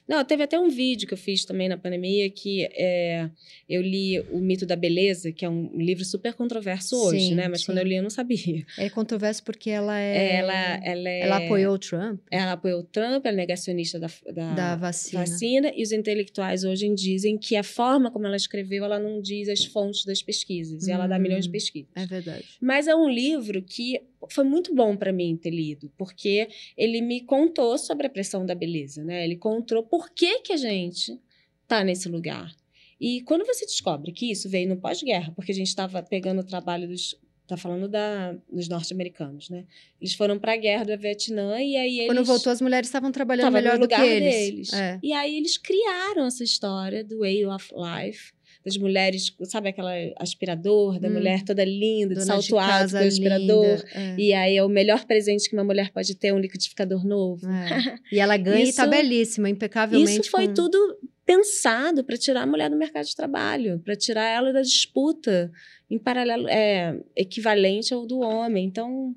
Não, 0.07 0.25
teve 0.25 0.43
até 0.43 0.59
um 0.59 0.69
vídeo 0.69 1.07
que 1.07 1.15
eu 1.15 1.19
fiz 1.19 1.45
também 1.45 1.69
na 1.69 1.77
pandemia 1.77 2.29
que 2.31 2.65
é, 2.73 3.31
eu 3.69 3.81
li 3.81 4.21
O 4.31 4.39
Mito 4.39 4.67
da 4.67 4.77
Beleza, 4.77 5.33
que 5.33 5.45
é 5.45 5.49
um 5.49 5.71
livro 5.77 6.05
super 6.05 6.35
controverso 6.35 6.97
hoje, 6.97 7.29
Sim, 7.29 7.35
né? 7.35 7.49
Mas 7.49 7.65
quando 7.65 7.79
sim. 7.79 7.85
eu 7.85 7.89
li 7.89 7.97
eu 7.97 8.03
não 8.03 8.11
sabia. 8.11 8.65
É 8.79 8.91
controverso 8.91 9.43
porque 9.43 9.71
ela 9.71 9.99
é. 9.99 10.37
Ela, 10.37 10.53
ela, 10.85 11.09
é, 11.09 11.21
ela 11.21 11.37
apoiou 11.37 11.75
o 11.75 11.79
Trump 11.79 12.21
Ela 12.31 12.53
apoiou 12.53 12.81
o 12.81 12.85
Trump, 12.85 13.25
ela 13.25 13.35
é 13.35 13.37
negacionista 13.37 13.99
da, 13.99 14.09
da, 14.33 14.55
da 14.55 14.77
vacina. 14.77 15.21
vacina, 15.21 15.73
e 15.75 15.83
os 15.83 15.93
intelectuais 15.93 16.65
hoje 16.65 16.89
dizem 16.95 17.39
que 17.39 17.57
a 17.57 17.63
forma 17.63 18.11
como 18.11 18.27
ela 18.27 18.37
escreveu, 18.37 18.85
ela 18.85 18.99
não 18.99 19.21
diz 19.21 19.49
as 19.49 19.65
fontes 19.65 20.05
das 20.05 20.23
pesquisas, 20.23 20.87
e 20.87 20.91
ela 20.93 21.07
dá 21.07 21.17
Hum, 21.17 21.21
milhões 21.21 21.45
de 21.45 21.51
pesquisas. 21.51 21.91
É 21.95 22.07
verdade. 22.07 22.45
Mas 22.61 22.89
é 22.89 22.95
um 22.95 23.09
livro 23.09 23.63
que 23.63 24.01
foi 24.29 24.45
muito 24.45 24.75
bom 24.75 24.97
para 24.97 25.13
mim 25.13 25.37
ter 25.37 25.51
lido, 25.51 25.91
porque 25.97 26.49
ele 26.77 27.01
me 27.01 27.21
contou 27.23 27.77
sobre 27.79 28.07
a 28.07 28.11
pressão 28.11 28.47
da 28.47 28.55
beleza, 28.55 29.03
né? 29.03 29.25
Ele 29.25 29.37
contou 29.37 29.83
por 29.93 30.09
que, 30.09 30.41
que 30.41 30.55
a 30.55 30.57
gente 30.57 31.21
tá 31.69 31.85
nesse 31.85 32.09
lugar. 32.09 32.51
E 32.99 33.21
quando 33.25 33.45
você 33.45 33.67
descobre 33.67 34.11
que 34.11 34.31
isso 34.31 34.49
veio 34.49 34.67
no 34.67 34.79
pós-guerra, 34.79 35.31
porque 35.37 35.53
a 35.53 35.55
gente 35.55 35.67
estava 35.67 36.03
pegando 36.03 36.41
o 36.41 36.45
trabalho 36.45 36.89
dos 36.89 37.15
tá 37.47 37.59
falando 37.59 37.87
da, 37.89 38.35
dos 38.51 38.69
norte-americanos, 38.69 39.51
né? 39.51 39.67
Eles 40.01 40.15
foram 40.15 40.39
para 40.39 40.55
a 40.55 40.57
guerra 40.57 40.85
do 40.87 40.97
Vietnã 40.97 41.61
e 41.61 41.77
aí 41.77 41.99
eles 41.99 42.07
Quando 42.07 42.25
voltou, 42.25 42.51
as 42.51 42.63
mulheres 42.63 42.89
estavam 42.89 43.13
trabalhando 43.13 43.53
melhor 43.53 43.75
no 43.75 43.81
do 43.81 43.89
que 43.89 43.95
lugar 43.95 44.09
eles. 44.09 44.35
deles. 44.35 44.73
É. 44.73 44.99
E 45.03 45.13
aí 45.13 45.37
eles 45.37 45.59
criaram 45.59 46.25
essa 46.25 46.43
história 46.43 47.05
do 47.05 47.19
way 47.19 47.45
of 47.45 47.69
life, 47.75 48.33
das 48.65 48.77
mulheres, 48.77 49.35
sabe 49.45 49.69
aquela 49.71 49.93
aspirador, 50.19 50.99
da 51.01 51.09
Hum. 51.09 51.13
mulher 51.15 51.43
toda 51.45 51.65
linda, 51.65 52.15
de 52.15 52.25
salto 52.25 52.57
alto, 52.59 52.69
casa 52.71 53.01
com 53.01 53.07
aspirador. 53.07 53.83
é. 53.95 54.15
E 54.19 54.33
aí 54.33 54.57
é 54.57 54.65
o 54.65 54.69
melhor 54.69 55.05
presente 55.05 55.49
que 55.49 55.55
uma 55.57 55.65
mulher 55.65 55.91
pode 55.91 56.15
ter, 56.15 56.33
um 56.33 56.39
liquidificador 56.39 57.05
novo. 57.07 57.47
É. 57.49 57.53
E 58.13 58.19
ela 58.19 58.37
ganha 58.37 58.65
e 58.65 58.73
tá 58.73 58.83
Isso- 58.83 58.91
belíssima, 58.91 59.49
impecavelmente. 59.51 60.21
Isso 60.21 60.31
foi 60.31 60.47
com- 60.49 60.55
tudo 60.55 60.79
pensado 61.25 62.05
para 62.05 62.17
tirar 62.17 62.43
a 62.43 62.47
mulher 62.47 62.69
do 62.69 62.77
mercado 62.77 63.07
de 63.07 63.15
trabalho, 63.17 63.81
para 63.85 63.95
tirar 63.97 64.25
ela 64.29 64.53
da 64.53 64.61
disputa 64.63 65.51
em 65.91 65.99
paralelo, 65.99 66.49
é, 66.49 66.99
equivalente 67.17 67.93
ao 67.95 68.07
do 68.07 68.21
homem. 68.21 68.65
Então, 68.67 69.15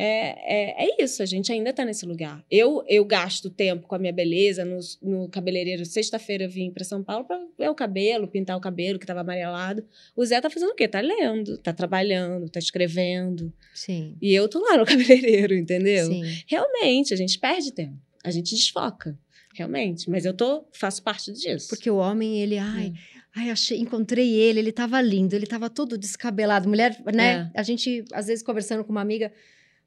é, 0.00 0.84
é, 0.84 0.84
é 0.86 1.02
isso, 1.02 1.24
a 1.24 1.26
gente 1.26 1.50
ainda 1.50 1.70
está 1.70 1.84
nesse 1.84 2.06
lugar. 2.06 2.44
Eu, 2.48 2.84
eu 2.86 3.04
gasto 3.04 3.50
tempo 3.50 3.88
com 3.88 3.96
a 3.96 3.98
minha 3.98 4.12
beleza 4.12 4.64
no, 4.64 4.78
no 5.02 5.28
cabeleireiro. 5.28 5.84
Sexta-feira 5.84 6.44
eu 6.44 6.48
vim 6.48 6.70
para 6.70 6.84
São 6.84 7.02
Paulo 7.02 7.24
para 7.24 7.44
ver 7.58 7.68
o 7.68 7.74
cabelo, 7.74 8.28
pintar 8.28 8.56
o 8.56 8.60
cabelo 8.60 8.96
que 8.96 9.04
estava 9.04 9.22
amarelado. 9.22 9.84
O 10.14 10.24
Zé 10.24 10.40
tá 10.40 10.48
fazendo 10.48 10.70
o 10.70 10.74
quê? 10.76 10.86
Tá 10.86 11.00
lendo, 11.00 11.58
tá 11.58 11.72
trabalhando, 11.72 12.48
tá 12.48 12.60
escrevendo. 12.60 13.52
Sim. 13.74 14.16
E 14.22 14.32
eu 14.32 14.48
tô 14.48 14.60
lá 14.60 14.76
no 14.76 14.86
cabeleireiro, 14.86 15.52
entendeu? 15.54 16.06
Sim. 16.06 16.22
Realmente, 16.46 17.12
a 17.12 17.16
gente 17.16 17.36
perde 17.36 17.72
tempo. 17.72 17.98
A 18.22 18.30
gente 18.30 18.54
desfoca. 18.54 19.18
Realmente. 19.52 20.08
Mas 20.08 20.24
eu 20.24 20.32
tô, 20.32 20.64
faço 20.72 21.02
parte 21.02 21.32
disso. 21.32 21.68
Porque 21.70 21.90
o 21.90 21.96
homem, 21.96 22.40
ele, 22.40 22.56
ai, 22.56 22.90
Hum. 22.90 22.94
ai, 23.34 23.50
achei, 23.50 23.80
encontrei 23.80 24.32
ele, 24.32 24.60
ele 24.60 24.70
tava 24.70 25.00
lindo, 25.00 25.34
ele 25.34 25.46
tava 25.46 25.68
todo 25.68 25.98
descabelado. 25.98 26.68
Mulher, 26.68 26.96
né? 27.12 27.50
É. 27.52 27.58
A 27.58 27.64
gente, 27.64 28.04
às 28.12 28.28
vezes, 28.28 28.44
conversando 28.44 28.84
com 28.84 28.92
uma 28.92 29.00
amiga, 29.00 29.32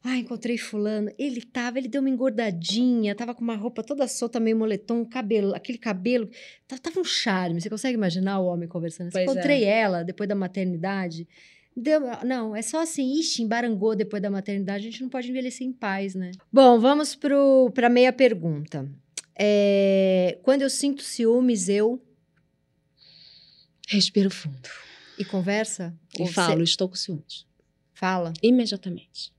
ai, 0.04 0.20
encontrei 0.20 0.58
fulano. 0.58 1.12
Ele 1.18 1.42
tava, 1.42 1.78
ele 1.78 1.88
deu 1.88 2.02
uma 2.02 2.10
engordadinha, 2.10 3.14
tava 3.16 3.34
com 3.36 3.44
uma 3.44 3.56
roupa 3.56 3.84
toda 3.84 4.08
solta, 4.08 4.40
meio 4.40 4.58
moletom, 4.58 5.06
cabelo, 5.06 5.54
aquele 5.56 5.78
cabelo, 5.78 6.30
tá- 6.68 6.78
tava 6.78 7.00
um 7.00 7.04
charme. 7.04 7.62
Você 7.62 7.70
consegue 7.70 7.96
imaginar 7.96 8.40
o 8.40 8.46
homem 8.46 8.68
conversando? 8.68 9.08
assim? 9.08 9.18
Pois 9.24 9.28
é. 9.28 9.32
encontrei 9.32 9.64
ela 9.64 10.04
depois 10.04 10.28
da 10.28 10.36
maternidade. 10.36 11.28
Deu, 11.76 12.02
não, 12.26 12.54
é 12.56 12.62
só 12.62 12.82
assim, 12.82 13.14
ixi, 13.18 13.44
embarangou 13.44 13.96
depois 13.96 14.22
da 14.22 14.30
maternidade, 14.30 14.88
a 14.88 14.92
gente 14.92 15.02
não 15.02 15.10
pode 15.10 15.30
envelhecer 15.30 15.66
em 15.66 15.72
paz, 15.72 16.16
né? 16.16 16.32
Bom, 16.52 16.78
vamos 16.80 17.16
pro, 17.16 17.72
pra 17.74 17.88
meia 17.90 18.12
pergunta. 18.12 18.90
É, 19.40 20.38
quando 20.44 20.64
eu 20.64 20.70
sinto 20.70 21.02
ciúmes, 21.02 21.70
eu 21.70 22.02
Respiro 23.88 24.30
fundo. 24.30 24.70
e 25.18 25.24
conversa? 25.26 25.94
E 26.20 26.28
falo, 26.28 26.58
cê 26.58 26.64
estou 26.64 26.90
com 26.90 26.96
ciúmes. 26.96 27.46
Fala. 27.94 28.34
Imediatamente. 28.42 29.32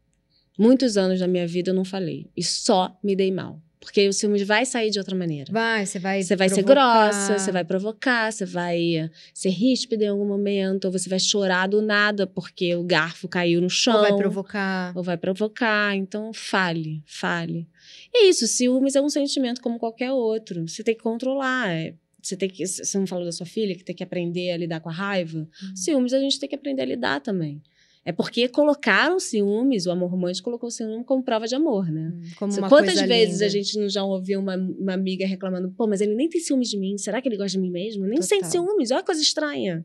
Muitos 0.59 0.97
anos 0.97 1.21
da 1.21 1.27
minha 1.27 1.47
vida 1.47 1.71
eu 1.71 1.75
não 1.75 1.85
falei. 1.85 2.29
E 2.37 2.43
só 2.43 2.97
me 3.03 3.17
dei 3.17 3.31
mal. 3.31 3.61
Porque 3.83 4.07
o 4.07 4.13
ciúmes 4.13 4.43
vai 4.47 4.65
sair 4.65 4.91
de 4.91 4.99
outra 5.01 5.17
maneira. 5.17 5.53
Vai, 5.53 5.85
você 5.85 5.99
vai. 5.99 6.23
Você 6.23 6.37
vai 6.37 6.49
ser 6.49 6.63
provocar. 6.63 7.09
grossa, 7.11 7.37
você 7.37 7.51
vai 7.51 7.65
provocar, 7.65 8.33
você 8.33 8.47
vai 8.47 9.11
ser 9.35 9.49
ríspida 9.49 10.05
em 10.05 10.09
algum 10.09 10.25
momento, 10.25 10.85
ou 10.85 10.93
você 10.93 11.09
vai 11.09 11.19
chorar 11.19 11.67
do 11.67 11.83
nada 11.83 12.25
porque 12.25 12.77
o 12.77 12.85
garfo 12.85 13.27
caiu 13.27 13.61
no 13.61 13.69
chão. 13.69 13.97
Ou 13.97 14.03
vai 14.03 14.17
provocar. 14.17 14.97
ou 14.97 15.03
vai 15.03 15.17
provocar. 15.17 15.97
Então, 15.97 16.33
fale, 16.33 17.03
fale. 17.05 17.67
É 18.15 18.27
isso, 18.27 18.47
ciúmes 18.47 18.95
é 18.95 19.03
um 19.03 19.09
sentimento 19.09 19.61
como 19.61 19.81
qualquer 19.81 20.13
outro. 20.13 20.69
Você 20.69 20.85
tem 20.85 20.95
que 20.95 21.03
controlar. 21.03 21.73
é. 21.73 21.95
Você 22.23 22.37
tem 22.37 22.49
que. 22.49 22.65
Você 22.65 22.97
não 22.97 23.07
falou 23.07 23.25
da 23.25 23.33
sua 23.33 23.47
filha 23.47 23.75
que 23.75 23.83
tem 23.83 23.97
que 23.97 24.05
aprender 24.05 24.53
a 24.53 24.57
lidar 24.57 24.79
com 24.79 24.89
a 24.89 24.93
raiva? 24.93 25.39
Uhum. 25.39 25.77
Ciúmes 25.77 26.13
a 26.13 26.21
gente 26.21 26.39
tem 26.39 26.49
que 26.49 26.55
aprender 26.55 26.83
a 26.83 26.87
lidar 26.87 27.21
também. 27.21 27.61
É 28.05 28.11
porque 28.11 28.49
colocaram 28.49 29.21
ciúmes, 29.21 29.87
o 29.87 29.91
amor 29.93 30.11
romântico 30.11 30.47
colocou 30.47 30.71
ciúme 30.71 31.05
como 31.05 31.23
prova 31.23 31.47
de 31.47 31.55
amor, 31.55 31.89
né? 31.89 32.13
Hum, 32.13 32.23
Como 32.37 32.53
uma 32.53 32.69
Quantas 32.69 32.95
coisa 32.95 33.07
vezes 33.07 33.35
linda. 33.35 33.47
a 33.47 33.49
gente 33.49 33.79
não 33.79 33.89
já 33.89 34.03
ouviu 34.03 34.41
uma, 34.41 34.57
uma 34.57 34.95
amiga 34.95 35.25
reclamando, 35.25 35.71
pô, 35.71 35.87
mas 35.87 36.01
ele 36.01 36.15
nem 36.15 36.29
tem 36.29 36.41
ciúmes 36.41 36.69
de 36.69 36.79
mim, 36.79 36.99
será 36.99 37.23
que 37.23 37.29
ele 37.29 37.37
gosta 37.37 37.53
de 37.57 37.61
mim 37.61 37.71
mesmo? 37.71 38.03
Nem 38.05 38.19
Total. 38.19 38.29
sente 38.29 38.49
ciúmes, 38.49 38.91
olha 38.91 39.01
que 39.01 39.07
coisa 39.07 39.23
estranha. 39.23 39.85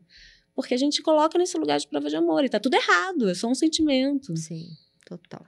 Porque 0.52 0.74
a 0.74 0.76
gente 0.76 1.00
coloca 1.00 1.38
nesse 1.38 1.56
lugar 1.56 1.78
de 1.78 1.86
prova 1.86 2.08
de 2.08 2.16
amor 2.16 2.44
e 2.44 2.48
tá 2.48 2.58
tudo 2.58 2.74
errado, 2.74 3.30
é 3.30 3.34
só 3.34 3.46
um 3.48 3.54
sentimento. 3.54 4.36
Sim, 4.36 4.66
total. 5.06 5.46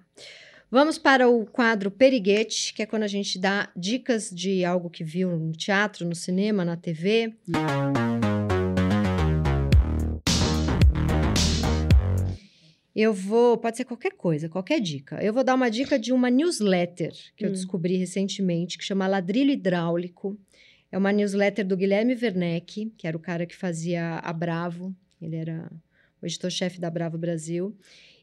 Vamos 0.71 0.97
para 0.97 1.29
o 1.29 1.45
quadro 1.47 1.91
Periguete, 1.91 2.73
que 2.73 2.83
é 2.83 2.87
quando 2.87 3.03
a 3.03 3.09
gente 3.09 3.37
dá 3.37 3.69
dicas 3.77 4.31
de 4.31 4.65
algo 4.65 4.89
que 4.89 5.03
viu 5.03 5.37
no 5.37 5.51
teatro, 5.51 6.07
no 6.07 6.15
cinema, 6.15 6.65
na 6.65 6.77
TV. 6.77 7.35
Eu 13.01 13.15
vou, 13.15 13.57
pode 13.57 13.77
ser 13.79 13.85
qualquer 13.85 14.13
coisa, 14.13 14.49
qualquer 14.49 14.79
dica. 14.81 15.23
Eu 15.23 15.33
vou 15.33 15.43
dar 15.43 15.55
uma 15.55 15.71
dica 15.71 15.99
de 15.99 16.13
uma 16.13 16.29
newsletter 16.31 17.13
que 17.37 17.45
eu 17.45 17.49
Hum. 17.49 17.53
descobri 17.53 17.97
recentemente, 17.97 18.77
que 18.77 18.85
chama 18.85 19.07
Ladrilho 19.07 19.51
Hidráulico. 19.53 20.39
É 20.93 20.99
uma 20.99 21.11
newsletter 21.13 21.67
do 21.67 21.77
Guilherme 21.77 22.15
Werneck, 22.21 22.93
que 22.99 23.07
era 23.07 23.17
o 23.17 23.21
cara 23.21 23.47
que 23.47 23.57
fazia 23.57 24.17
a 24.19 24.33
Bravo. 24.33 24.95
Ele 25.23 25.37
era 25.37 25.71
o 26.21 26.27
editor-chefe 26.27 26.79
da 26.81 26.91
Bravo 26.91 27.17
Brasil. 27.17 27.75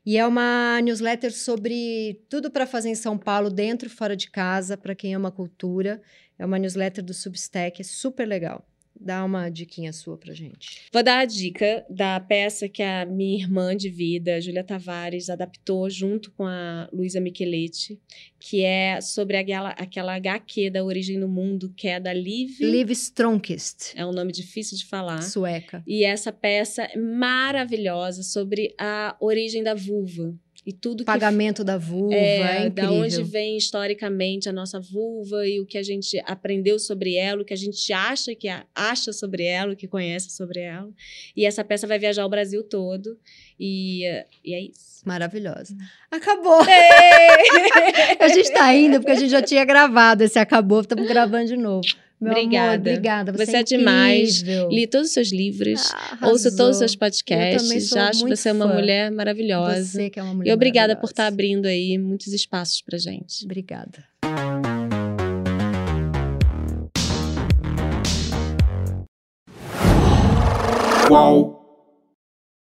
E 0.05 0.15
é 0.17 0.25
uma 0.27 0.79
newsletter 0.81 1.33
sobre 1.33 2.21
tudo 2.29 2.51
para 2.51 2.65
fazer 2.67 2.89
em 2.89 2.95
São 2.95 3.17
Paulo, 3.17 3.49
dentro 3.49 3.87
e 3.87 3.91
fora 3.91 4.15
de 4.15 4.29
casa, 4.29 4.77
para 4.77 4.93
quem 4.95 5.15
ama 5.15 5.31
cultura. 5.31 6.01
É 6.37 6.45
uma 6.45 6.59
newsletter 6.59 7.03
do 7.03 7.13
Substack, 7.13 7.81
é 7.81 7.83
super 7.83 8.25
legal. 8.27 8.63
Dá 8.99 9.23
uma 9.23 9.49
diquinha 9.49 9.93
sua 9.93 10.17
pra 10.17 10.33
gente. 10.33 10.81
Vou 10.91 11.03
dar 11.03 11.19
a 11.19 11.25
dica 11.25 11.85
da 11.89 12.19
peça 12.19 12.67
que 12.67 12.81
a 12.81 13.05
minha 13.05 13.37
irmã 13.37 13.75
de 13.75 13.89
vida, 13.89 14.41
Júlia 14.41 14.63
Tavares, 14.63 15.29
adaptou 15.29 15.89
junto 15.89 16.31
com 16.31 16.45
a 16.45 16.89
Luísa 16.91 17.19
Micheletti, 17.19 17.99
que 18.39 18.63
é 18.63 18.99
sobre 19.01 19.37
aquela, 19.37 19.69
aquela 19.69 20.15
HQ 20.15 20.69
da 20.69 20.83
Origem 20.83 21.19
do 21.19 21.27
Mundo, 21.27 21.73
que 21.75 21.87
é 21.87 21.99
da 21.99 22.13
Liv... 22.13 22.59
Liv 22.59 22.91
Stromkist. 22.91 23.93
É 23.95 24.05
um 24.05 24.11
nome 24.11 24.31
difícil 24.31 24.77
de 24.77 24.85
falar. 24.85 25.21
Sueca. 25.21 25.83
E 25.85 26.03
essa 26.03 26.31
peça 26.31 26.83
é 26.83 26.97
maravilhosa 26.97 28.23
sobre 28.23 28.73
a 28.79 29.15
origem 29.19 29.63
da 29.63 29.73
vulva 29.73 30.37
e 30.67 30.73
tudo 30.73 31.05
pagamento 31.05 31.59
que, 31.59 31.63
da 31.63 31.77
vulva 31.77 32.13
é, 32.13 32.65
é 32.65 32.69
da 32.69 32.91
onde 32.91 33.23
vem 33.23 33.55
historicamente 33.55 34.49
a 34.49 34.51
nossa 34.51 34.81
vulva 34.81 35.47
e 35.47 35.61
o 35.61 35.65
que 35.65 35.77
a 35.77 35.81
gente 35.81 36.21
aprendeu 36.25 36.77
sobre 36.77 37.15
ela, 37.15 37.41
o 37.41 37.45
que 37.45 37.53
a 37.53 37.57
gente 37.57 37.93
acha 37.93 38.35
que 38.35 38.49
acha 38.75 39.13
sobre 39.13 39.45
ela, 39.45 39.71
o 39.71 39.75
que 39.77 39.87
conhece 39.87 40.29
sobre 40.29 40.59
ela. 40.59 40.89
E 41.33 41.45
essa 41.45 41.63
peça 41.63 41.87
vai 41.87 41.97
viajar 41.97 42.25
o 42.25 42.29
Brasil 42.29 42.61
todo 42.63 43.17
e, 43.57 44.03
e 44.43 44.53
é 44.53 44.59
isso. 44.59 44.97
Maravilhosa. 45.05 45.73
Acabou. 46.11 46.59
A 48.19 48.27
gente 48.27 48.51
tá 48.51 48.75
indo 48.75 48.97
porque 48.99 49.11
a 49.11 49.15
gente 49.15 49.29
já 49.29 49.41
tinha 49.41 49.63
gravado 49.63 50.21
esse 50.23 50.37
acabou, 50.37 50.81
estamos 50.81 51.07
gravando 51.07 51.45
de 51.45 51.55
novo. 51.55 51.87
Meu 52.19 52.31
obrigada. 52.31 52.73
Amor, 52.73 52.79
obrigada. 52.79 53.31
Você, 53.31 53.45
você 53.45 53.57
é, 53.57 53.59
é 53.59 53.63
demais. 53.63 54.41
Li 54.71 54.87
todos 54.87 55.07
os 55.07 55.13
seus 55.13 55.31
livros, 55.31 55.91
ah, 55.93 56.29
ouço 56.29 56.55
todos 56.55 56.71
os 56.71 56.77
seus 56.79 56.95
podcasts. 56.95 57.95
Acho 57.95 58.25
que 58.25 58.35
você 58.35 58.49
é 58.49 58.53
uma 58.53 58.67
mulher 58.67 59.11
maravilhosa. 59.11 59.83
Você 59.83 60.09
que 60.09 60.19
é 60.19 60.23
uma 60.23 60.33
mulher 60.33 60.49
E 60.49 60.53
obrigada 60.53 60.95
por 60.95 61.09
estar 61.09 61.27
abrindo 61.27 61.67
aí 61.67 61.97
muitos 61.97 62.33
espaços 62.33 62.81
pra 62.81 62.97
gente. 62.97 63.45
Obrigada. 63.45 64.03
Qual? 71.07 71.66